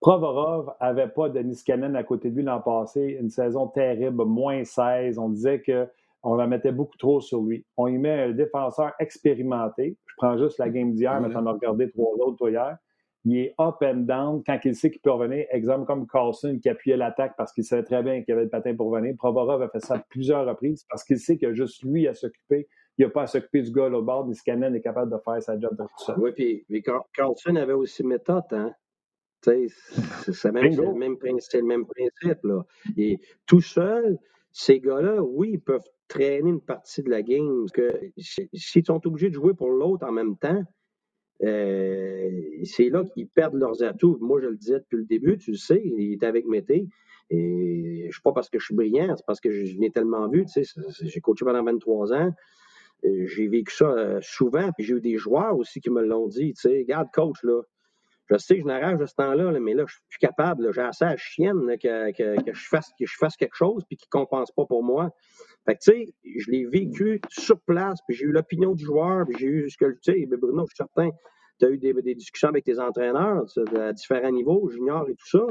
Provorov 0.00 0.72
n'avait 0.80 1.08
pas 1.08 1.28
de 1.28 1.40
Niskanen 1.40 1.94
à 1.94 2.02
côté 2.02 2.30
de 2.30 2.36
lui 2.36 2.42
l'an 2.42 2.60
passé, 2.60 3.18
une 3.20 3.28
saison 3.28 3.66
terrible, 3.66 4.24
moins 4.24 4.64
16. 4.64 5.18
On 5.18 5.28
disait 5.28 5.62
qu'on 5.62 6.34
la 6.36 6.46
mettait 6.46 6.72
beaucoup 6.72 6.96
trop 6.96 7.20
sur 7.20 7.42
lui. 7.42 7.66
On 7.76 7.86
y 7.86 7.98
met 7.98 8.22
un 8.22 8.30
défenseur 8.30 8.92
expérimenté. 8.98 9.98
Je 10.06 10.14
prends 10.16 10.38
juste 10.38 10.58
la 10.58 10.70
game 10.70 10.94
d'hier, 10.94 11.20
mais 11.20 11.34
on 11.36 11.46
a 11.46 11.52
regardé 11.52 11.90
trois 11.90 12.14
autres 12.18 12.38
toi, 12.38 12.50
hier. 12.50 12.78
Il 13.26 13.36
est 13.36 13.54
up 13.60 13.76
and 13.82 14.06
down 14.06 14.42
quand 14.46 14.58
il 14.64 14.74
sait 14.74 14.90
qu'il 14.90 15.02
peut 15.02 15.10
revenir. 15.10 15.44
Exemple 15.50 15.84
comme 15.84 16.06
Carlson 16.06 16.58
qui 16.62 16.70
appuyait 16.70 16.96
l'attaque 16.96 17.34
parce 17.36 17.52
qu'il 17.52 17.64
savait 17.64 17.82
très 17.82 18.02
bien 18.02 18.20
qu'il 18.22 18.30
y 18.30 18.32
avait 18.32 18.44
le 18.44 18.48
patin 18.48 18.74
pour 18.74 18.90
venir. 18.90 19.14
Provorov 19.18 19.60
a 19.60 19.68
fait 19.68 19.80
ça 19.80 20.02
plusieurs 20.08 20.46
reprises 20.46 20.86
parce 20.88 21.04
qu'il 21.04 21.18
sait 21.18 21.36
qu'il 21.36 21.48
y 21.48 21.50
a 21.50 21.54
juste 21.54 21.82
lui 21.82 22.08
à 22.08 22.14
s'occuper. 22.14 22.66
Il 22.96 23.04
n'a 23.04 23.10
pas 23.10 23.22
à 23.22 23.26
s'occuper 23.26 23.60
du 23.60 23.70
gars 23.70 23.88
au 23.88 24.02
bord. 24.02 24.26
Niskanen 24.26 24.74
est 24.74 24.80
capable 24.80 25.12
de 25.12 25.18
faire 25.22 25.42
sa 25.42 25.60
job 25.60 25.72
de 25.72 25.82
tout 25.82 26.04
ça. 26.04 26.18
Oui, 26.18 26.32
puis, 26.32 26.82
Carlson 27.14 27.56
avait 27.56 27.74
aussi 27.74 28.02
méthode, 28.02 28.44
hein? 28.52 28.72
C'est 29.42 30.52
même, 30.52 30.76
le 30.76 30.94
même 30.94 31.16
principe, 31.16 31.60
le 31.60 31.66
même 31.66 31.86
principe. 31.86 32.44
Là. 32.44 32.64
Et 32.96 33.18
tout 33.46 33.60
seul, 33.60 34.18
ces 34.52 34.80
gars-là, 34.80 35.22
oui, 35.22 35.52
ils 35.54 35.60
peuvent 35.60 35.88
traîner 36.08 36.50
une 36.50 36.60
partie 36.60 37.02
de 37.02 37.10
la 37.10 37.22
game. 37.22 37.60
Parce 37.60 37.72
que 37.72 38.12
s'ils 38.52 38.84
sont 38.84 39.06
obligés 39.06 39.28
de 39.28 39.34
jouer 39.34 39.54
pour 39.54 39.70
l'autre 39.70 40.06
en 40.06 40.12
même 40.12 40.36
temps, 40.36 40.62
euh, 41.42 42.30
c'est 42.64 42.90
là 42.90 43.04
qu'ils 43.04 43.28
perdent 43.28 43.54
leurs 43.54 43.82
atouts. 43.82 44.18
Moi, 44.20 44.40
je 44.42 44.48
le 44.48 44.56
disais 44.56 44.80
depuis 44.80 44.98
le 44.98 45.04
début, 45.04 45.38
tu 45.38 45.52
le 45.52 45.56
sais, 45.56 45.80
il 45.82 46.12
était 46.12 46.26
avec 46.26 46.46
Mété. 46.46 46.88
Et 47.30 48.00
je 48.02 48.06
ne 48.06 48.12
suis 48.12 48.22
pas 48.22 48.32
parce 48.32 48.50
que 48.50 48.58
je 48.58 48.64
suis 48.64 48.74
brillant, 48.74 49.14
c'est 49.16 49.24
parce 49.24 49.40
que 49.40 49.50
je, 49.50 49.78
l'ai 49.78 49.90
tellement 49.90 50.28
vu. 50.28 50.44
Tu 50.46 50.64
sais, 50.64 50.80
j'ai 51.02 51.20
coaché 51.20 51.44
pendant 51.44 51.62
23 51.62 52.12
ans. 52.12 52.32
J'ai 53.02 53.48
vécu 53.48 53.74
ça 53.74 53.90
euh, 53.92 54.18
souvent, 54.20 54.72
puis 54.72 54.84
j'ai 54.84 54.94
eu 54.94 55.00
des 55.00 55.16
joueurs 55.16 55.56
aussi 55.56 55.80
qui 55.80 55.88
me 55.88 56.02
l'ont 56.02 56.26
dit. 56.26 56.52
Tu 56.52 56.60
sais, 56.60 56.78
regarde, 56.80 57.08
coach, 57.14 57.42
là, 57.44 57.62
je 58.30 58.36
sais 58.36 58.54
que 58.56 58.62
je 58.62 58.66
n'arrache 58.66 58.98
de 58.98 59.06
ce 59.06 59.14
temps-là, 59.16 59.58
mais 59.58 59.74
là, 59.74 59.84
je 59.86 59.94
suis 59.94 60.02
plus 60.08 60.18
capable. 60.18 60.72
J'ai 60.72 60.82
assez 60.82 61.04
à 61.04 61.16
chienne 61.16 61.76
que, 61.78 62.12
je 62.52 62.68
fasse, 62.68 63.36
quelque 63.36 63.56
chose 63.56 63.84
puis 63.88 63.96
qu'il 63.96 64.06
ne 64.12 64.20
compense 64.20 64.52
pas 64.52 64.64
pour 64.66 64.84
moi. 64.84 65.10
Fait 65.66 65.74
que, 65.74 65.80
tu 65.80 65.90
sais, 65.90 66.14
je 66.24 66.50
l'ai 66.50 66.64
vécu 66.64 67.20
sur 67.28 67.60
place, 67.60 67.98
puis 68.06 68.16
j'ai 68.16 68.24
eu 68.24 68.32
l'opinion 68.32 68.74
du 68.74 68.84
joueur, 68.84 69.26
puis 69.26 69.36
j'ai 69.38 69.46
eu 69.46 69.70
ce 69.70 69.76
que, 69.76 69.90
tu 70.00 70.12
sais, 70.12 70.26
Bruno, 70.26 70.64
je 70.64 70.74
suis 70.74 70.76
certain, 70.76 71.10
tu 71.58 71.66
as 71.66 71.70
eu 71.70 71.78
des, 71.78 72.14
discussions 72.14 72.48
avec 72.48 72.64
tes 72.64 72.78
entraîneurs 72.78 73.44
à 73.76 73.92
différents 73.92 74.30
niveaux, 74.30 74.68
juniors 74.70 75.08
et 75.08 75.14
tout 75.14 75.28
ça. 75.28 75.46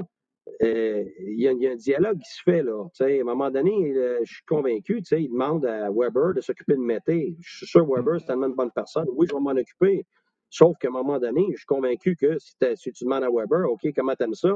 Euh, 0.64 1.04
il 1.20 1.40
y, 1.40 1.48
a 1.48 1.72
un 1.72 1.76
dialogue 1.76 2.18
qui 2.18 2.32
se 2.32 2.42
fait, 2.44 2.64
là. 2.64 2.84
à 3.00 3.04
un 3.04 3.24
moment 3.24 3.52
donné, 3.52 3.94
je 4.24 4.34
suis 4.34 4.44
convaincu, 4.48 5.04
il 5.12 5.30
demande 5.30 5.66
à 5.66 5.92
Weber 5.92 6.34
de 6.34 6.42
s'occuper 6.42 6.74
de 6.74 6.82
Mété. 6.82 7.36
Je 7.40 7.58
suis 7.58 7.68
sûr 7.68 7.86
que 7.86 7.94
Weber, 7.94 8.20
c'est 8.20 8.26
tellement 8.26 8.48
une 8.48 8.56
bonne 8.56 8.72
personne. 8.72 9.06
Oui, 9.16 9.28
je 9.30 9.36
vais 9.36 9.42
m'en 9.42 9.52
occuper. 9.52 10.08
Sauf 10.50 10.78
qu'à 10.80 10.88
un 10.88 10.92
moment 10.92 11.20
donné, 11.20 11.46
je 11.52 11.58
suis 11.58 11.66
convaincu 11.66 12.16
que 12.16 12.38
si, 12.40 12.56
tu 12.92 13.04
demandes 13.04 13.24
à 13.24 13.30
Weber, 13.30 13.70
OK, 13.70 13.88
comment 13.96 14.16
t'aimes 14.16 14.34
ça? 14.34 14.56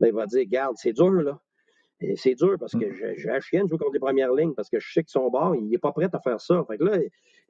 Ben, 0.00 0.08
il 0.08 0.14
va 0.14 0.26
dire, 0.26 0.44
garde, 0.46 0.76
c'est 0.78 0.92
dur, 0.92 1.10
là. 1.10 1.40
c'est 2.16 2.34
dur 2.34 2.56
parce 2.60 2.72
que 2.72 2.86
mm. 2.86 3.14
j'ai 3.16 3.28
la 3.28 3.40
chienne 3.40 3.64
de 3.64 3.68
jouer 3.68 3.78
contre 3.78 3.94
les 3.94 4.00
premières 4.00 4.32
lignes 4.32 4.54
parce 4.54 4.68
que 4.68 4.78
je 4.78 4.92
sais 4.92 5.02
que 5.02 5.10
son 5.10 5.28
bord, 5.30 5.54
il 5.56 5.68
n'est 5.68 5.78
pas 5.78 5.92
prêt 5.92 6.08
à 6.12 6.20
faire 6.20 6.40
ça. 6.40 6.64
Fait 6.68 6.78
que 6.78 6.84
là, 6.84 6.98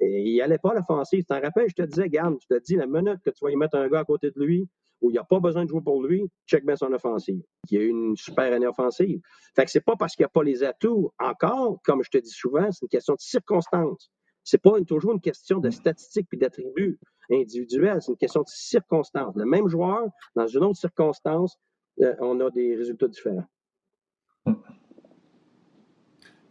il 0.01 0.37
n'allait 0.37 0.59
pas 0.59 0.71
à 0.71 0.75
l'offensive. 0.75 1.21
Tu 1.21 1.27
t'en 1.27 1.41
rappelles, 1.41 1.69
je 1.69 1.75
te 1.75 1.83
disais, 1.83 2.09
garde, 2.09 2.39
tu 2.39 2.47
te 2.47 2.59
dis 2.61 2.77
la 2.77 2.87
minute 2.87 3.21
que 3.25 3.31
tu 3.31 3.45
vas 3.45 3.51
y 3.51 3.57
mettre 3.57 3.77
un 3.77 3.89
gars 3.89 4.01
à 4.01 4.05
côté 4.05 4.31
de 4.31 4.41
lui 4.41 4.69
où 5.01 5.11
il 5.11 5.13
n'y 5.13 5.19
a 5.19 5.25
pas 5.25 5.41
besoin 5.41 5.65
de 5.65 5.69
jouer 5.69 5.83
pour 5.83 6.03
lui, 6.03 6.27
check 6.47 6.65
bien 6.65 6.77
son 6.77 6.93
offensive. 6.93 7.43
Il 7.71 7.79
y 7.79 7.81
a 7.81 7.85
eu 7.85 7.89
une 7.89 8.17
super 8.17 8.51
année 8.53 8.67
offensive. 8.67 9.21
Fait 9.55 9.65
que 9.65 9.71
c'est 9.71 9.85
pas 9.85 9.97
parce 9.97 10.15
qu'il 10.17 10.23
n'y 10.23 10.27
a 10.27 10.31
pas 10.31 10.43
les 10.43 10.63
atouts 10.63 11.13
encore, 11.19 11.81
comme 11.85 12.03
je 12.03 12.11
te 12.11 12.19
dis 12.19 12.31
souvent, 12.31 12.71
c'est 12.73 12.83
une 12.83 12.89
question 12.89 13.15
de 13.15 13.21
circonstances. 13.21 14.11
C'est 14.43 14.63
pas 14.63 14.81
toujours 14.87 15.13
une 15.13 15.21
question 15.21 15.59
de 15.59 15.71
statistiques 15.71 16.29
et 16.33 16.37
d'attributs 16.37 16.99
individuels, 17.31 18.01
c'est 18.01 18.13
une 18.13 18.19
question 18.19 18.43
de 18.43 18.49
circonstances. 18.49 19.35
Le 19.37 19.45
même 19.45 19.69
joueur, 19.69 20.09
dans 20.35 20.47
une 20.47 20.65
autre 20.65 20.79
circonstance, 20.79 21.59
euh, 22.01 22.15
on 22.21 22.41
a 22.41 22.51
des 22.51 22.77
résultats 22.77 23.09
différents. 23.09 23.47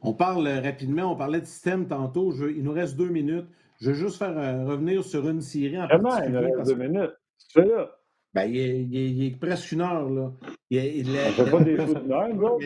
On 0.02 0.14
parle 0.14 0.48
rapidement, 0.48 1.12
on 1.12 1.16
parlait 1.16 1.42
de 1.42 1.46
système 1.46 1.88
tantôt. 1.88 2.32
il 2.48 2.64
nous 2.64 2.74
reste 2.74 2.96
deux 2.96 3.10
minutes. 3.10 3.48
Je 3.82 3.90
veux 3.90 3.96
juste 3.96 4.18
faire 4.18 4.38
euh, 4.38 4.66
revenir 4.66 5.04
sur 5.04 5.28
une 5.28 5.42
série 5.42 5.80
en 5.80 5.88
Vraiment, 5.88 6.18
il 6.24 6.32
nous 6.32 6.40
reste 6.40 6.66
deux 6.66 6.76
minutes. 6.76 7.14
Tu 7.40 7.62
fais 7.62 7.66
là? 7.66 7.92
Ben, 8.34 8.54
il, 8.54 9.24
est, 9.24 9.40
presque 9.40 9.72
une 9.72 9.82
heure, 9.82 10.10
là. 10.10 10.32
Il, 10.70 11.08
fait 11.08 11.50
pas 11.50 11.60
des 11.62 11.78
choses 11.78 11.94
de 11.94 12.34
bro. 12.34 12.60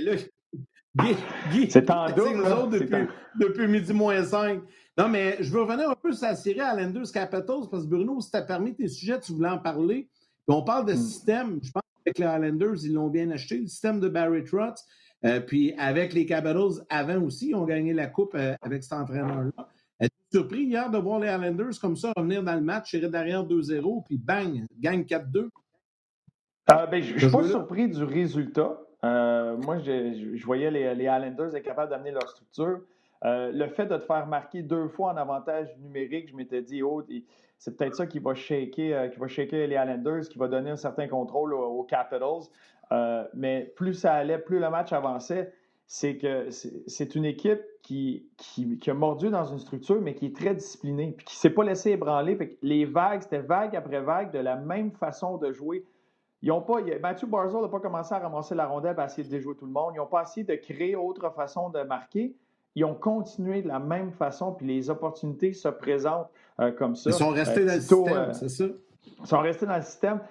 c'est 1.70 1.90
en 1.92 2.10
double, 2.10 2.72
depuis, 2.72 3.08
depuis 3.40 3.68
midi 3.68 3.94
moins 3.94 4.24
cinq. 4.24 4.64
Non, 5.00 5.08
mais 5.08 5.38
je 5.40 5.50
veux 5.50 5.62
revenir 5.62 5.90
un 5.90 5.96
peu 5.96 6.12
sur 6.12 6.28
la 6.28 6.36
série 6.36 6.60
Islanders 6.60 7.10
Capitals 7.14 7.70
parce 7.72 7.86
que 7.86 7.90
Bruno, 7.90 8.20
si 8.20 8.32
tu 8.32 8.36
as 8.36 8.42
permis 8.42 8.76
tes 8.76 8.90
sujets, 8.90 9.18
tu 9.22 9.32
voulais 9.32 9.48
en 9.48 9.58
parler. 9.58 10.10
on 10.50 10.62
parle 10.62 10.86
de 10.88 10.92
hmm. 10.92 10.98
système. 10.98 11.60
Je 11.64 11.72
pense 11.72 11.84
qu'avec 12.04 12.20
les 12.20 12.26
Islanders, 12.26 12.84
ils 12.84 12.94
l'ont 12.94 13.08
bien 13.08 13.32
acheté, 13.32 13.60
le 13.60 13.68
système 13.68 14.02
de 14.02 14.10
Barry 14.10 14.44
Trotz. 14.44 14.84
Euh, 15.24 15.40
puis 15.40 15.74
avec 15.78 16.12
les 16.12 16.26
Capitals, 16.26 16.84
avant 16.90 17.22
aussi, 17.22 17.52
ils 17.52 17.56
ont 17.56 17.64
gagné 17.64 17.94
la 17.94 18.08
Coupe 18.08 18.36
euh, 18.36 18.56
avec 18.62 18.84
cet 18.84 18.92
entraîneur-là. 18.92 19.70
Êtes-vous 20.02 20.40
surpris 20.40 20.64
hier 20.64 20.90
de 20.90 20.98
voir 20.98 21.22
les 21.22 21.30
Islanders 21.30 21.80
comme 21.80 21.96
ça 21.96 22.12
revenir 22.18 22.44
dans 22.44 22.56
le 22.56 22.62
match, 22.62 22.90
tirer 22.90 23.08
derrière 23.08 23.46
2-0, 23.46 24.04
puis 24.04 24.18
bang, 24.18 24.66
gagne 24.82 25.04
4-2? 25.04 25.48
Euh, 26.72 26.86
ben, 26.88 27.02
je 27.02 27.14
ne 27.14 27.20
suis 27.20 27.32
pas 27.32 27.48
surpris 27.48 27.88
du 27.88 28.04
résultat. 28.04 28.78
moi, 29.02 29.80
je, 29.80 30.44
voyais 30.44 30.70
les, 30.70 30.94
les 30.94 31.06
Islanders 31.06 31.56
être 31.56 31.64
capables 31.64 31.90
d'amener 31.90 32.12
leur 32.12 32.28
structure. 32.28 32.82
Euh, 33.26 33.52
le 33.52 33.68
fait 33.68 33.86
de 33.86 33.98
te 33.98 34.06
faire 34.06 34.28
marquer 34.28 34.62
deux 34.62 34.88
fois 34.88 35.12
en 35.12 35.18
avantage 35.18 35.68
numérique, 35.80 36.30
je 36.30 36.36
m'étais 36.36 36.62
dit, 36.62 36.82
oh, 36.82 37.04
c'est 37.58 37.78
peut-être 37.78 37.96
ça 37.96 38.08
qui 38.08 38.20
va, 38.20 38.34
shaker, 38.34 38.98
euh, 38.98 39.08
qui 39.10 39.20
va 39.20 39.28
les 39.28 39.76
Islanders, 39.76 40.30
qui 40.30 40.38
va 40.38 40.48
donner 40.48 40.70
un 40.70 40.78
certain 40.78 41.08
contrôle 41.08 41.54
aux, 41.54 41.84
Capitals. 41.84 42.48
Euh, 42.92 43.26
mais 43.34 43.74
plus 43.76 43.94
ça 43.94 44.14
allait, 44.14 44.40
plus 44.40 44.60
le 44.60 44.70
match 44.70 44.94
avançait. 44.94 45.54
C'est 45.86 46.18
que 46.18 46.50
c'est 46.52 47.16
une 47.16 47.26
équipe 47.26 47.62
qui, 47.82 48.28
qui, 48.38 48.90
a 48.90 48.94
mordu 48.94 49.30
dans 49.32 49.46
une 49.46 49.58
structure, 49.58 50.00
mais 50.00 50.14
qui 50.14 50.28
est 50.28 50.36
très 50.36 50.54
disciplinée, 50.54 51.16
puis 51.18 51.26
qui 51.26 51.36
ne 51.36 51.40
s'est 51.40 51.50
pas 51.50 51.64
laissé 51.64 51.92
ébranler. 51.92 52.58
les 52.62 52.86
vagues, 52.86 53.24
c'était 53.24 53.40
vague 53.40 53.76
après 53.76 54.00
vague, 54.00 54.32
de 54.32 54.38
la 54.38 54.56
même 54.56 54.92
façon 54.92 55.38
de 55.38 55.52
jouer. 55.52 55.84
ils 56.44 56.52
ont 56.52 56.62
pas, 56.62 56.82
Matthew 57.02 57.26
Barzell 57.26 57.62
n'a 57.62 57.70
pas 57.70 57.80
commencé 57.80 58.14
à 58.14 58.20
ramasser 58.20 58.54
la 58.54 58.68
rondelle 58.68 59.00
à 59.00 59.06
essayer 59.06 59.24
de 59.24 59.30
déjouer 59.30 59.56
tout 59.56 59.66
le 59.66 59.72
monde. 59.72 59.94
Ils 59.96 59.98
n'ont 59.98 60.06
pas 60.06 60.22
essayé 60.22 60.44
de 60.44 60.54
créer 60.54 60.96
autre 60.96 61.28
façon 61.32 61.72
de 61.72 61.82
marquer. 61.82 62.36
Ils 62.80 62.86
ont 62.86 62.96
continué 62.96 63.62
de 63.62 63.68
la 63.68 63.80
même 63.80 64.12
façon, 64.12 64.54
puis 64.54 64.66
les 64.66 64.90
opportunités 64.90 65.52
se 65.52 65.68
présentent 65.68 66.30
euh, 66.62 66.72
comme 66.72 66.96
ça. 66.96 67.10
Ils 67.10 67.14
sont 67.14 67.30
restés 67.30 67.66
dans 67.66 67.74
le 67.74 67.82
système, 67.82 68.34
c'est 68.34 68.50
ça? 68.50 68.66
Ils 69.22 69.28
sont 69.28 69.40
restés 69.40 69.66
dans 69.66 69.76
le 69.76 69.82
système 69.82 70.22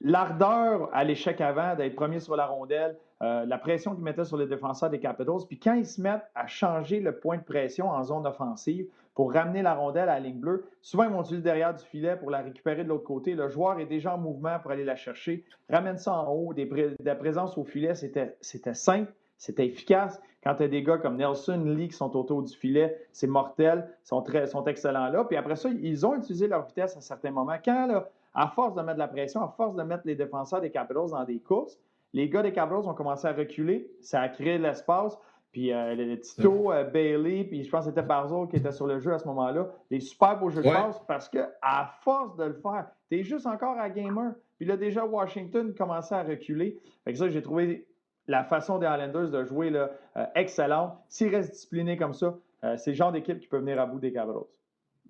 l'ardeur 0.00 0.88
à 0.92 1.04
l'échec 1.04 1.40
avant 1.40 1.74
d'être 1.74 1.94
premier 1.94 2.20
sur 2.20 2.36
la 2.36 2.46
rondelle, 2.46 2.96
euh, 3.22 3.44
la 3.46 3.58
pression 3.58 3.94
qu'ils 3.94 4.04
mettaient 4.04 4.24
sur 4.24 4.36
les 4.36 4.46
défenseurs 4.46 4.90
des 4.90 5.00
Capitals, 5.00 5.46
puis 5.48 5.58
quand 5.58 5.74
ils 5.74 5.86
se 5.86 6.00
mettent 6.00 6.26
à 6.34 6.46
changer 6.46 7.00
le 7.00 7.18
point 7.18 7.38
de 7.38 7.42
pression 7.42 7.88
en 7.88 8.02
zone 8.04 8.26
offensive 8.26 8.86
pour 9.14 9.32
ramener 9.32 9.62
la 9.62 9.74
rondelle 9.74 10.08
à 10.08 10.14
la 10.14 10.20
ligne 10.20 10.40
bleue, 10.40 10.66
souvent 10.80 11.04
ils 11.04 11.10
vont 11.10 11.22
utiliser 11.22 11.42
derrière 11.42 11.74
du 11.74 11.84
filet 11.84 12.16
pour 12.16 12.30
la 12.30 12.40
récupérer 12.40 12.84
de 12.84 12.88
l'autre 12.88 13.04
côté. 13.04 13.34
Le 13.34 13.48
joueur 13.48 13.78
est 13.78 13.86
déjà 13.86 14.14
en 14.14 14.18
mouvement 14.18 14.58
pour 14.60 14.70
aller 14.70 14.84
la 14.84 14.96
chercher, 14.96 15.44
ramène 15.68 15.98
ça 15.98 16.12
en 16.12 16.32
haut, 16.32 16.54
des 16.54 16.66
de 16.66 16.96
la 17.04 17.14
présence 17.14 17.58
au 17.58 17.64
filet, 17.64 17.94
c'était 17.94 18.74
simple, 18.74 19.12
c'était 19.40 19.66
efficace. 19.66 20.20
Quand 20.44 20.54
tu 20.54 20.62
as 20.62 20.68
des 20.68 20.82
gars 20.82 20.98
comme 20.98 21.16
Nelson 21.16 21.62
Lee 21.64 21.88
qui 21.88 21.96
sont 21.96 22.14
autour 22.14 22.42
du 22.42 22.54
filet, 22.54 22.96
c'est 23.12 23.26
mortel, 23.26 23.88
sont, 24.04 24.22
très, 24.22 24.46
sont 24.46 24.64
excellents 24.64 25.08
là. 25.08 25.24
Puis 25.24 25.36
après 25.36 25.56
ça, 25.56 25.70
ils 25.70 26.06
ont 26.06 26.14
utilisé 26.14 26.46
leur 26.46 26.66
vitesse 26.66 26.96
à 26.96 27.00
certains 27.00 27.30
moments. 27.30 27.56
Quand 27.64 27.86
là, 27.86 28.08
à 28.34 28.48
force 28.48 28.74
de 28.74 28.82
mettre 28.82 28.94
de 28.94 29.00
la 29.00 29.08
pression, 29.08 29.42
à 29.42 29.48
force 29.48 29.74
de 29.74 29.82
mettre 29.82 30.02
les 30.04 30.14
défenseurs 30.14 30.60
des 30.60 30.70
Capitals 30.70 31.10
dans 31.10 31.24
des 31.24 31.40
courses, 31.40 31.78
les 32.12 32.28
gars 32.28 32.42
des 32.42 32.52
Capitals 32.52 32.86
ont 32.86 32.94
commencé 32.94 33.26
à 33.26 33.32
reculer. 33.32 33.90
Ça 34.02 34.20
a 34.20 34.28
créé 34.28 34.58
de 34.58 34.62
l'espace. 34.62 35.18
Puis 35.52 35.72
euh, 35.72 36.16
Tito, 36.16 36.70
euh, 36.70 36.84
Bailey, 36.84 37.44
puis 37.44 37.64
je 37.64 37.70
pense 37.70 37.86
que 37.86 37.90
c'était 37.90 38.06
Barzo 38.06 38.46
qui 38.46 38.56
était 38.56 38.70
sur 38.70 38.86
le 38.86 39.00
jeu 39.00 39.14
à 39.14 39.18
ce 39.18 39.26
moment-là. 39.26 39.68
Les 39.90 40.00
super 40.00 40.38
beaux 40.38 40.50
jeux 40.50 40.62
de 40.62 40.68
passe 40.70 41.00
parce 41.08 41.28
que 41.28 41.38
à 41.62 41.90
force 42.02 42.36
de 42.36 42.44
le 42.44 42.54
faire, 42.54 42.86
tu 43.10 43.18
es 43.18 43.22
juste 43.24 43.46
encore 43.46 43.76
à 43.78 43.88
gamer. 43.88 44.32
Puis 44.58 44.66
là, 44.66 44.76
déjà, 44.76 45.04
Washington 45.04 45.74
commençait 45.74 46.14
à 46.14 46.22
reculer. 46.22 46.78
Fait 47.04 47.12
que 47.12 47.18
ça, 47.18 47.28
j'ai 47.28 47.42
trouvé 47.42 47.88
la 48.30 48.44
façon 48.44 48.78
des 48.78 48.86
Islanders 48.86 49.30
de 49.30 49.44
jouer 49.44 49.70
là, 49.70 49.90
euh, 50.16 50.24
excellente. 50.34 50.92
S'ils 51.08 51.34
restent 51.34 51.52
disciplinés 51.52 51.96
comme 51.96 52.14
ça, 52.14 52.36
c'est 52.76 52.90
le 52.90 52.96
genre 52.96 53.10
d'équipe 53.10 53.38
qui 53.40 53.48
peut 53.48 53.58
venir 53.58 53.80
à 53.80 53.86
bout 53.86 53.98
des 53.98 54.12
Capitals. 54.12 54.42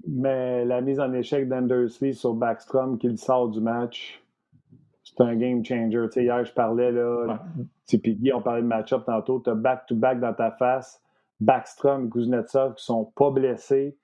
Mais 0.07 0.65
la 0.65 0.81
mise 0.81 1.01
en 1.01 1.13
échec 1.13 1.49
d'Andersley 1.49 2.13
sur 2.13 2.35
Backstrom 2.35 2.97
qui 2.97 3.09
le 3.09 3.17
sort 3.17 3.49
du 3.49 3.61
match, 3.61 4.23
c'est 5.03 5.21
un 5.21 5.35
game 5.37 5.65
changer. 5.65 6.01
Tu 6.07 6.13
sais, 6.13 6.23
hier, 6.23 6.45
je 6.45 6.53
parlais, 6.53 6.93
là, 6.93 7.27
ouais. 7.27 8.33
on 8.33 8.41
parlait 8.41 8.63
de 8.63 8.67
match-up 8.67 9.03
tantôt. 9.05 9.41
Tu 9.41 9.51
as 9.51 9.55
back-to-back 9.55 10.21
dans 10.21 10.33
ta 10.33 10.53
face. 10.53 11.03
Backstrom 11.41 12.07
et 12.07 12.11
Kuznetsov 12.11 12.75
qui 12.75 12.85
sont 12.85 13.07
pas 13.17 13.31
blessés. 13.31 13.99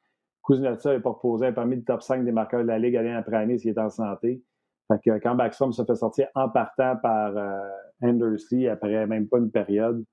Kuznetsov 0.44 0.94
n'est 0.94 1.00
pas 1.00 1.10
reposé 1.10 1.52
parmi 1.52 1.76
le 1.76 1.84
top 1.84 2.02
5 2.02 2.24
des 2.24 2.32
marqueurs 2.32 2.62
de 2.62 2.66
la 2.66 2.78
Ligue 2.78 2.96
année 2.96 3.14
après 3.14 3.36
année 3.36 3.58
s'il 3.58 3.70
est 3.70 3.78
en 3.78 3.90
santé. 3.90 4.42
Fait 4.88 5.00
que 5.04 5.18
quand 5.18 5.34
Backstrom 5.34 5.72
se 5.72 5.84
fait 5.84 5.94
sortir 5.94 6.28
en 6.34 6.48
partant 6.48 6.96
par 6.96 7.36
euh, 7.36 7.58
Andersley 8.03 8.68
après 8.68 9.07
même 9.07 9.28
pas 9.28 9.38
une 9.38 9.51
période, 9.51 10.05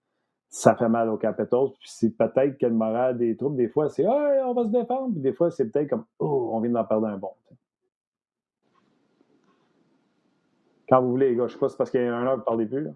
ça 0.50 0.76
fait 0.76 0.90
mal 0.90 1.10
aux 1.10 1.18
Capitals. 1.18 1.70
Puis 1.80 1.90
c'est 1.90 2.16
peut-être 2.16 2.58
que 2.58 2.66
le 2.66 2.74
moral 2.74 3.18
des 3.18 3.36
troupes, 3.36 3.56
des 3.56 3.68
fois, 3.68 3.90
c'est 3.90 4.04
hey, 4.04 4.42
on 4.46 4.54
va 4.54 4.64
se 4.66 4.70
défendre. 4.70 5.12
Puis 5.14 5.22
des 5.22 5.34
fois, 5.34 5.50
c'est 5.50 5.70
peut-être 5.70 5.90
comme 5.90 6.06
Oh, 6.20 6.52
on 6.54 6.60
vient 6.60 6.72
d'en 6.72 6.86
perdre 6.86 7.08
un 7.08 7.18
bon. 7.18 7.32
Quand 10.88 11.02
vous 11.02 11.10
voulez, 11.10 11.30
les 11.30 11.36
gars, 11.36 11.48
je 11.48 11.54
sais 11.54 11.60
pas, 11.60 11.70
c'est 11.70 11.78
parce 11.78 11.90
qu'il 11.90 12.02
y 12.02 12.04
a 12.04 12.16
un 12.16 12.26
heure, 12.26 12.38
vous 12.38 12.44
parlez 12.44 12.68
plus. 12.68 12.84
Là. 12.84 12.92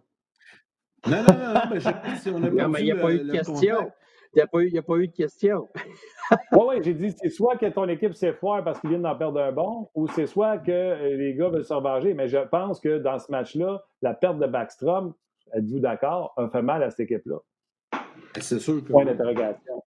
Non, 1.08 1.24
non, 1.24 1.38
non, 1.38 1.54
non, 1.54 1.62
mais 1.72 1.80
je 1.80 1.86
sais 1.86 1.94
pas 1.94 2.16
si 2.16 2.30
on 2.30 2.44
a 2.44 2.50
Non, 2.50 2.70
mais 2.70 2.82
il 2.82 2.86
n'y 2.86 2.92
a 2.92 2.96
pas 2.96 3.14
eu 3.14 3.20
de 3.20 3.32
question. 3.32 3.92
Il 4.34 4.38
n'y 4.38 4.42
a, 4.42 4.48
pas 4.48 4.60
eu, 4.60 4.78
a 4.78 4.82
pas 4.82 4.96
eu 4.98 5.08
de 5.08 5.14
question. 5.14 5.68
oui, 6.52 6.60
oui, 6.68 6.76
j'ai 6.84 6.94
dit, 6.94 7.12
c'est 7.12 7.30
soit 7.30 7.58
que 7.58 7.66
ton 7.68 7.88
équipe 7.88 8.14
s'est 8.14 8.34
foire 8.34 8.64
parce 8.64 8.80
qu'ils 8.80 8.90
viennent 8.90 9.04
d'en 9.04 9.16
perdre 9.16 9.42
un 9.42 9.52
bon, 9.52 9.90
ou 9.96 10.08
c'est 10.08 10.28
soit 10.28 10.58
que 10.58 10.72
euh, 10.72 11.18
les 11.18 11.34
gars 11.36 11.50
veulent 11.50 11.66
se 11.66 11.74
revenger. 11.74 12.14
Mais 12.14 12.28
je 12.28 12.38
pense 12.38 12.80
que 12.80 12.98
dans 12.98 13.20
ce 13.20 13.32
match-là, 13.32 13.84
la 14.02 14.14
perte 14.14 14.40
de 14.40 14.48
Backstrom, 14.48 15.14
êtes-vous 15.54 15.80
d'accord, 15.80 16.34
a 16.38 16.48
fait 16.50 16.62
mal 16.62 16.84
à 16.84 16.90
cette 16.90 17.02
équipe-là? 17.02 17.38
C'est 18.40 18.60
sûr 18.60 18.84
que. 18.84 18.92
Point 18.92 19.06
d'interrogation. 19.06 19.84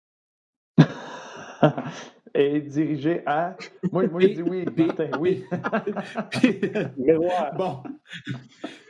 Et 2.33 2.61
dirigé 2.61 3.21
à. 3.25 3.55
Moi, 3.91 4.07
moi 4.07 4.21
je 4.21 4.27
dis 4.27 4.41
oui, 4.41 4.65
Martin, 4.65 5.09
oui. 5.19 5.43
Bon. 7.57 7.83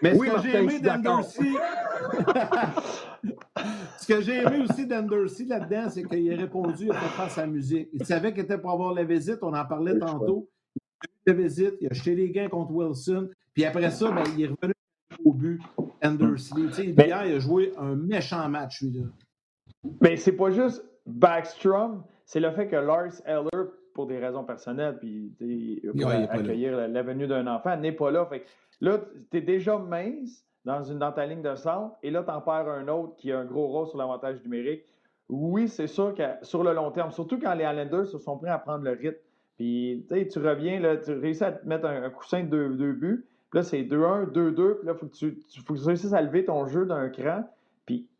Mais 0.01 0.15
ce 0.15 0.19
que 0.19 0.41
j'ai 0.41 0.55
aimé 0.55 0.79
d'Andercy. 0.79 1.55
ce 3.97 4.07
que 4.07 4.21
j'ai 4.21 4.37
aimé 4.37 4.65
aussi 4.67 4.85
d'Andercy 4.85 5.45
là-dedans, 5.45 5.89
c'est 5.89 6.03
qu'il 6.03 6.33
a 6.33 6.37
répondu 6.37 6.91
à 6.91 6.95
faire 6.95 7.31
sa 7.31 7.47
musique. 7.47 7.89
Il 7.93 8.05
savait 8.05 8.33
qu'il 8.33 8.43
était 8.43 8.57
pour 8.57 8.71
avoir 8.71 8.93
la 8.93 9.03
visite, 9.03 9.39
on 9.41 9.53
en 9.53 9.65
parlait 9.65 9.97
tantôt. 9.97 10.49
Il 11.25 11.31
a 11.31 11.33
eu 11.33 11.37
la 11.37 11.43
visite, 11.43 11.73
il 11.81 11.87
a 11.91 11.93
jeté 11.93 12.15
les 12.15 12.31
gains 12.31 12.49
contre 12.49 12.71
Wilson. 12.71 13.29
Puis 13.53 13.65
après 13.65 13.91
ça, 13.91 14.11
ben, 14.11 14.23
il 14.37 14.43
est 14.43 14.47
revenu 14.47 14.73
au 15.25 15.33
but, 15.33 15.59
sais, 16.37 16.85
hier, 16.85 17.25
il 17.25 17.33
a 17.33 17.39
joué 17.39 17.73
un 17.77 17.95
méchant 17.95 18.47
match, 18.49 18.81
lui-là. 18.81 19.05
Mais 20.01 20.17
c'est 20.17 20.33
pas 20.33 20.51
juste 20.51 20.83
Backstrom, 21.05 22.03
c'est 22.27 22.41
le 22.41 22.51
fait 22.51 22.67
que 22.67 22.75
Lars 22.75 23.13
Eller, 23.25 23.69
pour 23.93 24.05
des 24.05 24.19
raisons 24.19 24.43
personnelles, 24.43 24.97
puis 24.99 25.33
pour 25.99 26.11
accueillir 26.11 26.87
la, 26.87 27.01
venue 27.01 27.25
d'un 27.25 27.47
enfant, 27.47 27.75
n'est 27.77 27.93
pas 27.93 28.11
là. 28.11 28.25
Fait 28.25 28.43
là, 28.81 28.99
tu 29.31 29.37
es 29.37 29.41
déjà 29.41 29.77
mince 29.77 30.45
dans, 30.65 30.83
une, 30.83 30.99
dans 30.99 31.13
ta 31.13 31.25
ligne 31.25 31.41
de 31.41 31.55
centre, 31.55 31.95
et 32.03 32.11
là, 32.11 32.23
tu 32.23 32.29
en 32.29 32.41
perds 32.41 32.67
un 32.67 32.89
autre 32.89 33.15
qui 33.15 33.31
a 33.31 33.39
un 33.39 33.45
gros 33.45 33.67
rôle 33.67 33.87
sur 33.87 33.97
l'avantage 33.97 34.43
numérique. 34.43 34.83
Oui, 35.29 35.69
c'est 35.69 35.87
sûr 35.87 36.13
que 36.13 36.23
sur 36.41 36.63
le 36.63 36.73
long 36.73 36.91
terme, 36.91 37.11
surtout 37.11 37.39
quand 37.39 37.53
les 37.53 37.63
Islanders 37.63 38.05
se 38.05 38.17
sont 38.19 38.37
prêts 38.37 38.49
à 38.49 38.59
prendre 38.59 38.83
le 38.83 38.91
rythme, 38.91 39.17
puis 39.55 40.05
tu 40.29 40.39
reviens, 40.39 40.81
là, 40.81 40.97
tu 40.97 41.13
réussis 41.13 41.45
à 41.45 41.53
te 41.53 41.67
mettre 41.67 41.85
un, 41.85 42.09
coussin 42.09 42.43
de 42.43 42.49
deux, 42.49 42.69
deux 42.75 42.91
buts, 42.91 43.25
puis 43.49 43.59
là, 43.59 43.63
c'est 43.63 43.83
2-1, 43.83 44.31
2-2, 44.33 44.75
puis 44.79 44.85
là, 44.85 44.93
il 44.93 44.99
faut, 44.99 45.07
que 45.07 45.61
faut 45.65 45.73
que 45.73 45.79
tu 45.79 45.85
réussisses 45.85 46.13
à 46.13 46.21
lever 46.21 46.43
ton 46.43 46.67
jeu 46.67 46.85
d'un 46.85 47.07
cran, 47.07 47.45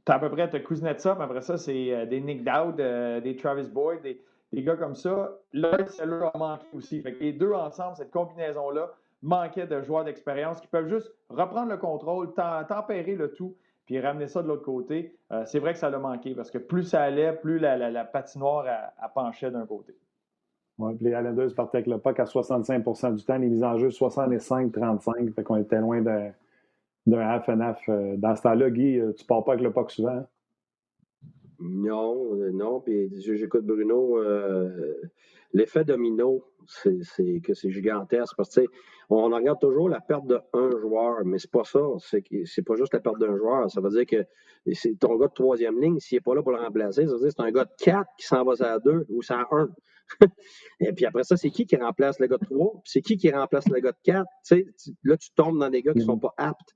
puis 0.07 0.13
tu 0.13 0.13
as 0.13 0.15
à 0.15 0.19
peu 0.19 0.29
près, 0.29 0.49
tu 0.49 0.63
Kuznetsov, 0.63 1.21
après 1.21 1.41
ça, 1.41 1.57
c'est 1.57 1.93
euh, 1.93 2.05
des 2.05 2.21
Nick 2.21 2.45
Dowd, 2.45 2.79
euh, 2.79 3.19
des 3.19 3.35
Travis 3.35 3.67
Boyd, 3.67 4.01
des, 4.01 4.63
gars 4.63 4.77
comme 4.77 4.95
ça. 4.95 5.37
Là, 5.51 5.85
celle-là 5.85 6.31
a 6.33 6.37
manqué 6.37 6.65
aussi. 6.71 7.03
Les 7.19 7.33
deux 7.33 7.51
ensemble, 7.51 7.97
cette 7.97 8.11
combinaison-là, 8.11 8.89
manquait 9.21 9.67
de 9.67 9.81
joueurs 9.81 10.05
d'expérience 10.05 10.61
qui 10.61 10.67
peuvent 10.67 10.87
juste 10.87 11.11
reprendre 11.27 11.69
le 11.69 11.77
contrôle, 11.77 12.33
tempérer 12.33 13.15
le 13.15 13.33
tout, 13.33 13.57
puis 13.85 13.99
ramener 13.99 14.27
ça 14.27 14.41
de 14.41 14.47
l'autre 14.47 14.63
côté. 14.63 15.13
Euh, 15.33 15.43
c'est 15.45 15.59
vrai 15.59 15.73
que 15.73 15.79
ça 15.79 15.89
l'a 15.89 15.99
manqué 15.99 16.33
parce 16.35 16.51
que 16.51 16.57
plus 16.57 16.83
ça 16.83 17.01
allait, 17.01 17.33
plus 17.33 17.59
la, 17.59 17.75
la, 17.77 18.05
patinoire 18.05 18.65
a, 18.97 19.09
penchait 19.09 19.51
d'un 19.51 19.65
côté. 19.65 19.93
Oui, 20.77 20.95
puis 20.95 21.07
les 21.07 21.11
Islanders 21.11 21.53
partaient 21.53 21.79
avec 21.79 21.87
le 21.87 21.97
puck 21.97 22.17
à 22.17 22.23
65% 22.23 23.13
du 23.13 23.25
temps, 23.25 23.37
les 23.37 23.49
mises 23.49 23.63
en 23.63 23.77
jeu 23.77 23.89
65-35, 23.89 25.33
fait 25.33 25.43
qu'on 25.43 25.57
était 25.57 25.81
loin 25.81 26.01
de 26.01 26.31
d'un 27.07 27.21
half 27.21 27.49
and 27.49 27.61
half. 27.61 27.81
Euh, 27.89 28.15
dans 28.17 28.35
ce 28.35 28.43
temps-là, 28.43 28.69
Guy, 28.69 28.99
euh, 28.99 29.13
tu 29.13 29.25
pars 29.25 29.43
pas 29.43 29.53
avec 29.53 29.63
le 29.63 29.71
puck 29.71 29.89
souvent? 29.89 30.09
Hein? 30.09 30.27
Non, 31.59 32.35
euh, 32.35 32.51
non. 32.51 32.81
Puis 32.81 33.09
j'écoute 33.19 33.65
Bruno. 33.65 34.19
L'effet 35.53 35.85
domino, 35.85 36.43
c'est 36.65 37.39
que 37.39 37.53
c'est 37.53 37.71
gigantesque. 37.71 38.35
Parce 38.35 38.53
que 38.53 38.61
on 39.09 39.29
regarde 39.29 39.59
toujours 39.59 39.87
la 39.87 40.01
perte 40.01 40.27
d'un 40.27 40.41
joueur, 40.81 41.23
mais 41.23 41.39
c'est 41.39 41.49
pas 41.49 41.63
ça. 41.63 41.79
C'est 41.99 42.61
pas 42.63 42.75
juste 42.75 42.93
la 42.93 42.99
perte 42.99 43.17
d'un 43.19 43.35
joueur. 43.37 43.71
Ça 43.71 43.79
veut 43.79 43.89
dire 43.89 44.05
que 44.05 44.27
c'est 44.73 44.99
ton 44.99 45.15
gars 45.15 45.27
de 45.27 45.33
troisième 45.33 45.79
ligne, 45.79 45.99
s'il 45.99 46.17
n'est 46.17 46.21
pas 46.21 46.35
là 46.35 46.43
pour 46.43 46.51
le 46.51 46.59
remplacer, 46.59 47.07
ça 47.07 47.13
veut 47.13 47.19
dire 47.19 47.29
que 47.29 47.33
c'est 47.37 47.41
un 47.41 47.51
gars 47.51 47.63
de 47.63 47.71
quatre 47.79 48.09
qui 48.17 48.27
s'en 48.27 48.43
va 48.43 48.53
à 48.59 48.79
deux 48.79 49.05
ou 49.09 49.21
à 49.29 49.47
un. 49.51 49.69
Et 50.79 50.93
puis 50.93 51.05
après 51.05 51.23
ça, 51.23 51.37
c'est 51.37 51.49
qui 51.49 51.65
qui 51.65 51.75
remplace 51.75 52.19
le 52.19 52.27
gars 52.27 52.37
de 52.37 52.45
3? 52.45 52.81
C'est 52.85 53.01
qui 53.01 53.17
qui 53.17 53.31
remplace 53.31 53.67
le 53.67 53.79
gars 53.79 53.91
de 53.91 53.97
4? 54.03 54.25
là, 55.03 55.17
tu 55.17 55.29
tombes 55.35 55.59
dans 55.59 55.69
des 55.69 55.81
gars 55.81 55.93
qui 55.93 55.99
ne 55.99 56.05
sont 56.05 56.19
pas 56.19 56.33
aptes. 56.37 56.73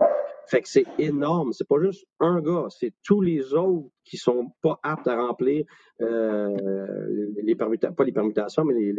Fait 0.47 0.61
que 0.61 0.67
c'est 0.67 0.85
énorme. 0.97 1.53
C'est 1.53 1.67
pas 1.67 1.79
juste 1.79 2.05
un 2.19 2.41
gars, 2.41 2.65
c'est 2.69 2.93
tous 3.03 3.21
les 3.21 3.53
autres 3.53 3.89
qui 4.03 4.17
sont 4.17 4.51
pas 4.61 4.79
aptes 4.83 5.07
à 5.07 5.15
remplir 5.15 5.65
euh, 6.01 7.31
les, 7.41 7.55
permutations, 7.55 7.95
pas 7.95 8.03
les 8.03 8.11
permutations, 8.11 8.65
mais 8.65 8.73
les, 8.73 8.93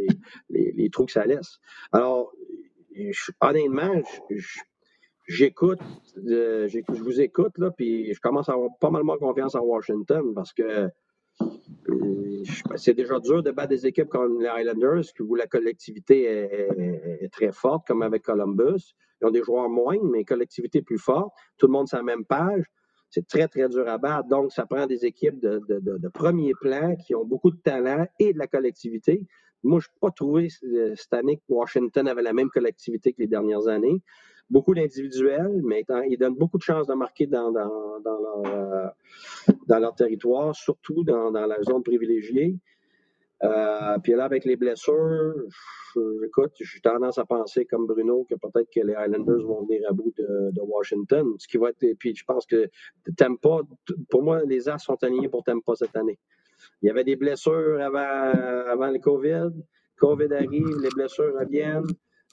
les, 0.49 0.73
les, 0.73 0.91
trous 0.91 1.07
que 1.07 1.13
ça 1.13 1.27
laisse. 1.27 1.59
Alors, 1.93 2.33
honnêtement, 3.41 4.01
j'écoute, 5.29 5.81
euh, 6.27 6.69
je 6.69 7.03
vous 7.03 7.21
écoute, 7.21 7.59
là, 7.59 7.71
puis 7.71 8.13
je 8.15 8.21
commence 8.21 8.49
à 8.49 8.53
avoir 8.53 8.71
pas 8.81 8.91
mal 8.91 9.03
moins 9.03 9.19
confiance 9.19 9.55
en 9.55 9.61
Washington 9.61 10.33
parce 10.35 10.53
que 10.53 10.89
c'est 12.77 12.95
déjà 12.95 13.19
dur 13.21 13.43
de 13.43 13.51
battre 13.51 13.71
des 13.71 13.87
équipes 13.87 14.09
comme 14.09 14.41
les 14.41 14.49
Highlanders, 14.49 15.05
où 15.21 15.35
la 15.35 15.47
collectivité 15.47 16.25
est, 16.25 17.29
très 17.31 17.53
forte, 17.53 17.87
comme 17.87 18.03
avec 18.03 18.23
Columbus. 18.23 18.95
Ils 19.21 19.27
ont 19.27 19.31
des 19.31 19.43
joueurs 19.43 19.69
moindres, 19.69 20.05
mais 20.05 20.21
une 20.21 20.25
collectivité 20.25 20.83
plus 20.83 20.99
forte. 20.99 21.33
Tout 21.59 21.67
le 21.67 21.73
monde 21.73 21.89
sur 21.89 21.99
la 21.99 22.03
même 22.03 22.25
page. 22.25 22.65
C'est 23.11 23.27
très, 23.27 23.47
très 23.47 23.69
dur 23.69 23.87
à 23.89 23.99
battre. 23.99 24.29
Donc, 24.29 24.53
ça 24.53 24.67
prend 24.67 24.87
des 24.87 25.05
équipes 25.05 25.39
de, 25.39 25.63
de, 25.69 26.09
premier 26.09 26.53
plan 26.61 26.97
qui 26.97 27.15
ont 27.15 27.25
beaucoup 27.25 27.51
de 27.51 27.59
talent 27.59 28.07
et 28.19 28.33
de 28.33 28.39
la 28.39 28.47
collectivité. 28.47 29.27
Moi, 29.63 29.81
je 29.81 29.89
n'ai 29.89 29.99
pas 30.01 30.11
trouvé 30.11 30.49
euh, 30.65 30.95
cette 30.97 31.13
année 31.13 31.37
que 31.37 31.43
Washington 31.49 32.09
avait 32.09 32.23
la 32.23 32.33
même 32.33 32.49
collectivité 32.49 33.13
que 33.13 33.21
les 33.21 33.29
dernières 33.29 33.69
années 33.69 34.03
beaucoup 34.51 34.75
d'individuels, 34.75 35.61
mais 35.65 35.85
ils 36.09 36.19
donnent 36.19 36.37
beaucoup 36.37 36.59
de 36.59 36.63
chances 36.63 36.87
de 36.87 36.95
marquer 36.95 37.27
dans, 37.27 37.55
euh, 37.57 38.89
leur, 39.69 39.95
territoire, 39.95 40.55
surtout 40.55 41.05
dans, 41.05 41.31
la 41.31 41.63
zone 41.63 41.83
privilégiée. 41.83 42.57
Euh, 43.45 43.99
puis 44.03 44.13
là, 44.13 44.25
avec 44.25 44.45
les 44.45 44.57
blessures, 44.57 45.35
écoute, 46.25 46.53
j'ai 46.61 46.81
tendance 46.81 47.19
à 47.19 47.25
penser 47.25 47.65
comme 47.65 47.87
Bruno 47.87 48.25
que 48.29 48.37
peut-être 48.37 48.69
que 48.73 48.81
les 48.81 48.95
Highlanders 48.95 49.45
vont 49.45 49.65
venir 49.65 49.83
à 49.89 49.93
bout 49.93 50.13
de, 50.17 50.51
de 50.53 50.61
Washington. 50.61 51.35
Ce 51.39 51.49
qui 51.49 51.57
va 51.57 51.71
être, 51.71 51.99
puis 51.99 52.15
je 52.15 52.25
pense 52.25 52.47
que 52.47 52.69
Tampa, 53.17 53.63
pour 54.11 54.23
moi, 54.23 54.45
les 54.45 54.69
As 54.69 54.79
sont 54.79 55.03
alignés 55.03 55.29
pour 55.29 55.43
Tampa 55.43 55.75
cette 55.75 55.97
année. 55.97 56.19
Il 56.81 56.87
y 56.87 56.91
avait 56.91 57.05
des 57.05 57.17
blessures 57.17 57.81
avant, 57.81 57.99
avant 58.71 58.91
le 58.91 58.99
COVID. 58.99 59.51
COVID 59.97 60.33
arrive, 60.33 60.79
les 60.81 60.89
blessures 60.95 61.35
reviennent. 61.39 61.87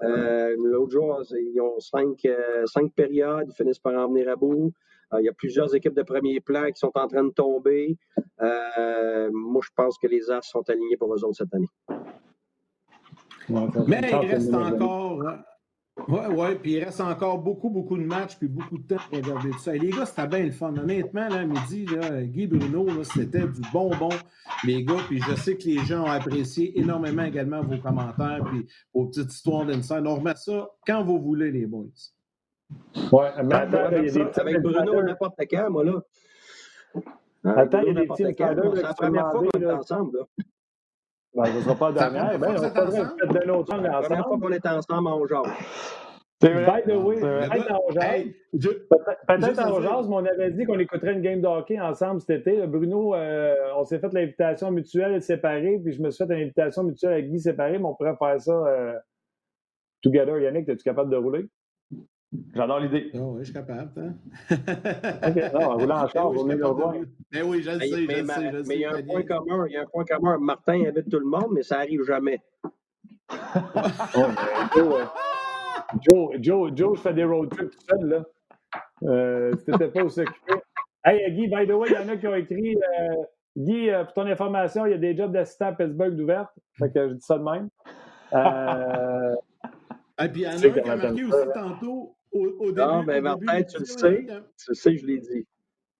Euh, 0.03 0.55
L'autre 0.57 0.91
jour, 0.91 1.21
ils 1.31 1.59
ont 1.61 1.79
cinq, 1.79 2.25
euh, 2.25 2.65
cinq 2.65 2.93
périodes, 2.93 3.47
ils 3.49 3.53
finissent 3.53 3.79
par 3.79 3.93
en 3.93 4.07
venir 4.07 4.29
à 4.29 4.35
bout. 4.35 4.71
Euh, 5.13 5.21
il 5.21 5.25
y 5.25 5.29
a 5.29 5.33
plusieurs 5.33 5.73
équipes 5.75 5.95
de 5.95 6.03
premier 6.03 6.39
plan 6.39 6.67
qui 6.67 6.79
sont 6.79 6.91
en 6.95 7.07
train 7.07 7.23
de 7.23 7.31
tomber. 7.31 7.97
Euh, 8.41 9.29
moi, 9.33 9.61
je 9.63 9.69
pense 9.75 9.97
que 9.97 10.07
les 10.07 10.29
As 10.29 10.41
sont 10.43 10.67
alignés 10.69 10.97
pour 10.97 11.13
eux 11.13 11.23
autres 11.23 11.37
cette 11.37 11.53
année. 11.53 11.69
Mais 13.87 14.09
il 14.09 14.27
reste 14.27 14.53
encore. 14.53 15.23
Ouais, 16.09 16.25
ouais, 16.25 16.55
puis 16.55 16.71
il 16.71 16.83
reste 16.83 17.01
encore 17.01 17.37
beaucoup, 17.37 17.69
beaucoup 17.69 17.95
de 17.95 18.03
matchs, 18.03 18.35
puis 18.35 18.47
beaucoup 18.47 18.79
de 18.79 18.83
temps 18.83 19.01
pour 19.09 19.19
regarder 19.19 19.51
tout 19.51 19.59
ça. 19.59 19.75
Et 19.75 19.79
les 19.79 19.91
gars, 19.91 20.07
c'était 20.07 20.27
bien 20.27 20.43
le 20.43 20.51
fun. 20.51 20.75
Honnêtement, 20.75 21.29
là, 21.29 21.41
à 21.41 21.45
midi, 21.45 21.85
là, 21.85 22.23
Guy 22.23 22.47
Bruno, 22.47 23.03
c'était 23.03 23.47
du 23.47 23.61
bonbon, 23.71 24.09
les 24.63 24.83
gars. 24.83 24.97
Puis 25.07 25.21
je 25.21 25.35
sais 25.35 25.55
que 25.55 25.65
les 25.65 25.77
gens 25.85 26.05
ont 26.05 26.09
apprécié 26.09 26.79
énormément 26.79 27.23
également 27.23 27.61
vos 27.61 27.77
commentaires, 27.77 28.43
puis 28.49 28.65
vos 28.91 29.05
petites 29.05 29.31
histoires 29.31 29.67
d'inside. 29.67 30.01
On 30.07 30.15
remet 30.15 30.33
ça 30.35 30.67
quand 30.87 31.03
vous 31.03 31.19
voulez, 31.19 31.51
les 31.51 31.67
boys. 31.67 31.85
Ouais, 33.11 33.29
mais 33.43 33.53
attends, 33.53 33.89
là, 33.89 33.89
il 33.91 33.95
y 33.97 33.97
a 33.97 34.01
des 34.01 34.09
Ça, 34.09 34.25
petits 34.25 34.39
avec 34.39 34.61
Bruno, 34.63 35.03
n'importe 35.03 35.39
quand, 35.51 35.69
moi, 35.69 35.83
là. 35.83 36.01
Attends, 37.43 37.81
il 37.81 37.87
y 37.87 37.89
a 37.89 37.93
des 37.93 37.99
n'importe 38.01 38.23
petits 38.23 38.43
insiders 38.43 38.71
C'est 38.73 38.81
la 38.81 38.93
première 38.95 39.31
fois 39.31 39.43
qu'on 39.53 39.61
est 39.61 39.71
ensemble, 39.71 40.17
là. 40.17 40.43
Ben, 41.35 41.45
ce 41.45 41.57
ne 41.57 41.61
sera 41.61 41.75
pas 41.75 41.91
dernière. 41.91 42.39
Ben, 42.39 42.55
on 42.57 42.69
pas 42.73 42.85
vrai, 42.85 43.01
d'un 43.45 43.53
autre 43.53 43.73
angle 43.73 43.83
La 43.83 44.01
première 44.01 44.25
fois 44.27 44.37
qu'on 44.39 44.51
est 44.51 44.65
ensemble 44.65 45.07
en 45.07 45.27
genre. 45.27 45.47
C'est 46.41 46.53
vrai. 46.53 46.83
By 46.85 46.91
the 46.91 46.95
way, 46.95 47.19
peut-être 47.19 47.71
en 47.71 47.91
jase, 47.91 48.23
je- 48.53 48.69
peut-être 48.69 49.19
peut-être 49.27 49.59
en 49.59 49.81
jase, 49.81 50.07
mais 50.07 50.15
on 50.15 50.25
avait 50.25 50.51
dit 50.51 50.63
qu'on 50.65 50.79
écouterait 50.79 51.11
une 51.13 51.21
game 51.21 51.41
de 51.41 51.47
hockey 51.47 51.79
ensemble 51.79 52.21
cet 52.21 52.47
été. 52.47 52.65
Bruno, 52.65 53.13
euh, 53.13 53.55
on 53.75 53.83
s'est 53.83 53.99
fait 53.99 54.11
l'invitation 54.13 54.71
mutuelle 54.71 55.21
séparée, 55.21 55.79
puis 55.83 55.91
je 55.93 56.01
me 56.01 56.09
suis 56.09 56.25
fait 56.25 56.33
une 56.33 56.41
invitation 56.43 56.83
mutuelle 56.83 57.11
avec 57.13 57.29
Guy 57.29 57.41
séparée, 57.41 57.77
mais 57.77 57.85
on 57.85 57.93
pourrait 57.93 58.15
faire 58.17 58.39
ça 58.39 58.53
euh, 58.53 58.93
together. 60.01 60.39
Yannick, 60.39 60.69
es-tu 60.69 60.83
capable 60.83 61.11
de 61.11 61.17
rouler? 61.17 61.45
J'adore 62.53 62.79
l'idée. 62.79 63.11
Ah 63.13 63.19
ouais, 63.19 63.39
je 63.39 63.45
suis 63.45 63.53
capable. 63.53 63.91
Hein? 63.99 64.15
OK. 65.23 65.35
Non, 65.53 65.61
en 65.71 65.77
roulant 65.77 66.03
en 66.03 66.07
Ben 66.13 66.23
char, 66.23 66.31
oui, 66.31 66.37
vous 66.37 66.43
venez 66.43 66.55
revoir. 66.61 66.93
Ben 67.31 67.43
oui, 67.43 67.61
je 67.63 67.71
le 67.71 67.79
Mais, 67.79 67.87
sais, 67.87 68.07
je 68.07 68.07
mais 68.07 68.21
le 68.21 68.25
sais, 68.25 68.51
je 68.51 68.57
mais 68.67 68.75
il 68.75 68.81
y 68.81 68.85
a 68.85 68.93
un 68.93 69.01
point 69.03 69.23
commun. 69.23 69.65
Il 69.67 69.73
y 69.73 69.77
a 69.77 69.81
un 69.83 69.85
point 69.85 70.05
commun. 70.05 70.37
Martin 70.39 70.85
invite 70.85 71.09
tout 71.09 71.19
le 71.19 71.25
monde, 71.27 71.49
mais 71.53 71.63
ça 71.63 71.79
arrive 71.79 72.03
jamais. 72.03 72.41
Mais 74.55 74.67
Joe, 74.75 74.95
euh, 75.01 75.05
Joe, 76.01 76.31
Joe, 76.41 76.71
Joe, 76.75 76.97
je 76.97 77.01
fais 77.01 77.13
des 77.13 77.23
road 77.23 77.49
trips 77.49 77.71
tout 77.71 77.85
seul, 77.89 78.07
là. 78.09 78.25
Euh, 79.03 79.55
si 79.57 79.65
t'étais 79.65 79.89
pas 79.89 80.03
aussi 80.03 80.21
occupé. 80.21 80.53
Hey, 81.05 81.23
euh, 81.25 81.29
Guy, 81.31 81.47
by 81.47 81.67
the 81.67 81.71
way, 81.73 81.89
il 81.89 81.95
y 81.95 81.97
en 81.97 82.09
a 82.09 82.17
qui 82.17 82.27
ont 82.27 82.35
écrit 82.35 82.75
euh, 82.77 83.23
Guy, 83.57 83.89
pour 84.05 84.13
ton 84.13 84.27
information, 84.27 84.85
il 84.85 84.91
y 84.91 84.95
a 84.95 84.97
des 84.97 85.15
jobs 85.15 85.31
d'assistant 85.31 85.67
à 85.67 85.73
Pittsburgh 85.73 86.15
d'ouvertes. 86.15 86.53
Fait 86.77 86.91
que 86.91 87.09
je 87.09 87.13
dis 87.15 87.21
ça 87.25 87.37
de 87.37 87.43
même. 87.43 87.69
Euh, 88.33 89.35
Et 90.21 90.29
puis 90.29 90.41
il 90.41 90.45
y 90.45 90.47
en 90.47 90.63
a 90.63 90.71
qui 90.71 90.79
a 90.89 90.95
marqué 90.97 91.23
aussi 91.23 91.49
tantôt 91.53 92.15
au, 92.31 92.45
au 92.59 92.65
début. 92.71 92.79
Non, 92.87 92.99
au 92.99 93.03
mais 93.03 93.13
début 93.15 93.23
Martin, 93.23 93.59
de 93.61 93.65
tu 93.65 93.79
le 93.79 93.85
sais. 93.85 94.25
Tu 94.65 94.75
sais, 94.75 94.97
je 94.97 95.05
l'ai 95.05 95.17
dit. 95.19 95.47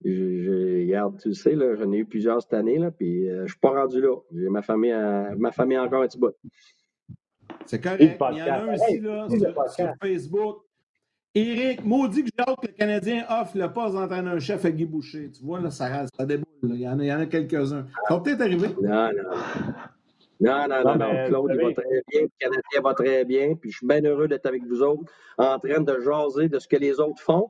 Je, 0.06 0.12
je- 0.44 0.80
regarde, 0.86 1.20
tu 1.20 1.28
le 1.30 1.34
sais, 1.34 1.56
là, 1.56 1.76
j'en 1.76 1.92
ai 1.92 1.98
eu 1.98 2.06
plusieurs 2.06 2.42
cette 2.42 2.54
année, 2.54 2.78
là, 2.78 2.90
puis 2.92 3.30
euh, 3.30 3.46
je 3.46 3.52
suis 3.52 3.60
pas 3.60 3.72
rendu 3.72 4.00
là. 4.02 4.16
J'ai 4.34 4.50
ma 4.50 4.62
famille, 4.62 4.92
à- 4.94 5.34
ma 5.38 5.52
famille 5.52 5.76
a 5.78 5.84
encore 5.84 6.04
un 6.04 6.08
petit 6.08 6.18
bout. 6.20 6.34
C'est 7.66 7.82
correct. 7.82 8.00
le 8.00 8.08
Il 8.32 8.38
y 8.38 8.42
en 8.44 8.46
a 8.46 8.58
un 8.64 8.74
aussi 8.74 9.00
là, 9.02 9.28
le 9.30 9.38
sur, 9.40 9.70
sur 9.72 9.94
Facebook. 10.02 10.58
Éric, 11.36 11.84
maudit 11.86 12.24
que 12.24 12.30
j'ai 12.36 12.44
hâte 12.44 12.60
que 12.62 12.68
le 12.68 12.74
Canadien 12.74 13.24
offre 13.30 13.56
le 13.58 13.72
poste 13.72 13.94
d'entraîneur-chef 13.94 14.66
à 14.66 14.72
Guy 14.72 14.86
Boucher. 14.86 15.30
Tu 15.30 15.44
vois, 15.44 15.60
là, 15.60 15.70
ça, 15.70 16.08
ça 16.08 16.26
déboule. 16.26 16.46
là. 16.64 16.76
Il 16.76 16.82
y 16.82 16.88
en 16.90 16.98
a, 17.00 17.04
il 17.04 17.08
y 17.08 17.14
en 17.14 17.20
a 17.20 17.26
quelques-uns. 17.28 17.86
Ça 18.08 18.16
va 18.16 18.20
peut-être 18.22 18.42
arriver. 18.42 18.70
Non, 18.82 19.10
non. 19.12 19.30
Non, 20.42 20.68
non, 20.70 20.84
Non, 20.84 20.96
non, 20.96 21.26
Claude, 21.28 21.52
il 21.54 21.62
va 21.62 21.74
très 21.74 22.02
bien. 22.08 22.22
Le 22.22 22.30
Canadien 22.40 22.82
va 22.84 22.94
très 22.94 23.26
bien. 23.26 23.56
Puis 23.56 23.72
je 23.72 23.78
suis 23.78 23.88
bien 23.88 24.02
heureux 24.04 24.28
d'être 24.28 24.46
avec 24.46 24.64
vous 24.66 24.82
autres 24.82 25.12
en 25.38 25.60
train 25.60 25.82
de 25.82 26.00
jaser 26.02 26.48
de 26.50 26.60
ce 26.60 26.68
que 26.68 26.78
les 26.78 27.00
autres 27.00 27.22
font. 27.22 27.50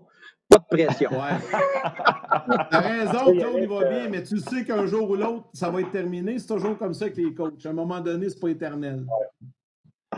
Pas 0.50 0.58
de 0.58 0.84
pression. 0.86 1.12
Ouais. 1.12 1.38
T'as 2.72 2.80
raison, 2.80 3.26
Claude, 3.38 3.58
il 3.62 3.70
va 3.70 3.88
bien, 3.88 4.10
mais 4.10 4.24
tu 4.24 4.40
sais 4.40 4.66
qu'un 4.66 4.88
jour 4.88 5.08
ou 5.12 5.16
l'autre, 5.16 5.46
ça 5.54 5.70
va 5.70 5.82
être 5.82 5.92
terminé. 5.92 6.40
C'est 6.40 6.48
toujours 6.48 6.76
comme 6.78 6.94
ça 6.96 7.06
avec 7.06 7.18
les 7.18 7.34
coachs. 7.36 7.64
À 7.66 7.70
un 7.70 7.74
moment 7.74 8.00
donné, 8.02 8.30
c'est 8.30 8.40
pas 8.40 8.50
éternel. 8.50 9.06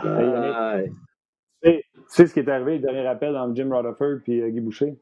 Ouais. 0.02 0.88
Tu 1.62 1.70
sais- 1.70 1.84
tu 1.94 2.02
sais 2.08 2.26
ce 2.26 2.34
qui 2.34 2.40
est 2.40 2.48
arrivé, 2.48 2.76
le 2.78 2.80
dernier 2.80 3.06
appel 3.06 3.36
entre 3.36 3.54
Jim 3.54 3.68
Rutherford 3.70 4.20
et 4.28 4.50
Guy 4.50 4.60
Boucher? 4.60 4.96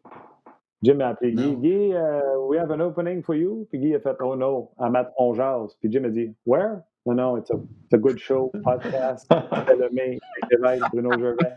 Jim 0.83 0.99
a 1.01 1.09
appelé 1.09 1.33
Guy. 1.33 1.57
Guy, 1.57 1.93
uh, 1.93 2.39
we 2.49 2.59
have 2.59 2.71
an 2.71 2.81
opening 2.81 3.23
for 3.23 3.35
you. 3.35 3.67
Puis 3.71 3.79
Guy 3.79 3.95
a 3.95 4.01
fait, 4.01 4.17
oh 4.21 4.35
no, 4.37 4.71
à 4.79 4.91
Matt, 4.91 5.13
on 5.19 5.33
jase. 5.35 5.77
Puis 5.81 5.91
Jim 5.93 6.05
a 6.05 6.09
dit, 6.11 6.35
where? 6.45 6.81
Non, 7.07 7.15
non, 7.15 7.37
it's 7.39 7.51
a, 7.51 7.55
it's 7.55 7.95
a 7.95 7.99
good 7.99 8.21
show, 8.21 8.51
podcast. 8.65 9.27
Delemay, 9.67 10.19
Lévesque, 10.51 10.91
Bruno 10.93 11.11
Gervais. 11.19 11.57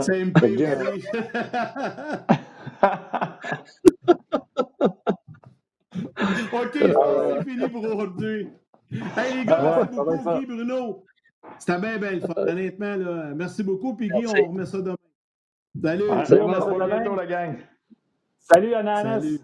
C'est 0.00 0.24
Fait 0.24 0.32
que 0.50 0.56
Jim- 0.56 0.78
MP. 0.78 1.02
OK, 6.52 6.72
que 6.72 6.78
c'est 6.78 7.44
fini 7.50 7.68
pour 7.68 7.84
aujourd'hui. 7.84 8.48
Hey 9.16 9.38
les 9.38 9.44
gars, 9.44 9.58
Ah 9.60 9.80
ouais, 9.80 9.86
merci 9.90 10.24
beaucoup. 10.24 10.38
Guy, 10.40 10.46
Bruno. 10.46 11.04
C'était 11.58 11.78
bien, 11.80 11.98
bien 11.98 12.10
le 12.12 12.20
fun. 12.20 12.32
Honnêtement, 12.36 12.96
là, 12.96 13.32
merci 13.34 13.62
beaucoup. 13.62 13.94
Puis 13.96 14.08
Guy, 14.08 14.20
Merci. 14.22 14.42
on 14.46 14.52
remet 14.52 14.66
ça 14.66 14.78
demain. 14.80 14.96
Salut. 15.82 16.08
Ouais. 16.10 16.24
C'est 16.26 16.40
On 16.40 16.46
bon. 16.48 16.54
se 16.54 16.60
Salut. 16.60 16.84
bientôt, 16.86 17.14
la 17.16 17.26
gang. 17.26 17.56
Salut, 18.38 18.74
Ananas. 18.74 19.20
Salut. 19.20 19.40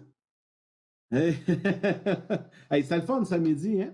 Hey, 1.11 1.35
hey 2.71 2.83
c'était 2.83 2.97
le 2.97 3.01
fun 3.01 3.25
samedi, 3.25 3.81
hein? 3.81 3.93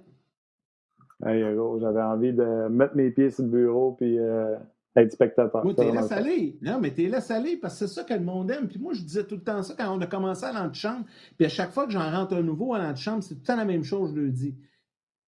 Hey, 1.23 1.43
gros, 1.55 1.79
j'avais 1.79 2.01
envie 2.01 2.33
de 2.33 2.67
mettre 2.67 2.95
mes 2.95 3.09
pieds 3.11 3.29
sur 3.31 3.43
le 3.43 3.49
bureau 3.49 3.93
puis 3.93 4.19
euh, 4.19 4.55
être 4.95 5.11
spectateur. 5.11 5.63
Moi, 5.63 5.73
t'es 5.73 5.83
laisse 5.91 6.11
aller. 6.11 6.57
Non, 6.61 6.79
mais 6.81 6.91
t'es 6.91 7.07
laisse 7.07 7.31
aller 7.31 7.57
parce 7.57 7.79
que 7.79 7.87
c'est 7.87 7.93
ça 7.93 8.03
que 8.03 8.13
le 8.13 8.19
monde 8.25 8.51
aime. 8.51 8.67
Puis 8.67 8.79
moi, 8.79 8.93
je 8.93 9.01
disais 9.01 9.23
tout 9.23 9.35
le 9.35 9.41
temps 9.43 9.63
ça 9.63 9.75
quand 9.77 9.95
on 9.97 10.01
a 10.01 10.07
commencé 10.07 10.43
à 10.45 10.51
l'antichambre. 10.51 11.05
Puis 11.37 11.45
à 11.45 11.49
chaque 11.49 11.71
fois 11.71 11.85
que 11.85 11.91
j'en 11.93 12.11
rentre 12.11 12.33
un 12.35 12.41
nouveau 12.43 12.73
à 12.73 12.79
l'antichambre, 12.79 13.23
c'est 13.23 13.35
tout 13.35 13.41
le 13.41 13.45
temps 13.47 13.55
la 13.55 13.65
même 13.65 13.83
chose, 13.83 14.11
je 14.13 14.19
le 14.21 14.29
dis. 14.29 14.55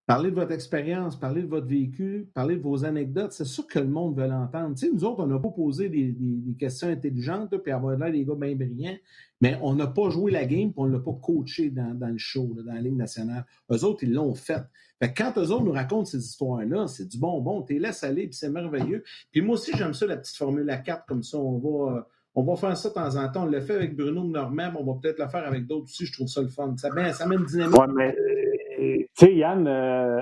Parlez 0.06 0.30
de 0.30 0.36
votre 0.36 0.54
expérience, 0.54 1.18
parlez 1.20 1.42
de 1.42 1.48
votre 1.48 1.68
vécu, 1.68 2.30
parlez 2.34 2.56
de 2.56 2.62
vos 2.62 2.86
anecdotes. 2.86 3.34
C'est 3.34 3.44
ça 3.46 3.62
que 3.70 3.80
le 3.80 3.88
monde 3.90 4.18
veut 4.18 4.28
l'entendre. 4.28 4.74
Tu 4.76 4.86
sais, 4.88 4.94
nous 4.94 5.04
autres, 5.04 5.22
on 5.22 5.28
n'a 5.28 5.38
pas 5.40 5.50
posé 5.50 5.90
des, 5.90 6.14
des- 6.14 6.38
des 6.38 6.54
questions 6.56 6.88
intelligentes, 6.88 7.52
là, 7.52 7.60
puis 7.60 7.74
avoir 7.74 7.98
l'air 7.98 8.12
des 8.12 8.24
gars 8.24 8.36
bien 8.36 8.56
brillants, 8.56 8.96
mais 9.42 9.58
on 9.62 9.74
n'a 9.76 9.88
pas 9.88 10.10
joué 10.10 10.32
la 10.32 10.46
game, 10.46 10.70
puis 10.72 10.76
on 10.78 10.86
ne 10.88 10.94
l'a 10.94 11.00
pas 11.00 11.12
coaché 11.22 11.70
dans, 11.72 11.94
dans 11.94 12.08
le 12.08 12.18
show, 12.18 12.54
là, 12.56 12.64
dans 12.64 12.74
la 12.74 12.80
Ligue 12.82 12.96
nationale. 12.96 13.46
Eux 13.70 13.84
autres, 13.84 14.04
ils 14.06 14.14
l'ont 14.14 14.34
fait. 14.34 14.62
Quand 15.02 15.38
eux 15.38 15.52
autres 15.52 15.64
nous 15.64 15.72
racontent 15.72 16.06
ces 16.06 16.18
histoires-là, 16.26 16.88
c'est 16.88 17.08
du 17.08 17.20
bonbon, 17.20 17.62
t'es 17.62 17.76
laisse 17.80 18.04
aller, 18.04 18.24
puis 18.28 18.34
c'est 18.36 18.50
merveilleux. 18.50 19.04
Puis 19.32 19.42
moi 19.42 19.54
aussi, 19.56 19.72
j'aime 19.76 19.94
ça, 19.94 20.06
la 20.08 20.18
petite 20.18 20.36
formule 20.38 20.70
à 20.70 20.78
4, 20.78 21.06
comme 21.06 21.24
ça, 21.24 21.38
on 21.38 21.58
va, 21.60 21.98
euh, 21.98 22.02
on 22.36 22.44
va 22.44 22.56
faire 22.56 22.76
ça 22.76 22.90
de 22.90 22.94
temps 22.96 23.16
en 23.16 23.30
temps. 23.30 23.44
On 23.44 23.46
l'a 23.48 23.62
fait 23.62 23.76
avec 23.76 23.96
Bruno 23.96 24.24
Normand, 24.24 24.72
mais 24.74 24.80
on 24.80 24.84
va 24.94 25.00
peut-être 25.02 25.20
le 25.20 25.28
faire 25.28 25.46
avec 25.46 25.68
d'autres 25.68 25.86
aussi, 25.86 26.06
je 26.06 26.14
trouve 26.14 26.28
ça 26.28 26.42
le 26.42 26.48
fun. 26.48 26.74
Ça, 26.78 26.90
met- 26.92 27.14
ça 27.14 27.28
met 27.28 27.36
une 27.36 27.46
dynamique. 27.46 27.78
Ouais, 27.78 27.88
mais 27.96 28.16
tu 28.78 29.08
sais, 29.14 29.36
Yann, 29.36 29.68
euh, 29.68 30.22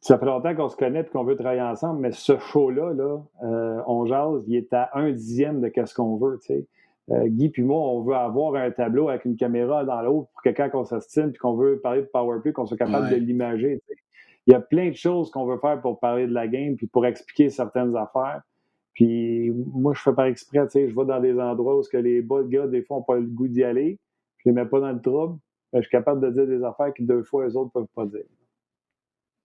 ça 0.00 0.18
fait 0.18 0.26
longtemps 0.26 0.54
qu'on 0.54 0.68
se 0.68 0.76
connaît 0.76 1.00
et 1.00 1.04
qu'on 1.04 1.24
veut 1.24 1.36
travailler 1.36 1.62
ensemble, 1.62 2.00
mais 2.00 2.12
ce 2.12 2.38
show-là, 2.38 2.92
là, 2.94 3.18
euh, 3.42 3.82
on 3.86 4.04
jase, 4.06 4.44
il 4.46 4.56
est 4.56 4.72
à 4.72 4.90
un 4.94 5.10
dixième 5.12 5.60
de 5.60 5.70
ce 5.86 5.94
qu'on 5.94 6.16
veut, 6.16 6.38
tu 6.42 6.48
sais. 6.54 6.66
Euh, 7.10 7.26
Guy 7.26 7.48
puis 7.48 7.62
moi, 7.62 7.80
on 7.80 8.02
veut 8.02 8.14
avoir 8.14 8.54
un 8.54 8.70
tableau 8.70 9.08
avec 9.08 9.24
une 9.24 9.36
caméra 9.36 9.84
dans 9.84 10.00
l'autre 10.02 10.28
pour 10.32 10.42
que 10.42 10.50
quand 10.50 10.70
on 10.74 10.84
s'astine 10.84 11.30
puis 11.30 11.38
qu'on 11.38 11.56
veut 11.56 11.80
parler 11.80 12.02
de 12.02 12.06
PowerPlay, 12.06 12.52
qu'on 12.52 12.66
soit 12.66 12.76
capable 12.76 13.06
Ouais. 13.06 13.18
de 13.18 13.24
l'imager. 13.24 13.82
Il 14.46 14.52
y 14.52 14.54
a 14.54 14.60
plein 14.60 14.88
de 14.90 14.94
choses 14.94 15.30
qu'on 15.30 15.44
veut 15.46 15.58
faire 15.58 15.80
pour 15.80 15.98
parler 16.00 16.26
de 16.26 16.32
la 16.32 16.46
game 16.48 16.76
puis 16.76 16.86
pour 16.86 17.04
expliquer 17.06 17.50
certaines 17.50 17.96
affaires. 17.96 18.42
Puis 18.94 19.50
moi, 19.50 19.92
je 19.94 20.02
fais 20.02 20.12
par 20.12 20.26
exprès, 20.26 20.64
tu 20.66 20.72
sais, 20.72 20.88
je 20.88 20.94
vais 20.94 21.04
dans 21.04 21.20
des 21.20 21.38
endroits 21.38 21.78
où 21.78 21.82
ce 21.82 21.88
que 21.88 21.96
les 21.96 22.22
bas 22.22 22.42
gars, 22.44 22.66
des 22.66 22.82
fois, 22.82 22.98
n'ont 22.98 23.02
pas 23.02 23.16
le 23.16 23.26
goût 23.26 23.48
d'y 23.48 23.62
aller. 23.64 23.98
Je 24.38 24.48
les 24.48 24.54
mets 24.54 24.66
pas 24.66 24.80
dans 24.80 24.92
le 24.92 25.00
trouble. 25.00 25.38
Ben, 25.72 25.80
je 25.80 25.86
suis 25.88 25.90
capable 25.90 26.20
de 26.20 26.30
dire 26.30 26.46
des 26.46 26.64
affaires 26.64 26.92
que 26.94 27.02
deux 27.02 27.22
fois 27.22 27.46
les 27.46 27.56
autres 27.56 27.70
ne 27.76 27.80
peuvent 27.82 27.92
pas 27.94 28.06
dire. 28.06 28.24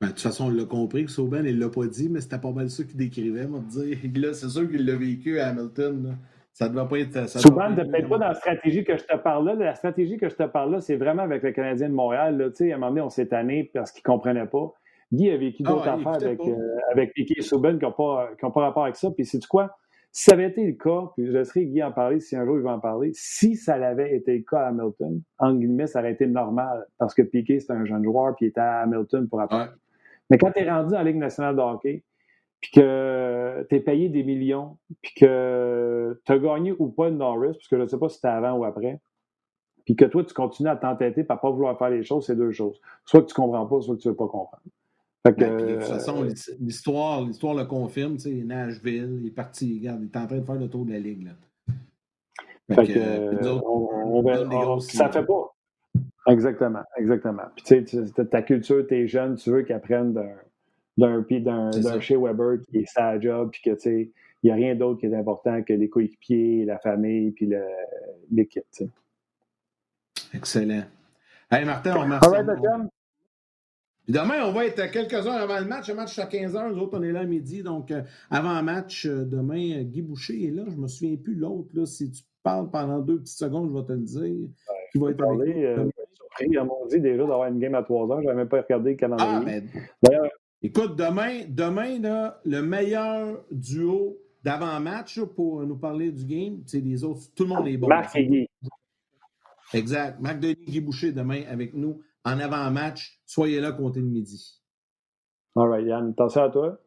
Ben, 0.01 0.07
de 0.07 0.11
toute 0.11 0.21
façon, 0.21 0.45
on 0.45 0.49
l'a 0.49 0.65
compris 0.65 1.05
que 1.05 1.11
Sauben, 1.11 1.45
il 1.45 1.59
l'a 1.59 1.69
pas 1.69 1.85
dit, 1.87 2.09
mais 2.09 2.21
c'était 2.21 2.39
pas 2.39 2.51
mal 2.51 2.69
ça 2.69 2.83
qu'il 2.83 2.97
décrivait, 2.97 3.47
moi, 3.47 3.59
de 3.59 3.67
dire. 3.67 3.97
Là, 4.15 4.33
c'est 4.33 4.49
sûr 4.49 4.69
qu'il 4.69 4.85
l'a 4.85 4.95
vécu 4.95 5.39
à 5.39 5.49
Hamilton. 5.49 6.03
là. 6.03 6.09
Ça 6.55 6.69
ne 6.69 6.73
doit 6.73 6.87
pas 6.87 6.99
être. 6.99 7.27
ça 7.27 7.39
Souvent, 7.39 7.69
être 7.69 7.91
peut-être 7.91 8.07
pas 8.07 8.17
dans 8.17 8.29
la 8.29 8.33
stratégie 8.33 8.85
que 8.85 8.95
je 8.95 9.03
te 9.03 9.17
parle 9.17 9.45
là. 9.45 9.55
La 9.55 9.75
stratégie 9.75 10.15
que 10.15 10.29
je 10.29 10.35
te 10.35 10.43
parle 10.43 10.71
là, 10.71 10.79
c'est 10.79 10.95
vraiment 10.95 11.23
avec 11.23 11.43
le 11.43 11.51
Canadien 11.51 11.89
de 11.89 11.93
Montréal. 11.93 12.37
Là. 12.37 12.49
Tu 12.49 12.55
sais, 12.55 12.71
À 12.71 12.75
un 12.75 12.77
moment 12.77 12.91
donné, 12.91 13.01
on 13.01 13.09
s'est 13.09 13.27
tanné 13.27 13.69
parce 13.73 13.91
qu'ils 13.91 14.03
ne 14.07 14.13
comprenaient 14.13 14.45
pas. 14.45 14.71
Guy 15.11 15.31
a 15.31 15.37
vécu 15.37 15.63
Ah 15.65 15.71
d'autres 15.71 15.89
affaires 15.89 16.15
avec, 16.15 16.39
euh, 16.39 16.77
avec 16.93 17.13
Piquet 17.13 17.35
et 17.39 17.41
Souben 17.41 17.77
qui 17.77 17.83
n'ont 17.83 17.91
pas, 17.91 18.29
qui 18.39 18.45
ont 18.45 18.51
pas 18.51 18.61
rapport 18.61 18.83
avec 18.83 18.95
ça. 18.95 19.11
Puis, 19.11 19.25
c'est 19.25 19.45
quoi? 19.47 19.75
Si 20.13 20.23
ça 20.23 20.31
avait 20.31 20.47
été 20.47 20.65
le 20.65 20.71
cas, 20.73 21.11
puis 21.17 21.25
je 21.25 21.31
laisserai 21.33 21.65
Guy 21.65 21.83
en 21.83 21.91
parler 21.91 22.21
si 22.21 22.37
un 22.37 22.45
jour 22.45 22.55
il 22.55 22.63
va 22.63 22.71
en 22.71 22.79
parler, 22.79 23.11
si 23.13 23.57
ça 23.57 23.73
avait 23.73 24.15
été 24.15 24.37
le 24.37 24.43
cas 24.49 24.59
à 24.59 24.67
Hamilton, 24.67 25.21
en 25.39 25.55
guillemets, 25.55 25.87
ça 25.87 25.99
aurait 25.99 26.13
été 26.13 26.25
normal 26.25 26.87
parce 26.97 27.13
que 27.13 27.21
Piquet, 27.21 27.59
c'est 27.59 27.73
un 27.73 27.83
jeune 27.83 28.05
joueur 28.05 28.33
puis 28.37 28.45
il 28.45 28.49
était 28.49 28.61
à 28.61 28.79
Hamilton 28.79 29.27
pour 29.27 29.41
apprendre. 29.41 29.65
Ouais. 29.65 29.77
Mais 30.29 30.37
quand 30.37 30.51
tu 30.53 30.61
es 30.61 30.69
rendu 30.69 30.95
en 30.95 31.03
Ligue 31.03 31.17
nationale 31.17 31.57
de 31.57 31.61
hockey, 31.61 32.03
puis 32.65 32.81
que 32.81 33.65
tu 33.69 33.75
es 33.75 33.79
payé 33.79 34.09
des 34.09 34.23
millions, 34.23 34.77
puis 35.03 35.13
que 35.13 36.19
tu 36.25 36.31
as 36.31 36.39
gagné 36.39 36.73
ou 36.79 36.87
pas 36.87 37.09
une 37.09 37.19
Norris, 37.19 37.53
parce 37.53 37.67
que 37.67 37.77
je 37.77 37.83
ne 37.83 37.87
sais 37.87 37.99
pas 37.99 38.09
si 38.09 38.15
c'était 38.15 38.29
avant 38.29 38.53
ou 38.53 38.65
après, 38.65 38.99
puis 39.85 39.95
que 39.95 40.05
toi, 40.05 40.23
tu 40.23 40.33
continues 40.33 40.69
à 40.69 40.75
t'entêter 40.75 41.23
par 41.23 41.39
pas 41.39 41.51
vouloir 41.51 41.77
faire 41.77 41.91
les 41.91 42.03
choses, 42.03 42.25
c'est 42.25 42.35
deux 42.35 42.51
choses. 42.51 42.81
Soit 43.05 43.21
que 43.21 43.27
tu 43.27 43.35
comprends 43.35 43.67
pas, 43.67 43.81
soit 43.81 43.95
que 43.95 44.01
tu 44.01 44.07
veux 44.07 44.15
pas 44.15 44.27
comprendre. 44.27 44.63
Ben, 45.23 45.35
de 45.35 45.73
toute 45.75 45.83
façon, 45.83 46.23
euh, 46.23 46.29
l'histoire, 46.59 47.21
l'histoire 47.21 47.53
le 47.53 47.65
confirme. 47.65 48.17
Nashville, 48.25 49.19
il 49.21 49.27
est 49.27 49.31
parti, 49.31 49.77
regarde, 49.79 50.01
il 50.01 50.05
est 50.05 50.17
en 50.17 50.25
train 50.25 50.37
de 50.37 50.45
faire 50.45 50.55
le 50.55 50.67
tour 50.67 50.85
de 50.85 50.91
la 50.91 50.99
ligue. 50.99 51.23
Là. 51.23 51.31
Fait, 52.73 52.93
que, 52.93 52.97
euh, 52.97 53.59
on, 53.63 54.79
ça 54.79 55.09
fait 55.09 55.25
pas. 55.25 55.55
Exactement, 56.27 56.83
exactement. 56.97 57.43
Puis 57.55 57.63
tu 57.63 57.87
sais, 57.87 58.25
ta 58.25 58.41
culture, 58.41 58.85
tes 58.87 59.07
jeunes, 59.07 59.35
tu 59.35 59.51
veux 59.51 59.61
qu'ils 59.61 59.75
apprennent 59.75 60.13
d'un 60.13 60.33
d'un 60.97 61.21
d'un 61.21 61.99
chez 61.99 62.15
Weber 62.15 62.59
qui 62.69 62.79
est 62.79 62.85
sa 62.85 63.19
job, 63.19 63.49
puis 63.51 63.61
que 63.61 63.71
tu 63.71 63.79
sais, 63.79 64.11
il 64.43 64.47
n'y 64.47 64.51
a 64.51 64.55
rien 64.55 64.75
d'autre 64.75 64.99
qui 64.99 65.07
est 65.07 65.15
important 65.15 65.63
que 65.63 65.73
les 65.73 65.89
coéquipiers, 65.89 66.65
la 66.65 66.77
famille, 66.77 67.31
puis 67.31 67.49
l'équipe. 68.31 68.63
Excellent. 70.33 70.83
Hey 71.51 71.65
Martin, 71.65 71.95
on 71.95 72.01
remercie. 72.01 72.27
All 72.27 72.45
right, 72.45 72.89
demain, 74.07 74.45
on 74.45 74.51
va 74.51 74.65
être 74.65 74.79
à 74.79 74.87
quelques 74.87 75.13
heures 75.13 75.41
avant 75.41 75.59
le 75.59 75.65
match. 75.65 75.89
Le 75.89 75.95
match, 75.95 76.17
à 76.19 76.25
15 76.25 76.55
h. 76.55 76.73
Nous 76.73 76.79
autres, 76.79 76.97
on 76.99 77.03
est 77.03 77.11
là 77.11 77.21
à 77.21 77.25
midi. 77.25 77.63
Donc, 77.63 77.91
euh, 77.91 78.01
avant 78.29 78.55
le 78.55 78.63
match, 78.63 79.05
euh, 79.05 79.25
demain, 79.25 79.83
Guy 79.83 80.01
Boucher 80.01 80.45
est 80.45 80.51
là. 80.51 80.63
Je 80.67 80.75
ne 80.75 80.81
me 80.81 80.87
souviens 80.87 81.15
plus 81.15 81.35
l'autre. 81.35 81.85
Si 81.85 82.11
tu 82.11 82.23
parles 82.43 82.69
pendant 82.69 82.99
deux 82.99 83.19
petites 83.19 83.37
secondes, 83.37 83.69
je 83.69 83.79
vais 83.79 83.85
te 83.85 83.93
le 83.93 83.99
dire. 83.99 84.49
qui 84.91 84.99
va 84.99 85.11
être 85.11 85.17
parler, 85.17 85.65
euh, 85.65 85.89
surpris. 86.13 86.57
On 86.57 86.65
m'a 86.65 86.73
dit 86.89 86.99
déjà 86.99 87.17
d'avoir 87.17 87.47
une 87.47 87.59
game 87.59 87.75
à 87.75 87.83
3 87.83 88.11
heures. 88.11 88.21
Je 88.21 88.25
n'avais 88.25 88.37
même 88.37 88.49
pas 88.49 88.61
regardé 88.61 88.91
le 88.91 88.95
calendrier. 88.95 89.31
Ah, 89.31 89.39
ben, 89.43 90.29
écoute, 90.65 90.95
demain, 90.95 91.43
demain 91.47 91.99
là, 91.99 92.41
le 92.45 92.61
meilleur 92.61 93.43
duo 93.51 94.17
d'avant-match 94.43 95.21
pour 95.35 95.63
nous 95.63 95.77
parler 95.77 96.11
du 96.11 96.25
game, 96.25 96.61
c'est 96.65 96.79
les 96.79 97.03
autres. 97.03 97.21
Tout 97.35 97.43
le 97.43 97.49
monde 97.49 97.67
est 97.67 97.77
bon. 97.77 97.87
Marc 97.87 98.15
et 98.15 98.25
Guy. 98.25 98.47
Exact. 99.73 100.19
Marc 100.19 100.39
Denis 100.39 100.55
Guy 100.67 100.81
Boucher 100.81 101.11
demain 101.11 101.43
avec 101.49 101.73
nous 101.73 102.01
en 102.23 102.39
avant-match. 102.39 103.19
Soyez 103.25 103.59
là, 103.59 103.71
comptez 103.71 104.01
le 104.01 104.07
midi. 104.07 104.61
All 105.55 105.69
right, 105.69 105.85
Yann. 105.85 106.09
Attention 106.11 106.43
à 106.43 106.49
toi? 106.49 106.79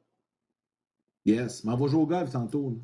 Yes. 1.24 1.64
Mais 1.64 1.72
on 1.72 1.76
va 1.76 1.86
jouer 1.86 2.02
au 2.02 2.06
golf 2.06 2.30
tantôt. 2.30 2.78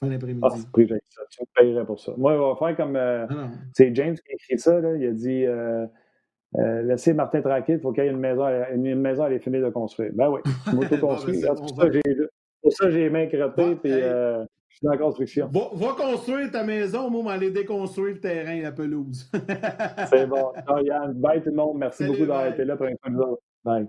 Fin 0.00 0.08
d'après-midi. 0.08 0.40
Ah. 0.42 0.54
Tu 0.74 1.40
me 1.40 1.46
payerais 1.54 1.86
pour 1.86 2.00
ça. 2.00 2.12
Moi, 2.16 2.32
on 2.32 2.54
va 2.54 2.56
faire 2.56 2.76
comme. 2.76 2.96
Euh, 2.96 3.26
c'est 3.74 3.94
James 3.94 4.14
qui 4.14 4.32
a 4.32 4.34
écrit 4.34 4.58
ça. 4.58 4.80
Là. 4.80 4.96
Il 4.96 5.06
a 5.06 5.12
dit 5.12 5.44
euh, 5.44 5.86
euh, 6.58 6.82
Laissez 6.82 7.14
Martin 7.14 7.40
tranquille, 7.40 7.76
il 7.76 7.80
faut 7.80 7.92
qu'il 7.92 8.04
y 8.04 8.06
ait 8.06 8.10
une 8.10 8.18
maison, 8.18 8.44
une, 8.74 9.00
maison 9.00 9.24
à 9.24 9.28
les 9.28 9.38
finir 9.38 9.62
de 9.62 9.70
construire. 9.70 10.10
Ben 10.14 10.28
oui, 10.28 10.40
je 10.66 10.76
m'auto-construis. 10.76 11.42
Ben, 11.42 11.54
pour 12.62 12.72
ça, 12.72 12.90
j'ai 12.90 12.98
les 12.98 13.10
mains 13.10 13.26
crottées. 13.26 13.76
puis, 13.76 13.90
euh, 13.90 14.44
je 14.68 14.76
suis 14.76 14.84
dans 14.84 14.90
la 14.90 14.98
construction. 14.98 15.48
Va, 15.50 15.70
va, 15.72 15.92
construire 15.94 16.50
ta 16.50 16.62
maison, 16.62 17.08
moi, 17.08 17.32
aller 17.32 17.50
déconstruire 17.50 18.16
le 18.16 18.20
terrain, 18.20 18.60
la 18.60 18.72
pelouse. 18.72 19.30
c'est 20.10 20.26
bon. 20.26 20.52
Yann, 20.82 21.14
bye 21.14 21.40
tout 21.42 21.50
le 21.50 21.56
monde. 21.56 21.78
Merci 21.78 22.04
beaucoup 22.04 22.20
d'avoir 22.20 22.46
été 22.48 22.64
là 22.64 22.76
pour 22.76 22.86
un 22.86 22.94
peu 23.02 23.10
de 23.10 23.16
Bye. 23.64 23.88